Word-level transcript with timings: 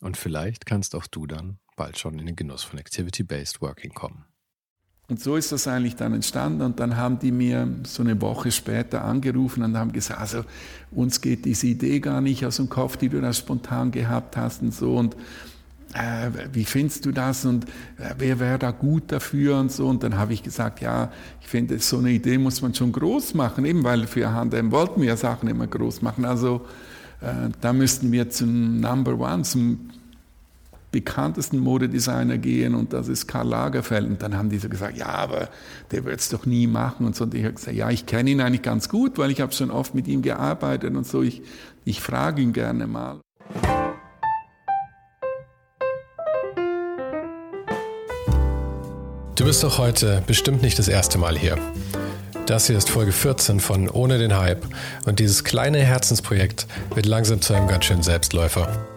Und 0.00 0.16
vielleicht 0.16 0.66
kannst 0.66 0.94
auch 0.94 1.06
du 1.06 1.26
dann 1.26 1.58
bald 1.76 1.98
schon 1.98 2.18
in 2.18 2.26
den 2.26 2.36
Genuss 2.36 2.62
von 2.62 2.78
Activity-Based 2.78 3.60
Working 3.60 3.92
kommen. 3.92 4.24
Und 5.08 5.20
so 5.20 5.34
ist 5.34 5.50
das 5.50 5.66
eigentlich 5.66 5.96
dann 5.96 6.14
entstanden. 6.14 6.62
Und 6.62 6.78
dann 6.78 6.96
haben 6.96 7.18
die 7.18 7.32
mir 7.32 7.68
so 7.82 8.02
eine 8.02 8.20
Woche 8.22 8.52
später 8.52 9.04
angerufen 9.04 9.64
und 9.64 9.76
haben 9.76 9.92
gesagt, 9.92 10.20
also 10.20 10.44
uns 10.92 11.20
geht 11.20 11.44
diese 11.44 11.66
Idee 11.66 11.98
gar 11.98 12.20
nicht 12.20 12.46
aus 12.46 12.56
dem 12.56 12.68
Kopf, 12.68 12.96
die 12.96 13.08
du 13.08 13.20
da 13.20 13.32
spontan 13.32 13.90
gehabt 13.90 14.36
hast 14.36 14.62
und 14.62 14.72
so. 14.72 14.96
Und 14.96 15.16
äh, 15.94 16.30
wie 16.52 16.64
findest 16.64 17.04
du 17.06 17.10
das 17.10 17.44
und 17.44 17.64
äh, 17.98 18.14
wer 18.18 18.38
wäre 18.38 18.60
da 18.60 18.70
gut 18.70 19.10
dafür 19.10 19.58
und 19.58 19.72
so. 19.72 19.88
Und 19.88 20.04
dann 20.04 20.16
habe 20.16 20.32
ich 20.32 20.44
gesagt, 20.44 20.80
ja, 20.80 21.10
ich 21.40 21.48
finde, 21.48 21.80
so 21.80 21.98
eine 21.98 22.10
Idee 22.10 22.38
muss 22.38 22.62
man 22.62 22.72
schon 22.74 22.92
groß 22.92 23.34
machen, 23.34 23.64
eben 23.64 23.82
weil 23.82 24.06
für 24.06 24.32
H&M 24.32 24.70
wollten 24.70 25.00
wir 25.00 25.08
ja 25.08 25.16
Sachen 25.16 25.48
immer 25.48 25.66
groß 25.66 26.02
machen. 26.02 26.24
Also 26.24 26.66
äh, 27.20 27.50
da 27.60 27.72
müssten 27.72 28.12
wir 28.12 28.30
zum 28.30 28.78
Number 28.78 29.18
One, 29.18 29.42
zum 29.42 29.90
bekanntesten 30.92 31.58
Modedesigner 31.58 32.38
gehen 32.38 32.74
und 32.74 32.92
das 32.92 33.08
ist 33.08 33.26
Karl 33.26 33.48
Lagerfeld. 33.48 34.06
Und 34.06 34.22
dann 34.22 34.36
haben 34.36 34.50
die 34.50 34.58
so 34.58 34.68
gesagt, 34.68 34.96
ja, 34.96 35.06
aber 35.06 35.48
der 35.92 36.04
wird 36.04 36.20
es 36.20 36.28
doch 36.28 36.46
nie 36.46 36.66
machen 36.66 37.06
und 37.06 37.14
so. 37.14 37.24
Und 37.24 37.34
ich 37.34 37.44
habe 37.44 37.54
gesagt, 37.54 37.76
ja, 37.76 37.90
ich 37.90 38.06
kenne 38.06 38.30
ihn 38.30 38.40
eigentlich 38.40 38.62
ganz 38.62 38.88
gut, 38.88 39.18
weil 39.18 39.30
ich 39.30 39.40
habe 39.40 39.52
schon 39.52 39.70
oft 39.70 39.94
mit 39.94 40.08
ihm 40.08 40.22
gearbeitet 40.22 40.94
und 40.96 41.06
so. 41.06 41.22
Ich, 41.22 41.42
ich 41.84 42.00
frage 42.00 42.42
ihn 42.42 42.52
gerne 42.52 42.86
mal. 42.86 43.20
Du 49.36 49.46
bist 49.46 49.64
doch 49.64 49.78
heute 49.78 50.22
bestimmt 50.26 50.60
nicht 50.60 50.78
das 50.78 50.88
erste 50.88 51.16
Mal 51.16 51.38
hier. 51.38 51.56
Das 52.44 52.66
hier 52.66 52.76
ist 52.76 52.90
Folge 52.90 53.12
14 53.12 53.60
von 53.60 53.88
Ohne 53.88 54.18
den 54.18 54.36
Hype 54.36 54.66
und 55.06 55.20
dieses 55.20 55.44
kleine 55.44 55.78
Herzensprojekt 55.78 56.66
wird 56.94 57.06
langsam 57.06 57.40
zu 57.40 57.54
einem 57.54 57.68
ganz 57.68 57.84
schönen 57.84 58.02
Selbstläufer. 58.02 58.89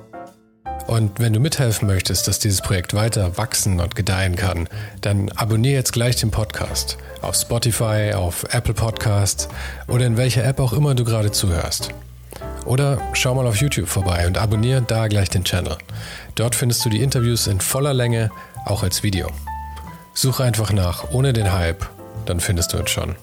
Und 0.88 1.20
wenn 1.20 1.34
du 1.34 1.40
mithelfen 1.40 1.88
möchtest, 1.88 2.28
dass 2.28 2.40
dieses 2.40 2.62
Projekt 2.62 2.94
weiter 2.94 3.38
wachsen 3.38 3.80
und 3.80 3.96
gedeihen 3.96 4.36
kann, 4.36 4.68
dann 5.02 5.30
abonniere 5.30 5.76
jetzt 5.76 5.94
gleich 5.94 6.18
den 6.18 6.32
Podcast 6.32 6.98
auf 7.22 7.36
Spotify, 7.36 8.12
auf 8.14 8.44
Apple 8.52 8.74
Podcasts 8.74 9.48
oder 9.88 10.06
in 10.06 10.18
welcher 10.18 10.44
App 10.44 10.60
auch 10.60 10.74
immer 10.74 10.94
du 10.94 11.06
gerade 11.06 11.32
zuhörst. 11.32 11.90
Oder 12.66 13.02
schau 13.14 13.36
mal 13.36 13.48
auf 13.48 13.58
YouTube 13.58 13.88
vorbei 13.88 14.28
und 14.28 14.38
abonniere 14.38 14.82
da 14.82 15.08
gleich 15.08 15.30
den 15.30 15.44
Channel. 15.44 15.78
Dort 16.36 16.56
findest 16.56 16.84
du 16.86 16.90
die 16.90 17.02
Interviews 17.02 17.48
in 17.48 17.60
voller 17.62 17.94
Länge, 17.94 18.30
auch 18.66 18.84
als 18.84 19.04
Video. 19.04 19.30
Suche 20.14 20.44
einfach 20.44 20.72
nach 20.72 21.12
ohne 21.12 21.34
den 21.34 21.52
Hype, 21.52 21.86
dann 22.26 22.40
findest 22.40 22.74
du 22.74 22.78
es 22.78 22.90
schon. 22.90 23.16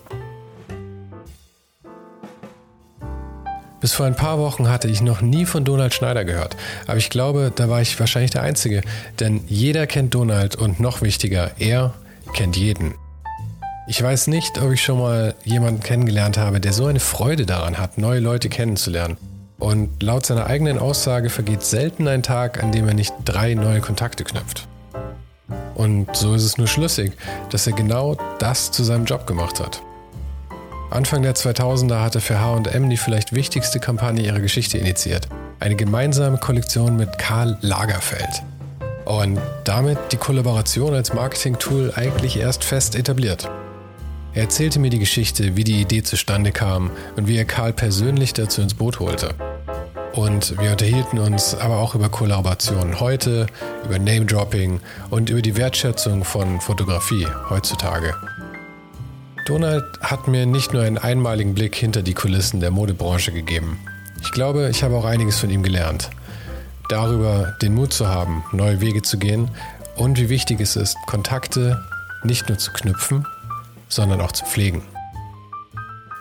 Bis 3.81 3.95
vor 3.95 4.07
ein 4.07 4.15
paar 4.15 4.39
Wochen 4.39 4.69
hatte 4.69 4.89
ich 4.89 5.01
noch 5.01 5.23
nie 5.23 5.47
von 5.47 5.65
Donald 5.65 5.95
Schneider 5.95 6.25
gehört, 6.25 6.57
aber 6.87 6.99
ich 6.99 7.09
glaube, 7.09 7.51
da 7.55 7.69
war 7.69 7.81
ich 7.81 7.99
wahrscheinlich 7.99 8.31
der 8.31 8.43
Einzige, 8.43 8.83
denn 9.19 9.43
jeder 9.47 9.87
kennt 9.87 10.15
Donald 10.15 10.57
und 10.57 10.81
noch 10.81 11.01
wichtiger, 11.01 11.53
er 11.59 11.95
kennt 12.35 12.57
jeden. 12.57 12.95
Ich 13.89 14.01
weiß 14.03 14.29
nicht, 14.29 14.61
ob 14.61 14.71
ich 14.71 14.83
schon 14.83 14.99
mal 14.99 15.35
jemanden 15.45 15.83
kennengelernt 15.83 16.39
habe, 16.39 16.61
der 16.61 16.73
so 16.73 16.87
eine 16.87 17.01
Freude 17.01 17.47
daran 17.47 17.79
hat, 17.79 17.99
neue 17.99 18.21
Leute 18.21 18.49
kennenzulernen. 18.49 19.17
Und 19.59 20.03
laut 20.03 20.25
seiner 20.25 20.47
eigenen 20.47 20.79
Aussage 20.79 21.29
vergeht 21.29 21.63
selten 21.63 22.07
ein 22.07 22.23
Tag, 22.23 22.63
an 22.63 22.73
dem 22.73 22.87
er 22.87 22.95
nicht 22.95 23.13
drei 23.25 23.55
neue 23.55 23.81
Kontakte 23.81 24.25
knüpft. 24.25 24.69
Und 25.75 26.15
so 26.15 26.35
ist 26.35 26.45
es 26.45 26.57
nur 26.57 26.67
schlüssig, 26.67 27.13
dass 27.51 27.67
er 27.67 27.73
genau 27.73 28.17
das 28.39 28.71
zu 28.71 28.85
seinem 28.85 29.07
Job 29.07 29.27
gemacht 29.27 29.59
hat. 29.59 29.83
Anfang 30.91 31.23
der 31.23 31.37
2000er 31.37 32.01
hat 32.01 32.17
er 32.17 32.21
für 32.21 32.41
HM 32.41 32.91
die 32.91 32.97
vielleicht 32.97 33.33
wichtigste 33.33 33.79
Kampagne 33.79 34.25
ihrer 34.25 34.41
Geschichte 34.41 34.77
initiiert. 34.77 35.29
Eine 35.61 35.77
gemeinsame 35.77 36.39
Kollektion 36.39 36.97
mit 36.97 37.17
Karl 37.17 37.57
Lagerfeld. 37.61 38.43
Und 39.05 39.39
damit 39.63 39.99
die 40.11 40.17
Kollaboration 40.17 40.93
als 40.93 41.15
Marketing-Tool 41.15 41.93
eigentlich 41.95 42.39
erst 42.39 42.65
fest 42.65 42.97
etabliert. 42.97 43.49
Er 44.35 44.43
erzählte 44.43 44.81
mir 44.81 44.91
die 44.91 44.99
Geschichte, 44.99 45.57
wie 45.57 45.63
die 45.63 45.81
Idee 45.81 46.03
zustande 46.03 46.51
kam 46.51 46.91
und 47.17 47.29
wie 47.29 47.37
er 47.37 47.45
Karl 47.45 47.73
persönlich 47.73 48.33
dazu 48.33 48.61
ins 48.61 48.75
Boot 48.75 48.99
holte. 48.99 49.35
Und 50.15 50.59
wir 50.61 50.73
unterhielten 50.73 51.21
uns 51.21 51.55
aber 51.55 51.79
auch 51.79 51.95
über 51.95 52.09
Kollaborationen 52.09 52.99
heute, 52.99 53.47
über 53.85 54.01
Name-Dropping 54.01 54.81
und 55.11 55.31
über 55.31 55.41
die 55.41 55.57
Wertschätzung 55.57 56.25
von 56.25 56.61
Fotografie 56.61 57.29
heutzutage. 57.49 58.13
Donald 59.47 59.85
hat 60.01 60.29
mir 60.29 60.47
nicht 60.47 60.73
nur 60.73 60.83
einen 60.83 60.99
einmaligen 60.99 61.55
Blick 61.55 61.75
hinter 61.75 62.03
die 62.03 62.15
Kulissen 62.15 62.61
der 62.61 62.71
Modebranche 62.71 63.33
gegeben. 63.33 63.79
Ich 64.23 64.33
glaube, 64.33 64.69
ich 64.71 64.83
habe 64.83 64.97
auch 64.97 65.05
einiges 65.05 65.39
von 65.39 65.51
ihm 65.51 65.63
gelernt. 65.63 66.11
Darüber, 66.89 67.57
den 67.63 67.75
Mut 67.75 67.93
zu 67.93 68.09
haben, 68.09 68.45
neue 68.53 68.81
Wege 68.81 69.03
zu 69.03 69.19
gehen 69.19 69.51
und 69.97 70.19
wie 70.19 70.29
wichtig 70.29 70.61
es 70.61 70.77
ist, 70.77 70.97
Kontakte 71.07 71.83
nicht 72.23 72.49
nur 72.49 72.59
zu 72.59 72.73
knüpfen, 72.73 73.27
sondern 73.89 74.21
auch 74.21 74.33
zu 74.33 74.45
pflegen. 74.45 74.83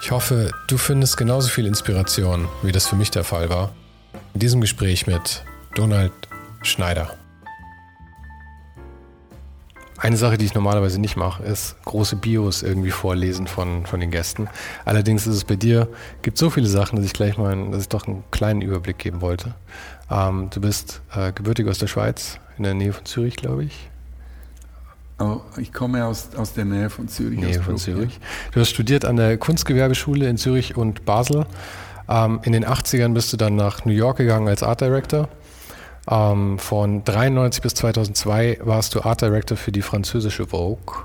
Ich 0.02 0.12
hoffe, 0.12 0.52
du 0.68 0.78
findest 0.78 1.18
genauso 1.18 1.50
viel 1.50 1.66
Inspiration, 1.66 2.48
wie 2.64 2.72
das 2.72 2.88
für 2.88 2.96
mich 2.96 3.12
der 3.12 3.26
Fall 3.26 3.50
war, 3.50 3.72
in 4.34 4.40
diesem 4.40 4.62
Gespräch 4.62 5.08
mit 5.08 5.44
Donald 5.76 6.14
Schneider. 6.62 7.19
Eine 10.00 10.16
Sache, 10.16 10.38
die 10.38 10.46
ich 10.46 10.54
normalerweise 10.54 11.00
nicht 11.00 11.18
mache, 11.18 11.44
ist 11.44 11.76
große 11.84 12.16
Bios 12.16 12.64
irgendwie 12.64 12.92
vorlesen 12.92 13.48
von, 13.48 13.86
von 13.86 14.00
den 14.00 14.12
Gästen. 14.12 14.48
Allerdings 14.86 15.28
ist 15.28 15.36
es 15.36 15.44
bei 15.44 15.58
dir, 15.58 15.90
gibt 16.22 16.38
so 16.38 16.50
viele 16.50 16.68
Sachen, 16.68 16.96
dass 16.96 17.06
ich 17.06 17.14
gleich 17.14 17.38
mal, 17.38 17.70
dass 17.72 17.82
ich 17.82 17.90
doch 17.90 18.08
einen 18.08 18.24
kleinen 18.32 18.62
Überblick 18.62 18.98
geben 18.98 19.20
wollte. 19.20 19.56
Ähm, 20.10 20.50
du 20.52 20.62
bist 20.62 21.02
äh, 21.14 21.34
gebürtig 21.34 21.68
aus 21.68 21.80
der 21.80 21.88
Schweiz, 21.88 22.40
in 22.58 22.64
der 22.64 22.76
Nähe 22.76 22.94
von 22.94 23.06
Zürich, 23.06 23.36
glaube 23.36 23.66
ich. 23.66 23.90
Oh, 25.20 25.42
ich 25.58 25.74
komme 25.74 26.06
aus, 26.06 26.30
aus 26.38 26.54
der 26.54 26.64
Nähe 26.64 26.90
von 26.90 27.10
Zürich. 27.10 27.40
Nähe 27.40 27.62
von 27.62 27.78
Zürich. 27.78 28.22
Du 28.54 28.62
hast 28.62 28.70
studiert 28.70 29.04
an 29.04 29.18
der 29.18 29.38
Kunstgewerbeschule 29.38 30.30
in 30.30 30.38
Zürich 30.38 30.78
und 30.78 31.04
Basel. 31.04 31.46
Ähm, 32.08 32.40
in 32.44 32.54
den 32.54 32.66
80ern 32.66 33.14
bist 33.14 33.34
du 33.34 33.38
dann 33.38 33.58
nach 33.58 33.84
New 33.84 33.92
York 33.92 34.18
gegangen 34.18 34.48
als 34.48 34.64
Art 34.64 34.80
Director. 34.80 35.28
Ähm, 36.10 36.58
von 36.58 37.04
93 37.04 37.62
bis 37.62 37.76
2002 37.76 38.60
warst 38.62 38.96
du 38.96 39.02
Art 39.02 39.22
Director 39.22 39.58
für 39.58 39.72
die 39.72 39.82
französische 39.82 40.48
Vogue. 40.48 40.96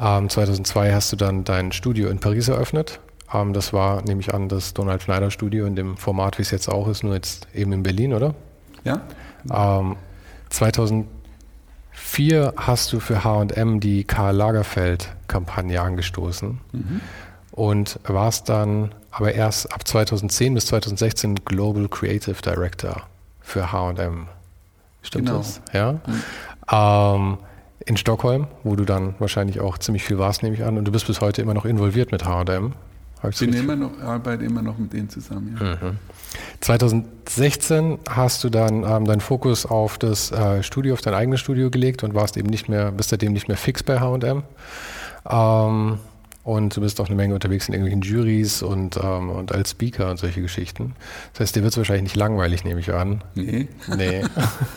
Ähm, 0.00 0.28
2002 0.28 0.92
hast 0.92 1.12
du 1.12 1.16
dann 1.16 1.44
dein 1.44 1.72
Studio 1.72 2.08
in 2.08 2.20
Paris 2.20 2.48
eröffnet. 2.48 3.00
Ähm, 3.32 3.52
das 3.52 3.72
war, 3.72 4.02
nehme 4.02 4.20
ich 4.20 4.32
an, 4.32 4.48
das 4.48 4.74
Donald 4.74 5.02
Schneider 5.02 5.30
Studio 5.30 5.66
in 5.66 5.74
dem 5.74 5.96
Format, 5.96 6.38
wie 6.38 6.42
es 6.42 6.50
jetzt 6.50 6.68
auch 6.68 6.86
ist, 6.86 7.02
nur 7.02 7.14
jetzt 7.14 7.48
eben 7.54 7.72
in 7.72 7.82
Berlin, 7.82 8.14
oder? 8.14 8.34
Ja. 8.84 9.00
2004 10.50 11.06
ähm, 12.30 12.52
hast 12.56 12.92
du 12.92 13.00
für 13.00 13.24
H&M 13.24 13.80
die 13.80 14.04
Karl 14.04 14.36
Lagerfeld 14.36 15.08
Kampagne 15.26 15.80
angestoßen. 15.80 16.60
Mhm 16.72 17.00
und 17.58 17.98
warst 18.04 18.48
dann 18.48 18.94
aber 19.10 19.34
erst 19.34 19.72
ab 19.72 19.86
2010 19.86 20.54
bis 20.54 20.66
2016 20.66 21.44
Global 21.44 21.88
Creative 21.88 22.40
Director 22.40 23.02
für 23.48 23.72
HM. 23.72 24.28
Stimmt 25.02 25.26
genau. 25.26 25.38
das? 25.38 25.60
Ja. 25.72 25.92
Mhm. 25.92 26.22
Ähm, 26.70 27.38
in 27.86 27.96
Stockholm, 27.96 28.46
wo 28.62 28.76
du 28.76 28.84
dann 28.84 29.14
wahrscheinlich 29.18 29.60
auch 29.60 29.78
ziemlich 29.78 30.04
viel 30.04 30.18
warst, 30.18 30.42
nehme 30.42 30.54
ich 30.54 30.64
an. 30.64 30.76
Und 30.76 30.84
du 30.84 30.92
bist 30.92 31.06
bis 31.06 31.20
heute 31.20 31.40
immer 31.40 31.54
noch 31.54 31.64
involviert 31.64 32.12
mit 32.12 32.24
HM. 32.24 32.74
Ich 33.30 33.38
bin 33.40 33.52
immer 33.52 33.74
noch, 33.74 34.00
arbeite 34.00 34.44
immer 34.44 34.62
noch 34.62 34.78
mit 34.78 34.92
denen 34.92 35.08
zusammen. 35.08 35.58
Ja. 35.60 35.74
Mhm. 35.74 35.98
2016 36.60 37.98
hast 38.08 38.44
du 38.44 38.50
dann 38.50 38.84
ähm, 38.84 39.06
deinen 39.06 39.20
Fokus 39.20 39.66
auf 39.66 39.98
das 39.98 40.30
äh, 40.30 40.62
Studio, 40.62 40.94
auf 40.94 41.00
dein 41.00 41.14
eigenes 41.14 41.40
Studio 41.40 41.70
gelegt 41.70 42.04
und 42.04 42.14
warst 42.14 42.36
eben 42.36 42.48
nicht 42.48 42.68
mehr, 42.68 42.92
bist 42.92 43.08
seitdem 43.08 43.32
nicht 43.32 43.48
mehr 43.48 43.56
fix 43.56 43.82
bei 43.82 43.98
H&M. 43.98 44.44
Ähm, 45.28 45.98
und 46.48 46.74
du 46.74 46.80
bist 46.80 46.98
auch 46.98 47.08
eine 47.08 47.14
Menge 47.14 47.34
unterwegs 47.34 47.68
in 47.68 47.74
irgendwelchen 47.74 48.00
Juries 48.00 48.62
und, 48.62 48.96
ähm, 48.96 49.28
und 49.28 49.52
als 49.52 49.72
Speaker 49.72 50.10
und 50.10 50.16
solche 50.16 50.40
Geschichten. 50.40 50.94
Das 51.34 51.40
heißt, 51.40 51.56
dir 51.56 51.62
wird 51.62 51.74
es 51.74 51.76
wahrscheinlich 51.76 52.04
nicht 52.04 52.16
langweilig, 52.16 52.64
nehme 52.64 52.80
ich 52.80 52.90
an. 52.90 53.22
Nee. 53.34 53.68
Nee. 53.94 54.24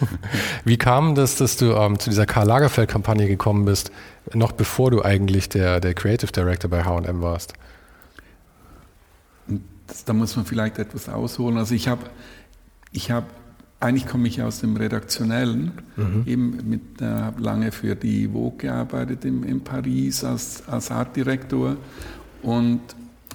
Wie 0.66 0.76
kam 0.76 1.16
das, 1.16 1.38
dass 1.38 1.56
du 1.56 1.72
ähm, 1.72 1.98
zu 1.98 2.10
dieser 2.10 2.26
Karl 2.26 2.46
Lagerfeld-Kampagne 2.46 3.26
gekommen 3.26 3.64
bist, 3.64 3.90
noch 4.34 4.52
bevor 4.52 4.92
du 4.92 5.02
eigentlich 5.02 5.48
der, 5.48 5.80
der 5.80 5.94
Creative 5.94 6.34
Director 6.34 6.70
bei 6.70 6.84
HM 6.84 7.22
warst? 7.22 7.54
Das, 9.88 10.04
da 10.04 10.12
muss 10.12 10.36
man 10.36 10.44
vielleicht 10.44 10.78
etwas 10.78 11.08
ausholen. 11.08 11.58
Also 11.58 11.74
ich 11.74 11.88
habe 11.88 12.02
ich 12.92 13.12
hab 13.12 13.24
eigentlich 13.82 14.08
komme 14.08 14.28
ich 14.28 14.42
aus 14.42 14.62
dem 14.62 14.78
Redaktionellen, 14.78 15.72
mhm. 15.98 16.24
eben 16.26 16.70
mit, 16.70 17.02
äh, 17.02 17.32
lange 17.38 17.72
für 17.72 17.96
die 17.96 18.28
Vogue 18.28 18.58
gearbeitet 18.58 19.26
in, 19.26 19.44
in 19.44 19.62
Paris 19.62 20.24
als, 20.24 20.64
als 20.68 20.92
Artdirektor 20.92 21.76
und 22.44 22.80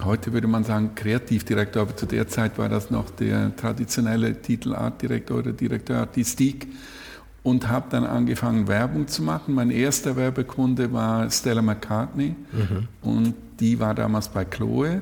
heute 0.03 0.31
würde 0.31 0.47
man 0.47 0.63
sagen 0.63 0.91
Kreativdirektor, 0.95 1.81
aber 1.81 1.97
zu 1.97 2.05
der 2.05 2.27
Zeit 2.29 2.57
war 2.57 2.69
das 2.69 2.89
noch 2.89 3.09
der 3.09 3.55
traditionelle 3.57 4.41
Titel 4.41 4.73
Artdirektor 4.73 5.39
oder 5.39 5.51
Direktor 5.51 5.97
Artistik 5.97 6.67
und 7.43 7.67
habe 7.67 7.87
dann 7.89 8.05
angefangen 8.05 8.67
Werbung 8.67 9.07
zu 9.07 9.23
machen. 9.23 9.53
Mein 9.53 9.69
erster 9.69 10.15
Werbekunde 10.15 10.93
war 10.93 11.29
Stella 11.29 11.61
McCartney 11.61 12.35
mhm. 12.53 12.87
und 13.01 13.33
die 13.59 13.79
war 13.79 13.93
damals 13.93 14.29
bei 14.29 14.45
Chloe 14.45 15.01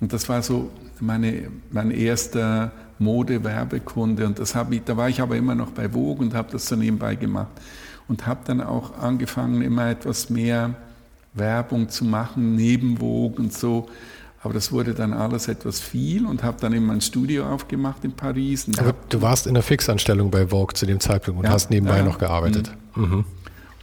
und 0.00 0.12
das 0.14 0.28
war 0.30 0.42
so 0.42 0.70
meine, 1.00 1.48
mein 1.70 1.90
erster 1.90 2.72
Mode-Werbekunde 2.98 4.26
und 4.26 4.38
das 4.38 4.54
habe 4.54 4.76
ich, 4.76 4.84
da 4.84 4.96
war 4.96 5.08
ich 5.08 5.20
aber 5.20 5.36
immer 5.36 5.54
noch 5.54 5.70
bei 5.70 5.88
Vogue 5.88 6.24
und 6.24 6.34
habe 6.34 6.50
das 6.52 6.66
so 6.66 6.76
nebenbei 6.76 7.14
gemacht 7.14 7.52
und 8.08 8.26
habe 8.26 8.40
dann 8.44 8.60
auch 8.60 8.98
angefangen, 8.98 9.62
immer 9.62 9.88
etwas 9.88 10.30
mehr 10.30 10.74
Werbung 11.34 11.88
zu 11.88 12.04
machen, 12.04 12.56
neben 12.56 12.98
Vogue 12.98 13.38
und 13.38 13.52
so. 13.52 13.88
Aber 14.42 14.54
das 14.54 14.70
wurde 14.70 14.94
dann 14.94 15.12
alles 15.12 15.48
etwas 15.48 15.80
viel 15.80 16.24
und 16.24 16.44
habe 16.44 16.58
dann 16.60 16.72
immer 16.72 16.92
ein 16.92 17.00
Studio 17.00 17.46
aufgemacht 17.46 18.04
in 18.04 18.12
Paris. 18.12 18.68
Aber 18.78 18.94
du 19.08 19.20
warst 19.20 19.48
in 19.48 19.54
der 19.54 19.64
Fixanstellung 19.64 20.30
bei 20.30 20.46
Vogue 20.46 20.74
zu 20.74 20.86
dem 20.86 21.00
Zeitpunkt 21.00 21.40
und 21.40 21.46
ja, 21.46 21.50
hast 21.50 21.70
nebenbei 21.70 21.98
ja, 21.98 22.04
noch 22.04 22.18
gearbeitet. 22.18 22.70
Mhm. 22.94 23.02
mhm. 23.02 23.24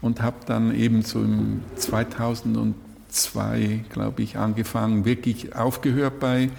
Und 0.01 0.21
habe 0.21 0.35
dann 0.45 0.75
eben 0.75 1.01
so 1.01 1.19
im 1.19 1.61
2002, 1.77 3.85
glaube 3.89 4.21
ich, 4.21 4.37
angefangen, 4.37 5.03
wirklich 5.03 5.55
aufgehört 5.55 6.19
bei 6.19 6.51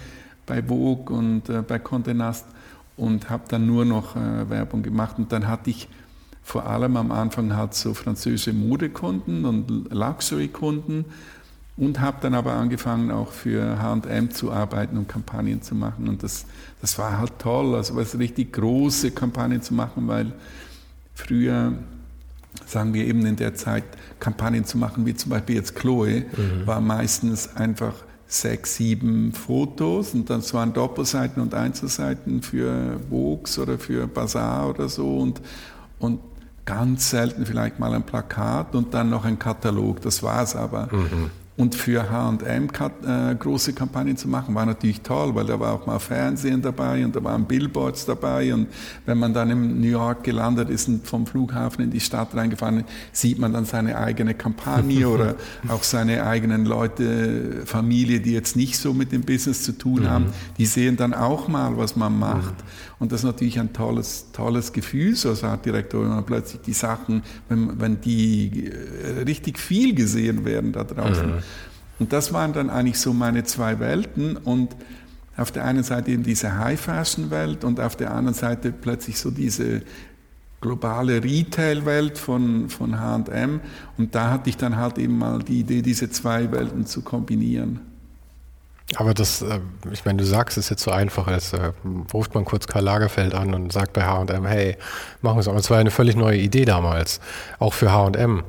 bei 0.47 0.63
Vogue 0.63 1.15
und 1.15 1.47
äh, 1.49 1.61
bei 1.61 1.77
Condé 1.77 2.15
Nast 2.15 2.45
und 2.95 3.29
habe 3.29 3.43
dann 3.47 3.67
nur 3.67 3.85
noch 3.85 4.15
äh, 4.15 4.49
Werbung 4.49 4.81
gemacht. 4.81 5.19
Und 5.19 5.31
dann 5.31 5.47
hatte 5.47 5.69
ich 5.69 5.87
vor 6.41 6.65
allem 6.65 6.97
am 6.97 7.11
Anfang 7.11 7.55
halt 7.55 7.75
so 7.75 7.93
französische 7.93 8.53
Modekunden 8.53 9.45
und 9.45 9.91
Luxury-Kunden 9.93 11.05
und 11.75 11.99
habe 11.99 12.17
dann 12.21 12.33
aber 12.33 12.53
angefangen 12.53 13.11
auch 13.11 13.31
für 13.31 13.79
H&M 13.79 14.31
zu 14.31 14.51
arbeiten 14.51 14.97
und 14.97 15.07
Kampagnen 15.07 15.61
zu 15.61 15.75
machen. 15.75 16.07
Und 16.09 16.23
das, 16.23 16.45
das 16.81 16.97
war 16.97 17.19
halt 17.19 17.37
toll, 17.37 17.75
also 17.75 17.95
was 17.95 18.17
richtig 18.17 18.53
große 18.53 19.11
Kampagnen 19.11 19.61
zu 19.61 19.75
machen, 19.75 20.07
weil 20.07 20.31
früher 21.13 21.73
sagen 22.65 22.93
wir 22.93 23.05
eben 23.05 23.25
in 23.25 23.35
der 23.35 23.53
Zeit, 23.53 23.83
Kampagnen 24.19 24.65
zu 24.65 24.77
machen, 24.77 25.05
wie 25.05 25.13
zum 25.13 25.29
Beispiel 25.29 25.57
jetzt 25.57 25.75
Chloe, 25.75 26.25
mhm. 26.35 26.65
war 26.65 26.81
meistens 26.81 27.55
einfach 27.55 27.93
sechs, 28.27 28.75
sieben 28.75 29.31
Fotos 29.31 30.13
und 30.13 30.29
dann 30.29 30.43
waren 30.51 30.73
Doppelseiten 30.73 31.41
und 31.41 31.53
Einzelseiten 31.53 32.41
für 32.41 32.99
Vox 33.09 33.57
oder 33.57 33.79
für 33.79 34.05
Bazaar 34.07 34.69
oder 34.69 34.89
so 34.89 35.17
und, 35.17 35.41
und 35.99 36.19
ganz 36.65 37.09
selten 37.09 37.45
vielleicht 37.45 37.79
mal 37.79 37.93
ein 37.93 38.03
Plakat 38.03 38.75
und 38.75 38.93
dann 38.93 39.09
noch 39.09 39.23
ein 39.23 39.39
Katalog. 39.39 40.01
Das 40.01 40.21
war 40.21 40.43
es 40.43 40.55
aber. 40.55 40.89
Mhm. 40.91 41.31
Und 41.57 41.73
für 41.73 42.11
H&M 42.11 42.67
äh, 42.67 43.35
große 43.35 43.73
Kampagnen 43.73 44.15
zu 44.15 44.27
machen, 44.27 44.53
war 44.53 44.67
natürlich 44.67 45.01
toll, 45.01 45.33
weil 45.33 45.47
da 45.47 45.59
war 45.59 45.73
auch 45.73 45.87
mal 45.87 45.97
Fernsehen 45.97 46.61
dabei 46.61 47.03
und 47.03 47.15
da 47.15 47.23
waren 47.23 47.45
Billboards 47.45 48.05
dabei. 48.05 48.53
Und 48.53 48.67
wenn 49.07 49.17
man 49.17 49.33
dann 49.33 49.49
in 49.49 49.81
New 49.81 49.87
York 49.87 50.23
gelandet 50.23 50.69
ist 50.69 50.87
und 50.87 51.07
vom 51.07 51.25
Flughafen 51.25 51.83
in 51.83 51.89
die 51.89 51.99
Stadt 51.99 52.35
reingefahren 52.35 52.81
ist, 52.81 52.87
sieht 53.11 53.39
man 53.39 53.53
dann 53.53 53.65
seine 53.65 53.97
eigene 53.97 54.35
Kampagne 54.35 55.09
oder 55.09 55.35
auch 55.67 55.81
seine 55.81 56.27
eigenen 56.27 56.65
Leute, 56.65 57.63
Familie, 57.65 58.19
die 58.19 58.33
jetzt 58.33 58.55
nicht 58.55 58.77
so 58.77 58.93
mit 58.93 59.11
dem 59.11 59.23
Business 59.23 59.63
zu 59.63 59.71
tun 59.71 60.01
mhm. 60.01 60.09
haben, 60.09 60.25
die 60.59 60.67
sehen 60.67 60.95
dann 60.95 61.15
auch 61.15 61.47
mal, 61.47 61.75
was 61.75 61.95
man 61.95 62.19
macht. 62.19 62.53
Mhm. 62.53 62.87
Und 62.99 63.11
das 63.11 63.21
ist 63.21 63.25
natürlich 63.25 63.59
ein 63.59 63.73
tolles, 63.73 64.27
tolles 64.31 64.73
Gefühl, 64.73 65.15
so 65.15 65.29
als 65.29 65.43
Artdirektor, 65.43 66.01
wenn 66.01 66.09
man 66.09 66.25
plötzlich 66.25 66.61
die 66.61 66.73
Sachen, 66.73 67.21
wenn, 67.47 67.79
wenn 67.79 68.01
die 68.01 68.67
äh, 68.67 69.21
richtig 69.21 69.59
viel 69.59 69.93
gesehen 69.93 70.45
werden 70.45 70.71
da 70.71 70.83
draußen. 70.83 71.27
Mhm. 71.27 71.43
Und 71.99 72.13
das 72.13 72.33
waren 72.33 72.53
dann 72.53 72.69
eigentlich 72.69 72.99
so 72.99 73.13
meine 73.13 73.43
zwei 73.43 73.79
Welten 73.79 74.37
und 74.37 74.75
auf 75.35 75.51
der 75.51 75.65
einen 75.65 75.83
Seite 75.83 76.11
eben 76.11 76.23
diese 76.23 76.57
High-Fashion-Welt 76.57 77.63
und 77.63 77.79
auf 77.79 77.95
der 77.95 78.11
anderen 78.13 78.33
Seite 78.33 78.71
plötzlich 78.71 79.19
so 79.19 79.31
diese 79.31 79.81
globale 80.61 81.23
Retail-Welt 81.23 82.17
von, 82.17 82.69
von 82.69 82.99
H&M 82.99 83.61
und 83.97 84.15
da 84.15 84.31
hatte 84.31 84.49
ich 84.49 84.57
dann 84.57 84.75
halt 84.75 84.97
eben 84.97 85.17
mal 85.17 85.39
die 85.39 85.59
Idee, 85.59 85.83
diese 85.83 86.09
zwei 86.09 86.51
Welten 86.51 86.87
zu 86.87 87.01
kombinieren. 87.01 87.79
Aber 88.95 89.13
das, 89.13 89.41
äh, 89.41 89.59
ich 89.91 90.05
meine, 90.05 90.19
du 90.19 90.25
sagst 90.25 90.57
es 90.57 90.69
jetzt 90.69 90.81
so 90.81 90.91
einfach, 90.91 91.27
als 91.27 91.51
äh, 91.53 91.71
ruft 92.13 92.33
man 92.33 92.45
kurz 92.45 92.67
Karl 92.67 92.85
Lagerfeld 92.85 93.35
an 93.35 93.53
und 93.53 93.71
sagt 93.73 93.93
bei 93.93 94.03
H&M, 94.03 94.45
hey, 94.45 94.77
machen 95.21 95.35
wir 95.35 95.41
es. 95.41 95.47
Aber 95.49 95.59
es 95.59 95.69
war 95.69 95.77
eine 95.77 95.91
völlig 95.91 96.15
neue 96.15 96.37
Idee 96.37 96.63
damals, 96.63 97.19
auch 97.59 97.73
für 97.73 97.91
H&M. 97.91 98.43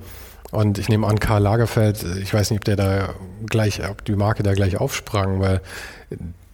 Und 0.51 0.79
ich 0.79 0.89
nehme 0.89 1.07
an, 1.07 1.21
Karl 1.21 1.43
Lagerfeld, 1.43 2.05
ich 2.23 2.33
weiß 2.33 2.51
nicht, 2.51 2.61
ob 2.61 2.65
der 2.65 2.77
da 2.77 3.15
gleich, 3.47 3.87
ob 3.89 4.05
die 4.05 4.17
Marke 4.17 4.43
da 4.43 4.55
gleich 4.55 4.79
aufsprang, 4.79 5.41
weil 5.41 5.61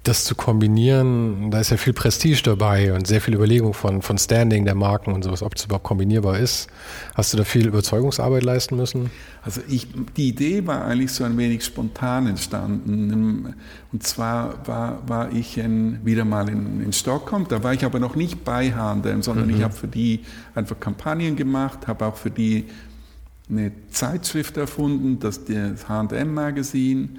das 0.04 0.24
zu 0.24 0.34
kombinieren, 0.34 1.50
da 1.50 1.60
ist 1.60 1.70
ja 1.70 1.78
viel 1.78 1.94
Prestige 1.94 2.42
dabei 2.42 2.92
und 2.92 3.06
sehr 3.06 3.22
viel 3.22 3.34
Überlegung 3.34 3.72
von, 3.72 4.02
von 4.02 4.18
Standing 4.18 4.66
der 4.66 4.74
Marken 4.74 5.12
und 5.12 5.24
sowas, 5.24 5.42
ob 5.42 5.54
es 5.56 5.64
überhaupt 5.64 5.84
kombinierbar 5.84 6.38
ist. 6.38 6.68
Hast 7.14 7.32
du 7.32 7.38
da 7.38 7.44
viel 7.44 7.66
Überzeugungsarbeit 7.66 8.42
leisten 8.42 8.76
müssen? 8.76 9.10
Also 9.42 9.62
ich, 9.66 9.88
die 10.16 10.28
Idee 10.28 10.66
war 10.66 10.84
eigentlich 10.84 11.10
so 11.10 11.24
ein 11.24 11.38
wenig 11.38 11.64
spontan 11.64 12.26
entstanden. 12.26 13.54
Und 13.92 14.02
zwar 14.02 14.66
war, 14.66 15.08
war 15.08 15.32
ich 15.32 15.56
in, 15.56 16.04
wieder 16.04 16.26
mal 16.26 16.50
in, 16.50 16.82
in 16.82 16.92
Stockholm, 16.92 17.46
da 17.48 17.62
war 17.62 17.72
ich 17.72 17.84
aber 17.84 17.98
noch 17.98 18.14
nicht 18.14 18.44
bei 18.44 18.72
H&M, 18.72 19.22
sondern 19.22 19.46
mhm. 19.46 19.56
ich 19.56 19.62
habe 19.62 19.74
für 19.74 19.88
die 19.88 20.20
einfach 20.54 20.78
Kampagnen 20.78 21.34
gemacht, 21.34 21.86
habe 21.86 22.04
auch 22.04 22.16
für 22.16 22.30
die 22.30 22.66
eine 23.48 23.72
Zeitschrift 23.90 24.56
erfunden, 24.56 25.18
das, 25.18 25.44
das 25.44 25.88
H&M-Magazin 25.88 27.18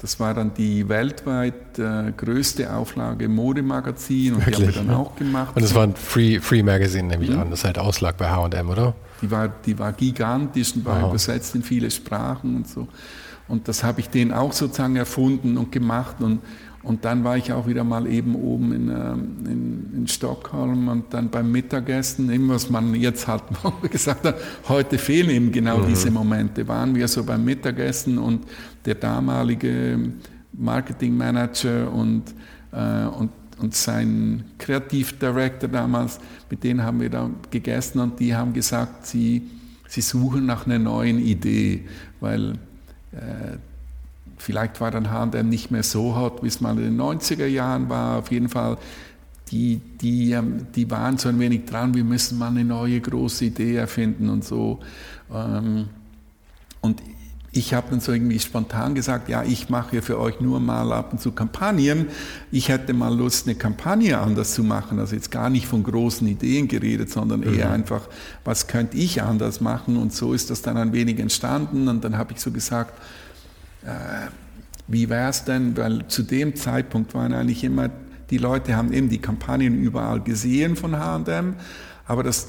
das 0.00 0.18
war 0.18 0.32
dann 0.32 0.54
die 0.54 0.88
weltweit 0.88 1.78
äh, 1.78 2.12
größte 2.16 2.72
Auflage 2.72 3.28
Modemagazin 3.28 4.34
und 4.34 4.46
Wirklich? 4.46 4.56
die 4.56 4.78
haben 4.78 4.86
wir 4.86 4.94
dann 4.94 4.96
auch 4.96 5.14
gemacht. 5.14 5.54
Und 5.54 5.62
das 5.62 5.74
war 5.74 5.82
ein 5.82 5.94
Free, 5.94 6.40
Free 6.40 6.62
Magazine, 6.62 7.08
nehme 7.08 7.24
ich 7.24 7.30
mhm. 7.30 7.40
an, 7.40 7.50
das 7.50 7.64
halt 7.64 7.78
Auslag 7.78 8.16
bei 8.16 8.30
H&M, 8.30 8.70
oder? 8.70 8.94
Die 9.20 9.30
war, 9.30 9.48
die 9.48 9.78
war 9.78 9.92
gigantisch 9.92 10.74
und 10.74 10.86
war 10.86 10.96
Aha. 10.96 11.08
übersetzt 11.08 11.54
in 11.54 11.62
viele 11.62 11.90
Sprachen 11.90 12.56
und 12.56 12.68
so. 12.68 12.88
Und 13.46 13.68
das 13.68 13.84
habe 13.84 14.00
ich 14.00 14.08
denen 14.08 14.32
auch 14.32 14.54
sozusagen 14.54 14.96
erfunden 14.96 15.58
und 15.58 15.70
gemacht 15.70 16.16
und, 16.20 16.40
und 16.82 17.04
dann 17.04 17.24
war 17.24 17.36
ich 17.36 17.52
auch 17.52 17.66
wieder 17.66 17.84
mal 17.84 18.06
eben 18.06 18.34
oben 18.34 18.72
in, 18.72 18.88
ähm, 18.88 19.36
in, 19.44 19.90
in 19.98 20.08
Stockholm 20.08 20.88
und 20.88 21.12
dann 21.12 21.28
beim 21.28 21.52
Mittagessen, 21.52 22.30
eben 22.30 22.48
was 22.48 22.70
man 22.70 22.94
jetzt 22.94 23.28
halt 23.28 23.42
gesagt 23.90 24.24
hat, 24.24 24.36
heute 24.68 24.96
fehlen 24.96 25.28
eben 25.28 25.52
genau 25.52 25.78
mhm. 25.78 25.88
diese 25.88 26.10
Momente. 26.10 26.66
Waren 26.66 26.94
wir 26.94 27.06
so 27.06 27.22
beim 27.22 27.44
Mittagessen 27.44 28.16
und 28.16 28.46
der 28.86 28.94
damalige 28.94 29.98
Marketingmanager 30.52 31.92
und, 31.92 32.34
äh, 32.72 33.04
und, 33.04 33.30
und 33.58 33.74
sein 33.74 34.44
Kreativdirektor 34.56 35.68
damals, 35.68 36.18
mit 36.48 36.64
denen 36.64 36.82
haben 36.82 37.00
wir 37.00 37.10
da 37.10 37.28
gegessen 37.50 38.00
und 38.00 38.18
die 38.18 38.34
haben 38.34 38.54
gesagt, 38.54 39.06
sie, 39.06 39.42
sie 39.86 40.00
suchen 40.00 40.46
nach 40.46 40.64
einer 40.64 40.78
neuen 40.78 41.18
Idee, 41.18 41.84
weil 42.20 42.52
äh, 43.12 43.58
Vielleicht 44.40 44.80
war 44.80 44.90
dann 44.90 45.10
H&M 45.10 45.48
nicht 45.48 45.70
mehr 45.70 45.82
so 45.82 46.16
hot, 46.16 46.42
wie 46.42 46.48
es 46.48 46.60
mal 46.60 46.70
in 46.78 46.96
den 46.96 47.00
90er 47.00 47.46
Jahren 47.46 47.90
war. 47.90 48.18
Auf 48.18 48.30
jeden 48.30 48.48
Fall, 48.48 48.78
die, 49.50 49.80
die, 50.00 50.32
ähm, 50.32 50.66
die 50.74 50.90
waren 50.90 51.18
so 51.18 51.28
ein 51.28 51.38
wenig 51.38 51.66
dran, 51.66 51.94
wir 51.94 52.04
müssen 52.04 52.38
mal 52.38 52.48
eine 52.48 52.64
neue 52.64 53.00
große 53.00 53.46
Idee 53.46 53.76
erfinden 53.76 54.30
und 54.30 54.44
so. 54.44 54.80
Ähm, 55.30 55.88
und 56.80 57.02
ich 57.52 57.74
habe 57.74 57.88
dann 57.90 58.00
so 58.00 58.12
irgendwie 58.12 58.38
spontan 58.38 58.94
gesagt, 58.94 59.28
ja, 59.28 59.42
ich 59.42 59.68
mache 59.68 59.96
ja 59.96 60.02
für 60.02 60.18
euch 60.20 60.40
nur 60.40 60.60
mal 60.60 60.92
ab 60.92 61.12
und 61.12 61.20
zu 61.20 61.32
Kampagnen. 61.32 62.06
Ich 62.52 62.68
hätte 62.68 62.92
mal 62.94 63.14
Lust, 63.14 63.46
eine 63.46 63.56
Kampagne 63.56 64.18
anders 64.18 64.54
zu 64.54 64.62
machen. 64.62 65.00
Also 65.00 65.16
jetzt 65.16 65.32
gar 65.32 65.50
nicht 65.50 65.66
von 65.66 65.82
großen 65.82 66.26
Ideen 66.28 66.68
geredet, 66.68 67.10
sondern 67.10 67.42
eher 67.42 67.66
mhm. 67.66 67.74
einfach, 67.74 68.08
was 68.44 68.68
könnte 68.68 68.96
ich 68.96 69.22
anders 69.22 69.60
machen? 69.60 69.96
Und 69.96 70.14
so 70.14 70.32
ist 70.32 70.48
das 70.50 70.62
dann 70.62 70.76
ein 70.76 70.92
wenig 70.92 71.18
entstanden. 71.18 71.88
Und 71.88 72.04
dann 72.04 72.16
habe 72.16 72.32
ich 72.32 72.40
so 72.40 72.52
gesagt, 72.52 72.94
wie 74.86 75.08
wäre 75.08 75.30
es 75.30 75.44
denn, 75.44 75.76
weil 75.76 76.06
zu 76.08 76.22
dem 76.22 76.56
Zeitpunkt 76.56 77.14
waren 77.14 77.32
eigentlich 77.32 77.64
immer 77.64 77.90
die 78.30 78.38
Leute 78.38 78.76
haben 78.76 78.92
eben 78.92 79.08
die 79.08 79.18
Kampagnen 79.18 79.82
überall 79.82 80.20
gesehen 80.20 80.76
von 80.76 80.96
H&M, 80.96 81.56
aber 82.06 82.22
das 82.22 82.46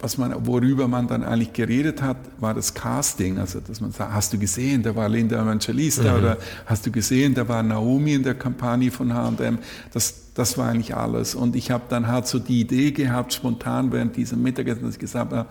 was 0.00 0.16
man, 0.16 0.46
worüber 0.46 0.86
man 0.86 1.08
dann 1.08 1.24
eigentlich 1.24 1.52
geredet 1.52 2.02
hat, 2.02 2.16
war 2.38 2.54
das 2.54 2.72
Casting. 2.72 3.38
Also, 3.38 3.58
dass 3.58 3.80
man 3.80 3.90
sagt, 3.90 4.12
hast 4.12 4.32
du 4.32 4.38
gesehen, 4.38 4.82
da 4.82 4.94
war 4.94 5.08
Linda 5.08 5.42
Evangelista 5.42 6.12
mhm. 6.12 6.18
oder 6.18 6.38
hast 6.66 6.86
du 6.86 6.92
gesehen, 6.92 7.34
da 7.34 7.48
war 7.48 7.62
Naomi 7.64 8.14
in 8.14 8.22
der 8.22 8.34
Kampagne 8.34 8.92
von 8.92 9.12
H&M. 9.12 9.58
Das, 9.92 10.32
das 10.34 10.56
war 10.56 10.68
eigentlich 10.68 10.94
alles. 10.94 11.34
Und 11.34 11.56
ich 11.56 11.72
habe 11.72 11.84
dann 11.88 12.06
halt 12.06 12.28
so 12.28 12.38
die 12.38 12.60
Idee 12.60 12.92
gehabt, 12.92 13.32
spontan 13.32 13.90
während 13.90 14.16
diesem 14.16 14.40
Mittagessen, 14.40 14.84
dass 14.84 14.94
ich 14.94 15.00
gesagt 15.00 15.32
habe, 15.32 15.48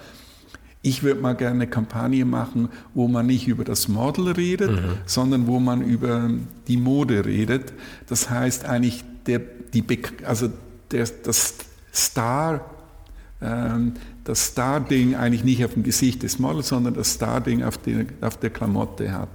ich 0.87 1.03
würde 1.03 1.21
mal 1.21 1.33
gerne 1.33 1.55
eine 1.55 1.67
Kampagne 1.67 2.25
machen, 2.25 2.69
wo 2.93 3.07
man 3.07 3.25
nicht 3.25 3.47
über 3.47 3.63
das 3.63 3.87
Model 3.87 4.31
redet, 4.31 4.71
mhm. 4.71 4.93
sondern 5.05 5.47
wo 5.47 5.59
man 5.59 5.81
über 5.81 6.29
die 6.67 6.77
Mode 6.77 7.25
redet. 7.25 7.73
Das 8.07 8.29
heißt 8.29 8.65
eigentlich, 8.65 9.03
der, 9.25 9.39
die, 9.73 9.83
also 10.25 10.49
der, 10.91 11.07
das 11.23 11.55
Star 11.93 12.61
ähm, 13.41 13.93
das 14.23 14.47
Star-Ding 14.47 15.15
eigentlich 15.15 15.43
nicht 15.43 15.63
auf 15.63 15.73
dem 15.73 15.83
Gesicht 15.83 16.23
des 16.23 16.39
Models, 16.39 16.67
sondern 16.67 16.93
das 16.95 17.13
Star-Ding 17.13 17.63
auf, 17.63 17.79
auf 18.21 18.37
der 18.37 18.49
Klamotte 18.49 19.11
hat. 19.11 19.29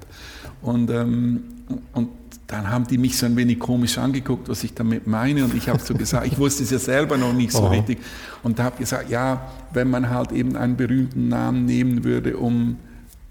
Und, 0.61 0.91
ähm, 0.91 1.45
und 1.93 2.09
dann 2.53 2.69
haben 2.69 2.87
die 2.87 2.99
mich 2.99 3.17
so 3.17 3.25
ein 3.25 3.35
wenig 3.35 3.59
komisch 3.59 3.97
angeguckt, 3.97 4.49
was 4.49 4.63
ich 4.63 4.75
damit 4.75 5.07
meine. 5.07 5.45
Und 5.45 5.55
ich 5.55 5.71
habe 5.71 5.81
so 5.81 5.95
gesagt, 5.95 6.27
ich 6.27 6.39
wusste 6.39 6.65
es 6.65 6.71
ja 6.71 6.79
selber 6.79 7.17
noch 7.17 7.33
nicht 7.33 7.53
so 7.53 7.63
oh. 7.63 7.69
richtig. 7.69 7.99
Und 8.43 8.59
da 8.59 8.65
habe 8.65 8.79
gesagt, 8.79 9.09
ja, 9.09 9.51
wenn 9.73 9.89
man 9.89 10.11
halt 10.11 10.33
eben 10.33 10.55
einen 10.57 10.77
berühmten 10.77 11.29
Namen 11.29 11.65
nehmen 11.65 12.05
würde, 12.05 12.37
um 12.37 12.77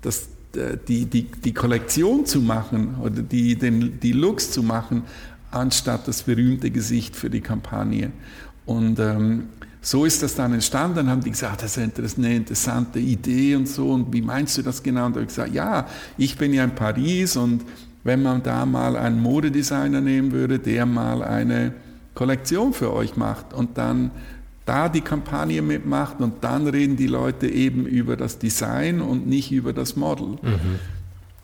das, 0.02 0.30
äh, 0.56 0.78
die, 0.88 1.06
die, 1.06 1.24
die 1.24 1.54
Kollektion 1.54 2.26
zu 2.26 2.42
machen 2.42 2.96
oder 3.00 3.22
die, 3.22 3.56
den, 3.56 4.00
die 4.00 4.12
Looks 4.12 4.50
zu 4.52 4.64
machen, 4.64 5.04
anstatt 5.52 6.08
das 6.08 6.24
berühmte 6.24 6.72
Gesicht 6.72 7.16
für 7.16 7.30
die 7.30 7.42
Kampagne. 7.42 8.12
Und 8.66 9.00
ähm, 9.00 9.50
so 9.82 10.04
ist 10.04 10.24
das 10.24 10.34
dann 10.34 10.54
entstanden. 10.54 10.96
Dann 10.96 11.10
haben 11.12 11.24
die 11.24 11.30
gesagt, 11.30 11.62
das 11.62 11.78
ist 11.78 12.18
eine 12.18 12.36
interessante 12.36 12.98
Idee 12.98 13.56
und 13.56 13.68
so. 13.68 13.92
Und 13.92 14.12
wie 14.14 14.24
meinst 14.24 14.58
du 14.58 14.64
das 14.64 14.82
genau? 14.82 15.06
Und 15.06 15.16
da 15.16 15.20
habe 15.20 15.24
ich 15.24 15.36
gesagt, 15.36 15.54
ja, 15.54 15.88
ich 16.18 16.38
bin 16.38 16.54
ja 16.54 16.64
in 16.64 16.74
Paris 16.74 17.36
und 17.36 17.64
wenn 18.04 18.22
man 18.22 18.44
da 18.44 18.66
mal 18.66 18.96
einen 18.96 19.22
Modedesigner 19.22 20.02
nehmen 20.02 20.32
würde, 20.32 20.60
der 20.60 20.86
mal 20.86 21.24
eine 21.24 21.74
Kollektion 22.14 22.74
für 22.74 22.94
euch 22.94 23.16
macht 23.16 23.54
und 23.54 23.78
dann 23.78 24.12
da 24.66 24.90
die 24.90 25.02
Kampagne 25.02 25.62
mitmacht 25.62 26.20
und 26.20 26.44
dann 26.44 26.68
reden 26.68 26.96
die 26.96 27.08
Leute 27.08 27.48
eben 27.48 27.86
über 27.86 28.16
das 28.16 28.38
Design 28.38 29.02
und 29.02 29.28
nicht 29.28 29.52
über 29.52 29.74
das 29.74 29.96
Model. 29.96 30.38
Mhm. 30.42 30.80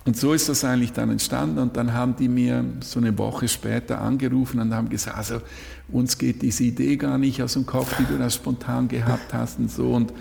Und 0.05 0.15
so 0.15 0.31
ist 0.31 0.47
das 0.47 0.63
eigentlich 0.63 0.93
dann 0.93 1.09
entstanden 1.09 1.59
und 1.59 1.75
dann 1.75 1.93
haben 1.93 2.15
die 2.15 2.29
mir 2.29 2.63
so 2.79 2.99
eine 2.99 3.17
Woche 3.17 3.49
später 3.49 3.99
angerufen 3.99 4.61
und 4.61 4.73
haben 4.73 4.87
gesagt, 4.87 5.17
also 5.17 5.41
uns 5.89 6.17
geht 6.17 6.41
diese 6.41 6.63
Idee 6.63 6.95
gar 6.95 7.17
nicht 7.17 7.43
aus 7.43 7.53
dem 7.53 7.65
Kopf, 7.65 7.93
die 7.97 8.05
du 8.05 8.17
da 8.17 8.29
spontan 8.29 8.87
gehabt 8.87 9.33
hast 9.33 9.59
und 9.59 9.69
so 9.69 9.93
und 9.93 10.13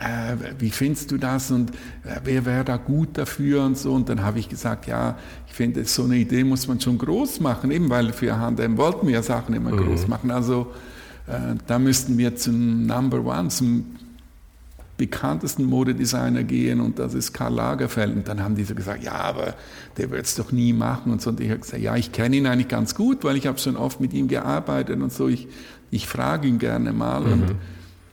äh, 0.00 0.36
wie 0.58 0.70
findest 0.70 1.10
du 1.10 1.16
das 1.16 1.50
und 1.50 1.70
äh, 2.04 2.20
wer 2.24 2.44
wäre 2.44 2.64
da 2.64 2.76
gut 2.76 3.16
dafür 3.16 3.64
und 3.64 3.78
so 3.78 3.94
und 3.94 4.10
dann 4.10 4.22
habe 4.22 4.38
ich 4.38 4.50
gesagt, 4.50 4.86
ja, 4.86 5.16
finde, 5.56 5.84
so 5.84 6.04
eine 6.04 6.16
Idee 6.16 6.44
muss 6.44 6.68
man 6.68 6.80
schon 6.80 6.98
groß 6.98 7.40
machen, 7.40 7.70
eben 7.70 7.88
weil 7.90 8.12
für 8.12 8.38
H&M 8.38 8.76
wollten 8.76 9.06
wir 9.06 9.14
ja 9.14 9.22
Sachen 9.22 9.54
immer 9.54 9.72
mhm. 9.72 9.78
groß 9.78 10.06
machen, 10.06 10.30
also 10.30 10.72
äh, 11.26 11.56
da 11.66 11.78
müssten 11.78 12.18
wir 12.18 12.36
zum 12.36 12.86
Number 12.86 13.24
One, 13.24 13.48
zum 13.48 13.86
bekanntesten 14.96 15.64
Modedesigner 15.64 16.42
gehen 16.42 16.80
und 16.80 16.98
das 16.98 17.14
ist 17.14 17.32
Karl 17.32 17.54
Lagerfeld. 17.54 18.16
Und 18.16 18.28
dann 18.28 18.42
haben 18.42 18.54
die 18.54 18.64
so 18.64 18.74
gesagt, 18.74 19.04
ja, 19.04 19.12
aber 19.12 19.54
der 19.98 20.10
wird 20.10 20.24
es 20.24 20.34
doch 20.36 20.52
nie 20.52 20.72
machen 20.72 21.12
und 21.12 21.20
so. 21.20 21.30
Und 21.30 21.40
ich 21.40 21.50
habe 21.50 21.60
gesagt, 21.60 21.82
ja, 21.82 21.96
ich 21.96 22.12
kenne 22.12 22.36
ihn 22.36 22.46
eigentlich 22.46 22.68
ganz 22.68 22.94
gut, 22.94 23.22
weil 23.24 23.36
ich 23.36 23.46
habe 23.46 23.58
schon 23.58 23.76
oft 23.76 24.00
mit 24.00 24.14
ihm 24.14 24.28
gearbeitet 24.28 25.00
und 25.00 25.12
so. 25.12 25.28
Ich, 25.28 25.48
ich 25.90 26.06
frage 26.06 26.48
ihn 26.48 26.58
gerne 26.58 26.92
mal. 26.92 27.20
Mhm. 27.20 27.32
Und 27.32 27.54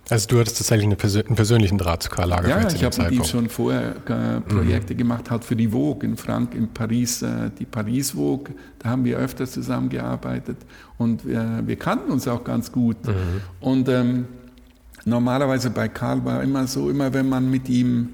also 0.09 0.27
du 0.27 0.39
hattest 0.39 0.57
tatsächlich 0.57 0.85
eine 0.85 0.95
Persön 0.95 1.25
einen 1.25 1.35
persönlichen 1.35 1.77
Draht 1.77 2.03
zu 2.03 2.09
Karl 2.09 2.29
Lagerfeld. 2.29 2.71
Ja, 2.71 2.75
ich 2.75 2.83
habe 2.83 3.03
mit 3.03 3.11
ihm 3.13 3.23
schon 3.23 3.49
vorher 3.49 3.95
äh, 4.07 4.41
Projekte 4.41 4.93
mhm. 4.93 4.97
gemacht, 4.97 5.31
halt 5.31 5.43
für 5.43 5.55
die 5.55 5.69
Vogue 5.69 6.07
in 6.07 6.17
Frank, 6.17 6.55
in 6.55 6.67
Paris, 6.73 7.21
äh, 7.21 7.51
die 7.57 7.65
Paris 7.65 8.11
Vogue. 8.11 8.53
Da 8.79 8.89
haben 8.89 9.05
wir 9.05 9.17
öfter 9.17 9.45
zusammengearbeitet 9.47 10.57
und 10.97 11.25
wir, 11.25 11.63
wir 11.65 11.75
kannten 11.77 12.11
uns 12.11 12.27
auch 12.27 12.43
ganz 12.43 12.71
gut. 12.71 12.97
Mhm. 13.05 13.41
Und 13.61 13.89
ähm, 13.89 14.25
Normalerweise 15.05 15.69
bei 15.69 15.89
Karl 15.89 16.23
war 16.23 16.41
immer 16.43 16.65
so, 16.67 16.89
immer 16.89 17.13
wenn 17.13 17.27
man 17.27 17.49
mit 17.49 17.67
ihm 17.67 18.09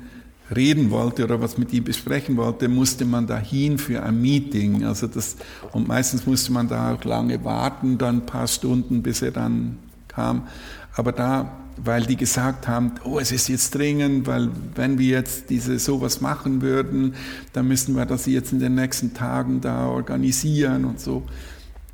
reden 0.55 0.89
wollte 0.89 1.24
oder 1.24 1.39
was 1.39 1.60
mit 1.60 1.72
ihm 1.72 1.84
besprechen 1.84 2.36
wollte, 2.36 2.67
musste 2.67 3.05
man 3.05 3.27
dahin 3.27 3.77
für 3.77 4.01
ein 4.01 4.19
Meeting. 4.19 4.84
Also 4.84 5.05
das, 5.05 5.36
und 5.72 5.88
meistens 5.88 6.25
musste 6.25 6.51
man 6.51 6.67
da 6.67 6.96
auch 6.96 7.03
lange 7.03 7.43
warten, 7.43 8.00
dann 8.00 8.17
ein 8.17 8.25
paar 8.25 8.48
Stunden, 8.48 9.03
bis 9.03 9.22
er 9.22 9.29
dann 9.29 9.77
kam. 10.08 10.48
Aber 10.96 11.12
da, 11.12 11.51
weil 11.83 12.05
die 12.05 12.15
gesagt 12.15 12.67
haben, 12.67 12.93
oh, 13.03 13.19
es 13.19 13.31
ist 13.31 13.48
jetzt 13.48 13.75
dringend, 13.75 14.27
weil 14.27 14.50
wenn 14.75 14.98
wir 14.98 15.07
jetzt 15.07 15.50
diese 15.50 15.79
sowas 15.79 16.21
machen 16.21 16.62
würden, 16.62 17.15
dann 17.53 17.67
müssen 17.67 17.95
wir 17.95 18.05
das 18.05 18.25
jetzt 18.25 18.51
in 18.51 18.59
den 18.59 18.75
nächsten 18.75 19.13
Tagen 19.13 19.62
da 19.62 19.88
organisieren 19.88 20.86
und 20.86 21.00
so 21.00 21.24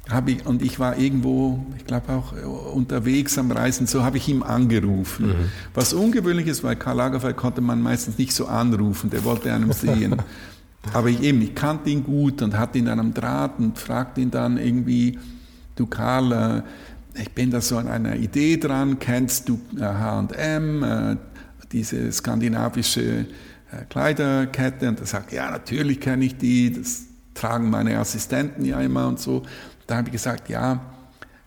habe 0.09 0.31
ich, 0.31 0.45
und 0.45 0.61
ich 0.61 0.79
war 0.79 0.97
irgendwo, 0.97 1.65
ich 1.77 1.85
glaube 1.85 2.13
auch 2.13 2.33
äh, 2.33 2.45
unterwegs 2.45 3.37
am 3.37 3.51
Reisen, 3.51 3.87
so 3.87 4.03
habe 4.03 4.17
ich 4.17 4.27
ihm 4.27 4.43
angerufen. 4.43 5.27
Mhm. 5.27 5.49
Was 5.73 5.93
ungewöhnlich 5.93 6.47
ist, 6.47 6.63
weil 6.63 6.75
Karl 6.75 6.97
Lagerfeld 6.97 7.35
konnte 7.37 7.61
man 7.61 7.81
meistens 7.81 8.17
nicht 8.17 8.33
so 8.33 8.45
anrufen, 8.45 9.09
der 9.09 9.23
wollte 9.23 9.51
einem 9.51 9.71
sehen. 9.71 10.15
Aber 10.93 11.09
ich 11.09 11.21
eben, 11.21 11.41
ich 11.41 11.55
kannte 11.55 11.89
ihn 11.89 12.03
gut 12.03 12.43
und 12.43 12.57
hatte 12.57 12.77
ihn 12.77 12.85
dann 12.85 12.99
am 12.99 13.13
Draht 13.13 13.57
und 13.57 13.79
fragte 13.79 14.21
ihn 14.21 14.29
dann 14.29 14.57
irgendwie, 14.57 15.17
du 15.75 15.87
Karl, 15.87 16.31
äh, 16.31 16.61
ich 17.17 17.31
bin 17.31 17.51
da 17.51 17.61
so 17.61 17.77
an 17.77 17.87
einer 17.87 18.15
Idee 18.15 18.57
dran, 18.57 18.99
kennst 18.99 19.49
du 19.49 19.59
H&M, 19.79 20.83
äh, 20.83 21.15
diese 21.71 22.11
skandinavische 22.11 23.25
Kleiderkette? 23.89 24.89
Und 24.89 24.99
er 24.99 25.05
sagt, 25.05 25.31
ja, 25.31 25.49
natürlich 25.51 25.99
kenne 25.99 26.25
ich 26.25 26.37
die, 26.37 26.71
das 26.73 27.05
tragen 27.33 27.69
meine 27.69 27.99
Assistenten 27.99 28.65
ja 28.65 28.79
immer 28.81 29.07
und 29.07 29.19
so. 29.19 29.43
Da 29.87 29.97
habe 29.97 30.07
ich 30.07 30.13
gesagt, 30.13 30.49
ja, 30.49 30.79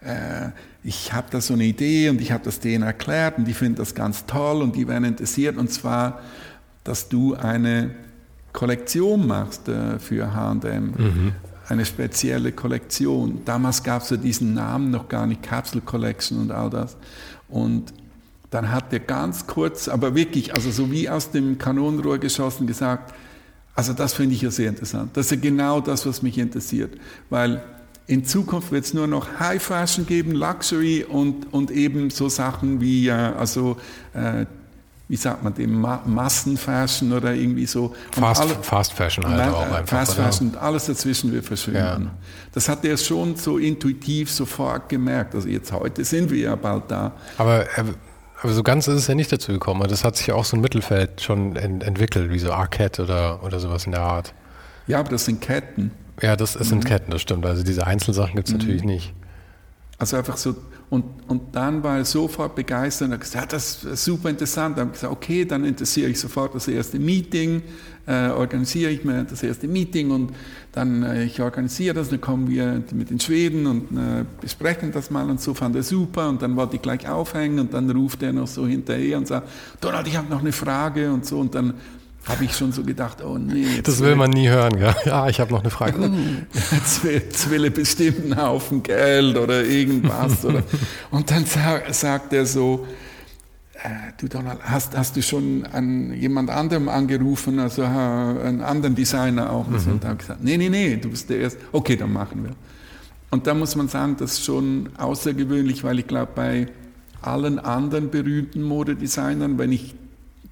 äh, 0.01 0.51
ich 0.85 1.13
habe 1.13 1.27
da 1.31 1.41
so 1.41 1.55
eine 1.55 1.65
Idee 1.65 2.09
und 2.09 2.21
ich 2.21 2.31
habe 2.31 2.45
das 2.45 2.61
denen 2.61 2.85
erklärt 2.85 3.39
und 3.39 3.47
die 3.47 3.55
finden 3.55 3.77
das 3.77 3.95
ganz 3.95 4.27
toll 4.27 4.63
und 4.63 4.77
die 4.77 4.87
werden 4.87 5.05
interessiert 5.05 5.57
und 5.57 5.73
zwar, 5.73 6.21
dass 6.85 7.09
du 7.09 7.35
eine 7.35 7.91
Kollektion 8.53 9.27
machst 9.27 9.69
äh, 9.69 9.99
für 9.99 10.35
H&M, 10.35 10.85
mhm. 10.97 11.33
Eine 11.69 11.85
spezielle 11.85 12.53
Kollektion. 12.53 13.43
Damals 13.45 13.83
gab 13.83 14.03
es 14.03 14.11
ja 14.11 14.17
diesen 14.17 14.55
Namen 14.55 14.91
noch 14.91 15.09
gar 15.09 15.27
nicht, 15.27 15.43
Capsule 15.43 15.83
Collection 15.85 16.39
und 16.39 16.51
all 16.51 16.71
das. 16.71 16.97
Und 17.49 17.93
dann 18.51 18.73
hat 18.73 18.93
er 18.93 19.01
ganz 19.01 19.47
kurz, 19.47 19.89
aber 19.89 20.15
wirklich, 20.15 20.55
also 20.55 20.71
so 20.71 20.91
wie 20.91 21.09
aus 21.09 21.31
dem 21.31 21.59
Kanonenrohr 21.59 22.19
geschossen, 22.19 22.67
gesagt, 22.67 23.15
also 23.75 23.93
das 23.93 24.15
finde 24.15 24.35
ich 24.35 24.43
ja 24.43 24.51
sehr 24.51 24.71
interessant. 24.71 25.17
Das 25.17 25.27
ist 25.27 25.31
ja 25.31 25.37
genau 25.37 25.81
das, 25.81 26.07
was 26.07 26.23
mich 26.23 26.39
interessiert, 26.39 26.99
weil 27.29 27.63
in 28.07 28.25
Zukunft 28.25 28.73
wird 28.73 28.87
es 28.87 28.95
nur 28.95 29.07
noch 29.07 29.39
High 29.39 29.63
Fashion 29.63 30.07
geben, 30.07 30.33
Luxury 30.33 31.05
und, 31.05 31.53
und 31.53 31.71
eben 31.71 32.09
so 32.09 32.31
Sachen 32.31 32.81
wie, 32.81 33.09
äh, 33.09 33.13
also, 33.13 33.77
äh, 34.15 34.47
wie 35.09 35.17
sagt 35.17 35.43
man 35.43 35.55
dem, 35.55 35.81
Ma 35.81 36.03
Massenfashion 36.05 37.12
oder 37.12 37.35
irgendwie 37.35 37.67
so. 37.67 37.95
Fast, 38.12 38.43
alle, 38.43 38.55
Fast 38.62 38.93
Fashion 38.93 39.27
halt 39.27 39.53
auch 39.53 39.62
einfach. 39.62 39.87
Fast 39.87 40.15
Fashion 40.15 40.49
und 40.49 40.57
alles 40.59 40.87
dazwischen 40.87 41.33
wird 41.33 41.47
verschwinden. 41.47 42.05
Ja. 42.05 42.15
Das 42.53 42.69
hat 42.69 42.85
er 42.85 42.97
schon 42.99 43.35
so 43.37 43.57
intuitiv 43.57 44.31
sofort 44.31 44.88
gemerkt. 44.88 45.35
Also 45.35 45.49
jetzt 45.49 45.73
heute 45.73 46.05
sind 46.05 46.31
wir 46.31 46.38
ja 46.38 46.55
bald 46.57 46.85
da. 46.88 47.12
Aber, 47.38 47.62
äh, 47.62 47.85
aber 48.43 48.53
so 48.53 48.62
ganz 48.62 48.87
ist 48.87 48.95
es 48.95 49.07
ja 49.07 49.15
nicht 49.15 49.33
dazu 49.33 49.53
gekommen. 49.53 49.88
Das 49.88 50.05
hat 50.05 50.17
sich 50.17 50.31
auch 50.31 50.45
so 50.45 50.57
ein 50.57 50.61
Mittelfeld 50.61 51.23
schon 51.23 51.57
ent 51.57 51.83
entwickelt, 51.83 52.31
wie 52.31 52.38
so 52.38 52.53
Arcade 52.53 53.03
oder, 53.03 53.43
oder 53.43 53.61
sowas 53.61 53.87
in 53.87 53.93
der 53.93 54.03
Art. 54.03 54.35
Ja, 54.87 55.00
aber 55.00 55.09
das 55.09 55.25
sind 55.25 55.41
Ketten. 55.41 55.91
Ja, 56.21 56.37
das, 56.37 56.53
das 56.53 56.69
sind 56.69 56.85
mhm. 56.85 56.88
Ketten, 56.88 57.11
das 57.11 57.23
stimmt. 57.23 57.47
Also 57.47 57.62
diese 57.62 57.87
Einzelsachen 57.87 58.35
gibt 58.35 58.49
es 58.49 58.55
mhm. 58.55 58.61
natürlich 58.61 58.85
nicht. 58.85 59.15
Also 59.99 60.17
einfach 60.17 60.37
so, 60.37 60.55
und, 60.90 61.04
und 61.28 61.54
dann 61.54 61.83
war 61.83 61.99
er 61.99 62.04
sofort 62.07 62.54
begeistert 62.54 63.09
und 63.09 63.14
hat 63.14 63.21
gesagt, 63.21 63.45
ja, 63.45 63.47
das 63.47 63.85
ist 63.85 64.04
super 64.04 64.30
interessant. 64.30 64.78
Dann 64.78 64.87
habe 64.87 64.95
ich 64.95 65.00
gesagt, 65.00 65.12
okay, 65.12 65.45
dann 65.45 65.64
interessiere 65.64 66.09
ich 66.09 66.18
sofort 66.18 66.54
das 66.54 66.66
erste 66.66 66.99
Meeting, 66.99 67.62
äh, 68.07 68.30
organisiere 68.30 68.90
ich 68.90 69.04
mir 69.04 69.25
das 69.25 69.42
erste 69.42 69.68
Meeting 69.68 70.11
und 70.11 70.33
dann, 70.73 71.02
äh, 71.02 71.25
ich 71.25 71.42
organisiere 71.42 71.95
das, 71.95 72.09
dann 72.09 72.23
kommen 72.23 72.49
wir 72.49 72.83
mit 72.92 73.11
den 73.11 73.21
Schweden 73.21 73.66
und 73.66 73.99
äh, 73.99 74.25
besprechen 74.40 74.90
das 74.90 75.11
mal 75.11 75.28
und 75.28 75.42
so, 75.42 75.52
fand 75.52 75.76
er 75.76 75.83
super 75.83 76.30
und 76.30 76.40
dann 76.40 76.57
wollte 76.57 76.76
ich 76.76 76.83
gleich 76.83 77.07
aufhängen 77.07 77.59
und 77.59 77.75
dann 77.75 77.90
ruft 77.90 78.23
er 78.23 78.33
noch 78.33 78.47
so 78.47 78.66
hinterher 78.66 79.18
und 79.18 79.28
sagt, 79.28 79.47
Donald, 79.83 80.07
ich 80.07 80.16
habe 80.16 80.30
noch 80.30 80.40
eine 80.40 80.52
Frage 80.52 81.12
und 81.12 81.26
so 81.26 81.38
und 81.38 81.54
dann 81.54 81.75
habe 82.29 82.45
ich 82.45 82.55
schon 82.55 82.73
so 82.73 82.83
gedacht, 82.83 83.23
oh 83.25 83.39
nee. 83.39 83.81
Das 83.83 84.01
will 84.01 84.15
man 84.17 84.31
nie 84.31 84.49
hören, 84.49 84.79
ja. 84.79 84.95
Ja, 85.05 85.29
ich 85.29 85.41
habe 85.41 85.53
noch 85.53 85.61
eine 85.61 85.71
Frage. 85.71 85.99
Will 86.01 87.65
er 87.65 87.71
bestimmt 87.71 88.25
einen 88.25 88.43
Haufen 88.43 88.83
Geld 88.83 89.37
oder 89.37 89.65
irgendwas. 89.65 90.45
oder. 90.45 90.63
Und 91.11 91.31
dann 91.31 91.45
sag, 91.47 91.95
sagt 91.95 92.33
er 92.33 92.45
so, 92.45 92.87
äh, 93.83 94.13
du 94.21 94.29
Donald, 94.29 94.59
hast, 94.63 94.97
hast 94.97 95.17
du 95.17 95.23
schon 95.23 95.65
an 95.67 96.13
jemand 96.13 96.51
anderem 96.51 96.89
angerufen, 96.89 97.59
also 97.59 97.83
einen 97.83 98.61
anderen 98.61 98.95
Designer 98.95 99.51
auch? 99.51 99.67
Mhm. 99.67 99.93
Und 99.93 100.05
habe 100.05 100.17
gesagt, 100.17 100.43
nee, 100.43 100.57
nee, 100.57 100.69
nee, 100.69 100.97
du 100.97 101.11
bist 101.11 101.31
der 101.31 101.39
Erste. 101.39 101.61
Okay, 101.73 101.97
dann 101.97 102.13
machen 102.13 102.45
wir. 102.45 102.51
Und 103.31 103.47
da 103.47 103.55
muss 103.55 103.77
man 103.77 103.89
sagen, 103.89 104.17
das 104.19 104.33
ist 104.33 104.45
schon 104.45 104.91
außergewöhnlich, 104.97 105.85
weil 105.85 105.99
ich 105.99 106.07
glaube, 106.07 106.33
bei 106.35 106.67
allen 107.21 107.59
anderen 107.59 108.11
berühmten 108.11 108.63
Modedesignern, 108.63 109.59
wenn 109.59 109.73
ich 109.73 109.95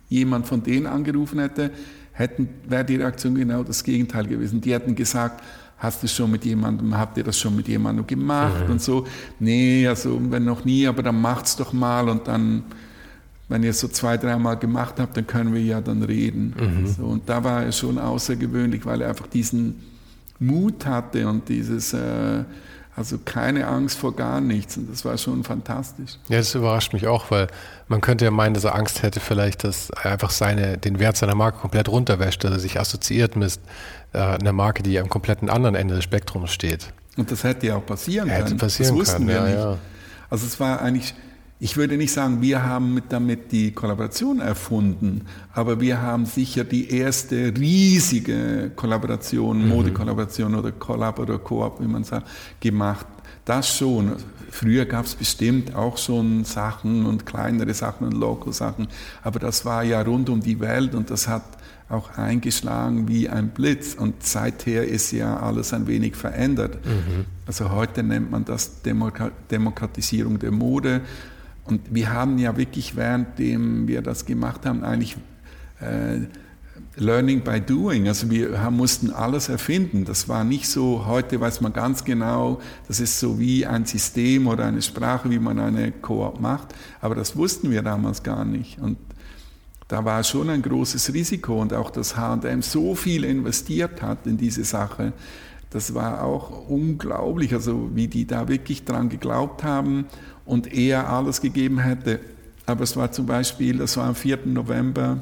jemand 0.08 0.46
von 0.46 0.62
denen 0.62 0.86
angerufen 0.86 1.38
hätte, 1.38 1.70
hätten, 2.12 2.48
wäre 2.68 2.84
die 2.84 2.96
Reaktion 2.96 3.34
genau 3.34 3.62
das 3.62 3.84
Gegenteil 3.84 4.26
gewesen. 4.26 4.60
Die 4.60 4.72
hätten 4.72 4.94
gesagt, 4.94 5.42
hast 5.78 6.02
du 6.02 6.08
schon 6.08 6.30
mit 6.30 6.44
jemandem, 6.44 6.96
habt 6.96 7.18
ihr 7.18 7.24
das 7.24 7.38
schon 7.38 7.54
mit 7.54 7.68
jemandem 7.68 8.06
gemacht 8.06 8.64
mhm. 8.64 8.72
und 8.72 8.82
so. 8.82 9.06
Nee, 9.38 9.86
also 9.86 10.18
wenn 10.30 10.44
noch 10.44 10.64
nie, 10.64 10.86
aber 10.86 11.02
dann 11.02 11.20
macht's 11.20 11.56
doch 11.56 11.72
mal 11.72 12.08
und 12.08 12.26
dann, 12.26 12.64
wenn 13.48 13.62
ihr 13.62 13.70
es 13.70 13.80
so 13.80 13.88
zwei, 13.88 14.16
dreimal 14.16 14.56
gemacht 14.56 14.94
habt, 14.98 15.16
dann 15.16 15.26
können 15.26 15.52
wir 15.52 15.62
ja 15.62 15.80
dann 15.80 16.02
reden. 16.02 16.54
Mhm. 16.58 16.86
So, 16.86 17.04
und 17.04 17.28
da 17.28 17.44
war 17.44 17.64
er 17.64 17.72
schon 17.72 17.98
außergewöhnlich, 17.98 18.86
weil 18.86 19.02
er 19.02 19.10
einfach 19.10 19.26
diesen 19.26 19.82
Mut 20.38 20.86
hatte 20.86 21.28
und 21.28 21.48
dieses, 21.48 21.92
äh, 21.92 22.44
also 22.96 23.18
keine 23.22 23.66
Angst 23.66 23.98
vor 23.98 24.16
gar 24.16 24.40
nichts. 24.40 24.78
Und 24.78 24.90
das 24.90 25.04
war 25.04 25.18
schon 25.18 25.44
fantastisch. 25.44 26.12
Ja, 26.28 26.38
das 26.38 26.54
überrascht 26.54 26.94
mich 26.94 27.06
auch, 27.06 27.30
weil 27.30 27.46
man 27.88 28.00
könnte 28.00 28.24
ja 28.24 28.30
meinen, 28.30 28.54
dass 28.54 28.64
er 28.64 28.74
Angst 28.74 29.02
hätte, 29.02 29.20
vielleicht, 29.20 29.64
dass 29.64 29.90
er 29.90 30.12
einfach 30.12 30.30
seine, 30.30 30.78
den 30.78 30.98
Wert 30.98 31.18
seiner 31.18 31.34
Marke 31.34 31.58
komplett 31.58 31.90
runterwäscht, 31.90 32.42
dass 32.42 32.52
er 32.52 32.58
sich 32.58 32.80
assoziiert 32.80 33.36
mit 33.36 33.60
äh, 34.14 34.18
einer 34.18 34.54
Marke, 34.54 34.82
die 34.82 34.98
am 34.98 35.10
kompletten 35.10 35.50
anderen 35.50 35.74
Ende 35.74 35.94
des 35.94 36.04
Spektrums 36.04 36.50
steht. 36.50 36.92
Und 37.18 37.30
das 37.30 37.44
hätte 37.44 37.66
ja 37.66 37.76
auch 37.76 37.84
passieren 37.84 38.30
hätte 38.30 38.44
können. 38.44 38.58
Passieren 38.58 38.96
das 38.96 39.00
wussten 39.00 39.26
können, 39.26 39.28
wir 39.28 39.34
ja, 39.34 39.44
nicht. 39.44 39.58
Ja. 39.58 39.78
Also 40.30 40.46
es 40.46 40.58
war 40.58 40.80
eigentlich 40.80 41.14
ich 41.58 41.76
würde 41.76 41.96
nicht 41.96 42.12
sagen, 42.12 42.42
wir 42.42 42.64
haben 42.64 42.92
mit 42.92 43.04
damit 43.08 43.50
die 43.50 43.72
Kollaboration 43.72 44.40
erfunden, 44.40 45.22
aber 45.54 45.80
wir 45.80 46.02
haben 46.02 46.26
sicher 46.26 46.64
die 46.64 46.90
erste 46.90 47.54
riesige 47.56 48.72
Kollaboration, 48.76 49.62
mhm. 49.62 49.68
Modekollaboration 49.68 50.54
oder 50.54 50.72
Collab 50.72 51.18
oder 51.18 51.38
Coop, 51.38 51.80
wie 51.80 51.86
man 51.86 52.04
sagt, 52.04 52.28
gemacht. 52.60 53.06
Das 53.46 53.74
schon. 53.74 54.12
Früher 54.50 54.84
gab 54.84 55.06
es 55.06 55.14
bestimmt 55.14 55.74
auch 55.74 55.98
schon 55.98 56.44
Sachen 56.44 57.06
und 57.06 57.26
kleinere 57.26 57.74
Sachen 57.74 58.06
und 58.06 58.14
Local-Sachen, 58.14 58.88
aber 59.22 59.38
das 59.38 59.64
war 59.64 59.82
ja 59.82 60.02
rund 60.02 60.28
um 60.28 60.40
die 60.40 60.60
Welt 60.60 60.94
und 60.94 61.10
das 61.10 61.28
hat 61.28 61.42
auch 61.88 62.16
eingeschlagen 62.16 63.08
wie 63.08 63.28
ein 63.28 63.48
Blitz. 63.48 63.94
Und 63.94 64.22
seither 64.24 64.86
ist 64.86 65.12
ja 65.12 65.38
alles 65.38 65.72
ein 65.72 65.86
wenig 65.86 66.16
verändert. 66.16 66.84
Mhm. 66.84 67.26
Also 67.46 67.70
heute 67.70 68.02
nennt 68.02 68.30
man 68.30 68.44
das 68.44 68.82
Demokratisierung 68.82 70.38
der 70.38 70.50
Mode. 70.50 71.02
Und 71.66 71.94
wir 71.94 72.12
haben 72.12 72.38
ja 72.38 72.56
wirklich, 72.56 72.96
währenddem 72.96 73.88
wir 73.88 74.02
das 74.02 74.24
gemacht 74.24 74.64
haben, 74.66 74.84
eigentlich 74.84 75.16
äh, 75.80 76.20
Learning 76.96 77.42
by 77.42 77.60
Doing. 77.60 78.08
Also 78.08 78.30
wir 78.30 78.60
haben, 78.62 78.76
mussten 78.76 79.10
alles 79.10 79.48
erfinden. 79.48 80.04
Das 80.04 80.28
war 80.28 80.44
nicht 80.44 80.68
so, 80.68 81.06
heute 81.06 81.40
weiß 81.40 81.60
man 81.60 81.72
ganz 81.72 82.04
genau, 82.04 82.60
das 82.88 83.00
ist 83.00 83.20
so 83.20 83.38
wie 83.38 83.66
ein 83.66 83.84
System 83.84 84.46
oder 84.46 84.64
eine 84.64 84.80
Sprache, 84.80 85.28
wie 85.30 85.38
man 85.38 85.58
eine 85.58 85.92
Koop 85.92 86.40
macht. 86.40 86.68
Aber 87.00 87.14
das 87.14 87.36
wussten 87.36 87.70
wir 87.70 87.82
damals 87.82 88.22
gar 88.22 88.44
nicht. 88.44 88.78
Und 88.78 88.96
da 89.88 90.04
war 90.04 90.24
schon 90.24 90.50
ein 90.50 90.62
großes 90.62 91.12
Risiko 91.12 91.60
und 91.60 91.72
auch, 91.72 91.90
dass 91.90 92.16
H&M 92.16 92.62
so 92.62 92.94
viel 92.94 93.24
investiert 93.24 94.02
hat 94.02 94.26
in 94.26 94.36
diese 94.36 94.64
Sache, 94.64 95.12
das 95.70 95.94
war 95.94 96.22
auch 96.22 96.68
unglaublich, 96.68 97.52
also 97.52 97.90
wie 97.94 98.08
die 98.08 98.26
da 98.26 98.48
wirklich 98.48 98.84
dran 98.84 99.08
geglaubt 99.08 99.62
haben 99.62 100.06
und 100.46 100.72
er 100.72 101.08
alles 101.10 101.40
gegeben 101.40 101.78
hätte. 101.78 102.20
Aber 102.64 102.84
es 102.84 102.96
war 102.96 103.12
zum 103.12 103.26
Beispiel, 103.26 103.78
das 103.78 103.96
war 103.96 104.06
am 104.06 104.14
4. 104.14 104.46
November 104.46 105.18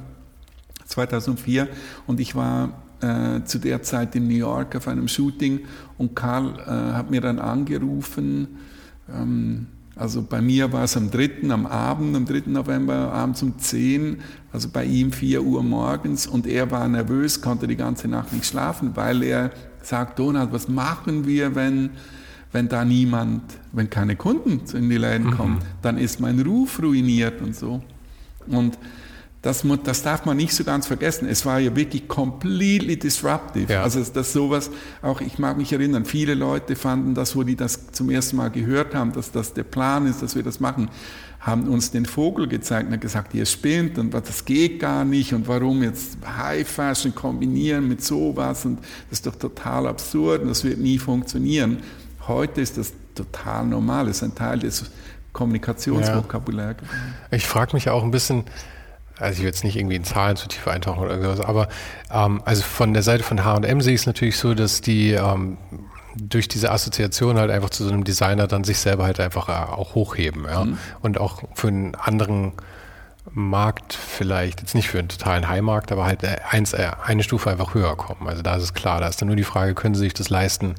2004 0.86 1.68
und 2.06 2.20
ich 2.20 2.34
war 2.34 2.72
äh, 3.00 3.44
zu 3.44 3.58
der 3.58 3.82
Zeit 3.82 4.14
in 4.14 4.28
New 4.28 4.34
York 4.34 4.76
auf 4.76 4.88
einem 4.88 5.08
Shooting 5.08 5.60
und 5.98 6.14
Karl 6.14 6.54
äh, 6.60 6.94
hat 6.94 7.10
mir 7.10 7.20
dann 7.20 7.38
angerufen, 7.38 8.48
ähm, 9.12 9.66
also 9.96 10.22
bei 10.22 10.40
mir 10.40 10.72
war 10.72 10.84
es 10.84 10.96
am 10.96 11.10
3. 11.10 11.48
am 11.50 11.66
Abend, 11.66 12.16
am 12.16 12.24
3. 12.24 12.44
November, 12.46 13.12
abends 13.12 13.42
um 13.44 13.56
10, 13.56 14.18
also 14.52 14.68
bei 14.68 14.84
ihm 14.84 15.12
4 15.12 15.42
Uhr 15.42 15.62
morgens 15.62 16.26
und 16.26 16.46
er 16.48 16.70
war 16.70 16.88
nervös, 16.88 17.40
konnte 17.40 17.68
die 17.68 17.76
ganze 17.76 18.08
Nacht 18.08 18.32
nicht 18.32 18.44
schlafen, 18.44 18.96
weil 18.96 19.22
er 19.22 19.50
sagt, 19.82 20.18
Donald, 20.18 20.52
was 20.52 20.68
machen 20.68 21.26
wir, 21.26 21.54
wenn 21.54 21.90
wenn 22.54 22.68
da 22.68 22.84
niemand, 22.84 23.42
wenn 23.72 23.90
keine 23.90 24.14
Kunden 24.14 24.60
in 24.76 24.88
die 24.88 24.96
Läden 24.96 25.26
mhm. 25.26 25.36
kommen, 25.36 25.58
dann 25.82 25.98
ist 25.98 26.20
mein 26.20 26.38
Ruf 26.40 26.80
ruiniert 26.80 27.42
und 27.42 27.54
so. 27.54 27.82
Und 28.46 28.78
das, 29.42 29.64
das 29.82 30.02
darf 30.04 30.24
man 30.24 30.36
nicht 30.36 30.54
so 30.54 30.62
ganz 30.62 30.86
vergessen. 30.86 31.26
Es 31.28 31.44
war 31.44 31.58
ja 31.58 31.74
wirklich 31.74 32.06
completely 32.06 32.96
disruptive. 32.96 33.72
Ja. 33.72 33.82
Also 33.82 34.02
das 34.04 34.32
sowas, 34.32 34.70
auch 35.02 35.20
ich 35.20 35.38
mag 35.40 35.58
mich 35.58 35.72
erinnern, 35.72 36.04
viele 36.04 36.34
Leute 36.34 36.76
fanden 36.76 37.14
das, 37.14 37.34
wo 37.34 37.42
die 37.42 37.56
das 37.56 37.90
zum 37.90 38.08
ersten 38.08 38.36
Mal 38.36 38.50
gehört 38.50 38.94
haben, 38.94 39.12
dass 39.12 39.32
das 39.32 39.52
der 39.52 39.64
Plan 39.64 40.06
ist, 40.06 40.22
dass 40.22 40.36
wir 40.36 40.44
das 40.44 40.60
machen, 40.60 40.88
haben 41.40 41.68
uns 41.68 41.90
den 41.90 42.06
Vogel 42.06 42.46
gezeigt 42.46 42.90
und 42.90 43.00
gesagt, 43.00 43.34
ihr 43.34 43.46
spinnt 43.46 43.98
und 43.98 44.14
das 44.14 44.44
geht 44.44 44.78
gar 44.78 45.04
nicht 45.04 45.34
und 45.34 45.48
warum 45.48 45.82
jetzt 45.82 46.16
High 46.24 46.66
Fashion 46.66 47.14
kombinieren 47.14 47.88
mit 47.88 48.02
sowas 48.02 48.64
und 48.64 48.78
das 49.10 49.18
ist 49.18 49.26
doch 49.26 49.36
total 49.36 49.88
absurd 49.88 50.42
und 50.42 50.48
das 50.48 50.62
wird 50.62 50.78
nie 50.78 50.98
funktionieren. 50.98 51.78
Heute 52.28 52.60
ist 52.60 52.78
das 52.78 52.92
total 53.14 53.66
normal, 53.66 54.08
ist 54.08 54.22
ein 54.22 54.34
Teil 54.34 54.58
des 54.58 54.90
Kommunikationsvokabulars. 55.32 56.76
Ja. 56.80 57.36
Ich 57.36 57.46
frage 57.46 57.74
mich 57.74 57.90
auch 57.90 58.02
ein 58.02 58.10
bisschen, 58.10 58.44
also 59.18 59.32
ich 59.32 59.38
will 59.40 59.46
jetzt 59.46 59.64
nicht 59.64 59.76
irgendwie 59.76 59.96
in 59.96 60.04
Zahlen 60.04 60.36
zu 60.36 60.48
tief 60.48 60.66
eintauchen 60.66 61.02
oder 61.02 61.10
irgendwas, 61.10 61.40
aber 61.40 61.68
ähm, 62.10 62.42
also 62.44 62.62
von 62.62 62.94
der 62.94 63.02
Seite 63.02 63.22
von 63.22 63.44
H&M 63.44 63.80
sehe 63.80 63.94
ich 63.94 64.02
es 64.02 64.06
natürlich 64.06 64.38
so, 64.38 64.54
dass 64.54 64.80
die 64.80 65.12
ähm, 65.12 65.58
durch 66.16 66.48
diese 66.48 66.70
Assoziation 66.70 67.38
halt 67.38 67.50
einfach 67.50 67.70
zu 67.70 67.84
so 67.84 67.92
einem 67.92 68.04
Designer 68.04 68.46
dann 68.46 68.64
sich 68.64 68.78
selber 68.78 69.04
halt 69.04 69.20
einfach 69.20 69.48
äh, 69.48 69.72
auch 69.72 69.94
hochheben, 69.94 70.44
ja. 70.44 70.64
Mhm. 70.64 70.78
Und 71.02 71.18
auch 71.18 71.42
für 71.54 71.68
einen 71.68 71.94
anderen 71.96 72.52
Markt 73.30 73.94
vielleicht, 73.94 74.60
jetzt 74.60 74.74
nicht 74.74 74.88
für 74.88 74.98
einen 74.98 75.08
totalen 75.08 75.48
High-Markt, 75.48 75.90
aber 75.90 76.04
halt 76.04 76.22
äh, 76.22 76.36
eins, 76.48 76.72
äh, 76.72 76.90
eine 77.04 77.22
Stufe 77.22 77.50
einfach 77.50 77.74
höher 77.74 77.96
kommen. 77.96 78.28
Also 78.28 78.42
da 78.42 78.56
ist 78.56 78.62
es 78.62 78.74
klar, 78.74 79.00
da 79.00 79.08
ist 79.08 79.20
dann 79.20 79.28
nur 79.28 79.36
die 79.36 79.44
Frage, 79.44 79.74
können 79.74 79.94
sie 79.94 80.02
sich 80.02 80.14
das 80.14 80.30
leisten, 80.30 80.74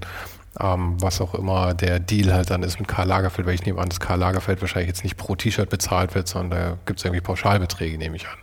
ähm, 0.59 1.01
was 1.01 1.21
auch 1.21 1.33
immer 1.35 1.73
der 1.73 1.99
Deal 1.99 2.33
halt 2.33 2.49
dann 2.49 2.63
ist 2.63 2.79
mit 2.79 2.87
Karl 2.87 3.07
Lagerfeld, 3.07 3.47
weil 3.47 3.55
ich 3.55 3.65
nehme 3.65 3.79
an, 3.79 3.89
dass 3.89 3.99
Karl 3.99 4.19
Lagerfeld 4.19 4.61
wahrscheinlich 4.61 4.89
jetzt 4.89 5.03
nicht 5.03 5.17
pro 5.17 5.35
T-Shirt 5.35 5.69
bezahlt 5.69 6.15
wird, 6.15 6.27
sondern 6.27 6.59
da 6.59 6.77
gibt 6.85 6.99
es 6.99 7.05
irgendwie 7.05 7.21
Pauschalbeträge, 7.21 7.97
nehme 7.97 8.15
ich 8.15 8.27
an. 8.27 8.37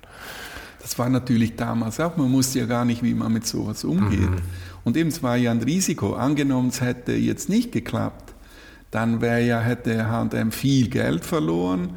Das 0.80 0.98
war 0.98 1.08
natürlich 1.08 1.56
damals 1.56 2.00
auch, 2.00 2.16
man 2.16 2.32
wusste 2.32 2.58
ja 2.58 2.66
gar 2.66 2.84
nicht, 2.84 3.02
wie 3.02 3.14
man 3.14 3.32
mit 3.32 3.46
sowas 3.46 3.84
umgeht. 3.84 4.30
Mhm. 4.30 4.42
Und 4.84 4.96
eben, 4.96 5.10
es 5.10 5.22
war 5.22 5.36
ja 5.36 5.52
ein 5.52 5.62
Risiko. 5.62 6.14
Angenommen, 6.14 6.68
es 6.68 6.80
hätte 6.80 7.12
jetzt 7.12 7.48
nicht 7.48 7.70
geklappt, 7.70 8.34
dann 8.90 9.20
wäre 9.20 9.42
ja, 9.42 9.60
hätte 9.60 10.08
H&M 10.08 10.50
viel 10.50 10.88
Geld 10.88 11.24
verloren 11.24 11.90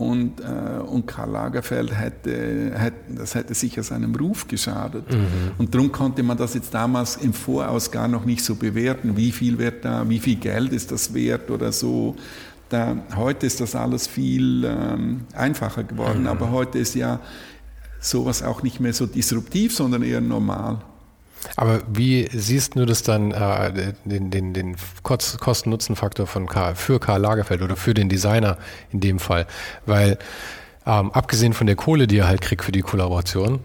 und, 0.00 0.40
äh, 0.40 0.80
und 0.80 1.06
Karl 1.06 1.30
Lagerfeld 1.30 1.94
hätte, 1.94 2.72
hätte, 2.74 3.14
das 3.14 3.34
hätte 3.34 3.52
sicher 3.52 3.82
seinem 3.82 4.14
Ruf 4.14 4.48
geschadet. 4.48 5.12
Mhm. 5.12 5.52
Und 5.58 5.74
darum 5.74 5.92
konnte 5.92 6.22
man 6.22 6.38
das 6.38 6.54
jetzt 6.54 6.72
damals 6.72 7.16
im 7.16 7.34
Voraus 7.34 7.90
gar 7.90 8.08
noch 8.08 8.24
nicht 8.24 8.42
so 8.42 8.54
bewerten, 8.54 9.18
wie 9.18 9.30
viel 9.30 9.58
wird 9.58 9.84
da, 9.84 10.08
wie 10.08 10.18
viel 10.18 10.36
Geld 10.36 10.72
ist 10.72 10.90
das 10.90 11.12
wert 11.12 11.50
oder 11.50 11.70
so. 11.70 12.16
Da, 12.70 12.96
heute 13.14 13.46
ist 13.46 13.60
das 13.60 13.74
alles 13.74 14.06
viel 14.06 14.64
ähm, 14.64 15.26
einfacher 15.34 15.84
geworden, 15.84 16.22
mhm. 16.22 16.28
aber 16.28 16.50
heute 16.50 16.78
ist 16.78 16.94
ja 16.94 17.20
sowas 18.00 18.42
auch 18.42 18.62
nicht 18.62 18.80
mehr 18.80 18.94
so 18.94 19.04
disruptiv, 19.04 19.76
sondern 19.76 20.02
eher 20.02 20.22
normal. 20.22 20.78
Aber 21.56 21.80
wie 21.88 22.28
siehst 22.32 22.76
du 22.76 22.84
das 22.86 23.02
dann, 23.02 23.32
äh, 23.32 23.92
den, 24.04 24.30
den, 24.30 24.52
den 24.52 24.76
Kosten-Nutzen-Faktor 25.02 26.26
von 26.26 26.46
Karl, 26.46 26.74
für 26.74 27.00
Karl 27.00 27.20
Lagerfeld 27.20 27.62
oder 27.62 27.76
für 27.76 27.94
den 27.94 28.08
Designer 28.08 28.58
in 28.92 29.00
dem 29.00 29.18
Fall? 29.18 29.46
Weil 29.86 30.18
ähm, 30.86 31.10
abgesehen 31.12 31.52
von 31.52 31.66
der 31.66 31.76
Kohle, 31.76 32.06
die 32.06 32.18
er 32.18 32.28
halt 32.28 32.40
kriegt 32.40 32.64
für 32.64 32.72
die 32.72 32.82
Kollaboration, 32.82 33.60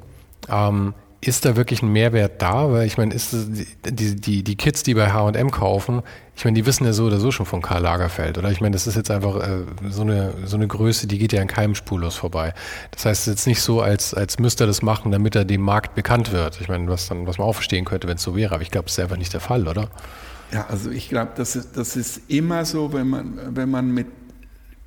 ähm, 0.50 0.94
ist 1.22 1.46
da 1.46 1.56
wirklich 1.56 1.82
ein 1.82 1.92
Mehrwert 1.92 2.42
da? 2.42 2.72
Weil 2.72 2.86
ich 2.86 2.98
meine, 2.98 3.14
ist 3.14 3.34
die, 3.34 4.16
die, 4.16 4.44
die 4.44 4.56
Kids, 4.56 4.84
die 4.84 4.94
bei 4.94 5.12
HM 5.12 5.52
kaufen, 5.52 6.02
ich 6.36 6.44
meine, 6.44 6.56
die 6.56 6.66
wissen 6.66 6.86
ja 6.86 6.92
so 6.92 7.06
oder 7.06 7.20
so 7.20 7.32
schon 7.32 7.46
von 7.46 7.62
Karl 7.62 7.82
Lagerfeld, 7.82 8.38
oder? 8.38 8.52
Ich 8.52 8.60
meine, 8.60 8.74
das 8.74 8.88
ist 8.88 8.96
jetzt 8.96 9.10
einfach 9.10 9.38
äh, 9.38 9.64
so, 9.90 10.02
eine, 10.02 10.34
so 10.46 10.58
eine 10.58 10.68
Größe, 10.68 11.08
die 11.08 11.18
geht 11.18 11.32
ja 11.32 11.42
an 11.42 11.48
keinem 11.48 11.76
spurlos 11.76 12.16
vorbei. 12.16 12.54
Das 12.92 13.06
heißt, 13.06 13.22
es 13.22 13.28
ist 13.28 13.34
jetzt 13.34 13.48
nicht 13.48 13.62
so, 13.62 13.82
als, 13.82 14.14
als 14.14 14.38
müsste 14.38 14.66
er 14.66 14.68
das 14.68 14.82
machen, 14.82 15.12
damit 15.12 15.36
er 15.36 15.46
dem 15.46 15.62
Markt 15.62 15.96
bekannt 15.96 16.34
wird. 16.34 16.60
Ich 16.60 16.68
meine, 16.68 16.90
was, 16.90 17.08
dann, 17.08 17.26
was 17.26 17.38
man 17.38 17.48
auch 17.48 17.54
verstehen 17.54 17.86
könnte, 17.86 18.08
wenn 18.08 18.18
es 18.18 18.24
so 18.24 18.36
wäre, 18.36 18.54
aber 18.54 18.64
ich 18.64 18.72
glaube, 18.72 18.86
das 18.86 18.98
ist 18.98 19.00
einfach 19.00 19.18
nicht 19.18 19.34
der 19.34 19.40
Fall, 19.40 19.68
oder? 19.68 19.90
Ja, 20.52 20.68
also 20.68 20.92
ich 20.92 21.10
glaube, 21.10 21.32
das 21.36 21.56
ist, 21.56 21.78
das 21.78 21.96
ist 21.96 22.22
immer 22.28 22.66
so, 22.66 22.92
wenn 22.92 23.08
man, 23.08 23.40
wenn 23.56 23.70
man 23.70 23.92
mit 23.92 24.08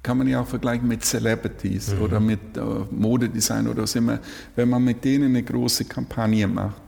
kann 0.08 0.16
man 0.16 0.26
ja 0.26 0.40
auch 0.40 0.46
vergleichen 0.46 0.88
mit 0.88 1.04
Celebrities 1.04 1.94
mhm. 1.94 2.00
oder 2.00 2.18
mit 2.18 2.40
äh, 2.56 2.60
Modedesign 2.90 3.68
oder 3.68 3.82
was 3.82 3.94
immer, 3.94 4.18
wenn 4.56 4.70
man 4.70 4.82
mit 4.82 5.04
denen 5.04 5.36
eine 5.36 5.42
große 5.42 5.84
Kampagne 5.84 6.48
macht 6.48 6.80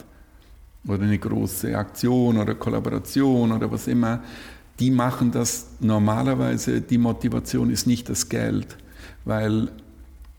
oder 0.88 1.02
eine 1.02 1.18
große 1.18 1.76
Aktion 1.76 2.38
oder 2.38 2.54
Kollaboration 2.54 3.52
oder 3.52 3.70
was 3.70 3.88
immer, 3.88 4.22
die 4.78 4.90
machen 4.90 5.30
das 5.30 5.66
normalerweise, 5.80 6.80
die 6.80 6.96
Motivation 6.96 7.68
ist 7.68 7.86
nicht 7.86 8.08
das 8.08 8.26
Geld, 8.30 8.78
weil 9.26 9.68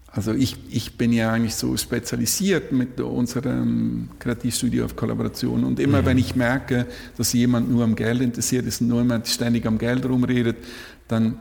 also 0.07 0.33
ich, 0.33 0.57
ich 0.71 0.97
bin 0.97 1.13
ja 1.13 1.31
eigentlich 1.31 1.53
so 1.53 1.77
spezialisiert 1.77 2.71
mit 2.71 2.99
unserem 2.99 4.09
Kreativstudio 4.17 4.85
auf 4.85 4.95
Kollaboration 4.95 5.65
und 5.65 5.79
immer 5.79 6.01
mhm. 6.01 6.05
wenn 6.07 6.17
ich 6.17 6.35
merke, 6.35 6.87
dass 7.15 7.31
jemand 7.33 7.69
nur 7.69 7.83
am 7.83 7.95
Geld 7.95 8.21
interessiert 8.21 8.65
ist 8.65 8.81
und 8.81 8.87
nur 8.87 9.03
jemand 9.03 9.27
ständig 9.27 9.67
am 9.67 9.77
Geld 9.77 10.03
rumredet, 10.03 10.57
dann 11.07 11.37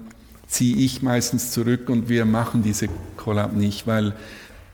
ziehe 0.50 0.76
ich 0.76 1.00
meistens 1.00 1.52
zurück 1.52 1.88
und 1.88 2.08
wir 2.08 2.24
machen 2.24 2.62
diese 2.62 2.88
Collab 3.16 3.54
nicht, 3.54 3.86
weil 3.86 4.14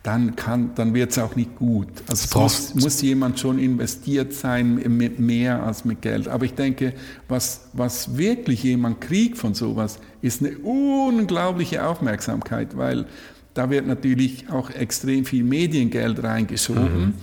dann, 0.03 0.37
kann, 0.37 0.71
dann 0.77 0.95
wird 0.95 1.11
es 1.11 1.19
auch 1.19 1.35
nicht 1.35 1.57
gut. 1.57 1.89
Also 2.09 2.25
es 2.25 2.35
muss, 2.35 2.75
muss, 2.77 3.03
jemand 3.03 3.41
schon 3.41 3.59
investiert 3.59 4.33
sein 4.33 4.77
mit 4.97 5.19
mehr 5.19 5.65
als 5.65 5.85
mit 5.85 6.01
Geld. 6.01 6.29
Aber 6.29 6.45
ich 6.45 6.55
denke, 6.55 6.95
was, 7.29 7.69
was 7.73 8.17
wirklich 8.17 8.63
jemand 8.63 9.01
kriegt 9.01 9.37
von 9.37 9.55
sowas, 9.55 9.99
ist 10.23 10.43
eine 10.43 10.57
unglaubliche 10.59 11.85
Aufmerksamkeit, 11.85 12.77
weil 12.77 13.07
da 13.55 13.69
wird 13.69 13.87
natürlich 13.87 14.49
auch 14.49 14.71
extrem 14.71 15.25
viel 15.25 15.43
Mediengeld 15.43 16.23
reingeschoben. 16.23 17.07
Mhm. 17.07 17.15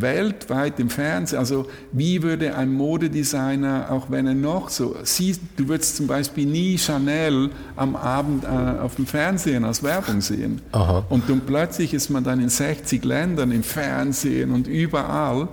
Weltweit 0.00 0.78
im 0.78 0.90
Fernsehen. 0.90 1.38
Also 1.38 1.66
wie 1.92 2.22
würde 2.22 2.54
ein 2.54 2.72
Modedesigner, 2.72 3.90
auch 3.90 4.10
wenn 4.10 4.26
er 4.26 4.34
noch 4.34 4.68
so, 4.68 4.96
siehst, 5.02 5.40
du 5.56 5.68
würdest 5.68 5.96
zum 5.96 6.06
Beispiel 6.06 6.46
nie 6.46 6.76
Chanel 6.78 7.50
am 7.76 7.96
Abend 7.96 8.44
äh, 8.44 8.46
auf 8.46 8.96
dem 8.96 9.06
Fernsehen 9.06 9.64
als 9.64 9.82
Werbung 9.82 10.20
sehen. 10.20 10.60
Aha. 10.72 11.04
Und 11.08 11.28
dann 11.30 11.40
plötzlich 11.40 11.94
ist 11.94 12.10
man 12.10 12.24
dann 12.24 12.40
in 12.40 12.50
60 12.50 13.04
Ländern 13.04 13.50
im 13.52 13.62
Fernsehen 13.62 14.50
und 14.52 14.66
überall. 14.66 15.48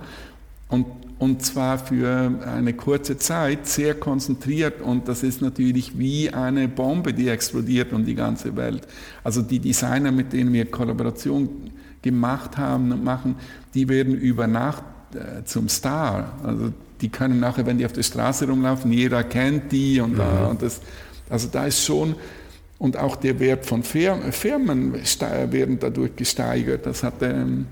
Und 0.68 0.86
und 1.16 1.42
zwar 1.42 1.78
für 1.78 2.40
eine 2.44 2.74
kurze 2.74 3.16
Zeit 3.16 3.68
sehr 3.68 3.94
konzentriert 3.94 4.82
und 4.82 5.08
das 5.08 5.22
ist 5.22 5.40
natürlich 5.40 5.96
wie 5.96 6.28
eine 6.28 6.68
Bombe, 6.68 7.14
die 7.14 7.28
explodiert 7.28 7.92
um 7.92 8.04
die 8.04 8.16
ganze 8.16 8.56
Welt. 8.56 8.82
Also 9.22 9.40
die 9.40 9.60
Designer, 9.60 10.10
mit 10.10 10.32
denen 10.32 10.52
wir 10.52 10.66
Kollaboration 10.66 11.48
gemacht 12.04 12.56
haben 12.56 12.92
und 12.92 13.02
machen, 13.02 13.36
die 13.74 13.88
werden 13.88 14.14
über 14.14 14.46
Nacht 14.46 14.84
äh, 15.14 15.42
zum 15.44 15.68
Star. 15.68 16.38
Also 16.44 16.72
die 17.00 17.08
können 17.08 17.40
nachher, 17.40 17.66
wenn 17.66 17.78
die 17.78 17.86
auf 17.86 17.92
der 17.92 18.04
Straße 18.04 18.46
rumlaufen, 18.46 18.92
jeder 18.92 19.24
kennt 19.24 19.72
die 19.72 20.00
und, 20.00 20.14
mhm. 20.14 20.46
und 20.50 20.62
das, 20.62 20.80
also 21.28 21.48
da 21.50 21.66
ist 21.66 21.84
schon 21.84 22.14
und 22.78 22.96
auch 22.96 23.16
der 23.16 23.40
Wert 23.40 23.66
von 23.66 23.82
Firmen 23.82 24.94
werden 24.94 25.78
dadurch 25.80 26.14
gesteigert. 26.16 26.86
Das 26.86 27.02
hat 27.02 27.22
ähm, 27.22 27.66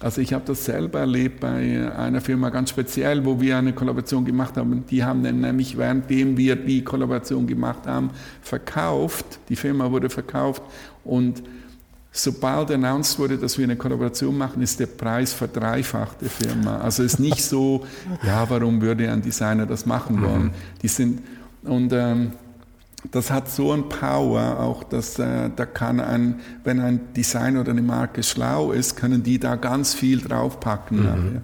also 0.00 0.20
ich 0.20 0.32
habe 0.32 0.44
das 0.46 0.64
selber 0.64 1.00
erlebt 1.00 1.40
bei 1.40 1.90
einer 1.96 2.20
Firma 2.20 2.50
ganz 2.50 2.70
speziell, 2.70 3.24
wo 3.24 3.40
wir 3.40 3.58
eine 3.58 3.72
Kollaboration 3.72 4.24
gemacht 4.24 4.56
haben. 4.56 4.84
Die 4.88 5.02
haben 5.02 5.24
dann 5.24 5.40
nämlich, 5.40 5.76
währenddem 5.76 6.36
wir 6.36 6.54
die 6.54 6.84
Kollaboration 6.84 7.48
gemacht 7.48 7.86
haben, 7.86 8.10
verkauft. 8.40 9.40
Die 9.48 9.56
Firma 9.56 9.90
wurde 9.90 10.08
verkauft 10.08 10.62
und 11.02 11.42
sobald 12.18 12.70
announced 12.70 13.18
wurde, 13.18 13.38
dass 13.38 13.58
wir 13.58 13.64
eine 13.64 13.76
Kollaboration 13.76 14.36
machen, 14.36 14.62
ist 14.62 14.80
der 14.80 14.86
Preis 14.86 15.32
verdreifacht 15.32 16.20
der 16.20 16.30
Firma. 16.30 16.78
Also 16.78 17.02
es 17.02 17.14
ist 17.14 17.20
nicht 17.20 17.42
so, 17.42 17.86
ja, 18.22 18.48
warum 18.50 18.80
würde 18.80 19.10
ein 19.10 19.22
Designer 19.22 19.66
das 19.66 19.86
machen 19.86 20.22
wollen? 20.22 20.44
Mhm. 20.44 20.50
Die 20.82 20.88
sind 20.88 21.22
und 21.64 21.92
ähm, 21.92 22.32
das 23.10 23.30
hat 23.30 23.48
so 23.48 23.72
ein 23.72 23.88
Power, 23.88 24.58
auch 24.60 24.82
dass 24.82 25.18
äh, 25.18 25.50
da 25.54 25.66
kann 25.66 26.00
ein, 26.00 26.40
wenn 26.64 26.80
ein 26.80 27.12
Designer 27.14 27.60
oder 27.60 27.70
eine 27.70 27.82
Marke 27.82 28.22
schlau 28.22 28.72
ist, 28.72 28.96
können 28.96 29.22
die 29.22 29.38
da 29.38 29.56
ganz 29.56 29.94
viel 29.94 30.20
draufpacken. 30.20 30.98
Mhm. 30.98 31.40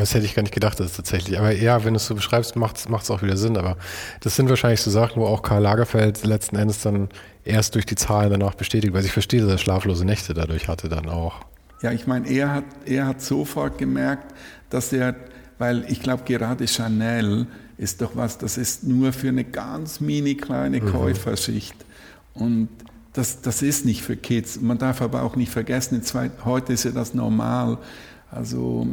Das 0.00 0.14
hätte 0.14 0.26
ich 0.26 0.34
gar 0.34 0.42
nicht 0.42 0.54
gedacht, 0.54 0.78
das 0.80 0.86
ist 0.86 0.96
tatsächlich. 0.96 1.38
Aber 1.38 1.52
ja, 1.52 1.84
wenn 1.84 1.94
du 1.94 1.98
es 1.98 2.06
so 2.06 2.14
beschreibst, 2.14 2.56
macht 2.56 2.76
es 2.76 3.10
auch 3.10 3.22
wieder 3.22 3.36
Sinn. 3.36 3.56
Aber 3.56 3.76
das 4.20 4.36
sind 4.36 4.48
wahrscheinlich 4.48 4.80
so 4.80 4.90
Sachen, 4.90 5.20
wo 5.20 5.26
auch 5.26 5.42
Karl 5.42 5.62
Lagerfeld 5.62 6.24
letzten 6.24 6.56
Endes 6.56 6.82
dann 6.82 7.08
erst 7.44 7.74
durch 7.74 7.86
die 7.86 7.94
Zahlen 7.94 8.30
danach 8.30 8.54
bestätigt, 8.54 8.92
weil 8.92 9.04
ich 9.04 9.12
verstehe, 9.12 9.40
dass 9.40 9.50
er 9.50 9.58
schlaflose 9.58 10.04
Nächte 10.04 10.34
dadurch 10.34 10.68
hatte 10.68 10.88
dann 10.88 11.08
auch. 11.08 11.40
Ja, 11.82 11.92
ich 11.92 12.06
meine, 12.06 12.28
er 12.28 12.54
hat, 12.54 12.64
er 12.84 13.06
hat 13.06 13.22
sofort 13.22 13.78
gemerkt, 13.78 14.34
dass 14.70 14.92
er, 14.92 15.14
weil 15.58 15.84
ich 15.88 16.02
glaube, 16.02 16.24
gerade 16.24 16.66
Chanel 16.66 17.46
ist 17.76 18.02
doch 18.02 18.16
was, 18.16 18.38
das 18.38 18.58
ist 18.58 18.84
nur 18.84 19.12
für 19.12 19.28
eine 19.28 19.44
ganz 19.44 20.00
mini 20.00 20.34
kleine 20.34 20.80
mhm. 20.80 20.92
Käuferschicht. 20.92 21.76
Und 22.34 22.68
das, 23.12 23.40
das 23.40 23.62
ist 23.62 23.84
nicht 23.84 24.02
für 24.02 24.16
Kids. 24.16 24.60
Man 24.60 24.78
darf 24.78 25.00
aber 25.00 25.22
auch 25.22 25.36
nicht 25.36 25.50
vergessen, 25.50 26.02
heute 26.44 26.72
ist 26.72 26.84
ja 26.84 26.90
das 26.90 27.14
normal. 27.14 27.78
Also, 28.30 28.86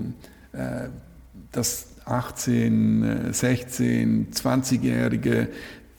dass 1.51 1.87
18, 2.05 3.33
16, 3.33 4.31
20-Jährige 4.31 5.49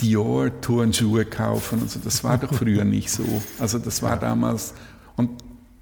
Dior-Turnschuhe 0.01 1.25
kaufen. 1.25 1.81
Also 1.83 2.01
das 2.03 2.23
war 2.23 2.39
doch 2.39 2.53
früher 2.53 2.85
nicht 2.85 3.11
so. 3.11 3.25
Also 3.59 3.79
das 3.79 4.03
war 4.03 4.19
damals, 4.19 4.75
und 5.17 5.31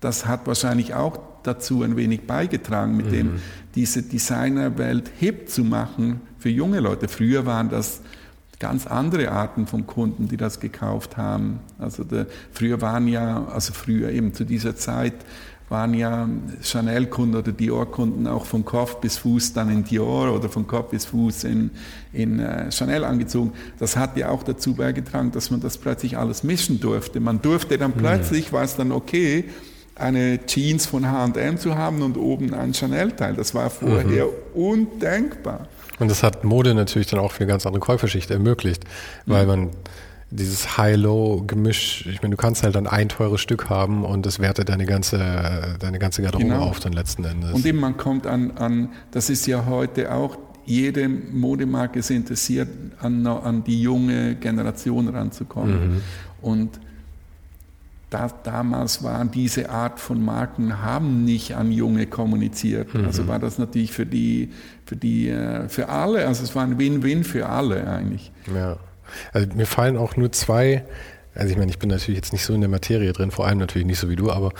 das 0.00 0.26
hat 0.26 0.46
wahrscheinlich 0.46 0.94
auch 0.94 1.18
dazu 1.42 1.82
ein 1.82 1.96
wenig 1.96 2.26
beigetragen, 2.26 2.96
mit 2.96 3.06
mhm. 3.06 3.12
dem 3.12 3.30
diese 3.74 4.02
Designerwelt 4.02 5.10
hip 5.18 5.48
zu 5.48 5.64
machen 5.64 6.20
für 6.38 6.48
junge 6.48 6.80
Leute. 6.80 7.08
Früher 7.08 7.44
waren 7.44 7.68
das 7.68 8.00
ganz 8.60 8.86
andere 8.86 9.30
Arten 9.30 9.66
von 9.66 9.86
Kunden, 9.86 10.28
die 10.28 10.36
das 10.36 10.60
gekauft 10.60 11.16
haben. 11.16 11.60
Also 11.78 12.04
der, 12.04 12.26
früher 12.52 12.80
waren 12.80 13.08
ja, 13.08 13.46
also 13.46 13.72
früher 13.74 14.10
eben 14.10 14.32
zu 14.32 14.44
dieser 14.44 14.76
Zeit 14.76 15.14
waren 15.68 15.94
ja 15.94 16.28
Chanel-Kunden 16.62 17.36
oder 17.36 17.52
Dior-Kunden 17.52 18.26
auch 18.26 18.44
von 18.44 18.64
Kopf 18.64 18.96
bis 18.96 19.16
Fuß 19.18 19.54
dann 19.54 19.70
in 19.70 19.84
Dior 19.84 20.34
oder 20.34 20.48
von 20.48 20.66
Kopf 20.66 20.90
bis 20.90 21.06
Fuß 21.06 21.44
in, 21.44 21.70
in 22.12 22.38
uh, 22.38 22.70
Chanel 22.70 23.04
angezogen. 23.04 23.52
Das 23.78 23.96
hat 23.96 24.16
ja 24.16 24.28
auch 24.28 24.42
dazu 24.42 24.74
beigetragen, 24.74 25.32
dass 25.32 25.50
man 25.50 25.60
das 25.60 25.78
plötzlich 25.78 26.18
alles 26.18 26.44
mischen 26.44 26.80
durfte. 26.80 27.18
Man 27.18 27.40
durfte 27.40 27.78
dann 27.78 27.92
plötzlich, 27.92 28.52
war 28.52 28.62
es 28.62 28.76
dann 28.76 28.92
okay, 28.92 29.44
eine 29.96 30.44
Jeans 30.46 30.86
von 30.86 31.10
H&M 31.10 31.58
zu 31.58 31.76
haben 31.76 32.02
und 32.02 32.16
oben 32.16 32.52
ein 32.52 32.74
Chanel-Teil. 32.74 33.34
Das 33.34 33.54
war 33.54 33.70
vorher 33.70 34.26
mhm. 34.26 34.32
undenkbar. 34.54 35.68
Und 35.98 36.10
das 36.10 36.22
hat 36.22 36.44
Mode 36.44 36.74
natürlich 36.74 37.06
dann 37.06 37.20
auch 37.20 37.32
für 37.32 37.44
eine 37.44 37.52
ganz 37.52 37.64
andere 37.66 37.80
Käuferschicht 37.80 38.30
ermöglicht, 38.30 38.84
weil 39.26 39.44
mhm. 39.44 39.48
man 39.48 39.70
dieses 40.34 40.76
High-Low-Gemisch, 40.76 42.06
ich 42.06 42.22
meine, 42.22 42.34
du 42.34 42.40
kannst 42.40 42.62
halt 42.62 42.74
dann 42.74 42.86
ein 42.86 43.08
teures 43.08 43.40
Stück 43.40 43.70
haben 43.70 44.04
und 44.04 44.26
das 44.26 44.40
wertet 44.40 44.68
deine 44.68 44.84
ganze, 44.84 45.76
deine 45.78 45.98
ganze 45.98 46.22
Garderobe 46.22 46.48
genau. 46.48 46.64
auf 46.64 46.80
dann 46.80 46.92
letzten 46.92 47.24
Endes. 47.24 47.52
Und 47.52 47.64
eben 47.64 47.78
man 47.78 47.96
kommt 47.96 48.26
an, 48.26 48.52
an, 48.52 48.90
das 49.12 49.30
ist 49.30 49.46
ja 49.46 49.66
heute 49.66 50.12
auch, 50.12 50.36
jede 50.66 51.08
Modemarke 51.08 51.98
ist 51.98 52.10
interessiert, 52.10 52.68
an, 53.00 53.26
an 53.26 53.64
die 53.64 53.82
junge 53.82 54.34
Generation 54.36 55.08
ranzukommen. 55.08 55.94
Mhm. 55.94 56.00
Und 56.40 56.80
da, 58.10 58.28
damals 58.42 59.02
waren 59.02 59.30
diese 59.30 59.70
Art 59.70 60.00
von 60.00 60.24
Marken 60.24 60.82
haben 60.82 61.24
nicht 61.24 61.54
an 61.56 61.70
Junge 61.70 62.06
kommuniziert. 62.06 62.94
Mhm. 62.94 63.04
Also 63.04 63.28
war 63.28 63.38
das 63.38 63.58
natürlich 63.58 63.92
für 63.92 64.06
die, 64.06 64.50
für 64.86 64.96
die, 64.96 65.28
äh, 65.28 65.68
für 65.68 65.88
alle, 65.88 66.26
also 66.26 66.42
es 66.42 66.54
war 66.54 66.64
ein 66.64 66.78
Win-Win 66.78 67.24
für 67.24 67.48
alle 67.48 67.86
eigentlich. 67.86 68.32
Ja. 68.54 68.78
Also 69.32 69.48
mir 69.54 69.66
fallen 69.66 69.96
auch 69.96 70.16
nur 70.16 70.32
zwei, 70.32 70.84
also 71.34 71.50
ich 71.50 71.58
meine, 71.58 71.70
ich 71.70 71.78
bin 71.78 71.90
natürlich 71.90 72.16
jetzt 72.16 72.32
nicht 72.32 72.44
so 72.44 72.54
in 72.54 72.60
der 72.60 72.70
Materie 72.70 73.12
drin, 73.12 73.30
vor 73.30 73.46
allem 73.46 73.58
natürlich 73.58 73.86
nicht 73.86 73.98
so 73.98 74.08
wie 74.08 74.16
du, 74.16 74.30
aber 74.30 74.52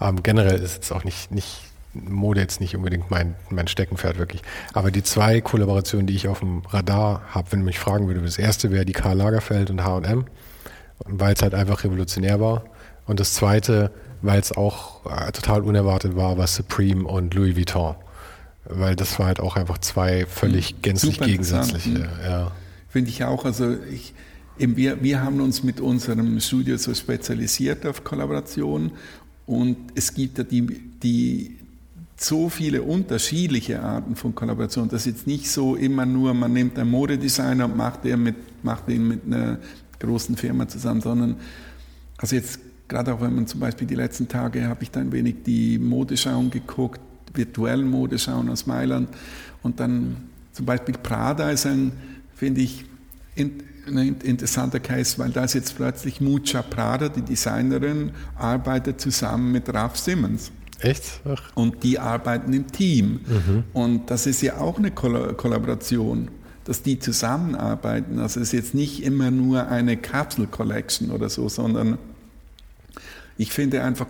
ähm, 0.00 0.22
generell 0.22 0.60
ist 0.60 0.84
es 0.84 0.92
auch 0.92 1.04
nicht, 1.04 1.30
nicht 1.30 1.62
Mode 1.94 2.40
jetzt 2.40 2.60
nicht 2.60 2.76
unbedingt 2.76 3.10
mein, 3.10 3.34
mein 3.50 3.66
Steckenpferd 3.66 4.18
wirklich. 4.18 4.42
Aber 4.72 4.90
die 4.90 5.02
zwei 5.02 5.40
Kollaborationen, 5.40 6.06
die 6.06 6.14
ich 6.14 6.28
auf 6.28 6.40
dem 6.40 6.62
Radar 6.68 7.22
habe, 7.30 7.52
wenn 7.52 7.60
du 7.60 7.64
mich 7.64 7.78
fragen 7.78 8.06
würde, 8.06 8.20
das 8.20 8.38
erste 8.38 8.70
wäre 8.70 8.84
die 8.84 8.92
Karl 8.92 9.16
Lagerfeld 9.16 9.70
und 9.70 9.82
H&M, 9.84 10.26
weil 11.04 11.34
es 11.34 11.42
halt 11.42 11.54
einfach 11.54 11.84
revolutionär 11.84 12.40
war. 12.40 12.64
Und 13.06 13.20
das 13.20 13.34
zweite, 13.34 13.90
weil 14.20 14.38
es 14.38 14.52
auch 14.52 15.06
äh, 15.06 15.32
total 15.32 15.62
unerwartet 15.62 16.14
war, 16.14 16.36
war 16.36 16.46
Supreme 16.46 17.06
und 17.06 17.34
Louis 17.34 17.56
Vuitton. 17.56 17.94
Weil 18.64 18.96
das 18.96 19.18
war 19.18 19.26
halt 19.26 19.40
auch 19.40 19.56
einfach 19.56 19.78
zwei 19.78 20.26
völlig 20.26 20.70
hm, 20.70 20.82
gänzlich 20.82 21.14
Super 21.14 21.26
gegensätzliche. 21.26 22.08
Ja. 22.22 22.52
Finde 22.98 23.10
ich 23.10 23.22
auch. 23.22 23.44
Also 23.44 23.76
ich, 23.92 24.12
wir, 24.56 25.00
wir 25.04 25.22
haben 25.22 25.40
uns 25.40 25.62
mit 25.62 25.80
unserem 25.80 26.40
Studio 26.40 26.76
so 26.78 26.92
spezialisiert 26.92 27.86
auf 27.86 28.02
Kollaboration 28.02 28.90
und 29.46 29.76
es 29.94 30.12
gibt 30.12 30.38
ja 30.38 30.42
die, 30.42 30.66
die 31.00 31.58
so 32.16 32.48
viele 32.48 32.82
unterschiedliche 32.82 33.80
Arten 33.80 34.16
von 34.16 34.34
Kollaboration. 34.34 34.88
Das 34.88 35.02
ist 35.02 35.14
jetzt 35.14 35.26
nicht 35.28 35.48
so 35.48 35.76
immer 35.76 36.04
nur, 36.06 36.34
man 36.34 36.52
nimmt 36.52 36.76
einen 36.76 36.90
Modedesigner 36.90 37.66
und 37.66 37.76
macht, 37.76 38.02
den 38.02 38.20
mit, 38.20 38.64
macht 38.64 38.88
den 38.88 39.06
mit 39.06 39.20
einer 39.26 39.60
großen 40.00 40.36
Firma 40.36 40.66
zusammen, 40.66 41.00
sondern 41.00 41.36
also 42.16 42.34
jetzt 42.34 42.58
Gerade 42.88 43.14
auch 43.14 43.20
wenn 43.20 43.32
man 43.32 43.46
zum 43.46 43.60
Beispiel 43.60 43.86
die 43.86 43.94
letzten 43.94 44.26
Tage 44.26 44.66
habe 44.66 44.82
ich 44.82 44.90
da 44.90 44.98
ein 44.98 45.12
wenig 45.12 45.44
die 45.44 45.78
Modeschauen 45.78 46.50
geguckt, 46.50 47.00
virtuellen 47.34 47.88
Modeschauen 47.88 48.48
aus 48.48 48.66
Mailand. 48.66 49.10
Und 49.62 49.78
dann 49.78 50.16
zum 50.52 50.66
Beispiel 50.66 50.94
Prada 51.00 51.50
ist 51.50 51.66
ein, 51.66 51.92
finde 52.38 52.60
ich, 52.60 52.84
ein 53.36 54.20
interessanter 54.22 54.80
Case, 54.80 55.18
weil 55.18 55.30
da 55.30 55.44
ist 55.44 55.54
jetzt 55.54 55.76
plötzlich 55.76 56.20
Mucha 56.20 56.62
Prada, 56.62 57.08
die 57.08 57.22
Designerin, 57.22 58.12
arbeitet 58.36 59.00
zusammen 59.00 59.50
mit 59.50 59.72
Ralph 59.72 59.96
Simmons. 59.96 60.52
Echt? 60.80 61.20
Ach. 61.24 61.42
Und 61.54 61.82
die 61.82 61.98
arbeiten 61.98 62.52
im 62.52 62.70
Team. 62.70 63.20
Mhm. 63.26 63.64
Und 63.72 64.10
das 64.10 64.26
ist 64.26 64.40
ja 64.42 64.58
auch 64.58 64.78
eine 64.78 64.92
Kollaboration, 64.92 66.28
dass 66.64 66.82
die 66.82 67.00
zusammenarbeiten. 67.00 68.20
Also 68.20 68.40
es 68.40 68.48
ist 68.48 68.52
jetzt 68.52 68.74
nicht 68.74 69.02
immer 69.02 69.32
nur 69.32 69.66
eine 69.66 69.96
Capsule 69.96 70.46
Collection 70.46 71.10
oder 71.10 71.28
so, 71.28 71.48
sondern 71.48 71.98
ich 73.36 73.52
finde 73.52 73.82
einfach, 73.82 74.06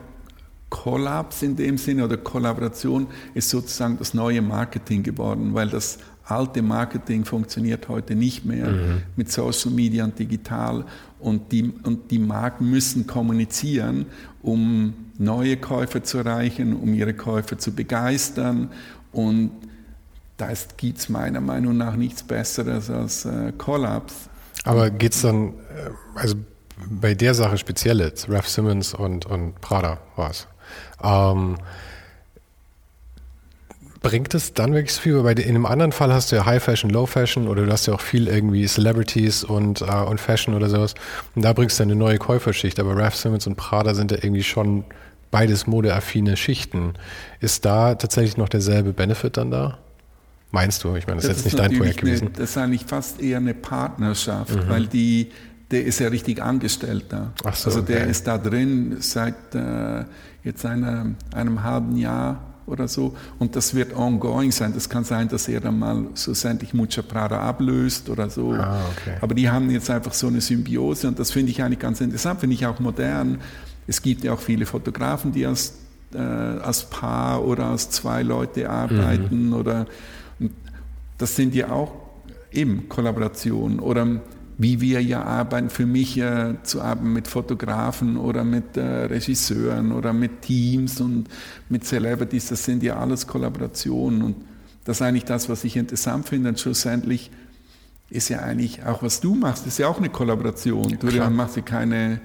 Collabs 0.70 1.42
in 1.42 1.56
dem 1.56 1.78
Sinne 1.78 2.04
oder 2.04 2.18
Kollaboration 2.18 3.06
ist 3.32 3.48
sozusagen 3.48 3.96
das 3.98 4.12
neue 4.12 4.42
Marketing 4.42 5.02
geworden, 5.02 5.54
weil 5.54 5.70
das 5.70 5.98
alte 6.30 6.62
Marketing 6.62 7.24
funktioniert 7.24 7.88
heute 7.88 8.14
nicht 8.14 8.44
mehr 8.44 8.68
mhm. 8.68 9.02
mit 9.16 9.32
Social 9.32 9.70
Media 9.70 10.04
und 10.04 10.18
digital 10.18 10.84
und 11.18 11.52
die, 11.52 11.72
und 11.82 12.10
die 12.10 12.18
Marken 12.18 12.70
müssen 12.70 13.06
kommunizieren, 13.06 14.06
um 14.42 14.94
neue 15.18 15.56
Käufer 15.56 16.02
zu 16.02 16.18
erreichen, 16.18 16.76
um 16.76 16.94
ihre 16.94 17.14
Käufer 17.14 17.58
zu 17.58 17.72
begeistern 17.72 18.70
und 19.12 19.50
da 20.36 20.50
gibt 20.76 20.98
es 20.98 21.08
meiner 21.08 21.40
Meinung 21.40 21.76
nach 21.76 21.96
nichts 21.96 22.22
Besseres 22.22 22.88
als 22.90 23.24
äh, 23.24 23.52
Collabs. 23.58 24.30
Aber 24.64 24.88
geht 24.90 25.14
es 25.14 25.22
dann, 25.22 25.48
äh, 25.48 25.90
also 26.14 26.36
bei 26.88 27.14
der 27.14 27.34
Sache 27.34 27.58
speziell 27.58 28.00
jetzt, 28.00 28.28
Ralph 28.28 28.48
Simmons 28.48 28.94
und, 28.94 29.26
und 29.26 29.60
Prada 29.60 29.98
war 30.14 30.30
es. 30.30 30.46
Ähm, 31.02 31.56
bringt 34.00 34.34
es 34.34 34.54
dann 34.54 34.72
wirklich 34.72 34.94
so 34.94 35.00
viel? 35.00 35.24
Weil 35.24 35.38
in 35.38 35.48
einem 35.50 35.66
anderen 35.66 35.92
Fall 35.92 36.12
hast 36.12 36.32
du 36.32 36.36
ja 36.36 36.46
High 36.46 36.62
Fashion, 36.62 36.90
Low 36.90 37.06
Fashion 37.06 37.48
oder 37.48 37.64
du 37.64 37.72
hast 37.72 37.86
ja 37.86 37.94
auch 37.94 38.00
viel 38.00 38.28
irgendwie 38.28 38.66
Celebrities 38.66 39.44
und, 39.44 39.80
äh, 39.82 39.84
und 39.84 40.20
Fashion 40.20 40.54
oder 40.54 40.68
sowas. 40.68 40.94
Und 41.34 41.44
da 41.44 41.52
bringst 41.52 41.78
du 41.78 41.82
eine 41.82 41.94
neue 41.94 42.18
Käuferschicht. 42.18 42.78
Aber 42.78 42.96
Ralph 42.96 43.16
Simmons 43.16 43.46
und 43.46 43.56
Prada 43.56 43.94
sind 43.94 44.10
ja 44.10 44.18
irgendwie 44.18 44.44
schon 44.44 44.84
beides 45.30 45.66
modeaffine 45.66 46.36
Schichten. 46.36 46.94
Ist 47.40 47.64
da 47.64 47.94
tatsächlich 47.94 48.36
noch 48.36 48.48
derselbe 48.48 48.92
Benefit 48.92 49.36
dann 49.36 49.50
da? 49.50 49.78
Meinst 50.50 50.82
du? 50.84 50.96
Ich 50.96 51.06
meine, 51.06 51.20
das, 51.20 51.28
das 51.28 51.38
ist 51.38 51.44
jetzt 51.44 51.52
nicht 51.52 51.58
dein 51.58 51.78
Projekt 51.78 52.00
gewesen. 52.00 52.28
Eine, 52.28 52.36
das 52.36 52.50
ist 52.50 52.56
eigentlich 52.56 52.84
fast 52.86 53.20
eher 53.20 53.36
eine 53.36 53.52
Partnerschaft, 53.52 54.54
mhm. 54.54 54.68
weil 54.68 54.86
die, 54.86 55.30
der 55.70 55.84
ist 55.84 56.00
ja 56.00 56.08
richtig 56.08 56.42
angestellt 56.42 57.06
da. 57.10 57.32
Ach 57.44 57.54
so, 57.54 57.68
also 57.68 57.82
der 57.82 58.02
okay. 58.02 58.10
ist 58.10 58.26
da 58.26 58.38
drin 58.38 58.96
seit 59.00 59.54
äh, 59.54 60.04
jetzt 60.44 60.64
einer, 60.64 61.10
einem 61.34 61.62
halben 61.62 61.96
Jahr 61.96 62.47
oder 62.68 62.88
so. 62.88 63.16
Und 63.38 63.56
das 63.56 63.74
wird 63.74 63.96
ongoing 63.96 64.52
sein. 64.52 64.72
Das 64.74 64.88
kann 64.88 65.04
sein, 65.04 65.28
dass 65.28 65.48
er 65.48 65.60
dann 65.60 65.78
mal 65.78 66.06
schlussendlich 66.14 66.74
Mucha 66.74 67.02
Prada 67.02 67.40
ablöst 67.40 68.08
oder 68.08 68.30
so. 68.30 68.52
Ah, 68.52 68.80
okay. 68.92 69.16
Aber 69.20 69.34
die 69.34 69.48
haben 69.50 69.70
jetzt 69.70 69.90
einfach 69.90 70.12
so 70.12 70.28
eine 70.28 70.40
Symbiose 70.40 71.08
und 71.08 71.18
das 71.18 71.30
finde 71.30 71.50
ich 71.50 71.62
eigentlich 71.62 71.78
ganz 71.78 72.00
interessant, 72.00 72.40
finde 72.40 72.54
ich 72.54 72.66
auch 72.66 72.78
modern. 72.80 73.38
Es 73.86 74.02
gibt 74.02 74.24
ja 74.24 74.32
auch 74.32 74.40
viele 74.40 74.66
Fotografen, 74.66 75.32
die 75.32 75.46
als, 75.46 75.74
äh, 76.12 76.18
als 76.18 76.84
Paar 76.84 77.44
oder 77.44 77.66
als 77.66 77.90
zwei 77.90 78.22
Leute 78.22 78.68
arbeiten 78.68 79.46
mhm. 79.46 79.54
oder 79.54 79.86
das 81.16 81.34
sind 81.34 81.54
ja 81.54 81.70
auch 81.70 81.92
eben 82.52 82.88
Kollaborationen 82.88 83.80
oder 83.80 84.20
wie 84.58 84.80
wir 84.80 85.00
ja 85.00 85.22
arbeiten, 85.22 85.70
für 85.70 85.86
mich 85.86 86.18
äh, 86.18 86.54
zu 86.64 86.82
arbeiten 86.82 87.12
mit 87.12 87.28
Fotografen 87.28 88.16
oder 88.16 88.42
mit 88.42 88.76
äh, 88.76 88.82
Regisseuren 88.82 89.92
oder 89.92 90.12
mit 90.12 90.42
Teams 90.42 91.00
und 91.00 91.28
mit 91.68 91.84
Celebrities, 91.84 92.48
das 92.48 92.64
sind 92.64 92.82
ja 92.82 92.98
alles 92.98 93.28
Kollaborationen 93.28 94.22
und 94.22 94.36
das 94.84 94.98
ist 94.98 95.02
eigentlich 95.02 95.24
das, 95.24 95.48
was 95.48 95.62
ich 95.62 95.76
interessant 95.76 96.28
finde 96.28 96.48
und 96.48 96.58
schlussendlich 96.58 97.30
ist 98.10 98.30
ja 98.30 98.40
eigentlich 98.40 98.84
auch, 98.84 99.02
was 99.02 99.20
du 99.20 99.34
machst, 99.34 99.66
ist 99.66 99.78
ja 99.78 99.86
auch 99.86 99.98
eine 99.98 100.08
Kollaboration. 100.08 100.96
Du 100.98 101.08
Klar. 101.08 101.30
machst 101.30 101.56
ja 101.56 101.62
keine 101.62 102.20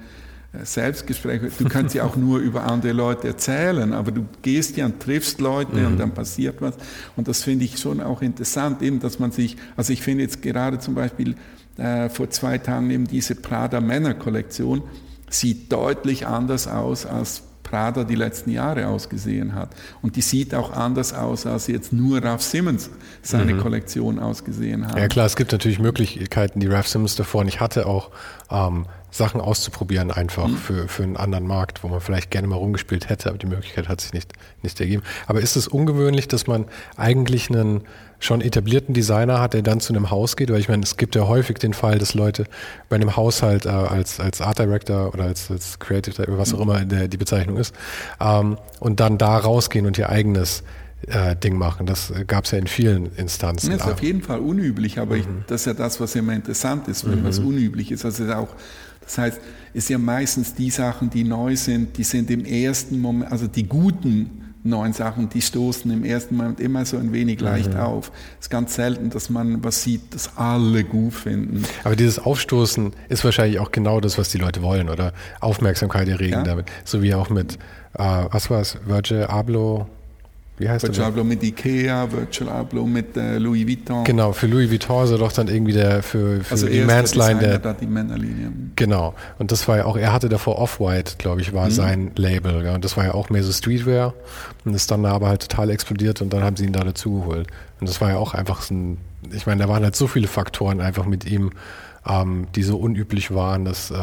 äh, 0.54 0.66
Selbstgespräche, 0.66 1.52
du 1.58 1.70
kannst 1.70 1.94
ja 1.94 2.04
auch 2.04 2.16
nur 2.16 2.40
über 2.40 2.64
andere 2.64 2.94
Leute 2.94 3.28
erzählen, 3.28 3.94
aber 3.94 4.12
du 4.12 4.26
gehst 4.42 4.78
ja 4.78 4.86
und 4.86 5.00
triffst 5.02 5.40
Leute 5.40 5.76
mhm. 5.76 5.86
und 5.88 5.98
dann 6.00 6.14
passiert 6.14 6.62
was. 6.62 6.76
Und 7.16 7.28
das 7.28 7.44
finde 7.44 7.66
ich 7.66 7.78
schon 7.78 8.02
auch 8.02 8.24
interessant, 8.24 8.82
eben, 8.82 9.00
dass 9.00 9.20
man 9.20 9.32
sich, 9.32 9.58
also 9.76 9.94
ich 9.94 10.02
finde 10.02 10.24
jetzt 10.24 10.42
gerade 10.42 10.80
zum 10.80 10.96
Beispiel 10.96 11.36
äh, 11.78 12.10
vor 12.10 12.30
zwei 12.30 12.58
Tagen 12.58 12.90
eben 12.90 13.08
diese 13.08 13.36
Prada 13.36 13.82
Männer 13.82 14.14
Kollektion, 14.14 14.84
sieht 15.30 15.72
deutlich 15.72 16.28
anders 16.28 16.68
aus 16.68 17.06
als 17.06 17.44
Prada 17.64 18.04
die 18.04 18.16
letzten 18.16 18.52
Jahre 18.52 18.88
ausgesehen 18.88 19.56
hat. 19.56 19.70
Und 20.04 20.16
die 20.16 20.22
sieht 20.22 20.54
auch 20.54 20.74
anders 20.74 21.14
aus, 21.14 21.48
als 21.48 21.66
jetzt 21.68 21.92
nur 21.92 22.24
Ralph 22.24 22.44
Simmons 22.44 22.92
seine 23.24 23.56
mhm. 23.56 23.62
Kollektion 23.62 24.20
ausgesehen 24.20 24.88
hat. 24.88 24.98
Ja 24.98 25.08
klar, 25.08 25.26
es 25.26 25.36
gibt 25.36 25.52
natürlich 25.52 25.80
Möglichkeiten, 25.80 26.60
die 26.60 26.68
Ralph 26.68 26.88
Simmons 26.88 27.16
davor 27.16 27.44
nicht 27.44 27.62
hatte, 27.62 27.88
auch 27.88 28.12
ähm, 28.52 28.86
Sachen 29.14 29.42
auszuprobieren 29.42 30.10
einfach 30.10 30.48
mhm. 30.48 30.58
für, 30.58 30.88
für 30.88 31.04
einen 31.04 31.18
anderen 31.18 31.46
Markt, 31.46 31.84
wo 31.84 31.88
man 31.88 32.02
vielleicht 32.02 32.32
gerne 32.32 32.48
mal 32.48 32.56
rumgespielt 32.56 33.10
hätte, 33.10 33.30
aber 33.30 33.38
die 33.38 33.46
Möglichkeit 33.46 33.88
hat 33.88 34.02
sich 34.02 34.12
nicht, 34.12 34.34
nicht 34.64 34.82
ergeben. 34.82 35.04
Aber 35.28 35.40
ist 35.40 35.56
es 35.56 35.68
ungewöhnlich, 35.68 36.28
dass 36.28 36.48
man 36.48 36.66
eigentlich 36.98 37.50
einen 37.52 37.82
schon 38.18 38.42
etablierten 38.42 38.96
Designer 38.96 39.40
hat, 39.40 39.54
der 39.54 39.62
dann 39.62 39.82
zu 39.82 39.94
einem 39.94 40.10
Haus 40.10 40.36
geht? 40.36 40.52
Weil 40.52 40.60
ich 40.60 40.68
meine, 40.68 40.82
es 40.82 40.98
gibt 40.98 41.14
ja 41.14 41.28
häufig 41.28 41.60
den 41.60 41.76
Fall, 41.76 42.00
dass 42.00 42.16
Leute 42.16 42.46
bei 42.90 42.96
einem 42.96 43.16
Haushalt 43.16 43.68
äh, 43.68 43.70
als, 43.70 44.20
als 44.20 44.42
Art 44.42 44.58
Director 44.58 45.14
oder 45.14 45.26
als, 45.26 45.52
als 45.52 45.78
Creative 45.78 46.16
Director, 46.16 46.40
was 46.40 46.52
auch 46.56 46.58
mhm. 46.58 46.64
immer 46.64 46.86
der, 46.86 47.08
die 47.08 47.18
Bezeichnung 47.18 47.58
ist, 47.58 47.76
ähm, 48.20 48.58
und 48.80 49.00
dann 49.00 49.20
da 49.20 49.38
rausgehen 49.38 49.86
und 49.86 49.96
ihr 50.00 50.10
eigenes 50.10 50.64
äh, 51.06 51.36
Ding 51.36 51.58
machen. 51.58 51.86
Das 51.86 52.12
gab 52.26 52.46
es 52.46 52.52
ja 52.52 52.58
in 52.58 52.68
vielen 52.68 53.16
Instanzen. 53.16 53.70
Das 53.70 53.82
ist 53.82 53.92
auf 53.92 54.02
jeden 54.02 54.24
Fall 54.24 54.40
unüblich, 54.40 54.98
aber 54.98 55.16
mhm. 55.16 55.22
ich, 55.22 55.28
das 55.46 55.62
ist 55.62 55.68
ja 55.68 55.74
das, 55.74 56.00
was 56.00 56.16
immer 56.16 56.34
interessant 56.34 56.88
ist, 56.88 57.08
wenn 57.08 57.22
mhm. 57.22 57.26
was 57.26 57.38
unüblich 57.38 57.92
ist. 57.92 58.06
Also 58.06 58.26
auch 58.34 58.56
das 59.04 59.18
heißt, 59.18 59.42
es 59.74 59.88
sind 59.88 59.94
ja 59.94 59.98
meistens 59.98 60.54
die 60.54 60.70
Sachen, 60.70 61.10
die 61.10 61.24
neu 61.24 61.56
sind, 61.56 61.98
die 61.98 62.04
sind 62.04 62.30
im 62.32 62.46
ersten 62.46 63.00
Moment, 63.00 63.32
also 63.32 63.48
die 63.48 63.64
guten 63.64 64.44
neuen 64.64 64.94
Sachen, 64.94 65.30
die 65.30 65.42
stoßen 65.42 65.92
im 65.92 66.06
ersten 66.06 66.38
Moment 66.38 66.60
immer 66.60 66.86
so 66.86 66.98
ein 66.98 67.12
wenig 67.12 67.42
leicht 67.42 67.74
mhm. 67.74 67.80
auf. 67.80 68.12
Es 68.40 68.46
ist 68.46 68.50
ganz 68.50 68.76
selten, 68.76 69.10
dass 69.10 69.30
man 69.30 69.64
was 69.64 69.84
sieht, 69.84 70.02
das 70.14 70.38
alle 70.38 70.84
gut 70.84 71.14
finden. 71.14 71.64
Aber 71.84 71.96
dieses 71.96 72.20
Aufstoßen 72.20 72.94
ist 73.10 73.26
wahrscheinlich 73.26 73.60
auch 73.60 73.72
genau 73.72 74.00
das, 74.00 74.18
was 74.18 74.30
die 74.30 74.38
Leute 74.38 74.62
wollen, 74.62 74.90
oder? 74.90 75.14
Aufmerksamkeit 75.42 76.08
erregen 76.08 76.34
ja. 76.34 76.44
damit. 76.44 76.68
So 76.86 77.02
wie 77.02 77.14
auch 77.14 77.30
mit, 77.30 77.56
äh, 77.96 78.26
was 78.32 78.50
war 78.50 78.62
es, 78.62 78.78
Virgil 78.86 79.24
Abloh, 79.24 79.88
wie 80.58 80.70
heißt 80.70 80.84
Virtual 80.84 81.08
Abloh 81.08 81.24
mit 81.24 81.42
Ikea, 81.42 82.12
Virtual 82.12 82.50
Abloh 82.50 82.86
mit 82.86 83.18
äh, 83.18 83.40
Louis 83.40 83.68
Vuitton. 83.68 84.04
Genau, 84.04 84.34
für 84.34 84.46
Louis 84.46 84.70
Vuitton 84.70 85.06
ist 85.06 85.12
er 85.12 85.18
doch 85.18 85.32
dann 85.32 85.48
irgendwie 85.48 85.74
der 85.74 86.04
für, 86.04 86.42
für 86.42 86.52
also 86.52 86.68
die 86.68 86.82
Mansline 86.82 87.40
der. 87.40 87.60
Da 87.60 87.74
die 87.74 87.88
Männerlinie. 87.88 88.52
Genau. 88.76 89.16
Und 89.40 89.52
das 89.52 89.68
war 89.68 89.78
ja 89.78 89.86
auch, 89.86 89.98
er 89.98 90.14
hatte 90.14 90.30
davor 90.30 90.60
Off-White, 90.60 91.16
glaube 91.18 91.42
ich, 91.42 91.54
war 91.54 91.66
mhm. 91.66 91.72
sein 91.72 92.12
Label. 92.16 92.64
Ja. 92.64 92.76
Und 92.76 92.86
das 92.86 92.98
war 92.98 93.06
ja 93.06 93.14
auch 93.16 93.32
mehr 93.32 93.44
so 93.44 93.52
Streetwear 93.52 94.14
und 94.64 94.76
ist 94.76 94.92
dann 94.92 95.06
aber 95.06 95.28
halt 95.28 95.42
total 95.50 95.72
explodiert 95.72 96.22
und 96.22 96.32
dann 96.32 96.44
haben 96.44 96.56
sie 96.56 96.66
ihn 96.66 96.74
da 96.74 96.84
dazugeholt. 96.84 97.48
Und 97.80 97.90
das 97.90 98.00
war 98.00 98.10
ja 98.10 98.18
auch 98.18 98.36
einfach 98.36 98.62
so 98.62 98.76
ein, 98.76 98.98
ich 99.32 99.48
meine, 99.48 99.64
da 99.64 99.70
waren 99.70 99.84
halt 99.84 99.96
so 99.96 100.08
viele 100.08 100.28
Faktoren 100.28 100.82
einfach 100.82 101.06
mit 101.06 101.26
ihm, 101.26 101.52
ähm, 102.08 102.48
die 102.56 102.64
so 102.64 102.78
unüblich 102.78 103.34
waren, 103.34 103.66
dass 103.66 103.90
äh, 103.90 103.96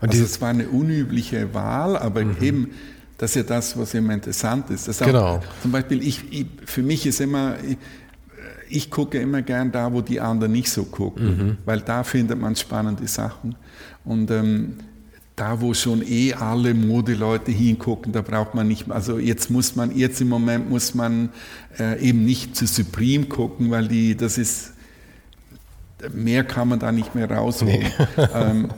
und 0.00 0.10
also 0.10 0.24
es 0.24 0.40
war 0.40 0.50
eine 0.50 0.68
unübliche 0.68 1.54
Wahl, 1.54 1.96
aber 1.96 2.22
mhm. 2.22 2.36
eben 2.40 2.70
das 3.18 3.30
ist 3.30 3.36
ja 3.36 3.42
das, 3.42 3.78
was 3.78 3.94
immer 3.94 4.14
interessant 4.14 4.70
ist. 4.70 4.88
Das 4.88 4.98
genau. 4.98 5.36
Auch, 5.36 5.40
zum 5.62 5.72
Beispiel, 5.72 6.02
ich, 6.02 6.20
ich, 6.32 6.46
für 6.64 6.82
mich 6.82 7.06
ist 7.06 7.20
immer, 7.20 7.56
ich, 7.62 7.76
ich, 8.68 8.90
gucke 8.90 9.18
immer 9.18 9.42
gern 9.42 9.70
da, 9.70 9.92
wo 9.92 10.00
die 10.00 10.20
anderen 10.20 10.52
nicht 10.52 10.70
so 10.70 10.84
gucken, 10.84 11.26
mhm. 11.26 11.56
weil 11.64 11.80
da 11.80 12.02
findet 12.02 12.40
man 12.40 12.56
spannende 12.56 13.06
Sachen. 13.06 13.54
Und 14.04 14.30
ähm, 14.30 14.74
da, 15.36 15.60
wo 15.60 15.74
schon 15.74 16.02
eh 16.06 16.32
alle 16.34 16.74
Modeleute 16.74 17.50
hingucken, 17.50 18.12
da 18.12 18.22
braucht 18.22 18.54
man 18.54 18.68
nicht, 18.68 18.90
also 18.90 19.18
jetzt 19.18 19.50
muss 19.50 19.74
man, 19.74 19.96
jetzt 19.96 20.20
im 20.20 20.28
Moment 20.28 20.70
muss 20.70 20.94
man 20.94 21.30
äh, 21.78 22.00
eben 22.00 22.24
nicht 22.24 22.56
zu 22.56 22.66
Supreme 22.66 23.26
gucken, 23.26 23.70
weil 23.70 23.88
die, 23.88 24.16
das 24.16 24.38
ist, 24.38 24.72
mehr 26.12 26.44
kann 26.44 26.68
man 26.68 26.78
da 26.78 26.92
nicht 26.92 27.14
mehr 27.14 27.30
rausholen. 27.30 27.80
Nee. 28.16 28.22
ähm, 28.34 28.68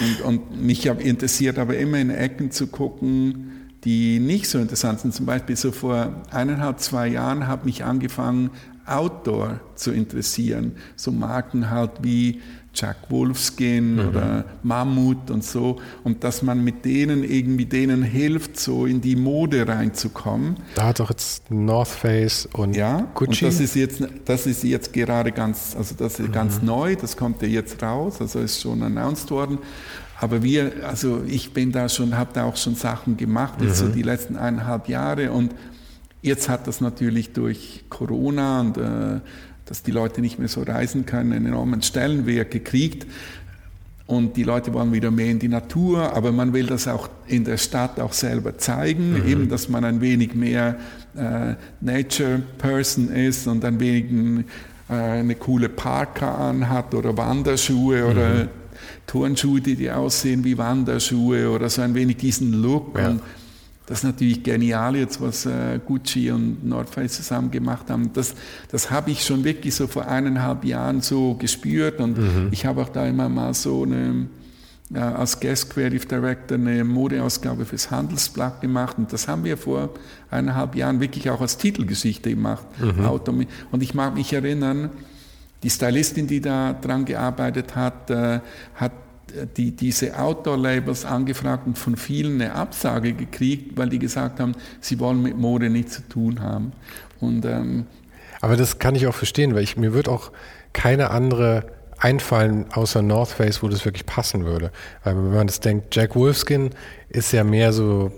und, 0.00 0.20
und 0.22 0.62
mich 0.62 0.86
interessiert 0.86 1.58
aber 1.58 1.76
immer 1.76 1.98
in 1.98 2.10
Ecken 2.10 2.50
zu 2.50 2.66
gucken, 2.66 3.63
die 3.84 4.18
nicht 4.18 4.48
so 4.48 4.58
interessant 4.58 5.00
sind. 5.00 5.14
Zum 5.14 5.26
Beispiel 5.26 5.56
so 5.56 5.72
vor 5.72 6.22
eineinhalb, 6.30 6.80
zwei 6.80 7.08
Jahren 7.08 7.46
habe 7.46 7.68
ich 7.68 7.84
angefangen, 7.84 8.50
Outdoor 8.86 9.60
zu 9.74 9.92
interessieren. 9.92 10.72
So 10.96 11.10
Marken 11.10 11.70
halt 11.70 11.92
wie 12.02 12.40
Jack 12.74 12.96
Wolfskin 13.08 13.94
mhm. 13.94 14.08
oder 14.08 14.44
Mammut 14.62 15.30
und 15.30 15.44
so. 15.44 15.80
Und 16.02 16.24
dass 16.24 16.42
man 16.42 16.62
mit 16.62 16.84
denen 16.84 17.22
irgendwie 17.24 17.66
denen 17.66 18.02
hilft, 18.02 18.58
so 18.58 18.84
in 18.84 19.00
die 19.00 19.16
Mode 19.16 19.66
reinzukommen. 19.66 20.56
Da 20.74 20.88
hat 20.88 21.00
doch 21.00 21.10
jetzt 21.10 21.50
North 21.50 21.88
Face 21.88 22.48
und 22.52 22.76
ja, 22.76 23.06
Gucci. 23.14 23.44
Und 23.44 23.52
das 23.52 23.60
ist 23.60 23.76
jetzt, 23.76 24.02
das 24.24 24.46
ist 24.46 24.64
jetzt 24.64 24.92
gerade 24.92 25.32
ganz, 25.32 25.74
also 25.76 25.94
das 25.96 26.18
ist 26.18 26.28
mhm. 26.28 26.32
ganz 26.32 26.62
neu, 26.62 26.96
das 26.96 27.16
kommt 27.16 27.40
ja 27.42 27.48
jetzt 27.48 27.82
raus, 27.82 28.20
also 28.20 28.40
ist 28.40 28.60
schon 28.60 28.82
announced 28.82 29.30
worden. 29.30 29.58
Aber 30.20 30.42
wir, 30.42 30.72
also 30.86 31.22
ich 31.26 31.52
bin 31.52 31.72
da 31.72 31.88
schon, 31.88 32.16
habe 32.16 32.30
da 32.32 32.44
auch 32.44 32.56
schon 32.56 32.74
Sachen 32.76 33.16
gemacht, 33.16 33.60
jetzt 33.60 33.82
mhm. 33.82 33.86
so 33.86 33.92
die 33.92 34.02
letzten 34.02 34.36
eineinhalb 34.36 34.88
Jahre 34.88 35.32
und 35.32 35.54
jetzt 36.22 36.48
hat 36.48 36.66
das 36.66 36.80
natürlich 36.80 37.32
durch 37.32 37.84
Corona 37.90 38.60
und 38.60 38.78
äh, 38.78 39.20
dass 39.66 39.82
die 39.82 39.90
Leute 39.90 40.20
nicht 40.20 40.38
mehr 40.38 40.48
so 40.48 40.62
reisen 40.62 41.06
können, 41.06 41.32
einen 41.32 41.46
enormen 41.46 41.82
Stellenwert 41.82 42.50
gekriegt. 42.50 43.06
Und 44.06 44.36
die 44.36 44.42
Leute 44.42 44.74
wollen 44.74 44.92
wieder 44.92 45.10
mehr 45.10 45.30
in 45.30 45.38
die 45.38 45.48
Natur, 45.48 46.14
aber 46.14 46.30
man 46.30 46.52
will 46.52 46.66
das 46.66 46.86
auch 46.86 47.08
in 47.26 47.44
der 47.44 47.56
Stadt 47.56 47.98
auch 47.98 48.12
selber 48.12 48.58
zeigen, 48.58 49.14
mhm. 49.14 49.26
eben, 49.26 49.48
dass 49.48 49.70
man 49.70 49.82
ein 49.84 50.02
wenig 50.02 50.34
mehr 50.34 50.76
äh, 51.16 51.54
Nature 51.80 52.42
Person 52.58 53.08
ist 53.08 53.46
und 53.46 53.64
ein 53.64 53.80
wenig 53.80 54.44
äh, 54.90 54.92
eine 54.92 55.34
coole 55.36 55.70
Parker 55.70 56.38
anhat 56.38 56.94
oder 56.94 57.16
Wanderschuhe 57.16 58.02
mhm. 58.02 58.10
oder 58.10 58.48
Turnschuhe, 59.06 59.60
die, 59.60 59.76
die 59.76 59.90
aussehen 59.90 60.44
wie 60.44 60.56
Wanderschuhe 60.56 61.50
oder 61.50 61.68
so 61.68 61.82
ein 61.82 61.94
wenig 61.94 62.16
diesen 62.16 62.52
Look. 62.62 62.98
Ja. 62.98 63.10
Und, 63.10 63.20
das 63.86 63.98
ist 63.98 64.04
natürlich 64.04 64.42
genial 64.42 64.96
jetzt, 64.96 65.20
was 65.20 65.44
äh, 65.44 65.78
Gucci 65.84 66.30
und 66.30 66.64
North 66.64 66.88
Face 66.88 67.16
zusammen 67.16 67.50
gemacht 67.50 67.90
haben. 67.90 68.10
Das, 68.14 68.34
das 68.70 68.90
habe 68.90 69.10
ich 69.10 69.24
schon 69.24 69.44
wirklich 69.44 69.74
so 69.74 69.86
vor 69.86 70.06
eineinhalb 70.08 70.64
Jahren 70.64 71.02
so 71.02 71.34
gespürt 71.34 72.00
und 72.00 72.16
mhm. 72.16 72.48
ich 72.50 72.64
habe 72.64 72.80
auch 72.80 72.88
da 72.88 73.06
immer 73.06 73.28
mal 73.28 73.52
so 73.52 73.82
eine, 73.82 74.26
äh, 74.94 74.98
als 74.98 75.38
Guest 75.38 75.68
Creative 75.68 76.06
Director 76.06 76.56
eine 76.56 76.82
Modeausgabe 76.82 77.66
fürs 77.66 77.90
Handelsblatt 77.90 78.62
gemacht 78.62 78.96
und 78.96 79.12
das 79.12 79.28
haben 79.28 79.44
wir 79.44 79.58
vor 79.58 79.90
eineinhalb 80.30 80.76
Jahren 80.76 81.00
wirklich 81.00 81.28
auch 81.28 81.42
als 81.42 81.58
Titelgeschichte 81.58 82.30
gemacht. 82.30 82.64
Mhm. 82.80 83.46
Und 83.70 83.82
ich 83.82 83.92
mag 83.92 84.14
mich 84.14 84.32
erinnern, 84.32 84.88
die 85.64 85.70
Stylistin, 85.70 86.26
die 86.26 86.40
da 86.40 86.74
dran 86.74 87.04
gearbeitet 87.04 87.74
hat, 87.74 88.10
äh, 88.10 88.40
hat 88.74 88.92
die, 89.56 89.72
diese 89.72 90.16
Outdoor-Labels 90.18 91.04
angefragt 91.04 91.66
und 91.66 91.78
von 91.78 91.96
vielen 91.96 92.40
eine 92.40 92.54
Absage 92.54 93.14
gekriegt, 93.14 93.76
weil 93.76 93.88
die 93.88 93.98
gesagt 93.98 94.38
haben, 94.38 94.52
sie 94.80 95.00
wollen 95.00 95.22
mit 95.22 95.36
Mode 95.36 95.70
nichts 95.70 95.94
zu 95.94 96.02
tun 96.08 96.40
haben. 96.40 96.72
Und, 97.20 97.44
ähm, 97.44 97.86
Aber 98.40 98.56
das 98.56 98.78
kann 98.78 98.94
ich 98.94 99.06
auch 99.06 99.14
verstehen, 99.14 99.54
weil 99.54 99.62
ich, 99.62 99.76
mir 99.76 99.92
wird 99.92 100.08
auch 100.08 100.30
keine 100.72 101.10
andere 101.10 101.66
einfallen 101.98 102.66
außer 102.72 103.02
North 103.02 103.30
Face, 103.30 103.62
wo 103.62 103.68
das 103.68 103.84
wirklich 103.84 104.06
passen 104.06 104.44
würde. 104.44 104.70
Weil 105.02 105.16
wenn 105.16 105.32
man 105.32 105.46
das 105.46 105.60
denkt, 105.60 105.94
Jack 105.96 106.14
Wolfskin 106.14 106.70
ist 107.08 107.32
ja 107.32 107.44
mehr 107.44 107.72
so 107.72 108.12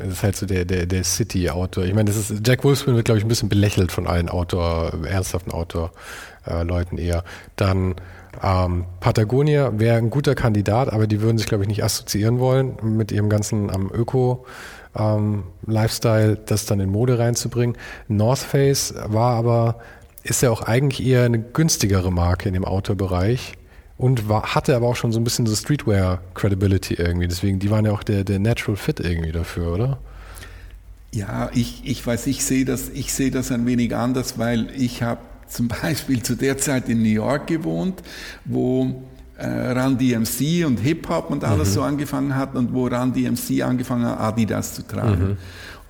es 0.00 0.14
ist 0.14 0.22
halt 0.22 0.36
so 0.36 0.46
der, 0.46 0.64
der, 0.64 0.86
der 0.86 1.04
City-Outdoor. 1.04 1.84
Ich 1.84 1.94
meine, 1.94 2.06
das 2.10 2.16
ist, 2.16 2.46
Jack 2.46 2.64
Wolfskin 2.64 2.94
wird, 2.94 3.04
glaube 3.04 3.18
ich, 3.18 3.24
ein 3.24 3.28
bisschen 3.28 3.48
belächelt 3.48 3.92
von 3.92 4.06
allen 4.06 4.28
Outdoor, 4.28 4.92
ernsthaften 5.04 5.52
Outdoor-Leuten 5.52 6.98
eher. 6.98 7.24
Dann 7.56 7.94
ähm, 8.42 8.84
Patagonia 9.00 9.78
wäre 9.78 9.96
ein 9.96 10.10
guter 10.10 10.34
Kandidat, 10.34 10.92
aber 10.92 11.06
die 11.06 11.20
würden 11.20 11.38
sich, 11.38 11.46
glaube 11.46 11.64
ich, 11.64 11.68
nicht 11.68 11.82
assoziieren 11.82 12.38
wollen 12.38 12.76
mit 12.82 13.12
ihrem 13.12 13.28
ganzen 13.28 13.70
ähm, 13.74 13.90
Öko- 13.90 14.44
ähm, 14.94 15.44
Lifestyle, 15.66 16.36
das 16.36 16.66
dann 16.66 16.80
in 16.80 16.90
Mode 16.90 17.18
reinzubringen. 17.18 17.76
North 18.08 18.40
Face 18.40 18.94
war 19.06 19.34
aber, 19.36 19.78
ist 20.22 20.42
ja 20.42 20.50
auch 20.50 20.62
eigentlich 20.62 21.06
eher 21.06 21.24
eine 21.24 21.38
günstigere 21.40 22.10
Marke 22.10 22.48
in 22.48 22.54
dem 22.54 22.64
Outdoor-Bereich 22.64 23.54
und 23.98 24.28
war, 24.28 24.54
hatte 24.54 24.76
aber 24.76 24.86
auch 24.86 24.96
schon 24.96 25.12
so 25.12 25.20
ein 25.20 25.24
bisschen 25.24 25.46
so 25.46 25.54
Streetwear-Credibility 25.54 26.94
irgendwie. 26.94 27.28
Deswegen, 27.28 27.58
die 27.58 27.70
waren 27.70 27.84
ja 27.84 27.92
auch 27.92 28.02
der, 28.02 28.24
der 28.24 28.38
Natural 28.38 28.76
Fit 28.76 29.00
irgendwie 29.00 29.32
dafür, 29.32 29.72
oder? 29.72 29.98
Ja, 31.12 31.50
ich, 31.54 31.82
ich 31.84 32.06
weiß, 32.06 32.26
ich 32.26 32.44
sehe 32.44 32.64
das, 32.64 32.90
ich 32.90 33.12
sehe 33.12 33.30
das 33.30 33.50
ein 33.50 33.64
wenig 33.64 33.96
anders, 33.96 34.38
weil 34.38 34.68
ich 34.76 35.02
habe 35.02 35.20
zum 35.48 35.68
Beispiel 35.82 36.22
zu 36.22 36.36
der 36.36 36.58
Zeit 36.58 36.88
in 36.88 37.02
New 37.02 37.08
York 37.08 37.46
gewohnt, 37.46 38.02
wo 38.44 39.02
äh, 39.38 39.46
Run 39.46 39.96
DMC 39.96 40.66
und 40.66 40.78
Hip-Hop 40.78 41.30
und 41.30 41.44
alles 41.44 41.70
mhm. 41.70 41.74
so 41.74 41.82
angefangen 41.82 42.36
hat 42.36 42.54
und 42.54 42.72
wo 42.74 42.86
Run 42.86 43.12
DMC 43.12 43.62
angefangen 43.62 44.04
hat, 44.04 44.20
Adidas 44.20 44.74
zu 44.74 44.86
tragen. 44.86 45.28
Mhm. 45.28 45.36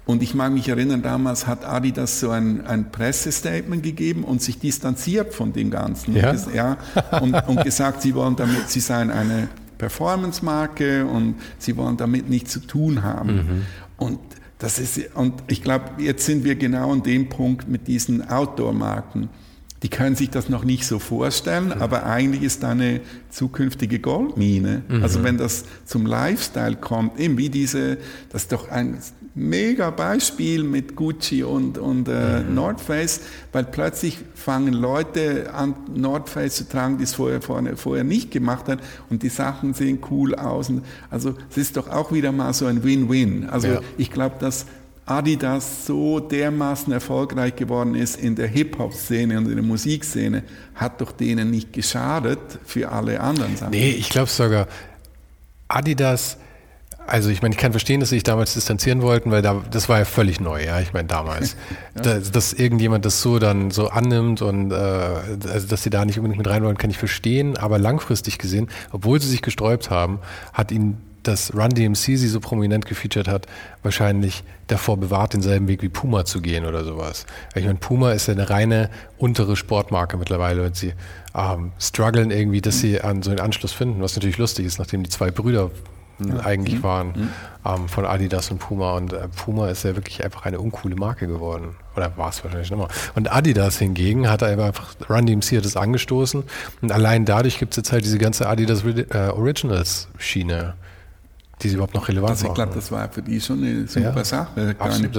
Und 0.06 0.22
ich 0.22 0.34
mag 0.34 0.52
mich 0.52 0.68
erinnern, 0.68 1.02
damals 1.02 1.48
hat 1.48 1.64
Adidas 1.64 2.20
so 2.20 2.30
ein, 2.30 2.64
ein 2.64 2.92
Pressestatement 2.92 3.82
gegeben 3.82 4.22
und 4.22 4.40
sich 4.40 4.58
distanziert 4.58 5.34
von 5.34 5.52
dem 5.52 5.70
Ganzen. 5.70 6.14
Ja? 6.14 6.30
Und, 6.30 6.54
ja, 6.54 6.78
und, 7.20 7.34
und 7.48 7.64
gesagt, 7.64 8.02
sie 8.02 8.14
wollen 8.14 8.36
damit, 8.36 8.70
sie 8.70 8.80
seien 8.80 9.10
eine 9.10 9.48
Performance-Marke 9.78 11.04
und 11.04 11.34
sie 11.58 11.76
wollen 11.76 11.96
damit 11.96 12.30
nichts 12.30 12.52
zu 12.52 12.60
tun 12.60 13.02
haben. 13.02 13.34
Mhm. 13.34 13.62
Und 13.96 14.20
das 14.58 14.78
ist, 14.78 15.14
und 15.16 15.34
ich 15.48 15.62
glaube, 15.62 15.84
jetzt 15.98 16.24
sind 16.24 16.44
wir 16.44 16.54
genau 16.54 16.92
an 16.92 17.02
dem 17.02 17.28
Punkt 17.28 17.68
mit 17.68 17.88
diesen 17.88 18.26
Outdoor-Marken 18.28 19.28
die 19.82 19.88
können 19.88 20.16
sich 20.16 20.30
das 20.30 20.48
noch 20.48 20.64
nicht 20.64 20.86
so 20.86 20.98
vorstellen, 20.98 21.66
mhm. 21.66 21.82
aber 21.82 22.06
eigentlich 22.06 22.42
ist 22.42 22.62
da 22.62 22.70
eine 22.70 23.00
zukünftige 23.30 23.98
Goldmine. 23.98 24.82
Mhm. 24.88 25.02
Also 25.02 25.22
wenn 25.22 25.36
das 25.36 25.64
zum 25.84 26.06
Lifestyle 26.06 26.76
kommt, 26.76 27.20
eben 27.20 27.36
wie 27.36 27.50
diese, 27.50 27.98
das 28.30 28.42
ist 28.42 28.52
doch 28.52 28.70
ein 28.70 28.98
mega 29.36 29.90
Beispiel 29.90 30.64
mit 30.64 30.96
Gucci 30.96 31.44
und, 31.44 31.76
und 31.76 32.08
äh, 32.08 32.40
mhm. 32.40 32.54
North 32.54 32.80
Face, 32.80 33.20
weil 33.52 33.64
plötzlich 33.64 34.18
fangen 34.34 34.72
Leute 34.72 35.52
an, 35.54 35.74
North 35.94 36.30
Face 36.30 36.56
zu 36.56 36.68
tragen, 36.68 36.96
die 36.96 37.04
es 37.04 37.14
vorher, 37.14 37.42
vorher, 37.42 37.76
vorher 37.76 38.02
nicht 38.02 38.30
gemacht 38.30 38.66
haben 38.66 38.80
und 39.10 39.22
die 39.22 39.28
Sachen 39.28 39.74
sehen 39.74 39.98
cool 40.10 40.34
aus. 40.34 40.72
Also 41.10 41.34
es 41.50 41.58
ist 41.58 41.76
doch 41.76 41.90
auch 41.90 42.12
wieder 42.12 42.32
mal 42.32 42.54
so 42.54 42.64
ein 42.64 42.82
Win-Win. 42.82 43.48
Also 43.50 43.68
ja. 43.68 43.80
ich 43.98 44.10
glaube, 44.10 44.36
dass 44.40 44.64
Adidas 45.04 45.84
so 45.84 46.18
dermaßen 46.18 46.92
erfolgreich 46.92 47.54
geworden 47.56 47.94
ist 47.94 48.16
in 48.16 48.36
der 48.36 48.48
Hip-Hop-Szene 48.48 49.36
und 49.36 49.48
in 49.48 49.56
der 49.56 49.64
Musikszene, 49.64 50.44
hat 50.74 51.00
doch 51.02 51.12
denen 51.12 51.50
nicht 51.50 51.74
geschadet 51.74 52.40
für 52.64 52.90
alle 52.90 53.20
anderen 53.20 53.56
Sachen. 53.56 53.70
Nee, 53.70 53.90
ich 53.90 54.08
glaube 54.08 54.30
sogar, 54.30 54.66
Adidas, 55.68 56.38
also 57.06 57.30
ich 57.30 57.42
meine, 57.42 57.54
ich 57.54 57.60
kann 57.60 57.72
verstehen, 57.72 58.00
dass 58.00 58.10
sie 58.10 58.16
sich 58.16 58.22
damals 58.22 58.54
distanzieren 58.54 59.02
wollten, 59.02 59.30
weil 59.30 59.42
da, 59.42 59.62
das 59.70 59.88
war 59.88 59.98
ja 59.98 60.04
völlig 60.04 60.40
neu, 60.40 60.64
ja, 60.64 60.80
ich 60.80 60.92
meine 60.92 61.08
damals. 61.08 61.56
ja. 61.96 62.02
dass, 62.02 62.30
dass, 62.30 62.52
irgendjemand 62.52 63.04
das 63.04 63.22
so 63.22 63.38
dann 63.38 63.70
so 63.70 63.88
annimmt 63.88 64.42
und 64.42 64.72
äh, 64.72 64.74
also 64.74 65.66
dass 65.68 65.82
sie 65.82 65.90
da 65.90 66.04
nicht 66.04 66.18
unbedingt 66.18 66.38
mit 66.38 66.48
rein 66.48 66.64
wollen, 66.64 66.78
kann 66.78 66.90
ich 66.90 66.98
verstehen, 66.98 67.56
aber 67.56 67.78
langfristig 67.78 68.38
gesehen, 68.38 68.68
obwohl 68.92 69.20
sie 69.20 69.28
sich 69.28 69.42
gesträubt 69.42 69.90
haben, 69.90 70.18
hat 70.52 70.72
ihnen 70.72 71.02
dass 71.26 71.52
Run 71.54 71.70
DMC 71.70 71.96
sie 71.96 72.28
so 72.28 72.40
prominent 72.40 72.86
gefeatured 72.86 73.28
hat, 73.28 73.46
wahrscheinlich 73.82 74.44
davor 74.68 74.96
bewahrt, 74.96 75.34
denselben 75.34 75.66
Weg 75.68 75.82
wie 75.82 75.88
Puma 75.88 76.24
zu 76.24 76.40
gehen 76.40 76.64
oder 76.66 76.84
sowas. 76.84 77.26
Ich 77.54 77.64
meine, 77.64 77.78
Puma 77.78 78.12
ist 78.12 78.28
ja 78.28 78.34
eine 78.34 78.48
reine 78.48 78.90
untere 79.18 79.56
Sportmarke 79.56 80.16
mittlerweile 80.16 80.64
und 80.64 80.76
sie 80.76 80.92
ähm, 81.34 81.72
strugglen 81.78 82.30
irgendwie, 82.30 82.60
dass 82.60 82.78
sie 82.78 83.00
an 83.00 83.22
so 83.22 83.30
einen 83.30 83.40
Anschluss 83.40 83.72
finden, 83.72 84.02
was 84.02 84.14
natürlich 84.14 84.38
lustig 84.38 84.66
ist, 84.66 84.78
nachdem 84.78 85.02
die 85.02 85.10
zwei 85.10 85.30
Brüder 85.30 85.70
ja. 86.18 86.40
eigentlich 86.40 86.76
mhm. 86.76 86.82
waren 86.82 87.06
mhm. 87.08 87.30
ähm, 87.64 87.88
von 87.88 88.04
Adidas 88.04 88.50
und 88.50 88.58
Puma 88.58 88.92
und 88.92 89.12
äh, 89.12 89.28
Puma 89.28 89.68
ist 89.68 89.84
ja 89.84 89.94
wirklich 89.96 90.24
einfach 90.24 90.44
eine 90.44 90.60
uncoole 90.60 90.96
Marke 90.96 91.26
geworden. 91.26 91.76
Oder 91.96 92.16
war 92.16 92.30
es 92.30 92.42
wahrscheinlich 92.44 92.70
immer. 92.70 92.88
Und 93.14 93.32
Adidas 93.32 93.78
hingegen 93.78 94.28
hat 94.28 94.42
einfach, 94.42 94.94
Run 95.08 95.26
DMC 95.26 95.56
hat 95.56 95.64
es 95.64 95.76
angestoßen 95.76 96.44
und 96.82 96.92
allein 96.92 97.24
dadurch 97.24 97.58
gibt 97.58 97.72
es 97.72 97.76
jetzt 97.78 97.92
halt 97.92 98.04
diese 98.04 98.18
ganze 98.18 98.48
Adidas 98.48 98.84
äh, 98.84 99.28
Originals 99.28 100.08
Schiene 100.18 100.74
die 101.62 101.68
sie 101.68 101.74
überhaupt 101.74 101.94
noch 101.94 102.08
relevant 102.08 102.32
also 102.32 102.48
ich 102.48 102.54
glaube, 102.54 102.74
das 102.74 102.92
war 102.92 103.08
für 103.08 103.22
die 103.22 103.40
schon 103.40 103.64
eine 103.64 103.88
super 103.88 104.14
ja, 104.14 104.24
Sache. 104.24 104.76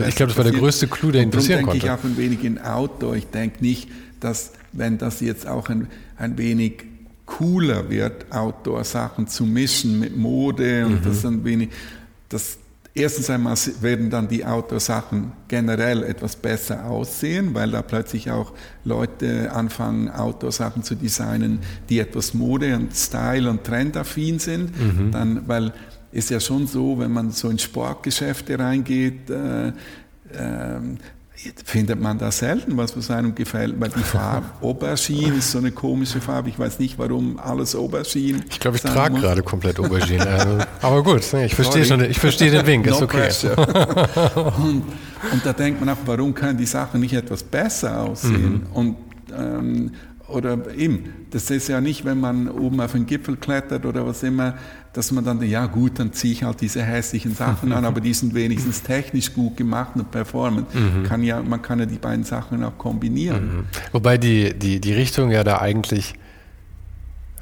ich 0.08 0.16
glaube, 0.16 0.28
das 0.28 0.38
war 0.38 0.44
der 0.44 0.54
größte 0.54 0.88
Clou, 0.88 1.12
der 1.12 1.24
interessieren 1.24 1.64
konnte. 1.64 1.80
denke 1.80 1.88
ich 1.88 2.00
auch 2.00 2.04
ein 2.04 2.18
wenig 2.18 2.44
in 2.44 2.62
Outdoor. 2.62 3.16
Ich 3.16 3.28
denke 3.28 3.64
nicht, 3.64 3.90
dass, 4.20 4.52
wenn 4.72 4.98
das 5.00 5.20
jetzt 5.20 5.48
auch 5.48 5.70
ein, 5.70 5.88
ein 6.18 6.38
wenig 6.38 6.84
cooler 7.28 7.90
wird, 7.92 8.32
Outdoor-Sachen 8.32 9.28
zu 9.28 9.46
mischen 9.46 10.00
mit 10.00 10.18
Mode 10.18 10.86
und 10.86 11.02
mhm. 11.02 11.04
das 11.04 11.24
ein 11.24 11.46
wenig, 11.46 11.70
das, 12.30 12.58
erstens 12.96 13.30
einmal 13.30 13.56
werden 13.82 14.10
dann 14.10 14.28
die 14.28 14.44
Outdoor-Sachen 14.44 15.34
generell 15.48 16.02
etwas 16.04 16.36
besser 16.36 16.86
aussehen, 16.86 17.54
weil 17.54 17.70
da 17.70 17.84
plötzlich 17.84 18.32
auch 18.32 18.54
Leute 18.84 19.52
anfangen, 19.52 20.10
Outdoor-Sachen 20.10 20.82
zu 20.82 20.96
designen, 20.96 21.60
die 21.90 22.00
etwas 22.00 22.34
Mode 22.34 22.76
und 22.76 22.96
Style 22.96 23.50
und 23.50 23.64
Trendaffin 23.64 24.40
sind, 24.40 24.72
mhm. 24.80 25.12
dann, 25.12 25.48
weil 25.48 25.74
ist 26.12 26.30
ja 26.30 26.40
schon 26.40 26.66
so, 26.66 26.98
wenn 26.98 27.12
man 27.12 27.32
so 27.32 27.50
in 27.50 27.60
Sportgeschäfte 27.60 28.58
reingeht, 28.58 29.30
äh, 29.30 29.68
äh, 29.68 29.74
findet 31.66 32.00
man 32.02 32.18
da 32.18 32.32
selten 32.32 32.78
was, 32.78 32.96
was 32.98 33.12
einem 33.12 33.36
gefällt, 33.36 33.80
weil 33.80 33.90
die 33.90 34.04
Farbe 34.04 34.48
Aubergine 34.62 35.36
ist 35.36 35.52
so 35.52 35.58
eine 35.58 35.72
komische 35.72 36.22
Farbe. 36.22 36.50
Ich 36.50 36.60
weiß 36.60 36.80
nicht, 36.80 36.98
warum 36.98 37.40
alles 37.40 37.76
Aubergine. 37.76 38.42
Ich 38.50 38.60
glaube, 38.60 38.78
ich 38.78 38.84
trage 38.84 39.20
gerade 39.20 39.44
komplett 39.44 39.80
Aubergine. 39.80 40.28
Also, 40.38 40.58
aber 40.82 41.04
gut, 41.04 41.34
ich 41.34 41.56
verstehe 41.56 41.86
schon, 41.86 42.04
ich 42.04 42.20
verstehe 42.20 42.52
den 42.52 42.66
Wink, 42.66 42.86
ist 42.86 43.02
okay. 43.02 43.30
und, 44.58 44.84
und, 45.32 45.46
da 45.46 45.54
denkt 45.54 45.80
man 45.80 45.90
auch, 45.90 45.98
warum 46.06 46.34
können 46.34 46.58
die 46.58 46.66
Sachen 46.66 47.00
nicht 47.00 47.14
etwas 47.14 47.44
besser 47.44 48.02
aussehen? 48.02 48.66
Mhm. 48.66 48.68
Und 48.74 48.96
ähm, 49.36 49.92
oder 50.28 50.74
eben, 50.76 51.14
das 51.32 51.50
ist 51.50 51.70
ja 51.70 51.80
nicht, 51.80 52.04
wenn 52.04 52.20
man 52.20 52.50
oben 52.50 52.82
auf 52.82 52.92
den 52.92 53.06
Gipfel 53.06 53.38
klettert 53.38 53.86
oder 53.86 54.06
was 54.06 54.24
immer, 54.24 54.56
dass 54.94 55.12
man 55.12 55.24
dann, 55.24 55.42
ja 55.44 55.66
gut, 55.66 56.00
dann 56.00 56.14
ziehe 56.14 56.34
ich 56.34 56.44
halt 56.44 56.62
diese 56.62 56.82
hässlichen 56.84 57.36
Sachen 57.36 57.72
an, 57.72 57.86
aber 57.86 58.02
die 58.02 58.14
sind 58.14 58.34
wenigstens 58.34 58.82
technisch 58.82 59.34
gut 59.34 59.58
gemacht 59.58 59.92
und 59.96 60.10
performen. 60.12 60.66
Mhm. 60.74 61.04
Kann 61.04 61.24
ja, 61.24 61.42
man 61.42 61.62
kann 61.62 61.80
ja 61.80 61.86
die 61.86 61.98
beiden 61.98 62.24
Sachen 62.24 62.64
auch 62.64 62.78
kombinieren. 62.78 63.58
Mhm. 63.58 63.64
Wobei 63.92 64.18
die, 64.18 64.58
die, 64.58 64.82
die 64.82 64.94
Richtung 64.94 65.32
ja 65.32 65.44
da 65.44 65.60
eigentlich 65.60 66.16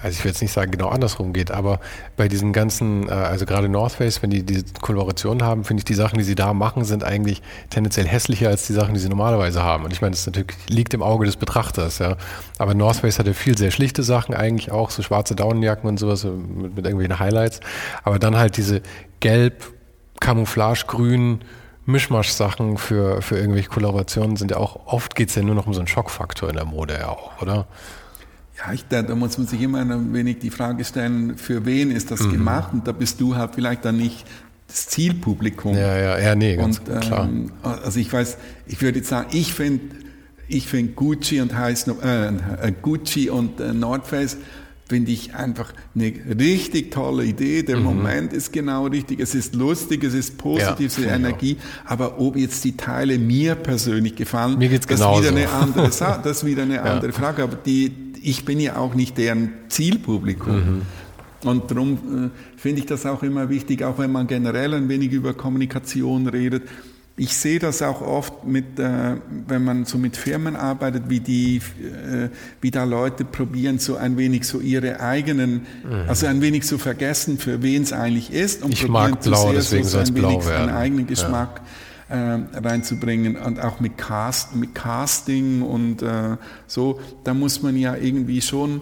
also 0.05 0.19
ich 0.19 0.23
will 0.23 0.29
jetzt 0.31 0.41
nicht 0.43 0.51
sagen, 0.51 0.69
genau 0.69 0.89
andersrum 0.89 1.33
geht, 1.33 1.49
aber 1.49 1.79
bei 2.15 2.27
diesen 2.27 2.53
ganzen, 2.53 3.09
äh, 3.09 3.11
also 3.11 3.47
gerade 3.47 3.67
North 3.69 3.93
Face, 3.93 4.21
wenn 4.21 4.29
die 4.29 4.43
diese 4.43 4.65
Kollaboration 4.79 5.41
haben, 5.41 5.63
finde 5.63 5.81
ich, 5.81 5.85
die 5.85 5.95
Sachen, 5.95 6.19
die 6.19 6.23
sie 6.23 6.35
da 6.35 6.53
machen, 6.53 6.85
sind 6.85 7.03
eigentlich 7.03 7.41
tendenziell 7.71 8.05
hässlicher 8.05 8.49
als 8.49 8.67
die 8.67 8.73
Sachen, 8.73 8.93
die 8.93 8.99
sie 8.99 9.09
normalerweise 9.09 9.63
haben. 9.63 9.83
Und 9.83 9.91
ich 9.93 10.01
meine, 10.01 10.11
das 10.11 10.27
natürlich 10.27 10.53
liegt 10.69 10.93
im 10.93 11.01
Auge 11.01 11.25
des 11.25 11.37
Betrachters, 11.37 11.97
ja. 11.97 12.17
Aber 12.59 12.75
North 12.75 12.97
Face 12.97 13.17
hatte 13.17 13.33
viel 13.33 13.57
sehr 13.57 13.71
schlichte 13.71 14.03
Sachen 14.03 14.35
eigentlich 14.35 14.71
auch, 14.71 14.91
so 14.91 15.01
schwarze 15.01 15.33
Daunenjacken 15.35 15.89
und 15.89 15.99
sowas 15.99 16.23
mit, 16.23 16.75
mit 16.75 16.85
irgendwelchen 16.85 17.17
Highlights. 17.17 17.59
Aber 18.03 18.19
dann 18.19 18.37
halt 18.37 18.57
diese 18.57 18.83
gelb, 19.21 19.73
Camouflage-grün, 20.19 21.39
Mischmasch-Sachen 21.87 22.77
für, 22.77 23.23
für 23.23 23.39
irgendwelche 23.39 23.69
Kollaborationen 23.69 24.37
sind 24.37 24.51
ja 24.51 24.57
auch, 24.57 24.85
oft 24.85 25.15
geht 25.15 25.29
es 25.29 25.35
ja 25.35 25.41
nur 25.41 25.55
noch 25.55 25.65
um 25.65 25.73
so 25.73 25.79
einen 25.79 25.87
Schockfaktor 25.87 26.47
in 26.47 26.57
der 26.57 26.65
Mode 26.65 26.93
ja 26.93 27.09
auch, 27.09 27.41
oder? 27.41 27.65
Ja, 28.57 28.71
ich, 28.73 28.85
da, 28.87 29.01
da, 29.01 29.15
muss 29.15 29.37
man 29.37 29.47
sich 29.47 29.61
immer 29.61 29.79
ein 29.79 30.13
wenig 30.13 30.39
die 30.39 30.49
Frage 30.49 30.85
stellen, 30.85 31.37
für 31.37 31.65
wen 31.65 31.91
ist 31.91 32.11
das 32.11 32.21
mhm. 32.21 32.31
gemacht? 32.31 32.73
Und 32.73 32.87
da 32.87 32.93
bist 32.93 33.19
du 33.19 33.35
halt 33.35 33.55
vielleicht 33.55 33.83
dann 33.83 33.97
nicht 33.97 34.25
das 34.67 34.87
Zielpublikum. 34.87 35.75
Ja, 35.75 35.97
ja, 35.97 36.19
ja, 36.19 36.35
nee, 36.35 36.55
ganz 36.55 36.79
und, 36.79 37.01
klar. 37.01 37.25
Ähm, 37.25 37.51
also 37.61 37.99
ich 37.99 38.11
weiß, 38.11 38.37
ich 38.67 38.81
würde 38.81 38.99
jetzt 38.99 39.09
sagen, 39.09 39.29
ich 39.31 39.53
finde 39.53 39.95
ich 40.47 40.67
find 40.67 40.95
Gucci 40.95 41.41
und 41.41 41.57
heißt 41.57 41.87
äh, 41.87 42.27
äh, 42.27 42.31
Gucci 42.81 43.29
und 43.29 43.59
äh, 43.59 43.73
North 43.73 44.07
Face 44.07 44.37
finde 44.87 45.11
ich 45.11 45.33
einfach 45.33 45.73
eine 45.95 46.13
richtig 46.39 46.91
tolle 46.91 47.25
Idee. 47.25 47.63
Der 47.63 47.77
mhm. 47.77 47.83
Moment 47.83 48.33
ist 48.33 48.53
genau 48.53 48.85
richtig. 48.87 49.19
Es 49.19 49.33
ist 49.33 49.55
lustig, 49.55 50.03
es 50.03 50.13
ist 50.13 50.37
positiv, 50.37 50.87
es 50.91 50.97
ist 50.99 51.07
Energie. 51.07 51.57
Aber 51.85 52.19
ob 52.19 52.35
jetzt 52.35 52.63
die 52.63 52.77
Teile 52.77 53.17
mir 53.17 53.55
persönlich 53.55 54.15
gefallen, 54.15 54.57
mir 54.59 54.69
geht's 54.69 54.85
das 54.85 54.99
genauso. 54.99 55.21
wieder 55.21 55.31
eine 55.31 55.49
andere, 55.49 55.89
das 56.23 56.25
ist 56.25 56.45
wieder 56.45 56.63
eine 56.63 56.81
andere 56.81 57.11
ja. 57.11 57.17
Frage. 57.17 57.43
Aber 57.43 57.55
die, 57.55 57.91
ich 58.21 58.45
bin 58.45 58.59
ja 58.59 58.75
auch 58.77 58.93
nicht 58.93 59.17
deren 59.17 59.53
Zielpublikum. 59.69 60.55
Mhm. 60.55 60.81
Und 61.43 61.69
darum 61.69 61.93
äh, 61.93 62.59
finde 62.59 62.81
ich 62.81 62.85
das 62.85 63.05
auch 63.05 63.23
immer 63.23 63.49
wichtig, 63.49 63.83
auch 63.83 63.97
wenn 63.99 64.11
man 64.11 64.27
generell 64.27 64.73
ein 64.73 64.89
wenig 64.89 65.11
über 65.11 65.33
Kommunikation 65.33 66.27
redet, 66.27 66.63
ich 67.17 67.33
sehe 67.35 67.59
das 67.59 67.81
auch 67.81 68.01
oft 68.01 68.43
mit, 68.45 68.77
äh, 68.77 69.15
wenn 69.47 69.63
man 69.63 69.85
so 69.85 69.97
mit 69.97 70.17
Firmen 70.17 70.57
arbeitet, 70.57 71.03
wie 71.07 71.21
die, 71.21 71.57
äh, 71.57 72.29
wie 72.59 72.71
da 72.71 72.83
Leute 72.83 73.23
probieren, 73.23 73.79
so 73.79 73.95
ein 73.95 74.17
wenig 74.17 74.45
so 74.45 74.59
ihre 74.59 74.99
eigenen, 74.99 75.65
mhm. 75.83 76.09
also 76.09 76.27
ein 76.27 76.41
wenig 76.41 76.63
zu 76.63 76.75
so 76.75 76.77
vergessen, 76.77 77.37
für 77.37 77.61
wen 77.63 77.83
es 77.83 77.93
eigentlich 77.93 78.33
ist 78.33 78.63
und 78.63 78.73
ich 78.73 78.81
probieren 78.81 79.11
mag 79.11 79.21
blau, 79.21 79.53
zu 79.53 79.61
sehr 79.61 79.83
so 79.85 79.97
ein 79.97 80.13
wenig 80.13 80.43
seinen 80.43 80.69
eigenen 80.69 81.07
Geschmack 81.07 81.61
ja. 82.09 82.35
äh, 82.35 82.39
reinzubringen 82.53 83.37
und 83.37 83.61
auch 83.61 83.79
mit, 83.79 83.97
Cast, 83.97 84.53
mit 84.53 84.75
Casting 84.75 85.61
und 85.61 86.01
äh, 86.01 86.35
so, 86.67 86.99
da 87.23 87.33
muss 87.33 87.61
man 87.61 87.77
ja 87.77 87.95
irgendwie 87.95 88.41
schon 88.41 88.81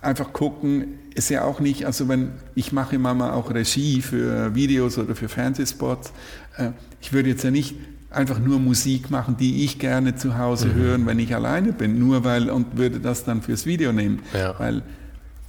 einfach 0.00 0.32
gucken, 0.32 0.98
ist 1.14 1.30
ja 1.30 1.44
auch 1.44 1.60
nicht, 1.60 1.86
also 1.86 2.08
wenn 2.08 2.32
ich 2.54 2.72
mache 2.72 2.96
immer 2.96 3.14
mal 3.14 3.32
auch 3.32 3.52
Regie 3.52 4.02
für 4.02 4.54
Videos 4.54 4.98
oder 4.98 5.14
für 5.14 5.28
Fernsehspots, 5.28 6.12
äh, 6.56 6.70
ich 7.04 7.12
würde 7.12 7.28
jetzt 7.28 7.44
ja 7.44 7.50
nicht 7.50 7.74
einfach 8.08 8.38
nur 8.38 8.58
Musik 8.58 9.10
machen, 9.10 9.36
die 9.36 9.62
ich 9.62 9.78
gerne 9.78 10.14
zu 10.14 10.38
Hause 10.38 10.68
mhm. 10.68 10.74
hören, 10.74 11.06
wenn 11.06 11.18
ich 11.18 11.34
alleine 11.34 11.74
bin, 11.74 11.98
nur 11.98 12.24
weil 12.24 12.48
und 12.48 12.78
würde 12.78 12.98
das 12.98 13.24
dann 13.24 13.42
fürs 13.42 13.66
Video 13.66 13.92
nehmen, 13.92 14.20
ja. 14.32 14.58
weil 14.58 14.82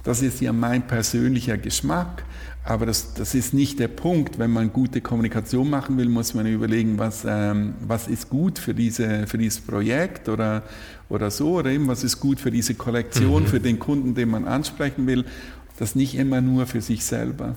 das 0.04 0.20
ist 0.20 0.42
ja 0.42 0.52
mein 0.52 0.86
persönlicher 0.86 1.56
Geschmack. 1.56 2.24
Aber 2.62 2.84
das, 2.84 3.14
das 3.14 3.34
ist 3.34 3.54
nicht 3.54 3.78
der 3.78 3.88
Punkt. 3.88 4.38
Wenn 4.38 4.50
man 4.50 4.70
gute 4.72 5.00
Kommunikation 5.00 5.70
machen 5.70 5.96
will, 5.96 6.08
muss 6.08 6.34
man 6.34 6.46
überlegen, 6.46 6.98
was, 6.98 7.24
ähm, 7.26 7.74
was 7.80 8.06
ist 8.06 8.28
gut 8.28 8.58
für, 8.58 8.74
diese, 8.74 9.26
für 9.26 9.38
dieses 9.38 9.60
Projekt 9.60 10.28
oder, 10.28 10.62
oder 11.08 11.30
so, 11.30 11.58
oder 11.58 11.70
eben 11.70 11.88
was 11.88 12.04
ist 12.04 12.20
gut 12.20 12.38
für 12.38 12.50
diese 12.50 12.74
Kollektion, 12.74 13.44
mhm. 13.44 13.46
für 13.46 13.60
den 13.60 13.78
Kunden, 13.78 14.14
den 14.14 14.28
man 14.28 14.44
ansprechen 14.44 15.06
will. 15.06 15.24
Das 15.78 15.94
nicht 15.94 16.16
immer 16.16 16.42
nur 16.42 16.66
für 16.66 16.82
sich 16.82 17.04
selber. 17.04 17.54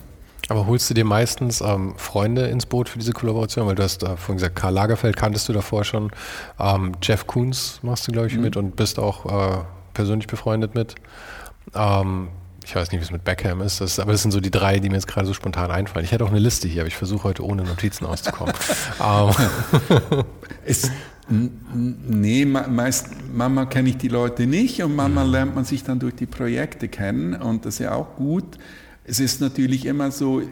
Aber 0.48 0.66
holst 0.66 0.90
du 0.90 0.94
dir 0.94 1.04
meistens 1.04 1.60
ähm, 1.60 1.94
Freunde 1.96 2.46
ins 2.46 2.66
Boot 2.66 2.88
für 2.88 2.98
diese 2.98 3.12
Kollaboration? 3.12 3.66
Weil 3.66 3.76
du 3.76 3.82
hast 3.82 4.02
äh, 4.02 4.16
vorhin 4.16 4.36
gesagt, 4.36 4.56
Karl 4.56 4.74
Lagerfeld 4.74 5.16
kanntest 5.16 5.48
du 5.48 5.52
davor 5.52 5.84
schon. 5.84 6.10
Ähm, 6.58 6.92
Jeff 7.02 7.26
Koons 7.26 7.80
machst 7.82 8.08
du, 8.08 8.12
glaube 8.12 8.28
ich, 8.28 8.34
mhm. 8.34 8.42
mit 8.42 8.56
und 8.56 8.76
bist 8.76 8.98
auch 8.98 9.26
äh, 9.26 9.64
persönlich 9.94 10.26
befreundet 10.26 10.74
mit. 10.74 10.94
Ähm, 11.74 12.28
ich 12.64 12.76
weiß 12.76 12.90
nicht, 12.92 13.00
wie 13.00 13.04
es 13.04 13.10
mit 13.10 13.24
Beckham 13.24 13.62
ist, 13.62 13.80
das, 13.80 13.98
aber 13.98 14.12
das 14.12 14.22
sind 14.22 14.32
so 14.32 14.40
die 14.40 14.50
drei, 14.50 14.78
die 14.78 14.88
mir 14.88 14.96
jetzt 14.96 15.08
gerade 15.08 15.26
so 15.26 15.34
spontan 15.34 15.70
einfallen. 15.70 16.04
Ich 16.04 16.12
hätte 16.12 16.24
auch 16.24 16.30
eine 16.30 16.38
Liste 16.38 16.68
hier, 16.68 16.82
aber 16.82 16.88
ich 16.88 16.96
versuche 16.96 17.24
heute 17.24 17.44
ohne 17.44 17.64
Notizen 17.64 18.06
auszukommen. 18.06 18.54
Ähm. 19.02 19.30
es, 20.64 20.90
nee, 21.28 22.44
meist, 22.44 23.08
Mama 23.32 23.64
kenne 23.66 23.88
ich 23.88 23.96
die 23.96 24.08
Leute 24.08 24.46
nicht 24.46 24.82
und 24.82 24.94
Mama 24.94 25.24
mhm. 25.24 25.30
lernt 25.30 25.54
man 25.54 25.64
sich 25.64 25.84
dann 25.84 25.98
durch 26.00 26.14
die 26.14 26.26
Projekte 26.26 26.88
kennen 26.88 27.34
und 27.34 27.64
das 27.64 27.74
ist 27.74 27.78
ja 27.80 27.94
auch 27.94 28.16
gut. 28.16 28.58
Es 29.04 29.20
ist 29.20 29.40
natürlich 29.40 29.86
immer 29.86 30.10
so, 30.10 30.42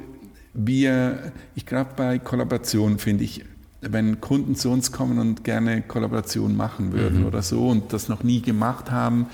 wir, 0.55 1.33
ich 1.55 1.67
glaube 1.67 1.91
bei 1.97 2.19
Kollaboration 2.19 2.99
finde 2.99 3.25
ich, 3.25 3.45
wenn 3.81 4.21
Kunden 4.21 4.57
zu 4.57 4.71
uns 4.71 4.91
kommen 4.91 5.19
und 5.19 5.45
gerne 5.45 5.83
Kollaboration 5.83 6.57
machen 6.57 6.93
würden 6.93 7.21
mhm. 7.21 7.27
oder 7.27 7.43
so 7.43 7.69
und 7.69 7.93
das 7.93 8.09
noch 8.09 8.25
nie 8.25 8.41
gemacht 8.43 8.91
haben, 8.91 9.27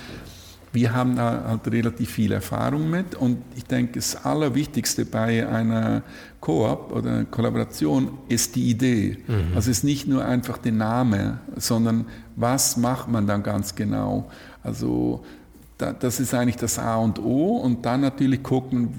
wir 0.74 0.92
haben 0.92 1.14
da 1.14 1.44
halt 1.46 1.72
relativ 1.72 2.10
viel 2.10 2.32
Erfahrung 2.32 2.90
mit 2.90 3.14
und 3.14 3.38
ich 3.54 3.64
denke, 3.64 3.92
das 3.94 4.24
Allerwichtigste 4.24 5.04
bei 5.04 5.48
einer 5.48 6.02
Koop 6.40 6.90
oder 6.92 7.24
Kollaboration 7.24 8.18
ist 8.28 8.56
die 8.56 8.70
Idee. 8.70 9.18
Mhm. 9.26 9.54
Also 9.54 9.70
es 9.70 9.78
ist 9.78 9.84
nicht 9.84 10.08
nur 10.08 10.24
einfach 10.24 10.58
der 10.58 10.72
Name, 10.72 11.38
sondern 11.56 12.06
was 12.34 12.76
macht 12.76 13.08
man 13.08 13.26
dann 13.28 13.44
ganz 13.44 13.76
genau. 13.76 14.28
Also 14.64 15.24
das 15.78 16.20
ist 16.20 16.34
eigentlich 16.34 16.56
das 16.56 16.78
A 16.78 16.96
und 16.96 17.18
O 17.18 17.56
und 17.56 17.84
dann 17.84 18.00
natürlich 18.00 18.42
gucken, 18.42 18.90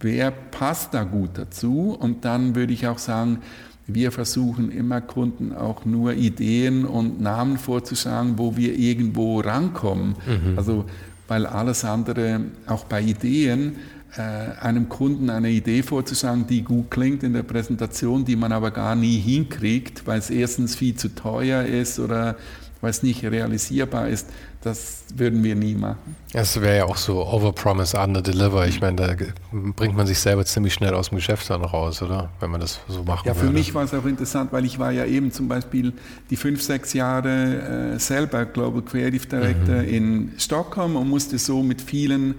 wer 0.00 0.30
passt 0.30 0.94
da 0.94 1.04
gut 1.04 1.30
dazu 1.34 1.96
und 1.98 2.24
dann 2.24 2.54
würde 2.54 2.72
ich 2.72 2.86
auch 2.86 2.98
sagen, 2.98 3.38
wir 3.86 4.12
versuchen 4.12 4.70
immer 4.70 5.00
Kunden 5.00 5.52
auch 5.54 5.84
nur 5.84 6.14
Ideen 6.14 6.84
und 6.84 7.20
Namen 7.20 7.58
vorzuschlagen, 7.58 8.34
wo 8.38 8.56
wir 8.56 8.78
irgendwo 8.78 9.40
rankommen. 9.40 10.14
Mhm. 10.26 10.56
Also 10.56 10.84
weil 11.28 11.46
alles 11.46 11.84
andere, 11.84 12.42
auch 12.66 12.84
bei 12.84 13.00
Ideen, 13.00 13.76
äh, 14.16 14.20
einem 14.60 14.88
Kunden 14.88 15.30
eine 15.30 15.50
Idee 15.50 15.82
vorzuschlagen, 15.82 16.46
die 16.46 16.62
gut 16.62 16.90
klingt 16.90 17.22
in 17.22 17.32
der 17.32 17.42
Präsentation, 17.42 18.24
die 18.24 18.36
man 18.36 18.52
aber 18.52 18.70
gar 18.70 18.94
nie 18.94 19.18
hinkriegt, 19.18 20.06
weil 20.06 20.18
es 20.18 20.30
erstens 20.30 20.74
viel 20.74 20.94
zu 20.94 21.14
teuer 21.14 21.64
ist 21.64 21.98
oder 21.98 22.36
weil 22.80 22.90
es 22.90 23.02
nicht 23.02 23.24
realisierbar 23.24 24.08
ist, 24.08 24.28
das 24.62 25.04
würden 25.14 25.42
wir 25.42 25.56
nie 25.56 25.74
machen. 25.74 26.16
Das 26.32 26.60
wäre 26.60 26.76
ja 26.78 26.84
auch 26.84 26.96
so 26.96 27.26
Overpromise, 27.26 27.98
Underdeliver. 27.98 28.66
Ich 28.66 28.80
meine, 28.80 28.96
da 28.96 29.14
bringt 29.50 29.96
man 29.96 30.06
sich 30.06 30.18
selber 30.18 30.44
ziemlich 30.44 30.72
schnell 30.72 30.94
aus 30.94 31.08
dem 31.08 31.16
Geschäft 31.16 31.50
dann 31.50 31.64
raus, 31.64 32.00
oder? 32.00 32.30
Wenn 32.38 32.50
man 32.50 32.60
das 32.60 32.80
so 32.88 33.02
macht. 33.02 33.26
Ja, 33.26 33.34
für 33.34 33.42
würde. 33.42 33.54
mich 33.54 33.74
war 33.74 33.84
es 33.84 33.92
auch 33.92 34.06
interessant, 34.06 34.52
weil 34.52 34.64
ich 34.64 34.78
war 34.78 34.92
ja 34.92 35.04
eben 35.04 35.32
zum 35.32 35.48
Beispiel 35.48 35.92
die 36.30 36.36
fünf, 36.36 36.62
sechs 36.62 36.92
Jahre 36.92 37.94
äh, 37.94 37.98
selber 37.98 38.44
Global 38.44 38.82
Creative 38.82 39.26
Director 39.26 39.82
mhm. 39.82 39.88
in 39.88 40.32
Stockholm 40.38 40.96
und 40.96 41.08
musste 41.08 41.38
so 41.38 41.62
mit 41.62 41.82
vielen 41.82 42.36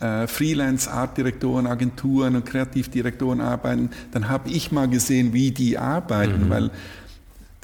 äh, 0.00 0.26
Freelance-Artdirektoren, 0.26 1.66
Agenturen 1.66 2.36
und 2.36 2.44
Kreativdirektoren 2.44 3.40
arbeiten. 3.40 3.90
Dann 4.10 4.28
habe 4.28 4.50
ich 4.50 4.72
mal 4.72 4.88
gesehen, 4.88 5.32
wie 5.32 5.52
die 5.52 5.78
arbeiten, 5.78 6.46
mhm. 6.46 6.50
weil 6.50 6.70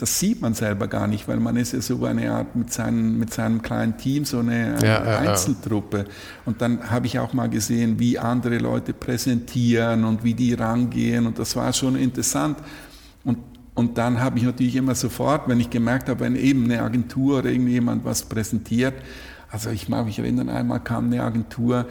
das 0.02 0.18
sieht 0.18 0.42
man 0.42 0.52
selber 0.52 0.88
gar 0.88 1.06
nicht, 1.06 1.28
weil 1.28 1.38
man 1.38 1.56
ist 1.56 1.74
ja 1.74 1.80
so 1.80 2.04
eine 2.04 2.32
Art 2.32 2.56
mit, 2.56 2.72
seinen, 2.72 3.20
mit 3.20 3.32
seinem 3.32 3.62
kleinen 3.62 3.96
Team, 3.98 4.24
so 4.24 4.40
eine, 4.40 4.74
eine 4.76 4.84
ja, 4.84 5.18
Einzeltruppe. 5.20 5.98
Ja. 5.98 6.04
Und 6.44 6.60
dann 6.60 6.90
habe 6.90 7.06
ich 7.06 7.20
auch 7.20 7.32
mal 7.34 7.48
gesehen, 7.48 8.00
wie 8.00 8.18
andere 8.18 8.58
Leute 8.58 8.94
präsentieren 8.94 10.02
und 10.02 10.24
wie 10.24 10.34
die 10.34 10.54
rangehen 10.54 11.24
und 11.24 11.38
das 11.38 11.54
war 11.54 11.72
schon 11.72 11.94
interessant. 11.94 12.58
Und, 13.22 13.38
und 13.74 13.96
dann 13.96 14.18
habe 14.18 14.38
ich 14.38 14.44
natürlich 14.44 14.74
immer 14.74 14.96
sofort, 14.96 15.46
wenn 15.46 15.60
ich 15.60 15.70
gemerkt 15.70 16.08
habe, 16.08 16.18
wenn 16.18 16.34
eben 16.34 16.64
eine 16.64 16.82
Agentur 16.82 17.38
oder 17.38 17.50
irgendjemand 17.50 18.04
was 18.04 18.24
präsentiert, 18.24 18.94
also 19.52 19.70
ich 19.70 19.88
mag 19.88 20.04
mich 20.06 20.18
erinnern, 20.18 20.48
einmal 20.48 20.80
kam 20.80 21.12
eine 21.12 21.22
Agentur 21.22 21.86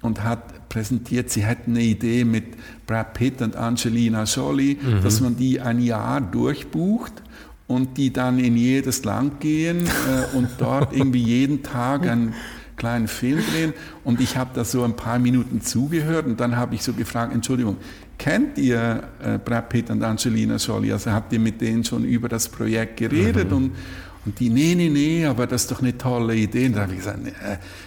und 0.00 0.22
hat 0.22 0.68
präsentiert, 0.68 1.30
sie 1.30 1.42
hätten 1.42 1.72
eine 1.72 1.82
Idee 1.82 2.24
mit 2.24 2.44
Brad 2.86 3.14
Pitt 3.14 3.42
und 3.42 3.56
Angelina 3.56 4.22
Jolie, 4.22 4.76
mhm. 4.80 5.02
dass 5.02 5.20
man 5.20 5.34
die 5.36 5.60
ein 5.60 5.80
Jahr 5.80 6.20
durchbucht 6.20 7.24
und 7.68 7.98
die 7.98 8.12
dann 8.12 8.40
in 8.40 8.56
jedes 8.56 9.04
Land 9.04 9.40
gehen 9.40 9.86
äh, 9.86 10.36
und 10.36 10.48
dort 10.58 10.92
irgendwie 10.92 11.22
jeden 11.22 11.62
Tag 11.62 12.08
einen 12.08 12.34
kleinen 12.76 13.06
Film 13.06 13.40
drehen. 13.52 13.74
Und 14.04 14.20
ich 14.20 14.36
habe 14.36 14.50
da 14.54 14.64
so 14.64 14.82
ein 14.82 14.96
paar 14.96 15.18
Minuten 15.18 15.60
zugehört 15.60 16.26
und 16.26 16.40
dann 16.40 16.56
habe 16.56 16.74
ich 16.74 16.82
so 16.82 16.92
gefragt, 16.94 17.32
Entschuldigung, 17.32 17.76
kennt 18.16 18.58
ihr 18.58 19.04
äh, 19.22 19.38
Brad 19.38 19.68
Pitt 19.68 19.90
und 19.90 20.02
Angelina 20.02 20.56
Jolie? 20.56 20.92
Also 20.92 21.12
habt 21.12 21.32
ihr 21.32 21.40
mit 21.40 21.60
denen 21.60 21.84
schon 21.84 22.04
über 22.04 22.28
das 22.28 22.48
Projekt 22.48 22.96
geredet? 22.96 23.50
Mhm. 23.50 23.56
Und, 23.56 23.72
und 24.28 24.38
die, 24.40 24.50
nee, 24.50 24.74
nee, 24.74 24.90
nee, 24.90 25.24
aber 25.24 25.46
das 25.46 25.62
ist 25.62 25.70
doch 25.70 25.80
eine 25.80 25.96
tolle 25.96 26.34
Idee. 26.34 26.66
Und 26.66 26.76
da 26.76 26.82
habe 26.82 26.92
ich 26.92 26.98
gesagt, 26.98 27.26
äh, 27.26 27.30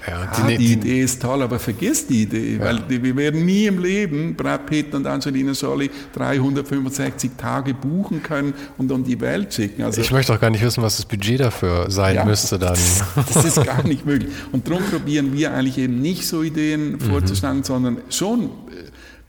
ja, 0.10 0.24
ja, 0.24 0.48
die, 0.48 0.58
die, 0.58 0.74
Idee 0.74 1.02
ist 1.02 1.22
toll, 1.22 1.44
aber 1.44 1.60
vergiss 1.60 2.08
die 2.08 2.24
Idee, 2.24 2.56
ja. 2.56 2.62
weil 2.62 2.80
die, 2.80 3.04
wir 3.04 3.16
werden 3.16 3.46
nie 3.46 3.68
im 3.68 3.80
Leben 3.80 4.34
Brad 4.36 4.66
Pitt 4.66 4.96
und 4.96 5.06
Angelina 5.06 5.52
Jolie 5.52 5.92
365 6.14 7.32
Tage 7.38 7.76
buchen 7.76 8.24
können 8.24 8.56
und 8.80 8.92
um 8.92 9.04
die 9.04 9.22
Welt 9.22 9.54
schicken. 9.54 9.84
Also, 9.84 10.02
ich 10.02 10.12
möchte 10.12 10.34
auch 10.34 10.40
gar 10.40 10.50
nicht 10.50 10.64
wissen, 10.64 10.82
was 10.82 10.98
das 10.98 11.06
Budget 11.06 11.42
dafür 11.42 11.92
sein 11.92 12.26
müsste 12.26 12.58
dann. 12.58 12.70
Das, 12.74 13.04
das, 13.36 13.46
ist 13.46 13.64
gar 13.64 13.84
nicht 13.84 14.08
möglich. 14.08 14.34
Und 14.52 14.68
darum 14.68 14.84
probieren 14.86 15.34
wir 15.34 15.54
eigentlich 15.54 15.78
eben 15.78 16.02
nicht 16.02 16.26
so 16.26 16.42
Ideen 16.42 16.94
mhm. 16.94 17.02
vorzuschlagen, 17.02 17.64
sondern 17.64 17.98
schon 18.10 18.46
äh, 18.46 18.50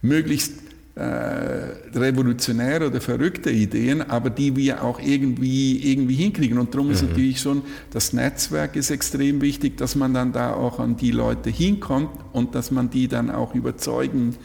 möglichst 0.00 0.61
revolutionäre 0.95 2.88
oder 2.88 3.01
verrückte 3.01 3.51
Ideen, 3.51 4.03
aber 4.03 4.28
die 4.28 4.55
wir 4.57 4.84
auch 4.84 5.01
irgendwie, 5.01 5.90
irgendwie 5.90 6.16
hinkriegen. 6.16 6.59
Und 6.59 6.74
darum 6.74 6.88
mhm. 6.88 6.93
ist 6.93 7.03
natürlich 7.03 7.40
schon, 7.40 7.62
das 7.90 8.12
Netzwerk 8.12 8.76
ist 8.76 8.90
extrem 8.90 9.40
wichtig, 9.40 9.78
dass 9.78 9.95
man 9.97 10.12
dann 10.12 10.32
da 10.32 10.53
auch 10.53 10.78
an 10.80 10.97
die 10.97 11.11
Leute 11.11 11.49
hinkommt 11.49 12.11
und 12.32 12.55
dass 12.55 12.70
man 12.70 12.90
die 12.90 13.09
dann 13.09 13.30
auch 13.30 13.55
überzeugen 13.55 14.36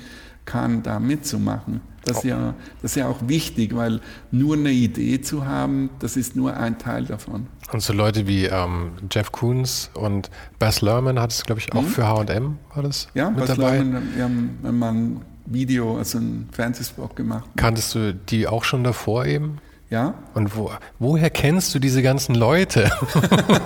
kann, 0.45 0.83
da 0.83 0.99
mitzumachen. 0.99 1.81
Das 2.05 2.19
ist, 2.19 2.23
ja, 2.23 2.53
das 2.81 2.91
ist 2.91 2.95
ja 2.95 3.07
auch 3.09 3.19
wichtig, 3.27 3.75
weil 3.75 3.99
nur 4.31 4.55
eine 4.55 4.71
Idee 4.71 5.19
zu 5.19 5.45
haben, 5.45 5.89
das 5.99 6.15
ist 6.15 6.37
nur 6.37 6.55
ein 6.55 6.79
Teil 6.79 7.03
davon. 7.03 7.47
Und 7.73 7.81
so 7.81 7.91
Leute 7.91 8.27
wie 8.27 8.45
ähm, 8.45 8.91
Jeff 9.11 9.33
Koons 9.33 9.91
und 9.93 10.29
Bess 10.57 10.79
Lerman 10.79 11.19
hat 11.19 11.31
es, 11.31 11.43
glaube 11.43 11.59
ich, 11.59 11.73
auch 11.73 11.81
mhm. 11.81 11.87
für 11.87 12.07
H&M, 12.07 12.59
war 12.73 12.83
das 12.83 13.09
Ja, 13.13 13.29
Bess 13.31 13.47
dabei? 13.47 13.79
Lerman, 13.79 14.03
haben, 14.17 14.59
wenn 14.61 14.79
man 14.79 15.21
Video, 15.49 15.97
also 15.97 16.17
einen 16.17 16.49
Fernsehspot 16.51 17.15
gemacht. 17.15 17.49
Kanntest 17.55 17.95
du 17.95 18.13
die 18.13 18.47
auch 18.47 18.63
schon 18.63 18.83
davor 18.83 19.25
eben? 19.25 19.59
Ja. 19.89 20.15
Und 20.33 20.57
wo, 20.57 20.69
woher 20.99 21.29
kennst 21.29 21.73
du 21.73 21.79
diese 21.79 22.01
ganzen 22.01 22.35
Leute? 22.35 22.91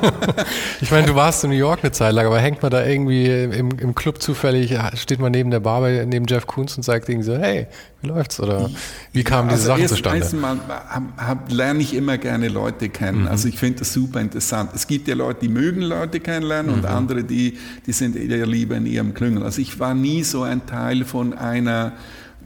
ich 0.82 0.92
meine, 0.92 1.08
du 1.08 1.16
warst 1.16 1.44
in 1.44 1.50
New 1.50 1.56
York 1.56 1.80
eine 1.82 1.92
Zeit 1.92 2.14
lang, 2.14 2.28
aber 2.28 2.40
hängt 2.40 2.62
man 2.62 2.70
da 2.70 2.86
irgendwie 2.86 3.26
im, 3.26 3.72
im 3.72 3.96
Club 3.96 4.22
zufällig, 4.22 4.78
steht 4.94 5.20
man 5.20 5.32
neben 5.32 5.50
der 5.50 5.62
Bar 5.62 5.90
neben 6.06 6.26
Jeff 6.28 6.46
Koons 6.46 6.78
und 6.78 6.84
sagt 6.84 7.10
irgendwie 7.10 7.26
so, 7.26 7.38
hey, 7.38 7.66
wie 8.02 8.08
läuft's? 8.08 8.40
Oder 8.40 8.70
wie 9.14 9.24
kamen 9.24 9.50
diese 9.50 9.62
also 9.62 9.68
Sachen 9.68 9.82
erst, 9.82 9.94
zustande? 9.96 10.20
Erstmal 10.20 10.58
hab, 10.68 11.04
hab, 11.18 11.52
lerne 11.52 11.80
ich 11.82 11.96
immer 11.96 12.20
gerne 12.20 12.50
Leute 12.50 12.90
kennen. 12.90 13.22
Mhm. 13.22 13.28
Also 13.28 13.48
ich 13.48 13.58
finde 13.58 13.80
das 13.80 13.92
super 13.92 14.22
interessant. 14.22 14.72
Es 14.76 14.86
gibt 14.86 15.08
ja 15.08 15.16
Leute, 15.16 15.40
die 15.42 15.50
mögen 15.50 15.82
Leute 15.82 16.20
kennenlernen 16.20 16.72
mhm. 16.72 16.78
und 16.80 16.86
andere, 16.86 17.24
die, 17.24 17.58
die 17.88 17.94
sind 17.94 18.16
eher 18.16 18.46
lieber 18.46 18.76
in 18.76 18.86
ihrem 18.86 19.16
Klüngel. 19.16 19.42
Also 19.42 19.60
ich 19.60 19.80
war 19.80 19.96
nie 19.96 20.24
so 20.24 20.44
ein 20.44 20.68
Teil 20.68 21.04
von 21.04 21.34
einer 21.34 21.94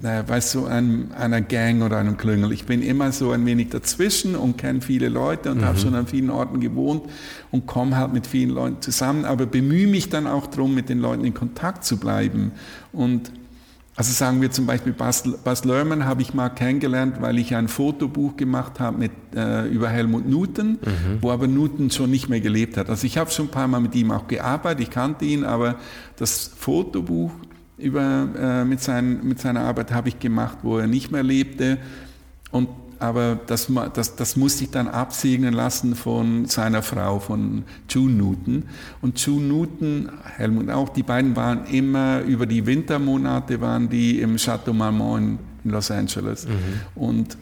weißt 0.06 0.56
du, 0.56 0.66
ein, 0.66 1.12
einer 1.14 1.42
Gang 1.42 1.82
oder 1.84 1.98
einem 1.98 2.18
Klüngel. 2.18 2.52
Ich 2.52 2.66
bin 2.66 2.82
immer 2.82 3.12
so 3.12 3.32
ein 3.32 3.46
wenig 3.46 3.70
dazwischen 3.70 4.36
und 4.36 4.58
kenne 4.58 4.82
viele 4.82 5.10
Leute 5.10 5.52
und 5.52 5.60
mhm. 5.60 5.66
habe 5.66 5.78
schon 5.80 5.96
an 5.96 6.08
vielen 6.08 6.30
Orten 6.30 6.60
gewohnt 6.60 7.04
und 7.52 7.66
komme 7.66 7.98
halt 7.98 8.14
mit 8.14 8.28
vielen 8.28 8.52
Leuten 8.52 8.82
zusammen, 8.82 9.26
aber 9.26 9.46
bemühe 9.46 9.88
mich 9.88 10.10
dann 10.10 10.28
auch 10.28 10.48
darum, 10.48 10.76
mit 10.76 10.90
den 10.90 11.00
Leuten 11.00 11.26
in 11.26 11.34
Kontakt 11.34 11.84
zu 11.84 11.98
bleiben. 11.98 12.52
Und 12.92 13.32
also 13.98 14.12
sagen 14.12 14.42
wir 14.42 14.52
zum 14.52 14.66
Beispiel 14.66 14.92
Bas, 14.92 15.24
Bas 15.44 15.64
Lerman 15.64 16.06
habe 16.06 16.22
ich 16.22 16.34
mal 16.34 16.50
kennengelernt, 16.50 17.22
weil 17.22 17.40
ich 17.40 17.56
ein 17.56 17.70
Fotobuch 17.70 18.36
gemacht 18.36 18.82
habe 18.82 18.98
mit, 18.98 19.12
äh, 19.34 19.68
über 19.70 19.90
Helmut 19.90 20.28
Newton, 20.28 20.72
mhm. 20.72 21.18
wo 21.22 21.32
aber 21.32 21.48
Newton 21.48 21.90
schon 21.90 22.12
nicht 22.12 22.28
mehr 22.28 22.42
gelebt 22.42 22.76
hat. 22.76 22.90
Also 22.90 23.08
ich 23.08 23.18
habe 23.18 23.32
schon 23.32 23.46
ein 23.46 23.52
paar 23.52 23.70
Mal 23.70 23.80
mit 23.80 23.96
ihm 23.96 24.12
auch 24.12 24.28
gearbeitet, 24.28 24.84
ich 24.84 24.90
kannte 24.90 25.24
ihn, 25.24 25.46
aber 25.46 25.76
das 26.18 26.52
Fotobuch 26.58 27.32
über, 27.78 28.28
äh, 28.38 28.66
mit, 28.66 28.82
sein, 28.82 29.20
mit 29.24 29.40
seiner 29.40 29.62
Arbeit 29.62 29.92
habe 29.92 30.10
ich 30.10 30.20
gemacht, 30.20 30.60
wo 30.64 30.78
er 30.78 30.88
nicht 30.88 31.12
mehr 31.12 31.24
lebte. 31.24 31.78
Und, 32.52 32.70
aber 33.00 33.38
das, 33.48 33.70
das, 33.94 34.16
das 34.16 34.36
musste 34.38 34.64
ich 34.64 34.72
dann 34.72 34.88
absegnen 34.88 35.54
lassen 35.54 35.96
von 35.96 36.46
seiner 36.46 36.82
Frau, 36.82 37.20
von 37.20 37.64
June 37.90 38.14
Newton. 38.14 38.64
Und 39.02 39.20
June 39.20 39.46
Newton, 39.48 40.10
Helmut 40.38 40.70
auch, 40.70 40.90
die 40.90 41.04
beiden 41.04 41.36
waren 41.36 41.66
immer 41.66 42.22
über 42.22 42.46
die 42.46 42.66
Wintermonate 42.66 43.60
waren 43.60 43.90
die 43.90 44.22
im 44.22 44.38
Chateau 44.38 44.74
Marmont 44.74 45.40
in 45.64 45.72
Los 45.72 45.92
Angeles. 45.92 46.48
Mhm. 46.48 47.02
Und 47.02 47.38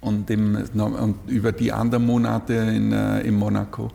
und, 0.00 0.30
im, 0.30 0.56
und, 0.74 1.16
über 1.26 1.50
die 1.50 1.72
anderen 1.72 2.06
Monate 2.06 2.54
in, 2.54 2.92
äh, 2.92 3.22
in 3.22 3.34
Monaco. 3.34 3.90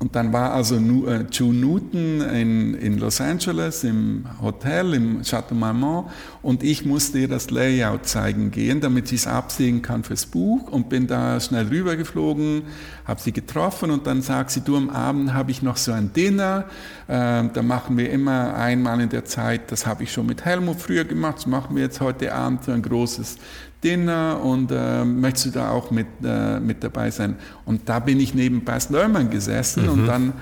Und 0.00 0.14
dann 0.14 0.32
war 0.32 0.52
also 0.52 0.76
äh, 0.76 1.24
June 1.32 1.58
Newton 1.58 2.20
in, 2.20 2.74
in 2.74 2.98
Los 2.98 3.20
Angeles 3.20 3.82
im 3.82 4.26
Hotel, 4.40 4.94
im 4.94 5.22
Chateau 5.22 5.56
Marmont. 5.56 6.08
Und 6.40 6.62
ich 6.62 6.84
musste 6.84 7.18
ihr 7.18 7.28
das 7.28 7.50
Layout 7.50 8.06
zeigen 8.06 8.52
gehen, 8.52 8.80
damit 8.80 9.08
sie 9.08 9.16
es 9.16 9.26
absehen 9.26 9.82
kann 9.82 10.04
fürs 10.04 10.26
Buch. 10.26 10.70
Und 10.70 10.88
bin 10.88 11.08
da 11.08 11.40
schnell 11.40 11.66
rübergeflogen, 11.66 12.62
habe 13.08 13.20
sie 13.20 13.32
getroffen 13.32 13.90
und 13.90 14.06
dann 14.06 14.22
sagt 14.22 14.50
sie, 14.50 14.60
du 14.60 14.76
am 14.76 14.90
Abend 14.90 15.32
habe 15.32 15.50
ich 15.50 15.62
noch 15.62 15.78
so 15.78 15.92
ein 15.92 16.12
Dinner, 16.12 16.66
äh, 17.08 17.44
da 17.52 17.62
machen 17.62 17.96
wir 17.96 18.10
immer 18.10 18.54
einmal 18.54 19.00
in 19.00 19.08
der 19.08 19.24
Zeit, 19.24 19.72
das 19.72 19.86
habe 19.86 20.02
ich 20.02 20.12
schon 20.12 20.26
mit 20.26 20.44
Helmut 20.44 20.78
früher 20.78 21.04
gemacht, 21.04 21.38
das 21.38 21.46
machen 21.46 21.74
wir 21.74 21.84
jetzt 21.84 22.02
heute 22.02 22.34
Abend 22.34 22.64
so 22.64 22.72
ein 22.72 22.82
großes 22.82 23.38
Dinner 23.82 24.40
und 24.42 24.70
äh, 24.72 25.04
möchtest 25.04 25.46
du 25.46 25.50
da 25.50 25.70
auch 25.70 25.90
mit, 25.90 26.06
äh, 26.24 26.58
mit 26.60 26.82
dabei 26.82 27.10
sein? 27.10 27.36
Und 27.64 27.88
da 27.88 27.98
bin 28.00 28.18
ich 28.20 28.34
neben 28.34 28.64
Bas 28.64 28.90
Lerman 28.90 29.30
gesessen 29.30 29.84
mhm. 29.84 29.90
und 29.90 30.06
dann 30.06 30.32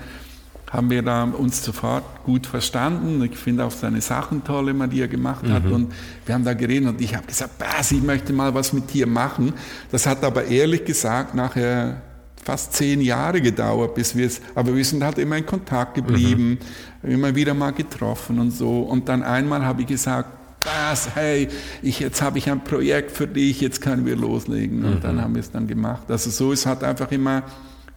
haben 0.71 0.89
wir 0.89 1.01
da 1.01 1.23
uns 1.23 1.63
sofort 1.63 2.03
gut 2.25 2.45
verstanden. 2.45 3.23
Ich 3.23 3.37
finde 3.37 3.63
auch 3.63 3.71
seine 3.71 4.01
Sachen 4.01 4.43
toll, 4.43 4.69
immer, 4.69 4.87
die 4.87 4.99
er 4.99 5.07
gemacht 5.07 5.43
mhm. 5.43 5.53
hat. 5.53 5.65
Und 5.65 5.93
wir 6.25 6.35
haben 6.35 6.43
da 6.43 6.53
geredet 6.53 6.89
und 6.89 7.01
ich 7.01 7.15
habe 7.15 7.25
gesagt, 7.25 7.57
Bas, 7.57 7.91
ich 7.91 8.03
möchte 8.03 8.33
mal 8.33 8.53
was 8.53 8.73
mit 8.73 8.93
dir 8.93 9.07
machen. 9.07 9.53
Das 9.91 10.05
hat 10.05 10.23
aber 10.23 10.45
ehrlich 10.45 10.83
gesagt 10.83 11.35
nachher 11.35 12.01
fast 12.43 12.73
zehn 12.73 13.01
Jahre 13.01 13.41
gedauert, 13.41 13.95
bis 13.95 14.15
wir 14.15 14.25
es, 14.25 14.41
aber 14.55 14.73
wir 14.73 14.85
sind 14.85 15.03
halt 15.03 15.17
immer 15.19 15.35
in 15.35 15.45
Kontakt 15.45 15.95
geblieben, 15.95 16.57
mhm. 17.01 17.11
immer 17.11 17.35
wieder 17.35 17.53
mal 17.53 17.71
getroffen 17.71 18.39
und 18.39 18.51
so. 18.51 18.81
Und 18.81 19.09
dann 19.09 19.23
einmal 19.23 19.65
habe 19.65 19.81
ich 19.81 19.87
gesagt, 19.87 20.36
Spaß, 20.67 21.15
hey, 21.15 21.47
ich, 21.81 21.99
jetzt 21.99 22.21
habe 22.21 22.37
ich 22.37 22.49
ein 22.49 22.63
Projekt 22.63 23.11
für 23.11 23.27
dich, 23.27 23.61
jetzt 23.61 23.81
können 23.81 24.05
wir 24.05 24.15
loslegen. 24.15 24.83
Und 24.83 24.95
mhm. 24.95 25.01
dann 25.01 25.21
haben 25.21 25.35
wir 25.35 25.39
es 25.39 25.51
dann 25.51 25.67
gemacht. 25.67 26.09
Also 26.09 26.29
so 26.29 26.51
ist 26.51 26.65
halt 26.65 26.83
einfach 26.83 27.11
immer 27.11 27.43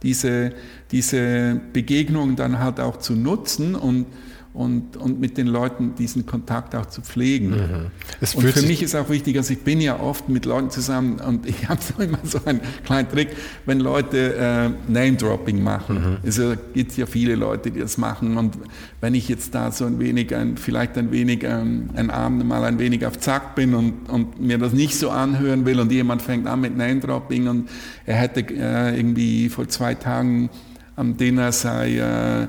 diese, 0.03 0.53
diese 0.93 1.61
Begegnung 1.73 2.37
dann 2.37 2.59
halt 2.59 2.81
auch 2.81 2.99
zu 2.99 3.15
nutzen 3.15 3.75
und 3.75 4.07
und, 4.53 4.97
und 4.97 5.21
mit 5.21 5.39
den 5.39 5.47
Leuten 5.47 5.95
diesen 5.95 6.27
Kontakt 6.27 6.75
auch 6.75 6.87
zu 6.87 7.03
pflegen. 7.03 7.51
Mhm. 7.51 7.87
Und 8.35 8.49
für 8.49 8.67
mich 8.67 8.83
ist 8.83 8.97
auch 8.97 9.09
wichtig, 9.09 9.37
also 9.37 9.53
ich 9.53 9.61
bin 9.61 9.81
ja 9.81 10.01
oft 10.01 10.29
mit 10.29 10.45
Leuten 10.45 10.71
zusammen 10.71 11.21
und 11.21 11.47
ich 11.47 11.69
habe 11.69 11.81
so 11.81 12.03
immer 12.03 12.19
so 12.25 12.41
einen 12.45 12.61
kleinen 12.85 13.09
Trick, 13.09 13.29
wenn 13.67 13.79
Leute 13.79 14.35
äh, 14.35 14.71
Name-Dropping 14.93 15.63
machen. 15.63 16.19
Mhm. 16.23 16.29
Es 16.29 16.41
gibt 16.75 16.97
ja 16.97 17.07
viele 17.07 17.37
Leute, 17.37 17.71
die 17.71 17.79
das 17.79 17.97
machen 17.97 18.37
und 18.37 18.59
wenn 19.01 19.15
ich 19.15 19.29
jetzt 19.29 19.55
da 19.55 19.71
so 19.71 19.85
ein 19.85 20.01
wenig, 20.01 20.35
ein, 20.35 20.57
vielleicht 20.57 20.99
ein 20.99 21.13
wenig, 21.13 21.45
ähm, 21.45 21.91
ein 21.95 22.11
Abend 22.11 22.45
mal 22.45 22.65
ein 22.65 22.81
wenig 22.81 23.07
auf 23.07 23.21
Zack 23.21 23.55
bin 23.55 23.75
und, 23.75 24.09
und 24.09 24.41
mir 24.41 24.59
das 24.59 24.73
nicht 24.73 24.97
so 24.97 25.11
anhören 25.11 25.65
will 25.65 25.79
und 25.79 25.93
jemand 25.93 26.23
fängt 26.23 26.49
an 26.49 26.61
mit 26.61 26.77
Name-Dropping 26.77 27.47
und 27.47 27.69
er 28.05 28.17
hätte 28.17 28.41
äh, 28.41 28.97
irgendwie 28.97 29.49
vor 29.49 29.69
zwei 29.69 29.95
Tagen 29.95 30.51
am 30.97 31.17
Dinner 31.17 31.51
sei 31.51 31.97
äh, 31.97 32.49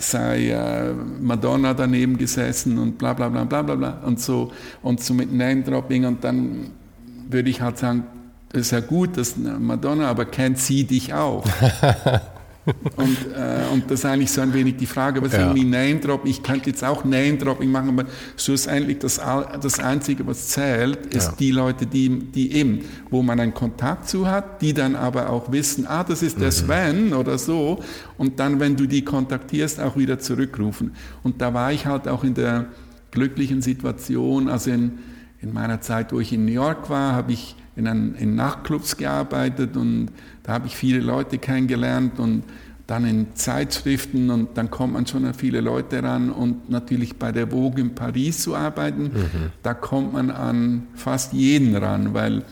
sei 0.00 0.50
äh, 0.50 0.92
Madonna 1.20 1.74
daneben 1.74 2.16
gesessen 2.16 2.78
und 2.78 2.98
bla 2.98 3.12
bla 3.12 3.28
bla 3.28 3.44
bla 3.44 3.62
bla 3.62 3.74
bla 3.74 3.98
und 4.04 4.20
so 4.20 4.50
und 4.82 5.02
so 5.02 5.14
mit 5.14 5.32
Name-Dropping 5.32 6.06
und 6.06 6.24
dann 6.24 6.70
würde 7.28 7.50
ich 7.50 7.60
halt 7.60 7.78
sagen, 7.78 8.04
ist 8.52 8.72
ja 8.72 8.80
gut, 8.80 9.16
dass 9.16 9.36
Madonna, 9.36 10.08
aber 10.08 10.24
kennt 10.24 10.58
sie 10.58 10.84
dich 10.84 11.14
auch? 11.14 11.44
und, 12.96 13.16
äh, 13.34 13.72
und 13.72 13.90
das 13.90 14.00
ist 14.00 14.04
eigentlich 14.04 14.30
so 14.30 14.40
ein 14.40 14.52
wenig 14.52 14.76
die 14.76 14.86
Frage, 14.86 15.22
was 15.22 15.32
ja. 15.32 15.40
irgendwie 15.40 15.64
Name-Dropping, 15.64 16.30
ich 16.30 16.42
könnte 16.42 16.70
jetzt 16.70 16.84
auch 16.84 17.04
Name-Dropping 17.04 17.70
machen, 17.70 17.88
aber 17.88 18.04
schlussendlich 18.36 18.98
das, 18.98 19.20
das 19.62 19.78
Einzige, 19.78 20.26
was 20.26 20.48
zählt, 20.48 21.06
ist 21.14 21.28
ja. 21.28 21.34
die 21.38 21.50
Leute, 21.50 21.86
die, 21.86 22.08
die 22.08 22.52
eben, 22.52 22.80
wo 23.08 23.22
man 23.22 23.40
einen 23.40 23.54
Kontakt 23.54 24.08
zu 24.08 24.28
hat, 24.28 24.60
die 24.60 24.74
dann 24.74 24.94
aber 24.94 25.30
auch 25.30 25.50
wissen, 25.52 25.86
ah, 25.86 26.04
das 26.04 26.22
ist 26.22 26.38
der 26.38 26.48
mhm. 26.48 26.52
Sven 26.52 27.12
oder 27.14 27.38
so 27.38 27.82
und 28.18 28.38
dann, 28.38 28.60
wenn 28.60 28.76
du 28.76 28.86
die 28.86 29.04
kontaktierst, 29.04 29.80
auch 29.80 29.96
wieder 29.96 30.18
zurückrufen. 30.18 30.92
Und 31.22 31.40
da 31.40 31.54
war 31.54 31.72
ich 31.72 31.86
halt 31.86 32.08
auch 32.08 32.24
in 32.24 32.34
der 32.34 32.66
glücklichen 33.10 33.62
Situation, 33.62 34.48
also 34.48 34.70
in, 34.70 34.98
in 35.40 35.52
meiner 35.52 35.80
Zeit, 35.80 36.12
wo 36.12 36.20
ich 36.20 36.32
in 36.32 36.44
New 36.44 36.52
York 36.52 36.90
war, 36.90 37.14
habe 37.14 37.32
ich 37.32 37.56
in, 37.80 37.88
einen, 37.88 38.14
in 38.14 38.34
Nachtclubs 38.34 38.96
gearbeitet 38.96 39.76
und 39.76 40.08
da 40.42 40.52
habe 40.52 40.66
ich 40.66 40.76
viele 40.76 41.00
Leute 41.00 41.38
kennengelernt 41.38 42.18
und 42.18 42.44
dann 42.86 43.06
in 43.06 43.34
Zeitschriften 43.34 44.30
und 44.30 44.58
dann 44.58 44.70
kommt 44.70 44.92
man 44.94 45.06
schon 45.06 45.24
an 45.24 45.34
viele 45.34 45.60
Leute 45.60 46.02
ran 46.02 46.30
und 46.30 46.68
natürlich 46.68 47.16
bei 47.16 47.32
der 47.32 47.48
Vogue 47.48 47.80
in 47.80 47.94
Paris 47.94 48.42
zu 48.42 48.54
arbeiten, 48.54 49.04
mhm. 49.04 49.52
da 49.62 49.74
kommt 49.74 50.12
man 50.12 50.30
an 50.30 50.88
fast 50.94 51.32
jeden 51.32 51.74
ran, 51.76 52.14
weil 52.14 52.42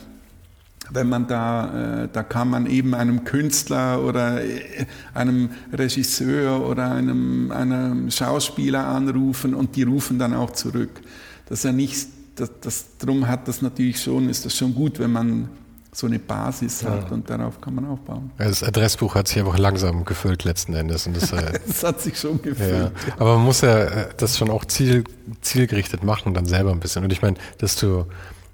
wenn 0.90 1.08
man 1.08 1.26
da, 1.26 2.04
äh, 2.04 2.08
da 2.10 2.22
kann 2.22 2.48
man 2.48 2.66
eben 2.66 2.94
einem 2.94 3.24
Künstler 3.24 4.02
oder 4.02 4.42
äh, 4.42 4.86
einem 5.12 5.50
Regisseur 5.72 6.66
oder 6.66 6.92
einem, 6.92 7.50
einem 7.50 8.10
Schauspieler 8.10 8.86
anrufen 8.86 9.54
und 9.54 9.76
die 9.76 9.82
rufen 9.82 10.18
dann 10.18 10.32
auch 10.32 10.52
zurück. 10.52 11.02
Das 11.46 11.58
ist 11.58 11.64
ja 11.64 11.72
nicht 11.72 12.08
das, 12.38 12.50
das, 12.60 12.84
darum 12.98 13.26
hat 13.26 13.48
das 13.48 13.62
natürlich 13.62 14.00
schon, 14.00 14.28
ist 14.28 14.44
das 14.44 14.56
schon 14.56 14.74
gut, 14.74 14.98
wenn 14.98 15.12
man 15.12 15.48
so 15.92 16.06
eine 16.06 16.18
Basis 16.18 16.82
ja. 16.82 16.90
hat 16.90 17.10
und 17.10 17.28
darauf 17.28 17.60
kann 17.60 17.74
man 17.74 17.86
aufbauen. 17.86 18.30
Das 18.38 18.62
Adressbuch 18.62 19.14
hat 19.14 19.26
sich 19.26 19.38
einfach 19.38 19.58
langsam 19.58 20.04
gefüllt 20.04 20.44
letzten 20.44 20.74
Endes. 20.74 21.06
Und 21.06 21.16
das, 21.16 21.32
äh, 21.32 21.58
das 21.66 21.82
hat 21.82 22.00
sich 22.00 22.18
schon 22.18 22.40
gefüllt. 22.40 22.92
Ja. 23.06 23.12
Aber 23.16 23.36
man 23.36 23.44
muss 23.44 23.62
ja 23.62 23.84
äh, 23.84 24.08
das 24.16 24.38
schon 24.38 24.50
auch 24.50 24.64
ziel, 24.64 25.04
zielgerichtet 25.40 26.04
machen, 26.04 26.34
dann 26.34 26.46
selber 26.46 26.70
ein 26.70 26.80
bisschen. 26.80 27.04
Und 27.04 27.12
ich 27.12 27.22
meine, 27.22 27.36
dass 27.58 27.76
du 27.76 28.06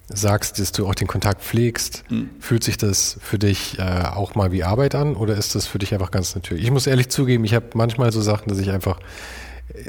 sagst, 0.08 0.58
dass 0.58 0.72
du 0.72 0.86
auch 0.86 0.94
den 0.94 1.06
Kontakt 1.06 1.42
pflegst, 1.42 2.04
mhm. 2.10 2.30
fühlt 2.38 2.62
sich 2.62 2.76
das 2.76 3.18
für 3.20 3.38
dich 3.38 3.78
äh, 3.78 3.82
auch 3.82 4.34
mal 4.34 4.52
wie 4.52 4.62
Arbeit 4.64 4.94
an 4.94 5.16
oder 5.16 5.36
ist 5.36 5.54
das 5.54 5.66
für 5.66 5.78
dich 5.78 5.92
einfach 5.94 6.10
ganz 6.10 6.34
natürlich? 6.34 6.64
Ich 6.64 6.70
muss 6.70 6.86
ehrlich 6.86 7.08
zugeben, 7.08 7.44
ich 7.44 7.54
habe 7.54 7.66
manchmal 7.74 8.12
so 8.12 8.20
Sachen, 8.20 8.48
dass 8.48 8.58
ich 8.58 8.70
einfach 8.70 9.00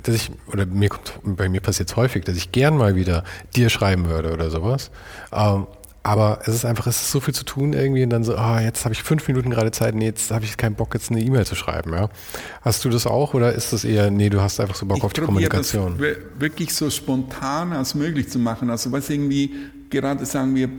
dass 0.03 0.15
ich, 0.15 0.31
oder 0.51 0.65
mir 0.65 0.89
kommt, 0.89 1.19
bei 1.23 1.49
mir 1.49 1.61
passiert 1.61 1.89
es 1.89 1.95
häufig, 1.95 2.23
dass 2.25 2.37
ich 2.37 2.51
gern 2.51 2.77
mal 2.77 2.95
wieder 2.95 3.23
dir 3.55 3.69
schreiben 3.69 4.09
würde 4.09 4.33
oder 4.33 4.49
sowas. 4.49 4.91
Ähm, 5.31 5.67
aber 6.05 6.41
es 6.43 6.49
ist 6.49 6.65
einfach, 6.65 6.85
es 6.85 7.01
ist 7.01 7.11
so 7.11 7.19
viel 7.19 7.33
zu 7.33 7.45
tun 7.45 7.73
irgendwie 7.73 8.03
und 8.03 8.11
dann 8.11 8.23
so, 8.23 8.35
ah, 8.35 8.61
jetzt 8.61 8.85
habe 8.85 8.93
ich 8.93 9.01
fünf 9.01 9.27
Minuten 9.27 9.49
gerade 9.49 9.71
Zeit, 9.71 9.95
nee, 9.95 10.05
jetzt 10.05 10.29
habe 10.29 10.45
ich 10.45 10.55
keinen 10.55 10.75
Bock, 10.75 10.93
jetzt 10.93 11.09
eine 11.09 11.19
E-Mail 11.19 11.47
zu 11.47 11.55
schreiben. 11.55 11.93
Ja? 11.93 12.09
Hast 12.61 12.85
du 12.85 12.89
das 12.89 13.07
auch 13.07 13.33
oder 13.33 13.53
ist 13.53 13.73
das 13.73 13.83
eher, 13.83 14.11
nee, 14.11 14.29
du 14.29 14.39
hast 14.39 14.59
einfach 14.59 14.75
so 14.75 14.85
Bock 14.85 14.99
ich 14.99 15.03
auf 15.03 15.13
die 15.13 15.21
Kommunikation? 15.21 15.97
Das 15.97 16.17
wirklich 16.37 16.75
so 16.75 16.91
spontan 16.91 17.73
als 17.73 17.95
möglich 17.95 18.29
zu 18.29 18.37
machen. 18.37 18.69
Also 18.69 18.91
was 18.91 19.09
irgendwie, 19.09 19.51
gerade 19.89 20.23
sagen 20.27 20.53
wir, 20.53 20.69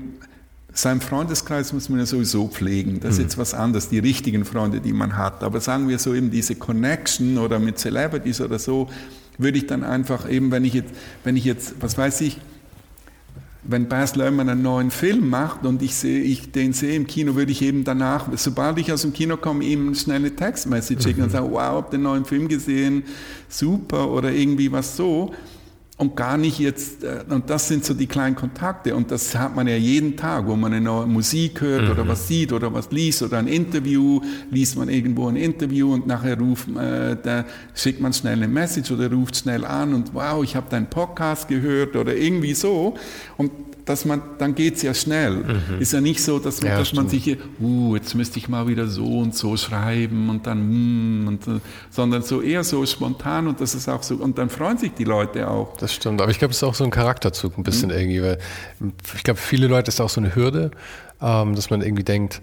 sein 0.77 1.01
Freundeskreis 1.01 1.73
muss 1.73 1.89
man 1.89 2.01
ja 2.01 2.07
sowieso 2.07 2.49
pflegen. 2.49 3.01
Das 3.01 3.13
ist 3.13 3.19
mhm. 3.19 3.25
jetzt 3.25 3.39
was 3.39 3.55
anderes, 3.55 3.89
die 3.89 3.99
richtigen 3.99 4.45
Freunde, 4.45 4.81
die 4.81 4.93
man 4.93 5.17
hat. 5.17 5.43
Aber 5.43 5.61
sagen 5.61 5.89
wir 5.89 5.99
so 5.99 6.15
eben 6.15 6.31
diese 6.31 6.55
Connection 6.55 7.39
oder 7.39 7.59
mit 7.59 7.79
Celebrities 7.79 8.43
oder 8.43 8.59
so, 8.59 8.89
würde 9.39 9.57
ich 9.57 9.67
dann 9.67 9.83
einfach 9.83 10.29
eben, 10.31 10.51
wenn 10.51 10.67
ich 10.67 10.75
jetzt, 10.75 10.91
wenn 11.25 11.35
ich 11.35 11.45
jetzt, 11.45 11.77
was 11.81 11.97
weiß 11.97 12.21
ich, 12.21 12.39
wenn 13.63 13.89
Baz 13.89 14.17
Luhrmann 14.17 14.51
einen 14.51 14.63
neuen 14.63 14.91
Film 14.91 15.31
macht 15.31 15.65
und 15.65 15.81
ich 15.83 15.95
sehe, 15.95 16.21
ich 16.21 16.53
den 16.53 16.75
sehe 16.75 16.95
im 16.95 17.07
Kino, 17.07 17.35
würde 17.37 17.53
ich 17.53 17.63
eben 17.63 17.85
danach, 17.85 18.29
sobald 18.37 18.79
ich 18.79 18.93
aus 18.93 19.03
dem 19.03 19.15
Kino 19.15 19.39
komme, 19.39 19.65
ihm 19.65 19.89
eine 19.89 19.97
schnelle 19.97 20.37
Textmessage 20.37 21.03
schicken 21.03 21.21
mhm. 21.21 21.25
und 21.25 21.31
sagen, 21.31 21.49
wow, 21.51 21.77
hab 21.77 21.91
den 21.91 22.03
neuen 22.03 22.27
Film 22.27 22.49
gesehen, 22.49 23.05
super 23.49 24.11
oder 24.11 24.31
irgendwie 24.31 24.71
was 24.71 24.95
so 24.95 25.35
und 25.99 26.15
gar 26.15 26.37
nicht 26.37 26.59
jetzt, 26.59 27.05
äh, 27.05 27.25
und 27.31 27.49
das 27.49 27.69
sind 27.69 27.85
so 27.85 27.95
die 27.95 28.07
kleinen 28.07 28.37
Kontakte. 28.37 28.95
Und 28.95 29.11
das 29.11 29.35
hat 29.35 29.57
man 29.57 29.67
ja 29.67 29.77
jeden 29.77 30.17
Tag, 30.17 30.47
wo 30.47 30.55
man 30.55 30.73
eine 30.73 30.85
neue 30.85 31.07
Musik 31.07 31.63
hört 31.63 31.85
mhm. 31.85 31.91
oder 31.91 32.09
was 32.09 32.29
sieht 32.29 32.53
oder 32.53 32.73
was 32.73 32.91
liest 32.91 33.23
oder 33.23 33.39
ein 33.39 33.47
Interview, 33.47 34.21
liest 34.51 34.77
man 34.77 34.91
irgendwo 34.91 35.29
ein 35.29 35.37
Interview 35.37 35.95
und 35.95 36.07
nachher 36.07 36.39
ruft, 36.39 36.69
äh, 36.69 37.17
da 37.23 37.47
schickt 37.75 38.01
man 38.01 38.13
schnell 38.13 38.35
eine 38.35 38.49
Message 38.49 38.91
oder 38.91 39.11
ruft 39.11 39.37
schnell 39.37 39.65
an 39.65 39.95
und 39.95 40.13
wow, 40.13 40.45
ich 40.45 40.55
habe 40.55 40.69
deinen 40.69 40.91
Podcast 40.91 41.49
gehört 41.49 41.97
oder 41.97 42.15
irgendwie 42.15 42.53
so. 42.53 42.95
Und 43.39 43.51
dass 43.87 44.05
man, 44.05 44.21
dann 44.39 44.57
geht's 44.57 44.83
ja 44.83 44.93
schnell. 44.95 45.37
Mhm. 45.37 45.81
Ist 45.81 45.93
ja 45.93 46.01
nicht 46.01 46.21
so, 46.23 46.41
dass 46.41 46.61
man, 46.61 46.73
ja, 46.73 46.79
dass 46.79 46.93
man 46.93 47.09
sich 47.09 47.23
hier, 47.23 47.39
uh, 47.61 47.95
jetzt 47.95 48.17
müsste 48.17 48.39
ich 48.39 48.49
mal 48.49 48.67
wieder 48.67 48.89
so 48.89 49.21
und 49.21 49.35
so 49.35 49.57
schreiben 49.57 50.29
und 50.29 50.47
dann, 50.47 51.23
mm, 51.23 51.29
und, 51.29 51.47
sondern 51.91 52.23
so 52.23 52.43
eher 52.43 52.65
so 52.65 52.85
spontan 52.85 53.47
und 53.47 53.61
das 53.61 53.77
ist 53.77 53.89
auch 53.89 54.03
so, 54.03 54.17
und 54.17 54.39
dann 54.39 54.51
freuen 54.51 54.77
sich 54.77 54.93
die 54.95 55.05
Leute 55.05 55.49
auch. 55.49 55.77
Das 55.77 55.95
stimmt, 55.95 56.21
aber 56.21 56.33
ich 56.33 56.39
glaube, 56.41 56.51
es 56.51 56.59
ist 56.59 56.65
auch 56.65 56.75
so 56.75 56.83
ein 56.83 56.91
Charakterzug 56.91 57.57
ein 57.57 57.63
bisschen 57.63 57.91
mhm. 57.91 57.97
irgendwie, 57.97 58.23
weil 58.23 58.39
ich 59.15 59.23
glaube, 59.23 59.39
viele 59.39 59.69
Leute 59.69 59.89
ist 59.89 60.01
auch 60.01 60.11
so 60.11 60.21
eine 60.21 60.35
Hürde, 60.35 60.73
ähm, 61.23 61.55
dass 61.55 61.71
man 61.71 61.81
irgendwie 61.81 62.05
denkt, 62.05 62.41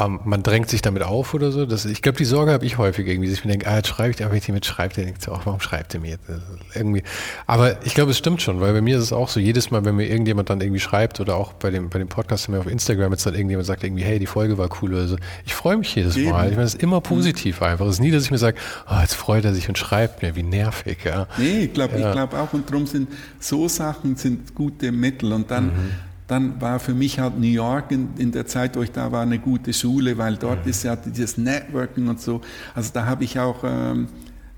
ähm, 0.00 0.20
man 0.24 0.42
drängt 0.42 0.68
sich 0.68 0.82
damit 0.82 1.02
auf 1.02 1.34
oder 1.34 1.50
so. 1.52 1.66
Das, 1.66 1.84
ich 1.84 2.02
glaube, 2.02 2.18
die 2.18 2.24
Sorge 2.24 2.52
habe 2.52 2.64
ich 2.64 2.78
häufig 2.78 3.06
irgendwie, 3.06 3.28
dass 3.28 3.38
ich 3.38 3.44
mir 3.44 3.52
denke, 3.52 3.68
ah, 3.68 3.76
jetzt 3.76 3.88
schreibe 3.88 4.10
ich, 4.10 4.24
aber 4.24 4.34
ich 4.34 4.48
mit 4.48 4.66
schreibt, 4.66 4.96
der 4.96 5.04
denkt 5.04 5.22
so, 5.22 5.32
warum 5.44 5.60
schreibt 5.60 5.94
er 5.94 6.00
mir 6.00 6.10
jetzt? 6.10 6.24
Irgendwie. 6.74 7.02
Aber 7.46 7.84
ich 7.84 7.94
glaube, 7.94 8.10
es 8.10 8.18
stimmt 8.18 8.42
schon, 8.42 8.60
weil 8.60 8.72
bei 8.72 8.80
mir 8.80 8.96
ist 8.96 9.04
es 9.04 9.12
auch 9.12 9.28
so, 9.28 9.40
jedes 9.40 9.70
Mal, 9.70 9.84
wenn 9.84 9.96
mir 9.96 10.08
irgendjemand 10.08 10.50
dann 10.50 10.60
irgendwie 10.60 10.80
schreibt 10.80 11.20
oder 11.20 11.36
auch 11.36 11.52
bei 11.54 11.70
dem, 11.70 11.88
bei 11.88 11.98
dem 11.98 12.08
Podcast, 12.08 12.48
wenn 12.48 12.54
mir 12.54 12.60
auf 12.60 12.66
Instagram 12.66 13.12
jetzt 13.12 13.26
dann 13.26 13.34
irgendjemand 13.34 13.66
sagt 13.66 13.84
irgendwie, 13.84 14.04
hey, 14.04 14.18
die 14.18 14.26
Folge 14.26 14.58
war 14.58 14.68
cool 14.82 14.94
oder 14.94 15.08
so, 15.08 15.16
ich 15.44 15.54
freue 15.54 15.76
mich 15.76 15.94
jedes 15.94 16.16
Eben. 16.16 16.30
Mal. 16.30 16.48
Ich 16.48 16.52
meine, 16.52 16.64
es 16.64 16.74
ist 16.74 16.82
immer 16.82 17.00
positiv 17.00 17.62
einfach. 17.62 17.86
Es 17.86 17.94
ist 17.94 18.00
nie, 18.00 18.10
dass 18.10 18.24
ich 18.24 18.30
mir 18.30 18.38
sage, 18.38 18.58
oh, 18.90 19.00
jetzt 19.00 19.14
freut 19.14 19.44
er 19.44 19.54
sich 19.54 19.68
und 19.68 19.78
schreibt 19.78 20.22
mir, 20.22 20.36
wie 20.36 20.42
nervig, 20.42 20.98
ja. 21.04 21.26
Nee, 21.38 21.64
ich 21.64 21.72
glaube 21.72 21.98
ja. 21.98 22.12
glaub 22.12 22.34
auch 22.34 22.52
und 22.52 22.68
darum 22.68 22.86
sind 22.86 23.08
so 23.40 23.68
Sachen 23.68 24.16
sind 24.16 24.54
gute 24.54 24.92
Mittel 24.92 25.32
und 25.32 25.50
dann 25.50 25.66
mhm 25.66 25.92
dann 26.26 26.60
war 26.60 26.80
für 26.80 26.94
mich 26.94 27.20
halt 27.20 27.38
New 27.38 27.46
York 27.46 27.92
in, 27.92 28.08
in, 28.18 28.32
der 28.32 28.46
Zeit, 28.46 28.76
wo 28.76 28.82
ich 28.82 28.90
da 28.90 29.12
war, 29.12 29.22
eine 29.22 29.38
gute 29.38 29.72
Schule, 29.72 30.18
weil 30.18 30.36
dort 30.36 30.64
mhm. 30.64 30.70
ist 30.70 30.82
ja 30.82 30.96
dieses 30.96 31.38
Networking 31.38 32.08
und 32.08 32.20
so. 32.20 32.40
Also 32.74 32.90
da 32.92 33.06
habe 33.06 33.24
ich 33.24 33.38
auch 33.38 33.62
ähm, 33.64 34.08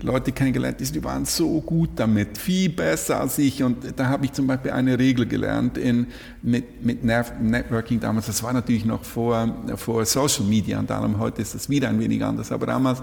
Leute 0.01 0.31
kennengelernt, 0.31 0.77
die 0.79 1.03
waren 1.03 1.25
so 1.25 1.59
gut 1.61 1.91
damit, 1.97 2.37
viel 2.37 2.69
besser 2.69 3.19
als 3.19 3.37
ich. 3.37 3.61
Und 3.61 3.77
da 3.97 4.07
habe 4.07 4.25
ich 4.25 4.31
zum 4.31 4.47
Beispiel 4.47 4.71
eine 4.71 4.97
Regel 4.97 5.25
gelernt 5.25 5.77
in, 5.77 6.07
mit, 6.41 6.83
mit 6.83 7.03
Networking 7.03 7.99
damals. 7.99 8.27
Das 8.27 8.41
war 8.41 8.53
natürlich 8.53 8.85
noch 8.85 9.03
vor, 9.03 9.53
vor 9.75 10.05
Social 10.05 10.45
Media 10.45 10.79
und 10.79 10.89
allem. 10.89 11.19
Heute 11.19 11.41
ist 11.41 11.53
das 11.53 11.69
wieder 11.69 11.89
ein 11.89 11.99
wenig 11.99 12.23
anders. 12.23 12.51
Aber 12.51 12.65
damals 12.65 13.01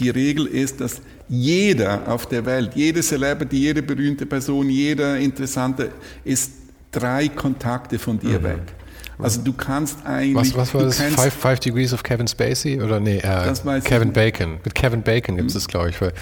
die 0.00 0.08
Regel 0.08 0.46
ist, 0.46 0.80
dass 0.80 1.02
jeder 1.28 2.08
auf 2.08 2.26
der 2.26 2.46
Welt, 2.46 2.72
jede 2.74 3.02
Celebrity, 3.02 3.58
jede 3.58 3.82
berühmte 3.82 4.24
Person, 4.24 4.70
jeder 4.70 5.18
Interessante 5.18 5.90
ist 6.24 6.61
drei 6.92 7.28
Kontakte 7.28 7.98
von 7.98 8.20
dir 8.20 8.38
mhm. 8.38 8.44
weg. 8.44 8.60
Also 9.18 9.40
du 9.42 9.52
kannst 9.52 10.04
eigentlich. 10.04 10.54
Was, 10.54 10.56
was 10.56 10.74
war 10.74 10.82
das? 10.82 11.00
Five, 11.00 11.32
Five, 11.32 11.60
Degrees 11.60 11.92
of 11.92 12.02
Kevin 12.02 12.26
Spacey? 12.26 12.80
Oder 12.80 12.98
nee, 13.00 13.18
äh, 13.18 13.80
Kevin 13.84 14.12
Bacon. 14.12 14.58
Mit 14.64 14.74
Kevin 14.74 15.02
Bacon 15.02 15.36
gibt 15.36 15.48
es 15.48 15.54
mhm. 15.54 15.58
das, 15.58 15.68
glaube 15.68 15.90
ich. 15.90 16.00
Weil 16.00 16.12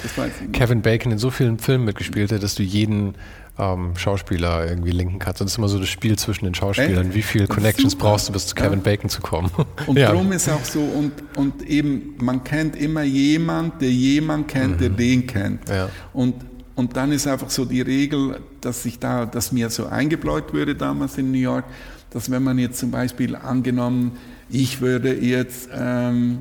Kevin 0.53 0.83
Bacon 0.83 1.13
in 1.13 1.19
so 1.19 1.31
vielen 1.31 1.59
Filmen 1.59 1.85
mitgespielt 1.85 2.33
hat, 2.33 2.43
dass 2.43 2.55
du 2.55 2.63
jeden 2.63 3.15
ähm, 3.59 3.97
Schauspieler 3.97 4.67
irgendwie 4.69 4.91
linken 4.91 5.19
kannst. 5.19 5.41
Das 5.41 5.53
ist 5.53 5.59
immer 5.59 5.69
so 5.69 5.79
das 5.79 5.89
Spiel 5.89 6.19
zwischen 6.19 6.45
den 6.45 6.55
Schauspielern. 6.55 7.07
Echt? 7.07 7.15
Wie 7.15 7.23
viele 7.23 7.47
Connections 7.47 7.95
brauchst 7.95 8.29
du, 8.29 8.33
bis 8.33 8.47
zu 8.47 8.55
Kevin 8.55 8.81
ja. 8.81 8.85
Bacon 8.85 9.11
zu 9.11 9.21
kommen? 9.21 9.51
Und 9.87 9.99
ja. 9.99 10.09
darum 10.09 10.33
ist 10.33 10.49
auch 10.49 10.65
so, 10.65 10.81
und, 10.81 11.13
und 11.37 11.63
eben, 11.63 12.15
man 12.21 12.43
kennt 12.45 12.77
immer 12.77 13.03
jemand, 13.03 13.81
der 13.83 13.91
jemand 13.91 14.49
kennt, 14.49 14.77
mhm. 14.77 14.79
der 14.79 14.89
den 14.91 15.27
kennt. 15.27 15.69
Ja. 15.69 15.89
Und 16.13 16.35
und 16.81 16.97
dann 16.97 17.13
ist 17.13 17.27
einfach 17.27 17.51
so 17.51 17.67
die 17.67 17.83
Regel, 17.83 18.41
dass 18.63 18.87
ich 18.87 18.99
da, 18.99 19.27
dass 19.27 19.53
mir 19.53 19.69
so 19.69 19.85
eingebläut 19.85 20.55
würde 20.55 20.75
damals 20.75 21.19
in 21.19 21.31
New 21.31 21.37
York, 21.37 21.67
dass 22.09 22.31
wenn 22.31 22.43
man 22.43 22.59
jetzt 22.59 22.79
zum 22.79 22.91
Beispiel 22.91 23.37
angenommen, 23.37 24.13
ich 24.49 24.81
würde 24.81 25.15
jetzt, 25.15 25.69
ähm, 25.77 26.39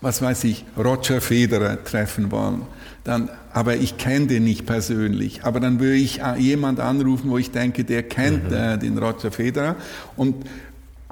was 0.00 0.22
weiß 0.22 0.44
ich, 0.44 0.64
Roger 0.74 1.20
Federer 1.20 1.84
treffen 1.84 2.30
wollen, 2.30 2.62
dann, 3.04 3.28
aber 3.52 3.76
ich 3.76 3.98
kenne 3.98 4.28
den 4.28 4.44
nicht 4.44 4.64
persönlich, 4.64 5.44
aber 5.44 5.60
dann 5.60 5.78
würde 5.78 5.96
ich 5.96 6.22
äh, 6.22 6.38
jemand 6.38 6.80
anrufen, 6.80 7.28
wo 7.30 7.36
ich 7.36 7.50
denke, 7.50 7.84
der 7.84 8.04
kennt 8.04 8.48
mhm. 8.48 8.56
äh, 8.56 8.78
den 8.78 8.96
Roger 8.96 9.30
Federer 9.30 9.76
und 10.16 10.46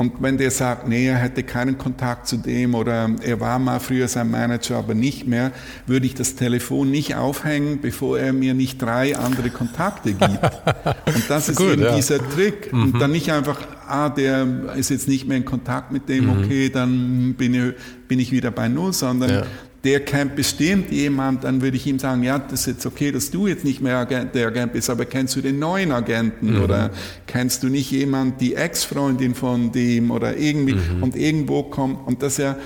und 0.00 0.14
wenn 0.20 0.38
der 0.38 0.50
sagt, 0.50 0.88
nee, 0.88 1.08
er 1.08 1.18
hätte 1.18 1.42
keinen 1.42 1.76
Kontakt 1.76 2.26
zu 2.26 2.38
dem 2.38 2.74
oder 2.74 3.10
er 3.22 3.38
war 3.38 3.58
mal 3.58 3.80
früher 3.80 4.08
sein 4.08 4.30
Manager, 4.30 4.78
aber 4.78 4.94
nicht 4.94 5.26
mehr, 5.26 5.52
würde 5.86 6.06
ich 6.06 6.14
das 6.14 6.36
Telefon 6.36 6.90
nicht 6.90 7.16
aufhängen, 7.16 7.80
bevor 7.82 8.18
er 8.18 8.32
mir 8.32 8.54
nicht 8.54 8.80
drei 8.80 9.14
andere 9.14 9.50
Kontakte 9.50 10.14
gibt. 10.14 10.22
Und 11.04 11.24
das 11.28 11.50
ist 11.50 11.56
Gut, 11.56 11.72
eben 11.72 11.82
ja. 11.82 11.94
dieser 11.94 12.26
Trick. 12.30 12.72
Mhm. 12.72 12.82
Und 12.82 12.98
dann 12.98 13.10
nicht 13.10 13.30
einfach, 13.30 13.58
ah, 13.86 14.08
der 14.08 14.74
ist 14.74 14.88
jetzt 14.88 15.06
nicht 15.06 15.28
mehr 15.28 15.36
in 15.36 15.44
Kontakt 15.44 15.92
mit 15.92 16.08
dem, 16.08 16.24
mhm. 16.24 16.44
okay, 16.44 16.70
dann 16.70 17.34
bin 17.34 17.52
ich, 17.52 17.74
bin 18.08 18.18
ich 18.20 18.32
wieder 18.32 18.50
bei 18.50 18.68
Null, 18.68 18.94
sondern 18.94 19.30
ja 19.30 19.42
der 19.84 20.00
kennt 20.00 20.36
bestimmt 20.36 20.90
jemand, 20.90 21.44
dann 21.44 21.62
würde 21.62 21.76
ich 21.76 21.86
ihm 21.86 21.98
sagen, 21.98 22.22
ja, 22.22 22.38
das 22.38 22.60
ist 22.60 22.66
jetzt 22.66 22.86
okay, 22.86 23.12
dass 23.12 23.30
du 23.30 23.46
jetzt 23.46 23.64
nicht 23.64 23.80
mehr 23.80 23.96
Agent, 23.96 24.34
der 24.34 24.48
Agent 24.48 24.74
bist, 24.74 24.90
aber 24.90 25.06
kennst 25.06 25.36
du 25.36 25.40
den 25.40 25.58
neuen 25.58 25.90
Agenten 25.90 26.56
mhm. 26.56 26.62
oder 26.62 26.90
kennst 27.26 27.62
du 27.62 27.68
nicht 27.68 27.90
jemand, 27.90 28.40
die 28.40 28.54
Ex-Freundin 28.54 29.34
von 29.34 29.72
dem 29.72 30.10
oder 30.10 30.36
irgendwie 30.36 30.74
mhm. 30.74 31.02
und 31.02 31.16
irgendwo 31.16 31.62
kommt 31.62 32.06
und 32.06 32.22
das 32.22 32.36
ja, 32.36 32.56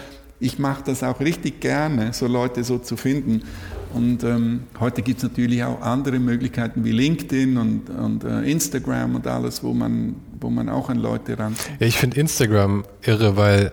ich 0.40 0.58
mache 0.58 0.82
das 0.84 1.02
auch 1.02 1.20
richtig 1.20 1.60
gerne, 1.60 2.12
so 2.12 2.26
Leute 2.26 2.64
so 2.64 2.78
zu 2.78 2.96
finden. 2.96 3.42
Und 3.94 4.24
ähm, 4.24 4.64
heute 4.80 5.02
gibt 5.02 5.18
es 5.18 5.22
natürlich 5.22 5.62
auch 5.62 5.80
andere 5.80 6.18
Möglichkeiten 6.18 6.84
wie 6.84 6.90
LinkedIn 6.90 7.56
und, 7.56 7.90
und 7.90 8.24
äh, 8.24 8.40
Instagram 8.42 9.14
und 9.14 9.26
alles, 9.28 9.62
wo 9.62 9.72
man, 9.72 10.16
wo 10.40 10.50
man 10.50 10.68
auch 10.68 10.88
an 10.88 10.98
Leute 10.98 11.38
ran. 11.38 11.54
Ja, 11.78 11.86
ich 11.86 11.96
finde 11.96 12.18
Instagram 12.18 12.84
irre, 13.02 13.36
weil 13.36 13.72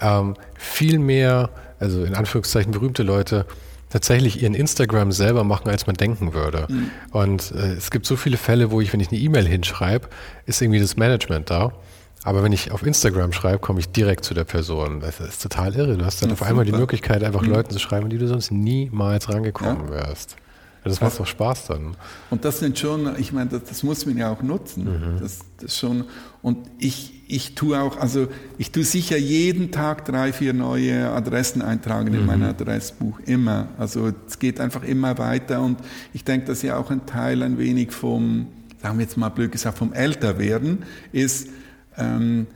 ähm, 0.00 0.34
viel 0.58 0.98
mehr 0.98 1.48
also 1.84 2.04
in 2.04 2.14
Anführungszeichen 2.14 2.72
berühmte 2.72 3.02
Leute, 3.02 3.46
tatsächlich 3.90 4.42
ihren 4.42 4.54
Instagram 4.54 5.12
selber 5.12 5.44
machen, 5.44 5.68
als 5.68 5.86
man 5.86 5.94
denken 5.94 6.34
würde. 6.34 6.66
Mhm. 6.68 6.90
Und 7.12 7.52
äh, 7.52 7.74
es 7.74 7.92
gibt 7.92 8.06
so 8.06 8.16
viele 8.16 8.36
Fälle, 8.36 8.72
wo 8.72 8.80
ich, 8.80 8.92
wenn 8.92 8.98
ich 8.98 9.08
eine 9.12 9.20
E-Mail 9.20 9.46
hinschreibe, 9.46 10.08
ist 10.46 10.60
irgendwie 10.60 10.80
das 10.80 10.96
Management 10.96 11.50
da. 11.50 11.72
Aber 12.24 12.42
wenn 12.42 12.52
ich 12.52 12.72
auf 12.72 12.84
Instagram 12.84 13.32
schreibe, 13.32 13.58
komme 13.58 13.80
ich 13.80 13.90
direkt 13.90 14.24
zu 14.24 14.34
der 14.34 14.44
Person. 14.44 15.00
Das 15.00 15.20
ist 15.20 15.42
total 15.42 15.74
irre. 15.76 15.96
Du 15.96 16.04
hast 16.04 16.22
dann 16.22 16.30
ja, 16.30 16.32
auf 16.32 16.38
super. 16.38 16.50
einmal 16.50 16.64
die 16.64 16.72
Möglichkeit, 16.72 17.22
einfach 17.22 17.42
mhm. 17.42 17.50
Leuten 17.50 17.70
zu 17.70 17.78
schreiben, 17.78 18.08
die 18.08 18.18
du 18.18 18.26
sonst 18.26 18.50
niemals 18.50 19.28
rangekommen 19.28 19.88
ja. 19.88 19.90
wärst. 19.90 20.36
Das 20.82 21.00
macht 21.00 21.18
doch 21.18 21.26
Spaß 21.26 21.66
dann. 21.68 21.96
Und 22.30 22.44
das 22.44 22.58
sind 22.58 22.78
schon, 22.78 23.18
ich 23.18 23.32
meine, 23.32 23.50
das, 23.50 23.64
das 23.64 23.82
muss 23.82 24.04
man 24.04 24.18
ja 24.18 24.30
auch 24.30 24.42
nutzen. 24.42 24.84
Mhm. 24.84 25.20
Das, 25.20 25.38
das 25.58 25.78
schon, 25.78 26.04
und 26.42 26.58
ich, 26.78 27.13
ich 27.26 27.54
tue 27.54 27.80
auch, 27.80 27.96
also 27.96 28.28
ich 28.58 28.70
tue 28.70 28.84
sicher 28.84 29.16
jeden 29.16 29.70
Tag 29.70 30.04
drei, 30.04 30.32
vier 30.32 30.52
neue 30.52 31.10
Adressen 31.10 31.62
eintragen 31.62 32.12
in 32.12 32.20
mhm. 32.20 32.26
mein 32.26 32.42
Adressbuch, 32.42 33.18
immer. 33.20 33.68
Also 33.78 34.12
es 34.26 34.38
geht 34.38 34.60
einfach 34.60 34.82
immer 34.82 35.18
weiter 35.18 35.62
und 35.62 35.78
ich 36.12 36.24
denke, 36.24 36.46
dass 36.46 36.62
ja 36.62 36.76
auch 36.76 36.90
ein 36.90 37.06
Teil 37.06 37.42
ein 37.42 37.58
wenig 37.58 37.92
vom, 37.92 38.48
sagen 38.82 38.98
wir 38.98 39.04
jetzt 39.04 39.16
mal 39.16 39.30
blöd 39.30 39.52
gesagt, 39.52 39.78
vom 39.78 39.92
Älterwerden 39.92 40.84
ist, 41.12 41.48
ähm, 41.96 42.46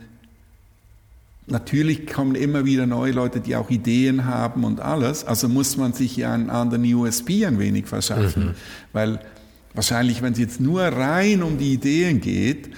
Natürlich 1.51 2.05
kommen 2.05 2.35
immer 2.35 2.63
wieder 2.63 2.85
neue 2.85 3.11
Leute, 3.11 3.39
die 3.39 3.55
auch 3.55 3.71
Ideen 3.71 4.25
haben 4.25 4.63
und 4.63 4.81
alles. 4.81 5.25
Also 5.25 5.49
muss 5.49 5.77
man 5.77 5.93
sich 5.93 6.15
ja 6.15 6.31
einen 6.31 6.51
anderen 6.51 6.83
USP 6.93 7.45
ein 7.45 7.57
wenig 7.57 7.87
verschaffen. 7.87 8.49
Mhm. 8.49 8.51
Weil 8.93 9.19
wahrscheinlich, 9.73 10.21
wenn 10.21 10.33
es 10.33 10.39
jetzt 10.39 10.59
nur 10.59 10.83
rein 10.83 11.41
um 11.41 11.57
die 11.57 11.73
Ideen 11.73 12.21
geht, 12.21 12.69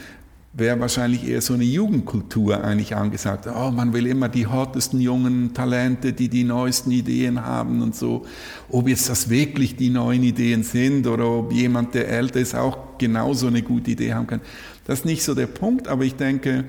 wäre 0.53 0.79
wahrscheinlich 0.79 1.27
eher 1.27 1.41
so 1.41 1.53
eine 1.53 1.63
Jugendkultur 1.63 2.61
eigentlich 2.61 2.95
angesagt. 2.95 3.47
Oh, 3.47 3.71
man 3.71 3.93
will 3.93 4.05
immer 4.05 4.27
die 4.27 4.47
hottesten 4.47 4.99
jungen 4.99 5.53
Talente, 5.53 6.11
die 6.11 6.27
die 6.27 6.43
neuesten 6.43 6.91
Ideen 6.91 7.45
haben 7.45 7.81
und 7.81 7.95
so. 7.95 8.25
Ob 8.69 8.89
jetzt 8.89 9.07
das 9.07 9.29
wirklich 9.29 9.77
die 9.77 9.89
neuen 9.89 10.23
Ideen 10.23 10.63
sind 10.63 11.07
oder 11.07 11.25
ob 11.29 11.53
jemand, 11.53 11.93
der 11.93 12.09
älter 12.09 12.41
ist, 12.41 12.53
auch 12.53 12.97
genauso 12.97 13.47
eine 13.47 13.61
gute 13.61 13.91
Idee 13.91 14.13
haben 14.13 14.27
kann. 14.27 14.41
Das 14.85 14.99
ist 14.99 15.05
nicht 15.05 15.23
so 15.23 15.35
der 15.35 15.47
Punkt, 15.47 15.87
aber 15.87 16.03
ich 16.03 16.15
denke, 16.15 16.65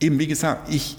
eben 0.00 0.18
wie 0.18 0.26
gesagt, 0.26 0.74
ich, 0.74 0.96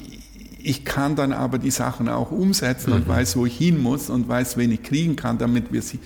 ich 0.64 0.86
kann 0.86 1.18
dann 1.18 1.34
aber 1.34 1.58
die 1.58 1.72
Sachen 1.72 2.08
auch 2.08 2.32
umsetzen 2.32 2.92
mhm. 2.92 2.96
und 2.98 3.08
weiß, 3.10 3.36
wo 3.36 3.46
ich 3.46 3.58
hin 3.58 3.82
muss 3.82 4.10
und 4.10 4.30
weiß, 4.30 4.56
wen 4.56 4.72
ich 4.72 4.84
kriegen 4.84 5.18
kann, 5.18 5.38
damit 5.38 5.74
wir 5.74 5.82
sie 5.82 6.00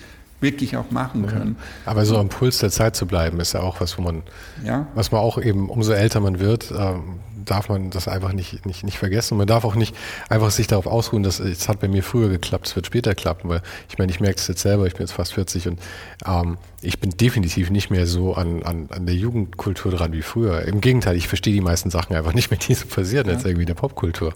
wirklich 0.46 0.78
auch 0.78 0.92
machen 0.92 1.26
können. 1.26 1.58
Ja. 1.60 1.92
Aber 1.92 2.06
so 2.06 2.18
am 2.18 2.30
Puls 2.30 2.60
der 2.60 2.70
Zeit 2.70 2.96
zu 2.96 3.06
bleiben, 3.06 3.40
ist 3.40 3.54
ja 3.54 3.62
auch 3.62 3.82
was, 3.82 3.98
wo 3.98 4.04
man, 4.04 4.24
ja. 4.64 4.88
was 4.94 5.12
man 5.12 5.20
auch 5.22 5.38
eben, 5.38 5.70
umso 5.70 5.92
älter 5.92 6.20
man 6.20 6.40
wird, 6.40 6.72
ähm, 6.72 7.20
darf 7.46 7.70
man 7.70 7.90
das 7.90 8.08
einfach 8.08 8.34
nicht, 8.34 8.66
nicht, 8.66 8.84
nicht 8.84 8.98
vergessen. 8.98 9.36
Und 9.36 9.40
man 9.40 9.48
darf 9.48 9.64
auch 9.64 9.76
nicht 9.76 9.96
einfach 10.30 10.52
sich 10.52 10.68
darauf 10.68 10.88
ausruhen, 10.88 11.24
dass 11.24 11.40
es 11.40 11.70
hat 11.70 11.80
bei 11.80 11.88
mir 11.88 12.04
früher 12.04 12.30
geklappt, 12.30 12.68
es 12.68 12.76
wird 12.76 12.88
später 12.88 13.16
klappen, 13.16 13.50
weil 13.50 13.62
ich 13.90 13.98
meine, 13.98 14.12
ich 14.12 14.20
merke 14.20 14.38
es 14.38 14.48
jetzt 14.48 14.62
selber, 14.62 14.88
ich 14.88 14.94
bin 14.94 15.02
jetzt 15.02 15.14
fast 15.14 15.34
40 15.34 15.68
und 15.68 15.80
ähm, 16.26 16.58
ich 16.82 17.00
bin 17.00 17.12
definitiv 17.12 17.70
nicht 17.70 17.90
mehr 17.90 18.06
so 18.06 18.36
an, 18.36 18.64
an, 18.64 18.88
an 18.92 19.06
der 19.06 19.16
Jugendkultur 19.16 19.92
dran 19.92 20.14
wie 20.14 20.22
früher. 20.22 20.62
Im 20.64 20.82
Gegenteil, 20.82 21.16
ich 21.16 21.28
verstehe 21.28 21.54
die 21.54 21.62
meisten 21.62 21.90
Sachen 21.90 22.16
einfach 22.16 22.34
nicht 22.34 22.52
mehr, 22.52 22.60
die 22.60 22.74
so 22.74 22.86
passieren, 22.86 23.28
ja. 23.28 23.34
jetzt 23.34 23.46
irgendwie 23.46 23.64
in 23.64 23.68
der 23.68 23.76
Popkultur. 23.76 24.34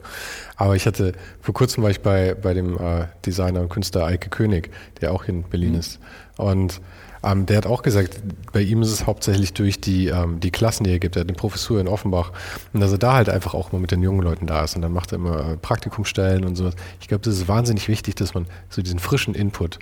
Aber 0.56 0.76
ich 0.76 0.86
hatte, 0.86 1.14
vor 1.42 1.54
kurzem 1.54 1.84
war 1.84 1.92
ich 1.92 2.02
bei, 2.02 2.34
bei 2.34 2.54
dem 2.54 2.78
äh, 2.78 3.06
Designer 3.26 3.62
und 3.62 3.70
Künstler 3.70 4.06
Eike 4.06 4.30
König, 4.30 4.72
der 5.02 5.14
auch 5.14 5.26
in 5.26 5.44
Berlin 5.44 5.74
mhm. 5.74 5.80
ist. 5.80 6.00
Und 6.38 6.82
ähm, 7.24 7.46
der 7.46 7.58
hat 7.58 7.66
auch 7.66 7.82
gesagt, 7.82 8.22
bei 8.54 8.62
ihm 8.62 8.82
ist 8.82 8.92
es 8.92 9.06
hauptsächlich 9.06 9.54
durch 9.54 9.82
die, 9.82 10.08
ähm, 10.08 10.40
die 10.40 10.52
Klassen, 10.52 10.86
die 10.86 10.92
er 10.92 11.00
gibt. 11.00 11.16
Er 11.16 11.22
hat 11.22 11.28
eine 11.28 11.36
Professur 11.36 11.80
in 11.82 11.88
Offenbach. 11.88 12.32
Und 12.74 12.80
dass 12.80 12.92
er 12.92 12.98
da 12.98 13.14
halt 13.14 13.30
einfach 13.30 13.54
auch 13.54 13.72
mal 13.72 13.80
mit 13.80 13.92
den 13.92 14.02
jungen 14.02 14.22
Leuten 14.22 14.48
da 14.48 14.64
ist. 14.64 14.76
Und 14.76 14.82
dann 14.82 14.94
macht 14.94 15.12
er 15.12 15.18
immer 15.18 15.52
äh, 15.52 15.58
Praktikumstellen 15.58 16.46
und 16.46 16.56
sowas. 16.56 16.76
Ich 17.02 17.08
glaube, 17.08 17.24
das 17.24 17.36
ist 17.36 17.48
wahnsinnig 17.48 17.88
wichtig, 17.88 18.16
dass 18.16 18.34
man 18.34 18.46
so 18.70 18.82
diesen 18.82 19.00
frischen 19.00 19.36
Input 19.36 19.80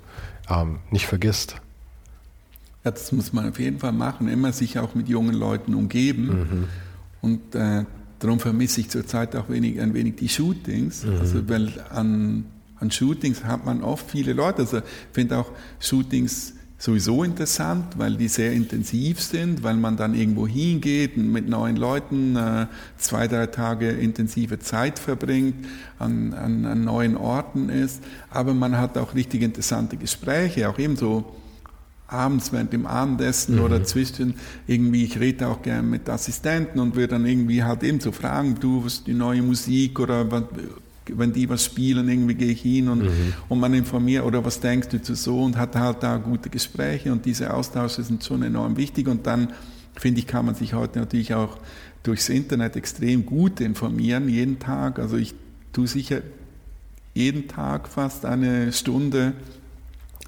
ähm, 0.49 0.79
nicht 0.89 1.05
vergisst. 1.05 1.55
Ja, 2.83 2.91
das 2.91 3.11
muss 3.11 3.33
man 3.33 3.49
auf 3.49 3.59
jeden 3.59 3.79
Fall 3.79 3.91
machen. 3.91 4.27
Immer 4.27 4.51
sich 4.51 4.79
auch 4.79 4.95
mit 4.95 5.07
jungen 5.07 5.35
Leuten 5.35 5.75
umgeben. 5.75 6.27
Mhm. 6.27 6.63
Und 7.21 7.55
äh, 7.55 7.85
darum 8.19 8.39
vermisse 8.39 8.81
ich 8.81 8.89
zurzeit 8.89 9.35
auch 9.35 9.49
wenig, 9.49 9.79
ein 9.79 9.93
wenig 9.93 10.15
die 10.15 10.29
Shootings. 10.29 11.03
Mhm. 11.03 11.19
Also, 11.19 11.49
weil 11.49 11.71
an, 11.89 12.45
an 12.79 12.89
Shootings 12.89 13.43
hat 13.43 13.65
man 13.65 13.83
oft 13.83 14.09
viele 14.09 14.33
Leute. 14.33 14.59
Also, 14.59 14.77
ich 14.77 14.83
finde 15.11 15.37
auch 15.37 15.51
Shootings 15.79 16.53
sowieso 16.77 17.23
interessant, 17.23 17.97
weil 17.97 18.15
die 18.15 18.27
sehr 18.27 18.51
intensiv 18.51 19.19
sind, 19.21 19.63
weil 19.63 19.75
man 19.75 19.97
dann 19.97 20.13
irgendwo 20.13 20.47
hingeht 20.47 21.17
und 21.17 21.31
mit 21.31 21.49
neuen 21.49 21.75
Leuten 21.75 22.35
äh, 22.35 22.67
zwei, 22.97 23.27
drei 23.27 23.47
Tage 23.47 23.89
intensive 23.89 24.59
Zeit 24.59 24.99
verbringt, 24.99 25.65
an, 25.97 26.33
an, 26.33 26.65
an, 26.65 26.83
neuen 26.83 27.17
Orten 27.17 27.69
ist. 27.69 28.03
Aber 28.29 28.53
man 28.53 28.77
hat 28.77 28.97
auch 28.97 29.15
richtig 29.15 29.41
interessante 29.41 29.97
Gespräche, 29.97 30.69
auch 30.69 30.77
ebenso 30.77 31.35
abends 32.07 32.53
während 32.53 32.71
dem 32.71 32.85
Abendessen 32.85 33.55
mhm. 33.55 33.63
oder 33.63 33.83
zwischen 33.83 34.35
irgendwie, 34.67 35.03
ich 35.03 35.19
rede 35.19 35.47
auch 35.47 35.61
gerne 35.61 35.83
mit 35.83 36.07
Assistenten 36.07 36.79
und 36.79 36.95
würde 36.95 37.09
dann 37.09 37.25
irgendwie 37.25 37.63
halt 37.63 37.83
eben 37.83 37.99
so 37.99 38.11
fragen, 38.11 38.55
du, 38.59 38.85
was 38.85 39.03
die 39.03 39.13
neue 39.13 39.41
Musik 39.41 39.99
oder 39.99 40.29
was, 40.31 40.43
wenn 41.15 41.33
die 41.33 41.49
was 41.49 41.63
spielen, 41.65 42.09
irgendwie 42.09 42.35
gehe 42.35 42.51
ich 42.51 42.61
hin 42.61 42.89
und, 42.89 43.03
mhm. 43.03 43.33
und 43.49 43.59
man 43.59 43.73
informiert 43.73 44.25
oder 44.25 44.43
was 44.43 44.59
denkst 44.59 44.89
du 44.89 45.01
zu 45.01 45.15
so 45.15 45.43
und 45.43 45.57
hat 45.57 45.75
halt 45.75 46.03
da 46.03 46.17
gute 46.17 46.49
Gespräche 46.49 47.11
und 47.11 47.25
diese 47.25 47.53
Austausche 47.53 48.03
sind 48.03 48.23
schon 48.23 48.43
enorm 48.43 48.77
wichtig 48.77 49.07
und 49.07 49.25
dann 49.27 49.53
finde 49.95 50.19
ich, 50.19 50.27
kann 50.27 50.45
man 50.45 50.55
sich 50.55 50.73
heute 50.73 50.99
natürlich 50.99 51.33
auch 51.33 51.57
durchs 52.03 52.29
Internet 52.29 52.75
extrem 52.75 53.25
gut 53.25 53.59
informieren, 53.59 54.29
jeden 54.29 54.59
Tag. 54.59 54.99
Also 54.99 55.17
ich 55.17 55.33
tue 55.73 55.87
sicher 55.87 56.21
jeden 57.13 57.47
Tag 57.47 57.87
fast 57.87 58.25
eine 58.25 58.71
Stunde 58.71 59.33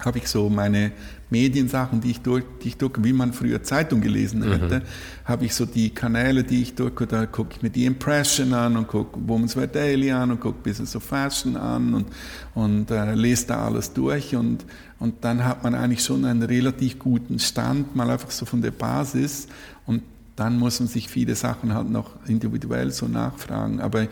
habe 0.04 0.18
ich 0.18 0.28
so 0.28 0.48
meine 0.48 0.92
Mediensachen, 1.30 2.00
die 2.00 2.10
ich 2.10 2.20
durch, 2.20 2.44
die 2.62 2.68
ich 2.68 2.76
durch 2.76 2.92
wie 2.98 3.12
man 3.12 3.32
früher 3.32 3.62
Zeitung 3.62 4.00
gelesen 4.00 4.40
mhm. 4.40 4.52
hätte, 4.52 4.80
mhm. 4.80 4.84
habe 5.24 5.44
ich 5.44 5.54
so 5.54 5.64
die 5.64 5.90
Kanäle, 5.90 6.44
die 6.44 6.62
ich 6.62 6.74
durch, 6.74 6.94
da 7.08 7.26
gucke 7.26 7.54
ich 7.56 7.62
mir 7.62 7.70
die 7.70 7.86
Impression 7.86 8.52
an 8.52 8.76
und 8.76 8.88
gucke 8.88 9.18
Women's 9.26 9.56
Wear 9.56 9.66
Daily 9.66 10.10
an 10.10 10.32
und 10.32 10.40
gucke 10.40 10.58
Business 10.62 10.94
of 10.96 11.04
Fashion 11.04 11.56
an 11.56 11.94
und, 11.94 12.06
und 12.54 12.90
äh, 12.90 13.14
lese 13.14 13.46
da 13.46 13.66
alles 13.66 13.92
durch 13.92 14.34
und, 14.34 14.64
und 14.98 15.24
dann 15.24 15.44
hat 15.44 15.62
man 15.62 15.74
eigentlich 15.74 16.02
schon 16.02 16.24
einen 16.24 16.42
relativ 16.42 16.98
guten 16.98 17.38
Stand, 17.38 17.94
mal 17.94 18.10
einfach 18.10 18.30
so 18.30 18.44
von 18.44 18.60
der 18.60 18.72
Basis 18.72 19.46
und 19.86 20.02
dann 20.36 20.58
muss 20.58 20.80
man 20.80 20.88
sich 20.88 21.08
viele 21.08 21.34
Sachen 21.34 21.74
halt 21.74 21.90
noch 21.90 22.10
individuell 22.26 22.90
so 22.90 23.06
nachfragen, 23.06 23.80
aber 23.80 24.08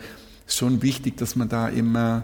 schon 0.47 0.81
wichtig, 0.81 1.17
dass 1.17 1.35
man 1.35 1.49
da 1.49 1.67
immer 1.67 2.23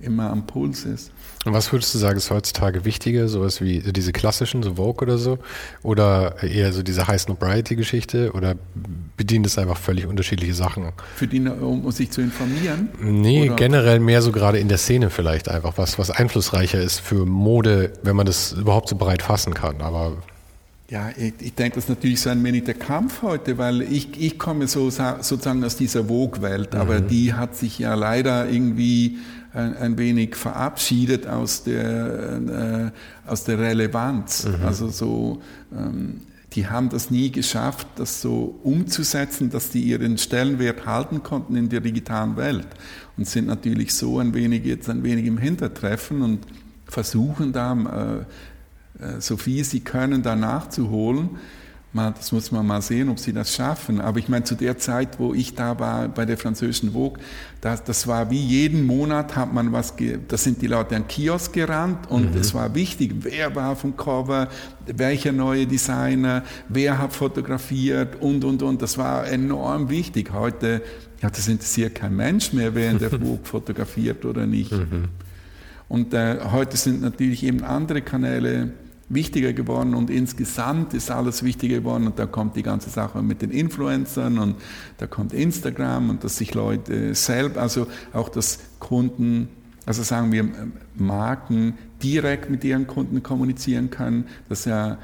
immer 0.00 0.30
am 0.30 0.46
Puls 0.46 0.84
ist. 0.84 1.10
Und 1.44 1.52
was 1.52 1.70
würdest 1.72 1.94
du 1.94 1.98
sagen, 1.98 2.16
ist 2.16 2.30
heutzutage 2.30 2.84
wichtiger, 2.84 3.28
sowas 3.28 3.60
wie 3.60 3.80
diese 3.80 4.12
klassischen, 4.12 4.62
so 4.62 4.74
Vogue 4.74 5.02
oder 5.02 5.18
so, 5.18 5.38
oder 5.82 6.42
eher 6.42 6.72
so 6.72 6.82
diese 6.82 7.06
High 7.06 7.20
Snobriety-Geschichte, 7.20 8.32
oder 8.32 8.54
bedient 9.16 9.46
es 9.46 9.58
einfach 9.58 9.76
völlig 9.76 10.06
unterschiedliche 10.06 10.54
Sachen? 10.54 10.92
Für 11.16 11.26
die, 11.26 11.40
um, 11.40 11.90
sich 11.92 12.10
zu 12.10 12.22
informieren? 12.22 12.88
Nee, 12.98 13.50
oder? 13.50 13.56
generell 13.56 14.00
mehr 14.00 14.22
so 14.22 14.32
gerade 14.32 14.58
in 14.58 14.68
der 14.68 14.78
Szene 14.78 15.10
vielleicht 15.10 15.48
einfach, 15.48 15.76
was, 15.76 15.98
was 15.98 16.10
einflussreicher 16.10 16.80
ist 16.80 17.00
für 17.00 17.26
Mode, 17.26 17.92
wenn 18.02 18.16
man 18.16 18.26
das 18.26 18.52
überhaupt 18.52 18.88
so 18.88 18.96
breit 18.96 19.22
fassen 19.22 19.52
kann, 19.52 19.82
aber 19.82 20.16
ja, 20.90 21.10
ich, 21.16 21.32
ich, 21.40 21.54
denke, 21.54 21.76
das 21.76 21.84
ist 21.84 21.88
natürlich 21.90 22.20
so 22.20 22.28
ein 22.28 22.44
wenig 22.44 22.64
der 22.64 22.74
Kampf 22.74 23.22
heute, 23.22 23.56
weil 23.56 23.80
ich, 23.82 24.20
ich 24.20 24.38
komme 24.38 24.68
so, 24.68 24.90
sozusagen 24.90 25.64
aus 25.64 25.76
dieser 25.76 26.04
Vogue-Welt, 26.04 26.74
mhm. 26.74 26.80
aber 26.80 27.00
die 27.00 27.32
hat 27.32 27.56
sich 27.56 27.78
ja 27.78 27.94
leider 27.94 28.48
irgendwie 28.48 29.16
ein, 29.54 29.76
ein 29.76 29.98
wenig 29.98 30.34
verabschiedet 30.34 31.26
aus 31.26 31.62
der, 31.62 32.92
äh, 33.26 33.30
aus 33.30 33.44
der 33.44 33.58
Relevanz. 33.58 34.46
Mhm. 34.46 34.66
Also 34.66 34.88
so, 34.88 35.42
ähm, 35.72 36.20
die 36.52 36.66
haben 36.66 36.88
das 36.88 37.10
nie 37.10 37.30
geschafft, 37.30 37.86
das 37.96 38.20
so 38.20 38.58
umzusetzen, 38.62 39.50
dass 39.50 39.70
die 39.70 39.82
ihren 39.82 40.18
Stellenwert 40.18 40.86
halten 40.86 41.22
konnten 41.22 41.56
in 41.56 41.68
der 41.68 41.80
digitalen 41.80 42.36
Welt 42.36 42.68
und 43.16 43.26
sind 43.26 43.46
natürlich 43.46 43.94
so 43.94 44.18
ein 44.18 44.34
wenig 44.34 44.64
jetzt 44.64 44.88
ein 44.88 45.02
wenig 45.02 45.26
im 45.26 45.38
Hintertreffen 45.38 46.22
und 46.22 46.40
versuchen 46.86 47.52
da 47.52 48.26
äh, 49.00 49.04
äh 49.04 49.20
so 49.20 49.36
viel 49.36 49.64
sie 49.64 49.80
können 49.80 50.22
da 50.22 50.36
nachzuholen 50.36 51.30
das 51.94 52.32
muss 52.32 52.50
man 52.50 52.66
mal 52.66 52.82
sehen, 52.82 53.08
ob 53.08 53.20
sie 53.20 53.32
das 53.32 53.54
schaffen. 53.54 54.00
Aber 54.00 54.18
ich 54.18 54.28
meine, 54.28 54.44
zu 54.44 54.56
der 54.56 54.78
Zeit, 54.78 55.20
wo 55.20 55.32
ich 55.32 55.54
da 55.54 55.78
war 55.78 56.08
bei 56.08 56.24
der 56.24 56.36
französischen 56.36 56.92
Vogue, 56.92 57.20
das, 57.60 57.84
das 57.84 58.08
war 58.08 58.30
wie 58.30 58.40
jeden 58.40 58.84
Monat 58.84 59.36
hat 59.36 59.52
man 59.54 59.72
was, 59.72 59.94
da 60.28 60.36
sind 60.36 60.60
die 60.60 60.66
Leute 60.66 60.96
an 60.96 61.06
Kiosk 61.06 61.52
gerannt 61.52 62.10
und 62.10 62.34
mhm. 62.34 62.40
es 62.40 62.52
war 62.52 62.74
wichtig, 62.74 63.14
wer 63.20 63.54
war 63.54 63.76
vom 63.76 63.96
Cover, 63.96 64.48
welcher 64.86 65.30
neue 65.30 65.68
Designer, 65.68 66.42
wer 66.68 66.98
hat 66.98 67.12
fotografiert 67.12 68.20
und, 68.20 68.44
und, 68.44 68.62
und. 68.64 68.82
Das 68.82 68.98
war 68.98 69.28
enorm 69.28 69.88
wichtig. 69.88 70.32
Heute, 70.32 70.82
ja, 71.22 71.30
das 71.30 71.46
interessiert 71.46 71.94
kein 71.94 72.16
Mensch 72.16 72.52
mehr, 72.52 72.74
wer 72.74 72.90
in 72.90 72.98
der 72.98 73.10
Vogue 73.10 73.44
fotografiert 73.44 74.24
oder 74.24 74.46
nicht. 74.46 74.72
Mhm. 74.72 75.10
Und 75.88 76.12
äh, 76.12 76.38
heute 76.50 76.76
sind 76.76 77.02
natürlich 77.02 77.44
eben 77.44 77.62
andere 77.62 78.02
Kanäle 78.02 78.72
wichtiger 79.08 79.52
geworden 79.52 79.94
und 79.94 80.10
insgesamt 80.10 80.94
ist 80.94 81.10
alles 81.10 81.42
wichtiger 81.42 81.78
geworden 81.78 82.06
und 82.06 82.18
da 82.18 82.26
kommt 82.26 82.56
die 82.56 82.62
ganze 82.62 82.90
Sache 82.90 83.22
mit 83.22 83.42
den 83.42 83.50
Influencern 83.50 84.38
und 84.38 84.56
da 84.98 85.06
kommt 85.06 85.32
Instagram 85.32 86.10
und 86.10 86.24
dass 86.24 86.36
sich 86.36 86.54
Leute 86.54 87.14
selbst, 87.14 87.58
also 87.58 87.86
auch 88.12 88.28
das 88.28 88.60
Kunden, 88.78 89.48
also 89.86 90.02
sagen 90.02 90.32
wir 90.32 90.48
Marken 90.94 91.74
direkt 92.02 92.50
mit 92.50 92.64
ihren 92.64 92.86
Kunden 92.86 93.22
kommunizieren 93.22 93.90
können, 93.90 94.26
dass 94.48 94.64
ja 94.64 94.98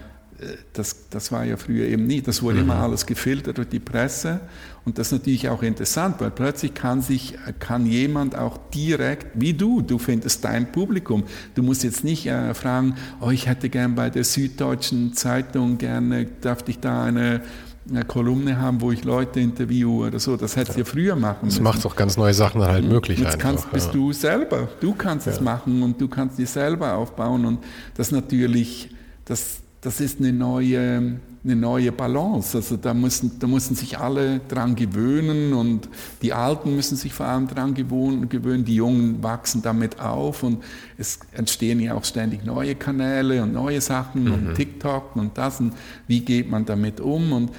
das, 0.73 1.09
das 1.11 1.33
war 1.33 1.45
ja 1.45 1.57
früher 1.57 1.87
eben 1.87 2.07
nicht. 2.07 2.27
Das 2.27 2.43
wurde 2.43 2.57
mhm. 2.57 2.65
immer 2.65 2.77
alles 2.77 3.07
gefiltert 3.07 3.59
durch 3.59 3.69
die 3.69 3.81
Presse. 3.81 4.41
Und 4.85 4.99
das 4.99 5.09
ist 5.09 5.13
natürlich 5.13 5.49
auch 5.49 5.63
interessant, 5.63 6.17
weil 6.21 6.31
plötzlich 6.31 6.75
kann 6.75 7.03
sich, 7.03 7.35
kann 7.59 7.85
jemand 7.85 8.37
auch 8.37 8.59
direkt, 8.75 9.27
wie 9.35 9.53
du, 9.53 9.83
du 9.83 9.99
findest 9.99 10.45
dein 10.45 10.73
Publikum. 10.73 11.25
Du 11.55 11.63
musst 11.63 11.85
jetzt 11.85 12.03
nicht 12.03 12.27
äh, 12.27 12.55
fragen, 12.55 12.95
oh, 13.21 13.31
ich 13.31 13.47
hätte 13.47 13.69
gern 13.69 13.95
bei 13.95 14.09
der 14.09 14.25
Süddeutschen 14.25 15.13
Zeitung 15.13 15.79
gerne, 15.79 16.27
darf 16.41 16.65
ich 16.67 16.81
da 16.81 17.05
eine, 17.05 17.43
eine 17.89 18.05
Kolumne 18.05 18.59
haben, 18.59 18.81
wo 18.81 18.93
ich 18.93 19.05
Leute 19.05 19.41
interviewe 19.41 20.07
oder 20.07 20.19
so. 20.19 20.37
Das 20.37 20.57
hättest 20.57 20.77
du 20.77 20.81
ja 20.81 20.85
früher 20.85 21.17
machen 21.17 21.47
müssen. 21.47 21.63
Das 21.63 21.75
macht 21.75 21.85
auch 21.85 21.97
ganz 21.97 22.17
neue 22.17 22.35
Sachen 22.35 22.61
dann 22.61 22.71
halt 22.71 22.85
möglich 22.85 23.19
Jetzt 23.19 23.35
einfach. 23.35 23.39
Kannst, 23.39 23.73
bist 23.73 23.87
ja. 23.89 23.93
du 23.93 24.13
selber. 24.13 24.69
Du 24.81 24.95
kannst 24.95 25.27
es 25.27 25.41
machen 25.41 25.83
und 25.83 26.01
du 26.01 26.09
kannst 26.09 26.39
die 26.39 26.47
selber 26.47 26.95
aufbauen. 26.95 27.45
Und 27.45 27.59
das 27.97 28.13
natürlich, 28.13 28.91
das, 29.25 29.61
das 29.81 30.01
ist 30.01 30.21
eine 30.21 30.33
neue, 30.33 31.21
eine 31.43 31.57
neue 31.57 31.91
Balance. 31.91 32.59
Also 32.59 32.77
da 32.77 32.93
müssen, 32.93 33.39
da 33.39 33.47
müssen 33.47 33.75
sich 33.75 33.99
alle 33.99 34.41
dran 34.49 34.75
gewöhnen 34.75 35.55
und 35.55 35.89
die 36.21 36.33
Alten 36.33 36.75
müssen 36.77 36.97
sich 36.97 37.15
vor 37.15 37.27
allem 37.27 37.49
dran 37.49 37.75
gewöhnen, 37.75 38.29
gewöhnen. 38.29 38.65
Die 38.65 38.75
Jungen 38.75 39.23
wachsen 39.23 39.63
damit 39.63 40.01
auf 40.01 40.43
und 40.43 40.63
es 40.99 41.21
entstehen 41.33 41.81
ja 41.81 41.95
auch 41.95 42.05
ständig 42.05 42.45
neue 42.45 42.75
Kanäle 42.75 43.43
und 43.43 43.55
neue 43.55 43.81
Sachen 43.81 44.25
mhm. 44.25 44.33
und 44.33 44.55
TikTok 44.55 45.17
und 45.17 45.39
das 45.39 45.61
und 45.61 45.73
wie 46.07 46.21
geht 46.21 46.51
man 46.51 46.67
damit 46.67 47.01
um. 47.01 47.33
Und 47.33 47.51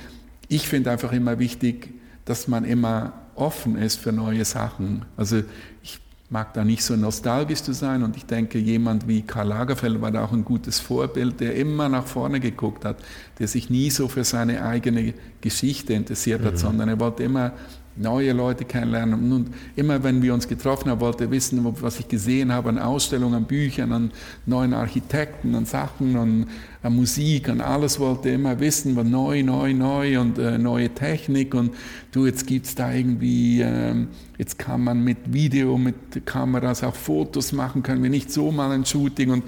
ich 0.47 0.67
finde 0.67 0.91
einfach 0.91 1.11
immer 1.11 1.39
wichtig, 1.39 1.89
dass 2.25 2.47
man 2.47 2.65
immer 2.65 3.13
offen 3.35 3.77
ist 3.77 3.95
für 3.95 4.11
neue 4.11 4.45
Sachen. 4.45 5.05
Also 5.17 5.41
ich 5.81 5.99
mag 6.31 6.53
da 6.53 6.63
nicht 6.63 6.83
so 6.83 6.95
nostalgisch 6.95 7.61
zu 7.61 7.73
sein 7.73 8.03
und 8.03 8.15
ich 8.15 8.25
denke, 8.25 8.57
jemand 8.57 9.05
wie 9.05 9.21
Karl 9.21 9.49
Lagerfeld 9.49 10.01
war 10.01 10.11
da 10.11 10.23
auch 10.23 10.31
ein 10.31 10.45
gutes 10.45 10.79
Vorbild, 10.79 11.41
der 11.41 11.55
immer 11.55 11.89
nach 11.89 12.07
vorne 12.07 12.39
geguckt 12.39 12.85
hat, 12.85 12.97
der 13.37 13.49
sich 13.49 13.69
nie 13.69 13.89
so 13.89 14.07
für 14.07 14.23
seine 14.23 14.63
eigene 14.63 15.13
Geschichte 15.41 15.93
interessiert 15.93 16.43
hat, 16.45 16.53
mhm. 16.53 16.57
sondern 16.57 16.89
er 16.89 16.99
wollte 17.01 17.23
immer 17.23 17.51
neue 17.95 18.33
Leute 18.33 18.65
kennenlernen. 18.65 19.31
Und 19.31 19.53
immer 19.75 20.03
wenn 20.03 20.21
wir 20.21 20.33
uns 20.33 20.47
getroffen 20.47 20.89
haben, 20.89 21.01
wollte 21.01 21.25
er 21.25 21.31
wissen, 21.31 21.65
was 21.81 21.99
ich 21.99 22.07
gesehen 22.07 22.51
habe 22.51 22.69
an 22.69 22.79
Ausstellungen, 22.79 23.35
an 23.35 23.45
Büchern, 23.45 23.91
an 23.91 24.11
neuen 24.45 24.73
Architekten, 24.73 25.55
an 25.55 25.65
Sachen, 25.65 26.15
an, 26.15 26.47
an 26.83 26.95
Musik, 26.95 27.49
an 27.49 27.61
alles 27.61 27.99
wollte 27.99 28.29
er 28.29 28.35
immer 28.35 28.59
wissen, 28.59 28.95
was 28.95 29.05
neu, 29.05 29.43
neu, 29.43 29.73
neu 29.73 30.19
und 30.19 30.37
äh, 30.37 30.57
neue 30.57 30.89
Technik. 30.89 31.53
Und 31.53 31.71
du, 32.11 32.25
jetzt 32.25 32.47
gibt 32.47 32.65
es 32.65 32.75
da 32.75 32.93
irgendwie, 32.93 33.61
äh, 33.61 33.95
jetzt 34.37 34.57
kann 34.57 34.83
man 34.83 35.03
mit 35.03 35.17
Video, 35.33 35.77
mit 35.77 36.25
Kameras 36.25 36.83
auch 36.83 36.95
Fotos 36.95 37.51
machen, 37.51 37.83
können 37.83 38.03
wir 38.03 38.09
nicht 38.09 38.31
so 38.31 38.51
mal 38.51 38.71
ein 38.71 38.85
Shooting 38.85 39.31
und 39.31 39.43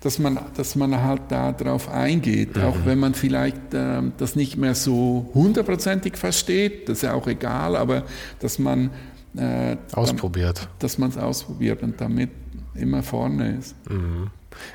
dass 0.00 0.18
man, 0.18 0.38
dass 0.56 0.76
man 0.76 1.02
halt 1.02 1.22
darauf 1.30 1.88
eingeht, 1.88 2.56
mhm. 2.56 2.62
auch 2.62 2.76
wenn 2.84 2.98
man 2.98 3.14
vielleicht 3.14 3.74
äh, 3.74 4.02
das 4.16 4.36
nicht 4.36 4.56
mehr 4.56 4.74
so 4.74 5.30
hundertprozentig 5.34 6.16
versteht, 6.16 6.88
das 6.88 6.98
ist 6.98 7.02
ja 7.02 7.14
auch 7.14 7.26
egal, 7.26 7.76
aber 7.76 8.04
dass 8.40 8.58
man 8.58 8.90
äh, 9.36 9.76
ausprobiert. 9.92 10.60
Dann, 10.60 10.68
dass 10.78 10.98
man 10.98 11.10
es 11.10 11.18
ausprobiert 11.18 11.82
und 11.82 12.00
damit 12.00 12.30
immer 12.74 13.02
vorne 13.02 13.56
ist. 13.58 13.74
Mhm. 13.90 14.30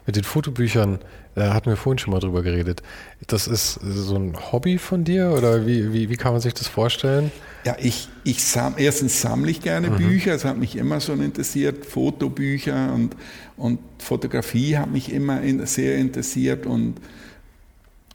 Mit 0.05 0.15
den 0.15 0.24
Fotobüchern, 0.24 0.99
da 1.36 1.53
hatten 1.53 1.69
wir 1.69 1.77
vorhin 1.77 1.97
schon 1.97 2.11
mal 2.11 2.19
drüber 2.19 2.43
geredet. 2.43 2.84
Das 3.27 3.47
ist 3.47 3.73
so 3.73 4.15
ein 4.15 4.36
Hobby 4.51 4.77
von 4.77 5.03
dir 5.03 5.31
oder 5.31 5.65
wie, 5.65 5.91
wie, 5.93 6.09
wie 6.09 6.15
kann 6.15 6.34
man 6.34 6.41
sich 6.41 6.53
das 6.53 6.67
vorstellen? 6.67 7.31
Ja, 7.65 7.75
ich, 7.79 8.09
ich 8.23 8.43
sam, 8.43 8.75
erstens 8.77 9.21
sammle 9.21 9.49
ich 9.49 9.61
gerne 9.61 9.89
mhm. 9.89 9.97
Bücher, 9.97 10.34
es 10.34 10.45
hat 10.45 10.57
mich 10.57 10.75
immer 10.75 10.99
schon 10.99 11.21
interessiert, 11.21 11.86
Fotobücher 11.86 12.93
und, 12.93 13.15
und 13.57 13.79
Fotografie 13.99 14.77
hat 14.77 14.91
mich 14.91 15.11
immer 15.11 15.41
in, 15.41 15.65
sehr 15.65 15.97
interessiert 15.97 16.65
und, 16.65 16.95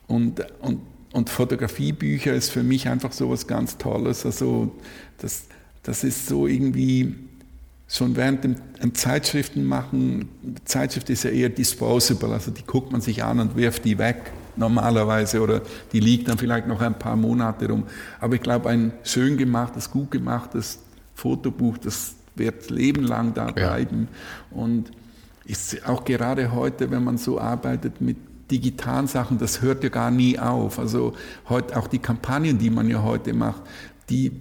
und, 0.07 0.45
und, 0.59 0.81
und 1.11 1.29
Fotografiebücher 1.29 2.33
ist 2.33 2.51
für 2.51 2.63
mich 2.63 2.87
einfach 2.87 3.11
so 3.11 3.31
was 3.31 3.47
ganz 3.47 3.77
Tolles. 3.77 4.25
Also 4.25 4.71
das, 5.17 5.45
das 5.83 6.03
ist 6.03 6.27
so 6.27 6.47
irgendwie 6.47 7.15
schon 7.89 8.15
während 8.15 8.43
dem, 8.43 8.55
dem 8.81 8.93
Zeitschriften 8.93 9.65
machen, 9.65 10.29
Zeitschrift 10.63 11.09
ist 11.09 11.23
ja 11.23 11.31
eher 11.31 11.49
disposable, 11.49 12.31
also 12.31 12.51
die 12.51 12.63
guckt 12.63 12.91
man 12.91 13.01
sich 13.01 13.23
an 13.23 13.39
und 13.39 13.57
wirft 13.57 13.83
die 13.83 13.97
weg 13.97 14.31
normalerweise 14.55 15.41
oder 15.41 15.61
die 15.91 15.99
liegt 15.99 16.27
dann 16.27 16.37
vielleicht 16.37 16.67
noch 16.67 16.81
ein 16.81 16.97
paar 16.97 17.15
Monate 17.15 17.67
rum. 17.67 17.85
Aber 18.19 18.35
ich 18.35 18.41
glaube, 18.41 18.69
ein 18.69 18.93
schön 19.03 19.37
gemachtes, 19.37 19.89
gut 19.89 20.11
gemachtes 20.11 20.79
Fotobuch, 21.15 21.77
das 21.79 22.15
wird 22.35 22.69
lebenlang 22.69 23.33
da 23.33 23.51
bleiben. 23.51 24.07
Ja. 24.51 24.57
Und 24.57 24.91
ist 25.45 25.87
auch 25.87 26.05
gerade 26.05 26.51
heute, 26.51 26.91
wenn 26.91 27.03
man 27.03 27.17
so 27.17 27.39
arbeitet 27.39 28.01
mit 28.01 28.17
digitalen 28.51 29.07
Sachen, 29.07 29.39
das 29.39 29.61
hört 29.61 29.83
ja 29.83 29.89
gar 29.89 30.11
nie 30.11 30.37
auf. 30.37 30.77
Also 30.77 31.13
heute 31.47 31.75
auch 31.77 31.87
die 31.87 31.99
Kampagnen, 31.99 32.59
die 32.59 32.69
man 32.69 32.87
ja 32.87 33.01
heute 33.01 33.33
macht, 33.33 33.61
die, 34.09 34.31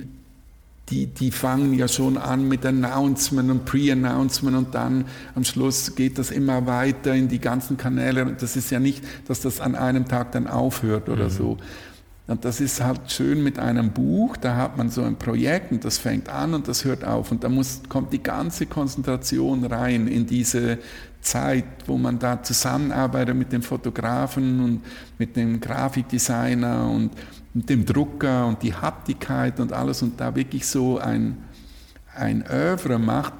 die, 0.90 1.06
die 1.06 1.30
fangen 1.30 1.74
ja 1.74 1.88
schon 1.88 2.16
an 2.16 2.48
mit 2.48 2.64
Announcement 2.64 3.50
und 3.50 3.64
Pre-Announcement 3.64 4.56
und 4.56 4.74
dann 4.74 5.04
am 5.34 5.44
Schluss 5.44 5.94
geht 5.94 6.18
das 6.18 6.30
immer 6.30 6.66
weiter 6.66 7.14
in 7.14 7.28
die 7.28 7.40
ganzen 7.40 7.76
Kanäle. 7.76 8.24
Und 8.24 8.42
das 8.42 8.56
ist 8.56 8.70
ja 8.70 8.80
nicht, 8.80 9.04
dass 9.26 9.40
das 9.40 9.60
an 9.60 9.74
einem 9.74 10.08
Tag 10.08 10.32
dann 10.32 10.46
aufhört 10.46 11.08
oder 11.08 11.24
mhm. 11.24 11.30
so. 11.30 11.56
Und 12.26 12.44
das 12.44 12.60
ist 12.60 12.82
halt 12.82 13.10
schön 13.10 13.42
mit 13.42 13.58
einem 13.58 13.92
Buch, 13.92 14.36
da 14.36 14.54
hat 14.56 14.76
man 14.76 14.90
so 14.90 15.02
ein 15.02 15.16
Projekt 15.16 15.72
und 15.72 15.82
das 15.82 15.96
fängt 15.96 16.28
an 16.28 16.52
und 16.52 16.68
das 16.68 16.84
hört 16.84 17.02
auf. 17.02 17.32
Und 17.32 17.42
da 17.42 17.48
muss, 17.48 17.80
kommt 17.88 18.12
die 18.12 18.22
ganze 18.22 18.66
Konzentration 18.66 19.64
rein 19.64 20.06
in 20.06 20.26
diese 20.26 20.76
Zeit, 21.20 21.64
wo 21.86 21.98
man 21.98 22.18
da 22.18 22.42
zusammenarbeitet 22.42 23.36
mit 23.36 23.52
dem 23.52 23.62
Fotografen 23.62 24.60
und 24.60 24.80
mit 25.18 25.36
dem 25.36 25.60
Grafikdesigner 25.60 26.88
und 26.88 27.10
mit 27.54 27.68
dem 27.68 27.84
Drucker 27.84 28.46
und 28.46 28.62
die 28.62 28.74
Haptigkeit 28.74 29.58
und 29.60 29.72
alles 29.72 30.02
und 30.02 30.20
da 30.20 30.34
wirklich 30.34 30.66
so 30.66 30.98
ein, 30.98 31.36
ein 32.14 32.44
Övre 32.48 32.98
macht. 32.98 33.34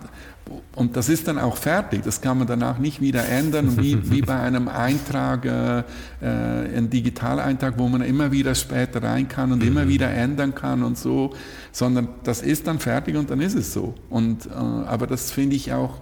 Und 0.75 0.97
das 0.97 1.11
ist 1.11 1.29
dann 1.29 1.39
auch 1.39 1.57
fertig, 1.57 2.03
das 2.05 2.23
kann 2.23 2.39
man 2.39 2.47
danach 2.47 2.79
nicht 2.79 3.03
wieder 3.03 3.29
ändern, 3.29 3.77
wie, 3.77 3.99
wie 4.11 4.23
bei 4.23 4.41
einem 4.41 4.69
Eintrag, 4.69 5.45
äh, 5.45 5.79
äh, 5.81 5.85
ein 6.23 6.89
Digitaleintrag, 6.89 7.75
wo 7.77 7.87
man 7.87 8.01
immer 8.01 8.33
wieder 8.33 8.55
später 8.55 9.03
rein 9.03 9.29
kann 9.29 9.53
und 9.53 9.63
mhm. 9.63 9.69
immer 9.69 9.89
wieder 9.89 10.11
ändern 10.11 10.55
kann 10.55 10.83
und 10.83 10.97
so, 10.97 11.35
sondern 11.71 12.09
das 12.25 12.41
ist 12.41 12.67
dann 12.67 12.79
fertig 12.79 13.17
und 13.17 13.31
dann 13.31 13.41
ist 13.41 13.55
es 13.55 13.75
so. 13.75 13.95
Und, 14.09 14.47
äh, 14.47 14.51
aber 14.51 15.07
das 15.07 15.31
finde 15.31 15.57
ich 15.57 15.73
auch, 15.75 16.01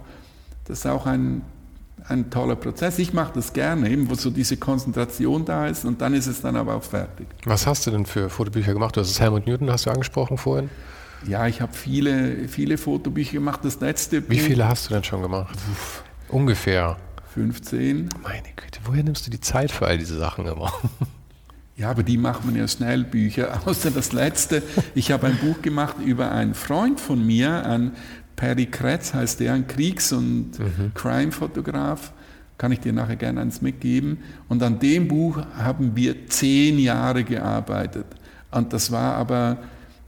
das 0.65 0.79
ist 0.79 0.85
auch 0.85 1.05
ein 1.05 1.41
ein 2.09 2.29
toller 2.29 2.55
Prozess. 2.55 2.99
Ich 2.99 3.13
mache 3.13 3.33
das 3.35 3.53
gerne, 3.53 3.89
eben 3.89 4.09
wo 4.09 4.15
so 4.15 4.29
diese 4.29 4.57
Konzentration 4.57 5.45
da 5.45 5.67
ist 5.67 5.85
und 5.85 6.01
dann 6.01 6.13
ist 6.13 6.27
es 6.27 6.41
dann 6.41 6.55
aber 6.55 6.75
auch 6.75 6.83
fertig. 6.83 7.27
Was 7.45 7.67
hast 7.67 7.85
du 7.87 7.91
denn 7.91 8.05
für 8.05 8.29
Fotobücher 8.29 8.73
gemacht? 8.73 8.95
Du 8.95 9.01
hast 9.01 9.19
Helmut 9.19 9.47
Newton, 9.47 9.69
hast 9.69 9.85
du 9.85 9.91
angesprochen 9.91 10.37
vorhin? 10.37 10.69
Ja, 11.25 11.47
ich 11.47 11.61
habe 11.61 11.73
viele, 11.73 12.47
viele 12.47 12.77
Fotobücher 12.77 13.33
gemacht. 13.33 13.61
Das 13.63 13.79
letzte 13.79 14.29
Wie 14.29 14.39
viele 14.39 14.67
hast 14.67 14.89
du 14.89 14.93
denn 14.93 15.03
schon 15.03 15.21
gemacht? 15.21 15.55
Uff. 15.71 16.03
Ungefähr. 16.29 16.97
15. 17.33 18.09
Meine 18.23 18.47
Güte, 18.55 18.79
woher 18.85 19.03
nimmst 19.03 19.25
du 19.27 19.31
die 19.31 19.41
Zeit 19.41 19.71
für 19.71 19.87
all 19.87 19.97
diese 19.97 20.17
Sachen 20.17 20.45
immer? 20.47 20.71
Ja, 21.77 21.91
aber 21.91 22.01
die 22.01 22.17
macht 22.17 22.43
man 22.43 22.55
ja 22.55 22.67
schnell, 22.67 23.03
Bücher. 23.03 23.61
Außer 23.65 23.91
das 23.91 24.11
letzte. 24.11 24.63
Ich 24.95 25.11
habe 25.11 25.27
ein 25.27 25.37
Buch 25.37 25.61
gemacht 25.61 25.97
über 26.03 26.31
einen 26.31 26.55
Freund 26.55 26.99
von 26.99 27.23
mir, 27.23 27.67
ein 27.67 27.91
Perry 28.37 28.67
Kretz 28.67 29.13
heißt 29.13 29.41
der, 29.41 29.53
ein 29.53 29.67
Kriegs- 29.67 30.13
und 30.13 30.57
mhm. 30.57 30.93
Crime-Fotograf. 30.93 32.13
Kann 32.57 32.71
ich 32.71 32.79
dir 32.79 32.93
nachher 32.93 33.17
gerne 33.17 33.41
eins 33.41 33.61
mitgeben. 33.61 34.19
Und 34.47 34.63
an 34.63 34.79
dem 34.79 35.09
Buch 35.09 35.39
haben 35.57 35.95
wir 35.95 36.27
zehn 36.27 36.79
Jahre 36.79 37.23
gearbeitet. 37.23 38.05
Und 38.49 38.73
das 38.73 38.91
war 38.91 39.15
aber, 39.15 39.57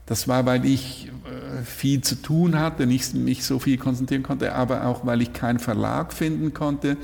das 0.06 0.26
war, 0.26 0.46
weil 0.46 0.64
ich 0.64 1.10
äh, 1.26 1.62
viel 1.62 2.00
zu 2.00 2.16
tun 2.16 2.58
hatte, 2.58 2.86
nicht 2.86 3.14
mich 3.14 3.44
so 3.44 3.58
viel 3.58 3.76
konzentrieren 3.76 4.22
konnte, 4.22 4.54
aber 4.54 4.86
auch, 4.86 5.04
weil 5.04 5.22
ich 5.22 5.32
keinen 5.32 5.58
Verlag 5.58 6.12
finden 6.12 6.54
konnte 6.54 6.96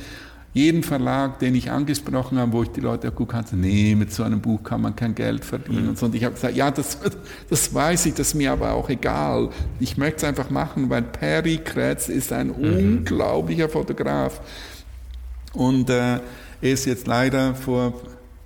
jeden 0.57 0.83
Verlag, 0.83 1.39
den 1.39 1.55
ich 1.55 1.71
angesprochen 1.71 2.39
habe, 2.39 2.51
wo 2.53 2.63
ich 2.63 2.71
die 2.71 2.81
Leute 2.81 3.11
auch 3.11 3.15
gut 3.15 3.29
kannte, 3.29 3.57
nee, 3.57 3.95
mit 3.95 4.11
so 4.11 4.23
einem 4.23 4.41
Buch 4.41 4.63
kann 4.63 4.81
man 4.81 4.97
kein 4.97 5.15
Geld 5.15 5.45
verdienen 5.45 5.83
mhm. 5.83 5.89
und 5.91 5.99
so. 5.99 6.07
Und 6.07 6.15
ich 6.15 6.25
habe 6.25 6.35
gesagt, 6.35 6.57
ja, 6.57 6.71
das, 6.71 6.99
das 7.51 7.75
weiß 7.75 8.07
ich, 8.07 8.15
das 8.15 8.29
ist 8.29 8.35
mir 8.35 8.53
aber 8.53 8.73
auch 8.73 8.89
egal. 8.89 9.51
Ich 9.81 9.99
möchte 9.99 10.17
es 10.17 10.25
einfach 10.25 10.49
machen, 10.49 10.89
weil 10.89 11.03
Perry 11.03 11.59
Kretz 11.59 12.09
ist 12.09 12.33
ein 12.33 12.47
mhm. 12.47 12.55
unglaublicher 12.55 13.69
Fotograf. 13.69 14.41
Und 15.53 15.91
äh, 15.91 16.15
er 16.15 16.23
ist 16.63 16.87
jetzt 16.87 17.07
leider 17.07 17.55
vor, 17.55 17.93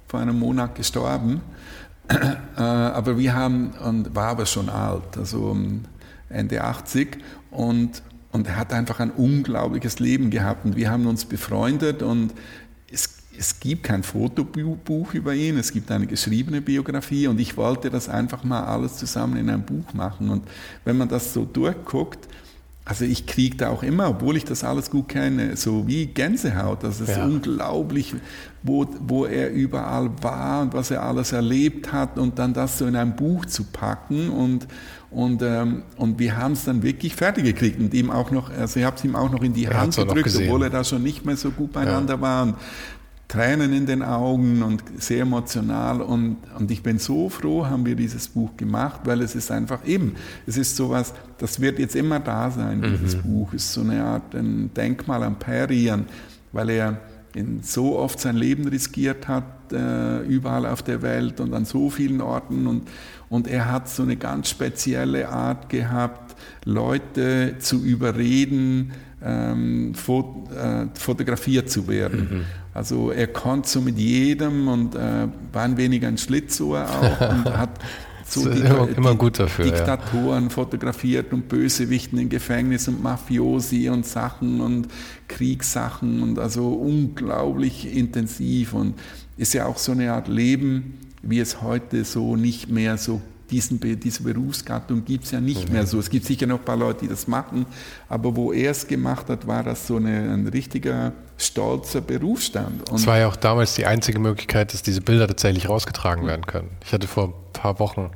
vor 0.09 0.19
einem 0.19 0.37
Monat 0.39 0.75
gestorben. 0.75 1.43
Äh, 2.57 2.63
aber 2.63 3.17
wir 3.17 3.35
haben, 3.35 3.71
und 3.87 4.17
war 4.17 4.31
aber 4.31 4.45
schon 4.45 4.69
alt, 4.69 5.17
also 5.17 5.57
Ende 6.29 6.63
80. 6.63 7.19
Und 7.53 8.03
und 8.33 8.47
er 8.47 8.57
hat 8.57 8.73
einfach 8.73 9.01
ein 9.01 9.11
unglaubliches 9.11 9.99
Leben 9.99 10.31
gehabt. 10.31 10.65
Und 10.65 10.77
wir 10.77 10.91
haben 10.91 11.07
uns 11.07 11.25
befreundet 11.25 12.03
und 12.03 12.33
es, 12.91 13.19
es 13.37 13.61
gibt 13.61 13.85
kein 13.85 14.03
Fotobuch 14.03 15.15
über 15.15 15.35
ihn, 15.35 15.59
es 15.59 15.73
gibt 15.73 15.91
eine 15.91 16.07
geschriebene 16.07 16.61
Biografie 16.61 17.27
und 17.27 17.41
ich 17.41 17.57
wollte 17.57 17.91
das 17.91 18.09
einfach 18.09 18.45
mal 18.45 18.65
alles 18.65 18.97
zusammen 18.97 19.37
in 19.37 19.51
ein 19.51 19.65
Buch 19.65 19.95
machen. 19.95 20.31
Und 20.31 20.47
wenn 20.85 20.97
man 20.97 21.09
das 21.09 21.35
so 21.35 21.45
durchguckt, 21.45 22.29
also 22.85 23.05
ich 23.05 23.27
kriege 23.27 23.57
da 23.57 23.69
auch 23.69 23.85
immer, 23.85 24.09
obwohl 24.09 24.37
ich 24.37 24.45
das 24.45 24.65
alles 24.65 24.91
gut 24.91 25.11
kenne, 25.11 25.57
so 25.57 25.87
wie 25.87 26.07
Gänsehaut. 26.07 26.83
Das 26.83 27.01
ist 27.01 27.17
ja. 27.17 27.25
unglaublich, 27.25 28.15
wo, 28.63 28.85
wo 29.01 29.27
er 29.27 29.53
überall 29.53 30.11
war 30.23 30.63
und 30.63 30.75
was 30.75 30.91
er 30.91 31.03
alles 31.05 31.31
erlebt 31.31 31.93
hat 31.93 32.19
und 32.19 32.39
dann 32.39 32.53
das 32.53 32.79
so 32.79 32.87
in 32.87 32.97
ein 32.97 33.15
Buch 33.15 33.45
zu 33.45 33.65
packen 33.65 34.31
und, 34.31 34.67
und, 35.11 35.43
ähm, 35.43 35.83
und 35.97 36.19
wir 36.19 36.37
haben 36.37 36.53
es 36.53 36.65
dann 36.65 36.83
wirklich 36.83 37.15
fertig 37.17 37.45
gekriegt 37.45 37.81
und 37.81 37.93
ihm 37.95 38.11
auch 38.11 38.31
noch, 38.31 38.51
also 38.51 38.79
ich 38.79 38.87
habe 38.87 38.97
es 38.97 39.05
ihm 39.05 39.17
auch 39.17 39.31
noch 39.31 39.43
in 39.43 39.53
die 39.53 39.65
er 39.65 39.81
Hand 39.81 39.97
gedrückt, 39.97 40.37
obwohl 40.37 40.63
er 40.65 40.71
da 40.71 40.85
schon 40.85 41.03
nicht 41.03 41.25
mehr 41.25 41.37
so 41.37 41.51
gut 41.51 41.73
beieinander 41.73 42.15
ja. 42.15 42.21
war. 42.21 42.43
Und 42.45 42.55
Tränen 43.31 43.73
in 43.73 43.87
den 43.87 44.03
Augen 44.03 44.61
und 44.63 44.83
sehr 44.99 45.23
emotional. 45.23 46.03
Und, 46.03 46.39
und 46.59 46.69
ich 46.71 46.83
bin 46.83 46.99
so 46.99 47.29
froh, 47.29 47.65
haben 47.65 47.87
wir 47.87 47.95
dieses 47.95 48.27
Buch 48.27 48.57
gemacht, 48.57 49.03
weil 49.05 49.23
es 49.23 49.37
ist 49.37 49.53
einfach 49.53 49.87
eben, 49.87 50.17
es 50.49 50.57
ist 50.57 50.75
sowas, 50.77 51.15
das 51.39 51.61
wird 51.61 51.79
jetzt 51.79 51.95
immer 51.95 52.19
da 52.19 52.51
sein, 52.51 52.81
mhm. 52.81 52.99
dieses 52.99 53.15
Buch. 53.15 53.55
Es 53.55 53.67
ist 53.67 53.75
so 53.75 53.83
eine 53.83 54.03
Art 54.03 54.35
ein 54.35 54.75
Denkmal 54.75 55.23
an 55.23 55.39
Perry, 55.39 55.93
weil 56.51 56.71
er 56.71 57.01
in 57.35 57.63
so 57.63 57.99
oft 57.99 58.21
sein 58.21 58.37
Leben 58.37 58.67
riskiert 58.69 59.29
hat, 59.29 59.73
äh, 59.73 60.21
überall 60.23 60.67
auf 60.67 60.83
der 60.83 61.03
Welt 61.03 61.41
und 61.41 61.55
an 61.55 61.65
so 61.65 61.91
vielen 61.91 62.21
Orten. 62.21 62.67
Und, 62.67 62.89
und 63.29 63.47
er 63.47 63.71
hat 63.71 63.89
so 63.89 64.03
eine 64.03 64.17
ganz 64.17 64.51
spezielle 64.51 65.29
Art 65.29 65.69
gehabt, 65.69 66.37
Leute 66.65 67.57
zu 67.59 67.85
überreden, 67.85 68.93
ähm, 69.23 69.95
fot 69.95 70.51
äh, 70.51 70.87
fotografiert 70.95 71.71
zu 71.71 71.87
werden. 71.87 72.29
Mhm. 72.31 72.45
Also 72.73 73.11
er 73.11 73.27
konnte 73.27 73.69
so 73.69 73.81
mit 73.81 73.99
jedem 73.99 74.69
und 74.69 74.95
äh, 74.95 75.29
war 75.53 75.63
ein 75.63 75.77
wenig 75.77 76.05
ein 76.07 76.19
Schlitzohr 76.19 76.87
auch 76.89 77.21
und 77.31 77.45
hat 77.57 77.79
so 78.31 78.49
die, 78.49 78.61
immer, 78.61 78.89
immer 78.89 79.15
gut 79.15 79.39
dafür, 79.39 79.65
Diktatoren 79.65 80.45
ja. 80.45 80.51
fotografiert 80.51 81.33
und 81.33 81.49
Bösewichten 81.49 82.19
im 82.19 82.29
Gefängnis 82.29 82.89
und 82.89 83.03
Mafiosi 83.03 83.89
und 83.89 84.07
Sachen 84.07 84.61
und 84.61 84.89
Kriegssachen 85.29 86.23
und 86.23 86.39
also 86.39 86.69
unglaublich 86.69 87.95
intensiv 87.95 88.73
und 88.73 88.95
ist 89.37 89.55
ja 89.55 89.67
auch 89.67 89.79
so 89.79 89.93
eine 89.93 90.13
Art 90.13 90.29
Leben, 90.29 90.99
wie 91.23 91.41
es 91.41 91.63
heute 91.63 92.05
so 92.05 92.37
nicht 92.37 92.69
mehr 92.69 92.99
so 92.99 93.21
diesen, 93.51 93.81
diese 93.81 94.23
Berufsgattung 94.23 95.05
gibt 95.05 95.25
es 95.25 95.31
ja 95.33 95.41
nicht 95.41 95.69
mhm. 95.69 95.75
mehr 95.75 95.87
so. 95.87 95.99
Es 95.99 96.11
gibt 96.11 96.27
sicher 96.27 96.47
noch 96.47 96.59
ein 96.59 96.65
paar 96.65 96.77
Leute, 96.77 97.01
die 97.03 97.09
das 97.09 97.27
machen, 97.27 97.67
aber 98.09 98.35
wo 98.35 98.53
er 98.53 98.71
es 98.71 98.87
gemacht 98.87 99.29
hat, 99.29 99.47
war 99.47 99.63
das 99.63 99.87
so 99.87 99.97
eine, 99.97 100.33
ein 100.33 100.47
richtiger 100.47 101.13
stolzer 101.37 102.01
Berufsstand. 102.01 102.83
Es 102.95 103.07
war 103.07 103.19
ja 103.19 103.29
auch 103.29 103.37
damals 103.37 103.75
die 103.75 103.87
einzige 103.87 104.19
Möglichkeit, 104.19 104.73
dass 104.73 104.83
diese 104.83 105.01
Bilder 105.01 105.27
tatsächlich 105.27 105.69
rausgetragen 105.69 106.25
mhm. 106.25 106.29
werden 106.29 106.47
können. 106.47 106.69
Ich 106.85 106.93
hatte 106.93 107.07
vor 107.07 107.29
ein 107.29 107.53
paar 107.53 107.79
Wochen 107.79 108.11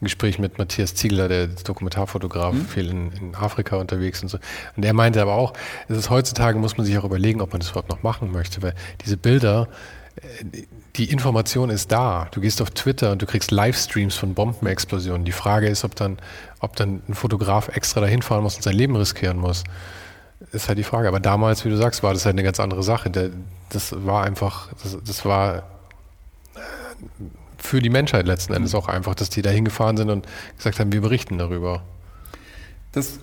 ein 0.00 0.04
Gespräch 0.04 0.38
mit 0.38 0.58
Matthias 0.58 0.94
Ziegler, 0.94 1.28
der 1.28 1.48
Dokumentarfotograf, 1.48 2.54
mhm. 2.54 2.64
viel 2.64 2.88
in, 2.88 3.12
in, 3.12 3.34
Afrika 3.34 3.76
unterwegs 3.76 4.22
und 4.22 4.28
so. 4.28 4.38
Und 4.76 4.84
er 4.84 4.94
meinte 4.94 5.20
aber 5.20 5.34
auch, 5.34 5.52
es 5.88 5.98
ist 5.98 6.10
heutzutage, 6.10 6.58
muss 6.58 6.78
man 6.78 6.86
sich 6.86 6.96
auch 6.96 7.04
überlegen, 7.04 7.42
ob 7.42 7.52
man 7.52 7.60
das 7.60 7.70
überhaupt 7.70 7.90
noch 7.90 8.02
machen 8.02 8.32
möchte, 8.32 8.62
weil 8.62 8.74
diese 9.04 9.18
Bilder, 9.18 9.68
äh, 10.16 10.62
die 10.96 11.10
Information 11.10 11.70
ist 11.70 11.92
da. 11.92 12.28
Du 12.32 12.40
gehst 12.40 12.60
auf 12.60 12.70
Twitter 12.70 13.12
und 13.12 13.22
du 13.22 13.26
kriegst 13.26 13.50
Livestreams 13.50 14.16
von 14.16 14.34
Bombenexplosionen. 14.34 15.24
Die 15.24 15.32
Frage 15.32 15.68
ist, 15.68 15.84
ob 15.84 15.94
dann, 15.94 16.18
ob 16.60 16.76
dann 16.76 17.02
ein 17.08 17.14
Fotograf 17.14 17.68
extra 17.68 18.00
dahin 18.00 18.22
fahren 18.22 18.42
muss 18.42 18.56
und 18.56 18.62
sein 18.62 18.74
Leben 18.74 18.96
riskieren 18.96 19.38
muss. 19.38 19.64
Ist 20.52 20.68
halt 20.68 20.78
die 20.78 20.84
Frage. 20.84 21.08
Aber 21.08 21.20
damals, 21.20 21.64
wie 21.64 21.68
du 21.68 21.76
sagst, 21.76 22.02
war 22.02 22.12
das 22.12 22.24
halt 22.24 22.34
eine 22.34 22.42
ganz 22.42 22.58
andere 22.58 22.82
Sache. 22.82 23.10
Das 23.68 24.04
war 24.04 24.24
einfach, 24.24 24.72
das, 24.82 24.98
das 25.04 25.24
war 25.24 25.58
äh, 25.58 26.60
für 27.58 27.80
die 27.80 27.90
Menschheit 27.90 28.26
letzten 28.26 28.52
Endes 28.54 28.74
auch 28.74 28.88
einfach, 28.88 29.14
dass 29.14 29.30
die 29.30 29.42
da 29.42 29.50
hingefahren 29.50 29.96
sind 29.96 30.10
und 30.10 30.26
gesagt 30.56 30.80
haben, 30.80 30.92
wir 30.92 31.02
berichten 31.02 31.38
darüber. 31.38 31.82
Das, 32.92 33.20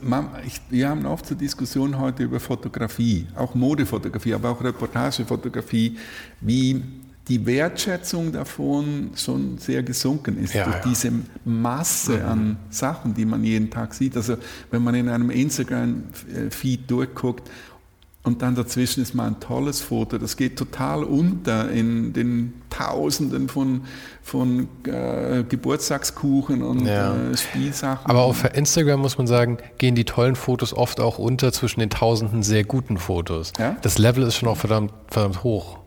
wir 0.70 0.88
haben 0.88 1.06
oft 1.06 1.26
zur 1.26 1.36
Diskussion 1.36 2.00
heute 2.00 2.24
über 2.24 2.40
Fotografie, 2.40 3.28
auch 3.36 3.54
Modefotografie, 3.54 4.34
aber 4.34 4.52
auch 4.52 4.64
Reportagefotografie, 4.64 5.98
wie 6.40 6.82
die 7.28 7.46
Wertschätzung 7.46 8.32
davon 8.32 9.12
schon 9.16 9.58
sehr 9.58 9.84
gesunken 9.84 10.42
ist 10.42 10.54
ja, 10.54 10.64
durch 10.64 10.78
ja. 10.78 10.82
diese 10.86 11.12
Masse 11.44 12.18
mhm. 12.18 12.26
an 12.26 12.58
Sachen, 12.70 13.14
die 13.14 13.26
man 13.26 13.44
jeden 13.44 13.70
Tag 13.70 13.94
sieht. 13.94 14.16
Also 14.16 14.38
wenn 14.72 14.84
man 14.84 14.96
in 14.96 15.10
einem 15.10 15.30
Instagram-Feed 15.30 16.90
durchguckt 16.90 17.50
und 18.24 18.42
dann 18.42 18.56
dazwischen 18.56 19.02
ist 19.02 19.14
mal 19.14 19.28
ein 19.28 19.40
tolles 19.40 19.80
Foto. 19.80 20.18
Das 20.18 20.36
geht 20.36 20.58
total 20.58 21.04
unter 21.04 21.70
in 21.72 22.12
den 22.12 22.62
Tausenden 22.70 23.48
von, 23.48 23.82
von 24.22 24.68
äh, 24.86 25.44
Geburtstagskuchen 25.48 26.62
und 26.62 26.86
ja. 26.86 27.16
äh, 27.16 27.38
Spielsachen. 27.38 28.06
Aber 28.10 28.24
auf 28.24 28.44
Instagram 28.54 29.00
muss 29.00 29.18
man 29.18 29.28
sagen, 29.28 29.58
gehen 29.78 29.96
die 29.96 30.04
tollen 30.04 30.36
Fotos 30.36 30.74
oft 30.74 31.00
auch 31.00 31.20
unter 31.20 31.54
zwischen 31.54 31.80
den 31.80 31.90
Tausenden 31.90 32.44
sehr 32.44 32.66
guten 32.66 32.98
Fotos. 32.98 33.54
Das 33.82 33.98
Level 33.98 34.24
ist 34.24 34.36
schon 34.36 34.50
auch 34.50 34.58
verdammt, 34.58 34.92
verdammt 35.08 35.44
hoch. 35.44 35.80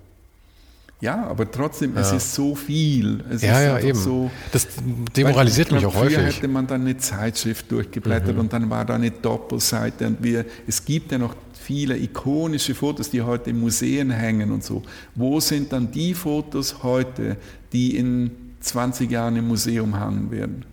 Ja, 1.00 1.26
aber 1.26 1.50
trotzdem, 1.50 1.94
ja. 1.94 2.02
es 2.02 2.12
ist 2.12 2.34
so 2.34 2.54
viel. 2.54 3.24
Es 3.30 3.42
ja, 3.42 3.60
ja, 3.60 3.78
eben. 3.78 3.98
So, 3.98 4.30
das 4.52 4.68
demoralisiert 5.16 5.72
mich 5.72 5.84
auch 5.86 5.94
häufig. 5.94 6.16
Früher 6.16 6.26
hätte 6.26 6.48
man 6.48 6.66
dann 6.66 6.82
eine 6.82 6.96
Zeitschrift 6.98 7.70
durchgeblättert 7.72 8.34
mhm. 8.34 8.40
und 8.40 8.52
dann 8.52 8.68
war 8.68 8.84
da 8.84 8.96
eine 8.96 9.10
Doppelseite 9.10 10.06
und 10.06 10.22
wir, 10.22 10.44
es 10.66 10.84
gibt 10.84 11.12
ja 11.12 11.18
noch 11.18 11.34
viele 11.54 11.96
ikonische 11.96 12.74
Fotos, 12.74 13.10
die 13.10 13.22
heute 13.22 13.50
in 13.50 13.60
Museen 13.60 14.10
hängen 14.10 14.50
und 14.50 14.62
so. 14.62 14.82
Wo 15.14 15.40
sind 15.40 15.72
dann 15.72 15.90
die 15.90 16.14
Fotos 16.14 16.82
heute, 16.82 17.36
die 17.72 17.96
in 17.96 18.30
20 18.60 19.10
Jahren 19.10 19.36
im 19.36 19.48
Museum 19.48 19.98
hangen 19.98 20.30
werden? 20.30 20.64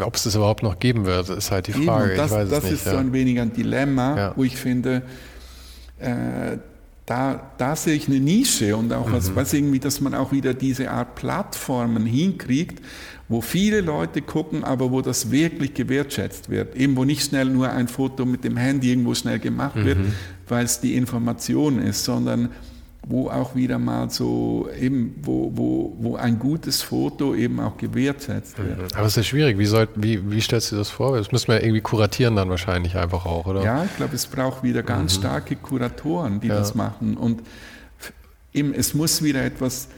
Ob 0.00 0.14
es 0.14 0.22
das 0.22 0.34
überhaupt 0.34 0.62
noch 0.62 0.78
geben 0.78 1.04
wird, 1.04 1.28
ist 1.28 1.50
halt 1.50 1.66
die 1.66 1.72
Frage. 1.72 2.14
Eben, 2.14 2.16
das, 2.16 2.30
das 2.30 2.64
nicht, 2.64 2.72
ist 2.72 2.86
ja. 2.86 2.92
so 2.92 2.98
ein 2.98 3.12
wenig 3.12 3.38
ein 3.38 3.52
Dilemma, 3.52 4.16
ja. 4.16 4.32
wo 4.34 4.44
ich 4.44 4.56
finde, 4.56 5.02
äh, 5.98 6.56
da, 7.08 7.52
da 7.56 7.74
sehe 7.74 7.94
ich 7.94 8.06
eine 8.06 8.20
Nische 8.20 8.76
und 8.76 8.92
auch 8.92 9.08
mhm. 9.08 9.12
was, 9.12 9.34
was 9.34 9.54
irgendwie, 9.54 9.78
dass 9.78 10.02
man 10.02 10.12
auch 10.12 10.30
wieder 10.30 10.52
diese 10.52 10.90
Art 10.90 11.14
Plattformen 11.14 12.04
hinkriegt, 12.04 12.84
wo 13.28 13.40
viele 13.40 13.80
Leute 13.80 14.20
gucken, 14.20 14.62
aber 14.62 14.90
wo 14.90 15.00
das 15.00 15.30
wirklich 15.30 15.72
gewertschätzt 15.72 16.50
wird. 16.50 16.76
Eben 16.76 16.96
wo 16.96 17.04
nicht 17.04 17.24
schnell 17.24 17.46
nur 17.46 17.70
ein 17.70 17.88
Foto 17.88 18.26
mit 18.26 18.44
dem 18.44 18.58
Handy 18.58 18.90
irgendwo 18.90 19.14
schnell 19.14 19.38
gemacht 19.38 19.76
mhm. 19.76 19.84
wird, 19.86 19.98
weil 20.48 20.66
es 20.66 20.80
die 20.80 20.96
Information 20.96 21.78
ist, 21.78 22.04
sondern 22.04 22.50
wo 23.08 23.30
auch 23.30 23.54
wieder 23.54 23.78
mal 23.78 24.10
so 24.10 24.68
eben, 24.78 25.14
wo, 25.22 25.50
wo, 25.54 25.96
wo 25.98 26.16
ein 26.16 26.38
gutes 26.38 26.82
Foto 26.82 27.34
eben 27.34 27.58
auch 27.58 27.76
gewertschätzt 27.78 28.58
wird. 28.58 28.78
Mhm. 28.78 28.88
Aber 28.94 29.06
es 29.06 29.12
ist 29.12 29.16
ja 29.16 29.22
schwierig. 29.22 29.58
Wie, 29.58 29.66
soll, 29.66 29.88
wie, 29.94 30.30
wie 30.30 30.40
stellst 30.40 30.72
du 30.72 30.76
das 30.76 30.90
vor? 30.90 31.16
Das 31.16 31.32
müssen 31.32 31.48
wir 31.48 31.62
irgendwie 31.62 31.80
kuratieren 31.80 32.36
dann 32.36 32.50
wahrscheinlich 32.50 32.96
einfach 32.96 33.24
auch, 33.24 33.46
oder? 33.46 33.62
Ja, 33.62 33.84
ich 33.84 33.96
glaube, 33.96 34.14
es 34.14 34.26
braucht 34.26 34.62
wieder 34.62 34.82
ganz 34.82 35.16
mhm. 35.16 35.20
starke 35.20 35.56
Kuratoren, 35.56 36.40
die 36.40 36.48
ja. 36.48 36.56
das 36.56 36.74
machen. 36.74 37.16
Und 37.16 37.42
eben, 38.52 38.74
es 38.74 38.92
muss 38.92 39.22
wieder 39.22 39.42
etwas 39.42 39.88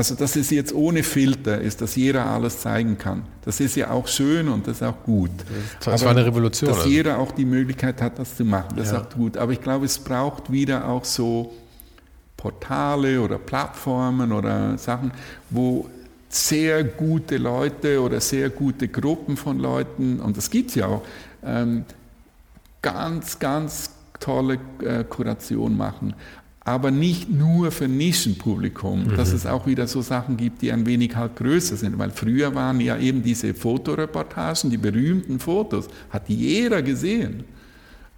also, 0.00 0.14
dass 0.14 0.34
es 0.34 0.48
jetzt 0.48 0.72
ohne 0.72 1.02
Filter 1.02 1.60
ist, 1.60 1.82
dass 1.82 1.94
jeder 1.94 2.24
alles 2.24 2.60
zeigen 2.60 2.96
kann. 2.96 3.24
Das 3.44 3.60
ist 3.60 3.76
ja 3.76 3.90
auch 3.90 4.08
schön 4.08 4.48
und 4.48 4.66
das 4.66 4.76
ist 4.76 4.82
auch 4.82 5.02
gut. 5.04 5.30
Das 5.84 6.02
war 6.02 6.12
eine 6.12 6.24
Revolution. 6.24 6.70
Dass 6.70 6.78
also. 6.78 6.88
jeder 6.88 7.18
auch 7.18 7.32
die 7.32 7.44
Möglichkeit 7.44 8.00
hat, 8.00 8.18
das 8.18 8.34
zu 8.34 8.46
machen, 8.46 8.76
das 8.76 8.90
ja. 8.90 8.96
ist 8.96 9.04
auch 9.04 9.14
gut. 9.14 9.36
Aber 9.36 9.52
ich 9.52 9.60
glaube, 9.60 9.84
es 9.84 9.98
braucht 9.98 10.50
wieder 10.50 10.88
auch 10.88 11.04
so 11.04 11.52
Portale 12.40 13.20
oder 13.20 13.38
Plattformen 13.38 14.32
oder 14.32 14.78
Sachen, 14.78 15.12
wo 15.50 15.88
sehr 16.28 16.84
gute 16.84 17.36
Leute 17.36 18.00
oder 18.00 18.20
sehr 18.20 18.50
gute 18.50 18.88
Gruppen 18.88 19.36
von 19.36 19.58
Leuten, 19.58 20.20
und 20.20 20.36
das 20.36 20.50
gibt 20.50 20.70
es 20.70 20.76
ja 20.76 20.86
auch, 20.86 21.02
ähm, 21.44 21.84
ganz, 22.82 23.38
ganz 23.38 23.90
tolle 24.18 24.58
äh, 24.82 25.04
Kuration 25.04 25.76
machen 25.76 26.14
aber 26.70 26.90
nicht 26.90 27.30
nur 27.30 27.72
für 27.72 27.88
Nischenpublikum, 27.88 29.04
mhm. 29.04 29.16
dass 29.16 29.32
es 29.32 29.46
auch 29.46 29.66
wieder 29.66 29.86
so 29.86 30.02
Sachen 30.02 30.36
gibt, 30.36 30.62
die 30.62 30.70
ein 30.70 30.86
wenig 30.86 31.16
halt 31.16 31.36
größer 31.36 31.76
sind, 31.76 31.98
weil 31.98 32.10
früher 32.10 32.54
waren 32.54 32.80
ja 32.80 32.96
eben 32.98 33.22
diese 33.22 33.54
Fotoreportagen, 33.54 34.70
die 34.70 34.76
berühmten 34.76 35.40
Fotos, 35.40 35.88
hat 36.10 36.28
jeder 36.28 36.82
gesehen. 36.82 37.44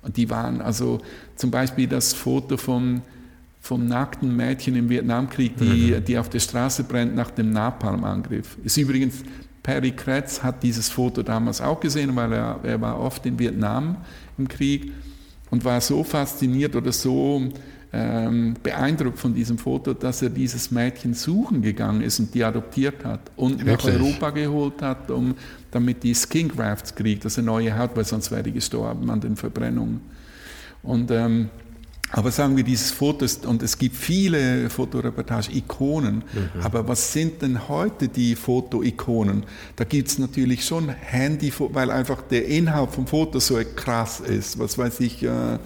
Und 0.02 0.16
die 0.16 0.28
waren 0.28 0.60
also 0.60 1.00
zum 1.36 1.50
Beispiel 1.50 1.86
das 1.86 2.12
Foto 2.12 2.56
vom, 2.56 3.02
vom 3.62 3.86
nackten 3.86 4.36
Mädchen 4.36 4.74
im 4.74 4.88
Vietnamkrieg, 4.88 5.56
die, 5.56 5.94
mhm. 5.94 6.04
die 6.04 6.18
auf 6.18 6.28
der 6.28 6.40
Straße 6.40 6.82
brennt 6.82 7.14
nach 7.14 7.30
dem 7.30 7.50
Napalmangriff. 7.50 8.58
Ist 8.64 8.76
übrigens, 8.76 9.22
Perry 9.62 9.92
Kretz 9.92 10.42
hat 10.42 10.64
dieses 10.64 10.88
Foto 10.88 11.22
damals 11.22 11.60
auch 11.60 11.78
gesehen, 11.78 12.14
weil 12.16 12.32
er, 12.32 12.58
er 12.64 12.80
war 12.80 12.98
oft 12.98 13.24
in 13.24 13.38
Vietnam 13.38 13.98
im 14.36 14.48
Krieg 14.48 14.90
und 15.50 15.64
war 15.64 15.80
so 15.80 16.02
fasziniert 16.02 16.74
oder 16.74 16.90
so 16.90 17.52
ähm, 17.92 18.54
beeindruckt 18.60 19.20
von 19.20 19.32
diesem 19.32 19.58
Foto, 19.58 19.94
dass 19.94 20.22
er 20.22 20.30
dieses 20.30 20.72
Mädchen 20.72 21.14
suchen 21.14 21.62
gegangen 21.62 22.00
ist 22.02 22.18
und 22.18 22.34
die 22.34 22.42
adoptiert 22.42 23.04
hat 23.04 23.30
und 23.36 23.64
Wirklich? 23.64 23.94
nach 23.94 24.00
Europa 24.00 24.30
geholt 24.30 24.82
hat, 24.82 25.08
um, 25.08 25.36
damit 25.70 26.02
die 26.02 26.16
Skin 26.16 26.48
Grafts 26.48 26.96
kriegt, 26.96 27.24
also 27.24 27.42
neue 27.42 27.78
Haut, 27.78 27.90
weil 27.94 28.04
sonst 28.04 28.32
wäre 28.32 28.42
die 28.42 28.52
gestorben 28.52 29.08
an 29.08 29.20
den 29.20 29.36
Verbrennungen. 29.36 30.00
Und, 30.82 31.12
ähm, 31.12 31.48
aber 32.12 32.30
sagen 32.30 32.56
wir, 32.56 32.62
dieses 32.62 32.90
Foto, 32.90 33.24
ist, 33.24 33.46
und 33.46 33.62
es 33.62 33.78
gibt 33.78 33.96
viele 33.96 34.68
Fotoreportage-Ikonen, 34.68 36.16
mhm. 36.16 36.60
aber 36.62 36.86
was 36.86 37.12
sind 37.12 37.40
denn 37.40 37.68
heute 37.68 38.08
die 38.08 38.36
Foto-Ikonen? 38.36 39.44
Da 39.76 39.84
gibt 39.84 40.08
es 40.08 40.18
natürlich 40.18 40.64
schon 40.64 40.90
Handy, 40.90 41.52
weil 41.58 41.90
einfach 41.90 42.20
der 42.22 42.46
Inhalt 42.46 42.90
vom 42.90 43.06
Foto 43.06 43.40
so 43.40 43.58
krass 43.76 44.20
ist. 44.20 44.58
Was 44.58 44.76
weiß 44.76 45.00
ich, 45.00 45.22
äh, 45.22 45.58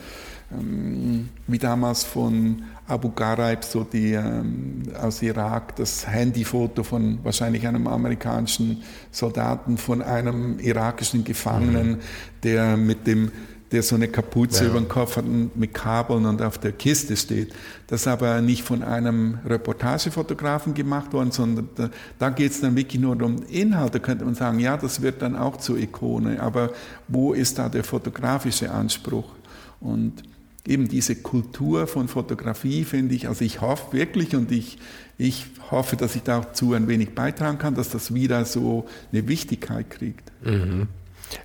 ähm, 0.53 1.29
wie 1.49 1.59
damals 1.59 2.05
von 2.05 2.63
Abu 2.87 3.11
Ghraib, 3.11 3.65
so 3.65 3.83
die 3.83 4.13
ähm, 4.13 4.83
aus 5.01 5.21
Irak, 5.23 5.75
das 5.75 6.07
Handyfoto 6.07 6.85
von 6.85 7.19
wahrscheinlich 7.25 7.67
einem 7.67 7.89
amerikanischen 7.89 8.83
Soldaten, 9.11 9.77
von 9.77 10.03
einem 10.03 10.61
irakischen 10.61 11.25
Gefangenen, 11.25 11.91
mhm. 11.91 11.99
der 12.45 12.77
mit 12.77 13.09
dem 13.09 13.33
der 13.73 13.83
so 13.83 13.97
eine 13.97 14.09
Kapuze 14.09 14.65
ja. 14.65 14.71
über 14.71 14.81
den 14.81 14.89
Kopf 14.89 15.17
hat 15.17 15.25
mit 15.27 15.75
Kabeln 15.75 16.25
und 16.27 16.41
auf 16.41 16.59
der 16.59 16.73
Kiste 16.73 17.17
steht. 17.17 17.53
Das 17.89 18.03
ist 18.03 18.07
aber 18.07 18.41
nicht 18.41 18.63
von 18.63 18.83
einem 18.83 19.39
Reportagefotografen 19.45 20.75
gemacht 20.75 21.13
worden, 21.13 21.33
sondern 21.33 21.69
da, 21.75 21.91
da 22.19 22.31
geht 22.31 22.53
es 22.53 22.61
dann 22.61 22.77
wirklich 22.77 23.01
nur 23.01 23.21
um 23.21 23.43
Inhalte. 23.49 24.01
könnte 24.01 24.25
man 24.25 24.35
sagen, 24.35 24.61
ja, 24.61 24.77
das 24.77 25.03
wird 25.03 25.23
dann 25.23 25.37
auch 25.37 25.57
zur 25.57 25.79
Ikone, 25.79 26.41
aber 26.41 26.73
wo 27.09 27.33
ist 27.33 27.59
da 27.59 27.69
der 27.69 27.83
fotografische 27.83 28.71
Anspruch? 28.71 29.33
Und 29.81 30.23
eben 30.67 30.89
diese 30.89 31.17
Kultur 31.17 31.87
von 31.87 32.09
Fotografie 32.09 32.85
finde 32.85 33.15
ich, 33.15 33.29
also 33.29 33.45
ich 33.45 33.61
hoffe 33.61 33.97
wirklich 33.97 34.35
und 34.35 34.51
ich, 34.53 34.79
ich 35.19 35.47
hoffe, 35.71 35.97
dass 35.97 36.17
ich 36.17 36.23
dazu 36.23 36.75
ein 36.75 36.89
wenig 36.89 37.15
beitragen 37.15 37.59
kann, 37.59 37.75
dass 37.75 37.91
das 37.91 38.15
wieder 38.15 38.45
so 38.45 38.87
eine 39.13 39.27
Wichtigkeit 39.29 39.91
kriegt. 39.91 40.31
Mhm. 40.45 40.89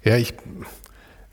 Ja, 0.03 0.17
ich, 0.17 0.33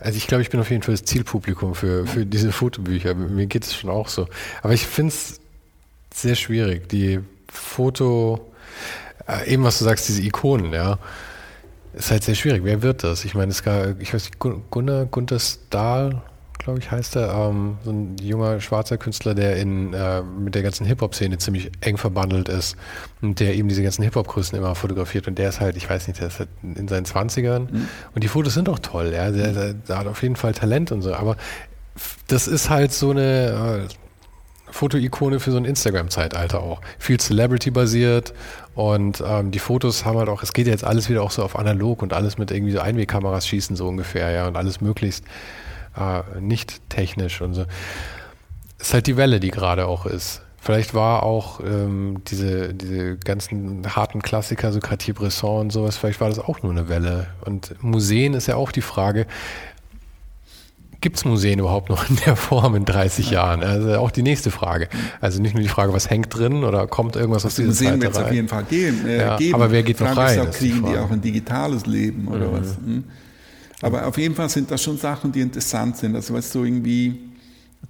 also 0.01 0.17
ich 0.17 0.27
glaube, 0.27 0.43
ich 0.43 0.51
bin 0.51 0.61
auf 0.61 0.71
jeden 0.71 0.83
Fall 0.83 0.95
das 0.95 1.05
Zielpublikum 1.05 1.75
für, 1.75 2.07
für 2.07 2.25
diese 2.25 2.53
Fotobücher. 2.53 3.15
Mir 3.15 3.47
geht 3.47 3.65
es 3.65 3.75
schon 3.75 3.91
auch 3.91 4.09
so. 4.09 4.29
Aber 4.63 4.73
ich 4.73 4.87
finde 4.87 5.13
es 5.13 5.41
sehr 6.15 6.35
schwierig, 6.35 6.89
die 6.89 7.21
Foto, 7.51 8.53
äh, 9.27 9.53
eben 9.53 9.65
was 9.65 9.79
du 9.79 9.85
sagst, 9.85 10.09
diese 10.09 10.23
Ikonen, 10.23 10.73
ja. 10.73 10.99
Ist 11.95 12.11
halt 12.11 12.23
sehr 12.23 12.35
schwierig. 12.35 12.63
Wer 12.65 12.83
wird 12.83 13.03
das? 13.03 13.25
Ich 13.25 13.35
meine, 13.35 13.51
es 13.51 13.63
gab, 13.63 14.01
ich 14.01 14.15
weiß 14.15 14.25
nicht, 14.25 14.39
Gunnar, 14.39 15.07
Gunther 15.07 15.41
Stahl, 15.41 16.23
glaube 16.59 16.79
ich, 16.81 16.91
heißt 16.91 17.17
er. 17.17 17.33
Ähm, 17.33 17.79
so 17.85 17.91
ein 17.91 18.17
junger 18.21 18.61
schwarzer 18.61 18.99
Künstler, 18.99 19.35
der 19.35 19.57
in, 19.57 19.95
äh, 19.95 20.23
mit 20.23 20.55
der 20.55 20.63
ganzen 20.63 20.87
Hip-Hop-Szene 20.87 21.39
ziemlich 21.39 21.71
eng 21.81 21.97
verbandelt 21.97 22.49
ist 22.49 22.77
und 23.23 23.41
der 23.41 23.55
eben 23.55 23.69
diese 23.69 23.83
ganzen 23.83 24.03
Hip-Hop-Größen 24.03 24.57
immer 24.59 24.75
fotografiert. 24.75 25.29
Und 25.29 25.39
der 25.39 25.49
ist 25.49 25.61
halt, 25.61 25.77
ich 25.77 25.89
weiß 25.89 26.09
nicht, 26.09 26.21
der 26.21 26.29
ist 26.29 26.41
halt 26.41 26.49
in 26.63 26.89
seinen 26.89 27.07
20ern. 27.07 27.71
Mhm. 27.71 27.89
Und 28.15 28.25
die 28.25 28.29
Fotos 28.29 28.55
sind 28.55 28.69
auch 28.69 28.79
toll. 28.79 29.13
Ja? 29.15 29.31
Der, 29.31 29.53
der, 29.53 29.75
der, 29.75 29.99
hat 29.99 30.07
auf 30.07 30.23
jeden 30.23 30.37
Fall 30.37 30.53
Talent 30.53 30.93
und 30.93 31.03
so. 31.03 31.15
Aber 31.15 31.37
das 32.27 32.47
ist 32.47 32.71
halt 32.71 32.93
so 32.93 33.11
eine. 33.11 33.87
Äh, 33.89 33.95
Fotoikone 34.71 35.41
für 35.41 35.51
so 35.51 35.57
ein 35.57 35.65
Instagram-Zeitalter 35.65 36.61
auch. 36.61 36.81
Viel 36.99 37.19
Celebrity-basiert 37.19 38.35
und 38.75 39.23
ähm, 39.27 39.51
die 39.51 39.59
Fotos 39.59 40.05
haben 40.05 40.19
halt 40.19 40.29
auch, 40.29 40.43
es 40.43 40.53
geht 40.53 40.67
jetzt 40.67 40.85
alles 40.85 41.09
wieder 41.09 41.23
auch 41.23 41.31
so 41.31 41.43
auf 41.43 41.59
analog 41.59 42.03
und 42.03 42.13
alles 42.13 42.39
mit 42.39 42.51
irgendwie 42.51 42.73
so 42.73 42.81
Einwegkameras 42.81 43.47
schießen 43.47 43.77
so 43.77 43.89
ungefähr, 43.89 44.31
ja, 44.31 44.47
und 44.47 44.57
alles 44.57 44.81
möglichst 44.81 45.25
äh, 45.99 46.41
nicht 46.41 46.81
technisch 46.89 47.41
und 47.41 47.55
so. 47.55 47.67
Ist 48.79 48.95
halt 48.95 49.07
die 49.07 49.17
Welle, 49.17 49.41
die 49.41 49.51
gerade 49.51 49.87
auch 49.87 50.07
ist. 50.07 50.43
Vielleicht 50.61 50.93
war 50.93 51.23
auch 51.23 51.61
ähm, 51.61 52.23
diese, 52.27 52.75
diese 52.75 53.17
ganzen 53.17 53.83
harten 53.95 54.23
Klassiker, 54.23 54.73
so 54.73 54.81
Cartier-Bresson 54.81 55.61
und 55.61 55.73
sowas, 55.73 55.97
vielleicht 55.97 56.21
war 56.21 56.29
das 56.29 56.41
auch 56.41 56.63
nur 56.63 56.73
eine 56.73 56.89
Welle. 56.89 57.29
Und 57.45 57.83
Museen 57.83 58.35
ist 58.35 58.49
ja 58.49 58.57
auch 58.57 58.73
die 58.73 58.83
Frage, 58.83 59.27
Gibt 61.01 61.17
es 61.17 61.25
Museen 61.25 61.61
überhaupt 61.61 61.91
noch 61.91 62.11
in 62.11 62.17
der 62.27 62.35
Form 62.35 62.75
in 62.75 62.85
30 62.85 63.31
Jahren? 63.31 63.63
Also 63.63 63.99
auch 63.99 64.11
die 64.11 64.23
nächste 64.23 64.51
Frage. 64.51 64.89
Also 65.21 65.41
nicht 65.41 65.55
nur 65.55 65.63
die 65.63 65.69
Frage, 65.69 65.93
was 65.93 66.11
hängt 66.11 66.37
drin 66.37 66.65
oder 66.65 66.89
kommt 66.89 67.15
irgendwas 67.15 67.47
aus 67.47 67.55
dieser 67.55 67.69
Museen 67.69 68.03
wird 68.03 68.13
es 68.13 68.19
auf 68.19 68.33
jeden 68.33 68.49
Fall 68.49 68.65
gehen, 68.65 69.07
äh, 69.07 69.19
ja, 69.19 69.37
geben. 69.37 69.55
Aber 69.55 69.71
wer 69.71 69.85
geht 69.85 70.01
noch 70.01 70.17
rein? 70.17 70.41
Ist 70.41 70.49
auch, 70.49 70.51
kriegen 70.51 70.85
die, 70.85 70.93
die 70.93 70.99
auch 70.99 71.11
ein 71.11 71.21
digitales 71.21 71.87
Leben 71.87 72.27
oder 72.27 72.49
mhm. 72.49 72.53
was? 72.53 72.77
Hm? 72.77 73.05
Aber 73.83 74.07
auf 74.07 74.19
jeden 74.19 74.35
Fall 74.35 74.49
sind 74.49 74.71
das 74.71 74.83
schon 74.83 74.99
Sachen, 74.99 75.33
die 75.33 75.41
interessant 75.41 75.97
sind. 75.97 76.17
Also 76.17 76.35
weißt 76.35 76.55
du, 76.55 76.65
irgendwie 76.65 77.29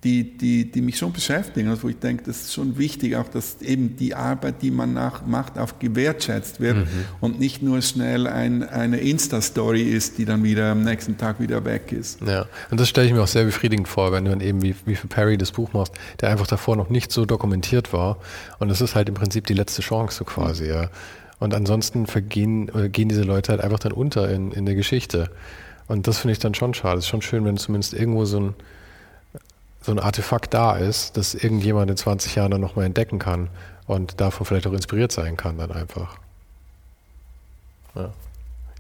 die, 0.05 0.39
die, 0.39 0.71
die 0.71 0.81
mich 0.81 0.97
schon 0.97 1.13
beschäftigen, 1.13 1.69
also 1.69 1.85
wo 1.85 1.89
ich 1.89 1.99
denke, 1.99 2.23
das 2.25 2.43
ist 2.43 2.55
schon 2.55 2.79
wichtig, 2.79 3.17
auch 3.17 3.29
dass 3.29 3.61
eben 3.63 3.97
die 3.97 4.15
Arbeit, 4.15 4.63
die 4.63 4.71
man 4.71 4.93
nach, 4.93 5.27
macht, 5.27 5.59
auch 5.59 5.79
gewertschätzt 5.81 6.61
wird 6.61 6.77
mhm. 6.77 6.87
und 7.21 7.41
nicht 7.41 7.63
nur 7.63 7.83
schnell 7.83 8.29
ein, 8.29 8.63
eine 8.63 8.99
Insta-Story 8.99 9.83
ist, 9.83 10.19
die 10.19 10.25
dann 10.25 10.45
wieder 10.45 10.71
am 10.71 10.85
nächsten 10.85 11.17
Tag 11.17 11.41
wieder 11.41 11.65
weg 11.65 11.91
ist. 11.91 12.21
Ja, 12.21 12.47
und 12.71 12.79
das 12.79 12.89
stelle 12.89 13.09
ich 13.09 13.13
mir 13.13 13.23
auch 13.23 13.29
sehr 13.29 13.45
befriedigend 13.45 13.89
vor, 13.89 14.13
wenn 14.13 14.25
du 14.25 14.31
dann 14.31 14.41
eben 14.41 14.63
wie, 14.63 14.77
wie 14.85 14.95
für 14.95 15.09
Perry 15.09 15.37
das 15.37 15.51
Buch 15.51 15.73
machst, 15.73 15.95
der 16.21 16.31
einfach 16.31 16.47
davor 16.47 16.77
noch 16.77 16.91
nicht 16.91 17.11
so 17.11 17.25
dokumentiert 17.25 17.93
war 17.93 18.19
und 18.61 18.71
es 18.71 18.81
ist 18.81 18.95
halt 18.95 19.09
im 19.09 19.17
Prinzip 19.17 19.47
die 19.47 19.55
letzte 19.55 19.83
Chance 19.83 20.19
so 20.19 20.25
quasi, 20.25 20.69
ja. 20.69 20.91
Und 21.41 21.55
ansonsten 21.55 22.07
vergehen, 22.07 22.69
gehen 22.91 23.09
diese 23.09 23.23
Leute 23.23 23.53
halt 23.53 23.61
einfach 23.61 23.79
dann 23.79 23.93
unter 23.93 24.29
in, 24.29 24.51
in 24.51 24.67
der 24.67 24.75
Geschichte. 24.75 25.31
Und 25.89 26.07
das 26.07 26.19
finde 26.19 26.33
ich 26.33 26.39
dann 26.39 26.55
schon 26.55 26.75
schade. 26.75 26.99
Es 26.99 27.05
ist 27.05 27.09
schon 27.09 27.23
schön, 27.23 27.45
wenn 27.45 27.57
zumindest 27.57 27.95
irgendwo 27.95 28.25
so 28.25 28.41
ein 28.41 28.55
so 29.81 29.93
ein 29.93 29.99
Artefakt 29.99 30.53
da 30.55 30.77
ist, 30.77 31.17
das 31.17 31.35
irgendjemand 31.35 31.91
in 31.91 31.97
20 31.97 32.35
Jahren 32.35 32.51
dann 32.51 32.61
nochmal 32.61 32.85
entdecken 32.85 33.19
kann 33.19 33.49
und 33.87 34.21
davon 34.21 34.45
vielleicht 34.45 34.67
auch 34.67 34.73
inspiriert 34.73 35.13
sein 35.13 35.37
kann 35.37 35.57
dann 35.57 35.73
einfach. 35.73 36.19
Ja. 37.95 38.11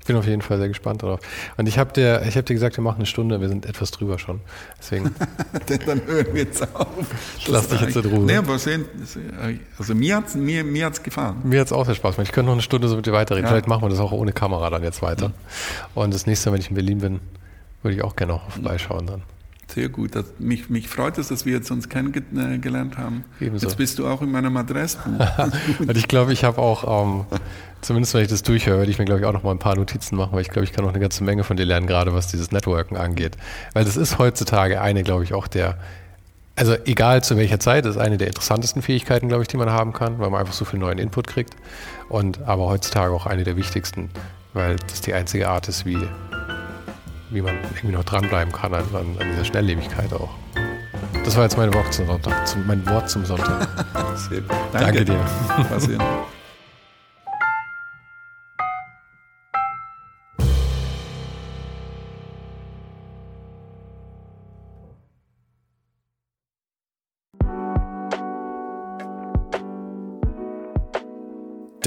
Ich 0.08 0.10
bin 0.10 0.16
auf 0.16 0.26
jeden 0.26 0.40
Fall 0.40 0.56
sehr 0.56 0.68
gespannt 0.68 1.02
darauf. 1.02 1.20
Und 1.58 1.68
ich 1.68 1.78
habe 1.78 1.92
dir, 1.92 2.22
hab 2.24 2.46
dir 2.46 2.54
gesagt, 2.54 2.78
wir 2.78 2.82
machen 2.82 2.96
eine 2.96 3.04
Stunde, 3.04 3.42
wir 3.42 3.48
sind 3.50 3.66
etwas 3.66 3.90
drüber 3.90 4.18
schon. 4.18 4.40
Deswegen. 4.78 5.14
dann 5.86 6.00
hören 6.06 6.26
wir 6.32 6.44
jetzt 6.44 6.62
auf. 6.74 6.86
Ich 7.36 7.46
lass 7.46 7.68
dich 7.68 7.78
jetzt 7.82 7.94
in 7.94 8.06
Ruhe. 8.06 8.24
Nee, 8.24 8.36
aber 8.36 8.58
sehen, 8.58 8.86
also 9.78 9.94
mir 9.94 10.16
hat 10.16 10.28
es 10.28 10.34
mir, 10.34 10.64
mir 10.64 10.86
hat's 10.86 11.02
gefallen. 11.02 11.36
Mir 11.44 11.60
hat 11.60 11.66
es 11.66 11.74
auch 11.74 11.84
sehr 11.84 11.94
Spaß 11.94 12.16
gemacht. 12.16 12.26
Ich 12.26 12.32
könnte 12.32 12.46
noch 12.46 12.54
eine 12.54 12.62
Stunde 12.62 12.88
so 12.88 12.96
mit 12.96 13.04
dir 13.04 13.12
weiterreden. 13.12 13.44
Ja. 13.44 13.50
Vielleicht 13.50 13.68
machen 13.68 13.82
wir 13.82 13.90
das 13.90 13.98
auch 13.98 14.12
ohne 14.12 14.32
Kamera 14.32 14.70
dann 14.70 14.82
jetzt 14.82 15.02
weiter. 15.02 15.28
Mhm. 15.28 15.34
Und 15.94 16.14
das 16.14 16.26
nächste 16.26 16.48
Mal, 16.48 16.54
wenn 16.54 16.62
ich 16.62 16.70
in 16.70 16.74
Berlin 16.74 16.98
bin, 17.00 17.20
würde 17.82 17.94
ich 17.94 18.02
auch 18.02 18.16
gerne 18.16 18.32
noch 18.32 18.50
vorbeischauen 18.50 19.06
dann. 19.06 19.22
Sehr 19.78 19.90
gut. 19.90 20.16
Das, 20.16 20.24
mich, 20.40 20.68
mich 20.70 20.88
freut 20.88 21.18
es, 21.18 21.28
dass 21.28 21.46
wir 21.46 21.52
jetzt 21.52 21.70
uns 21.70 21.88
kennengelernt 21.88 22.98
haben. 22.98 23.22
Ebenso. 23.40 23.64
Jetzt 23.64 23.76
bist 23.76 24.00
du 24.00 24.08
auch 24.08 24.22
in 24.22 24.32
meinem 24.32 24.56
Adressbuch. 24.56 25.20
Und 25.78 25.96
ich 25.96 26.08
glaube, 26.08 26.32
ich 26.32 26.42
habe 26.42 26.60
auch, 26.60 27.04
ähm, 27.04 27.26
zumindest 27.80 28.12
wenn 28.14 28.22
ich 28.22 28.28
das 28.28 28.42
durchhöre, 28.42 28.78
werde 28.78 28.90
ich 28.90 28.98
mir, 28.98 29.04
glaube 29.04 29.20
ich, 29.20 29.26
auch 29.26 29.32
noch 29.32 29.44
mal 29.44 29.52
ein 29.52 29.60
paar 29.60 29.76
Notizen 29.76 30.16
machen, 30.16 30.32
weil 30.32 30.40
ich 30.40 30.48
glaube, 30.48 30.64
ich 30.64 30.72
kann 30.72 30.84
noch 30.84 30.90
eine 30.90 30.98
ganze 30.98 31.22
Menge 31.22 31.44
von 31.44 31.56
dir 31.56 31.64
lernen, 31.64 31.86
gerade 31.86 32.12
was 32.12 32.26
dieses 32.26 32.50
Networken 32.50 32.96
angeht. 32.96 33.36
Weil 33.72 33.84
das 33.84 33.96
ist 33.96 34.18
heutzutage 34.18 34.80
eine, 34.80 35.04
glaube 35.04 35.22
ich, 35.22 35.32
auch 35.32 35.46
der, 35.46 35.78
also 36.56 36.74
egal 36.84 37.22
zu 37.22 37.36
welcher 37.36 37.60
Zeit, 37.60 37.86
ist 37.86 37.98
eine 37.98 38.18
der 38.18 38.26
interessantesten 38.26 38.82
Fähigkeiten, 38.82 39.28
glaube 39.28 39.42
ich, 39.42 39.48
die 39.48 39.58
man 39.58 39.70
haben 39.70 39.92
kann, 39.92 40.18
weil 40.18 40.28
man 40.30 40.40
einfach 40.40 40.54
so 40.54 40.64
viel 40.64 40.80
neuen 40.80 40.98
Input 40.98 41.28
kriegt. 41.28 41.54
Und 42.08 42.42
aber 42.42 42.66
heutzutage 42.66 43.14
auch 43.14 43.26
eine 43.26 43.44
der 43.44 43.56
wichtigsten, 43.56 44.10
weil 44.54 44.74
das 44.88 45.02
die 45.02 45.14
einzige 45.14 45.48
Art 45.48 45.68
ist, 45.68 45.86
wie 45.86 45.98
wie 47.30 47.42
man 47.42 47.54
irgendwie 47.56 47.88
noch 47.88 48.04
dranbleiben 48.04 48.52
kann 48.52 48.74
an, 48.74 48.84
an, 48.94 49.16
dieser 49.32 49.44
Schnelllebigkeit 49.44 50.12
auch. 50.12 50.30
Das 51.24 51.36
war 51.36 51.44
jetzt 51.44 51.56
mein 51.56 51.72
Wort 51.74 51.92
zum 51.92 52.06
Sonntag. 52.06 52.46
Zum, 52.46 52.66
mein 52.66 52.86
Wort 52.86 53.10
zum 53.10 53.24
Sonntag. 53.24 53.68
Danke. 54.30 54.44
Danke 54.72 55.04
dir. 55.04 55.20
Passieren. 55.68 56.02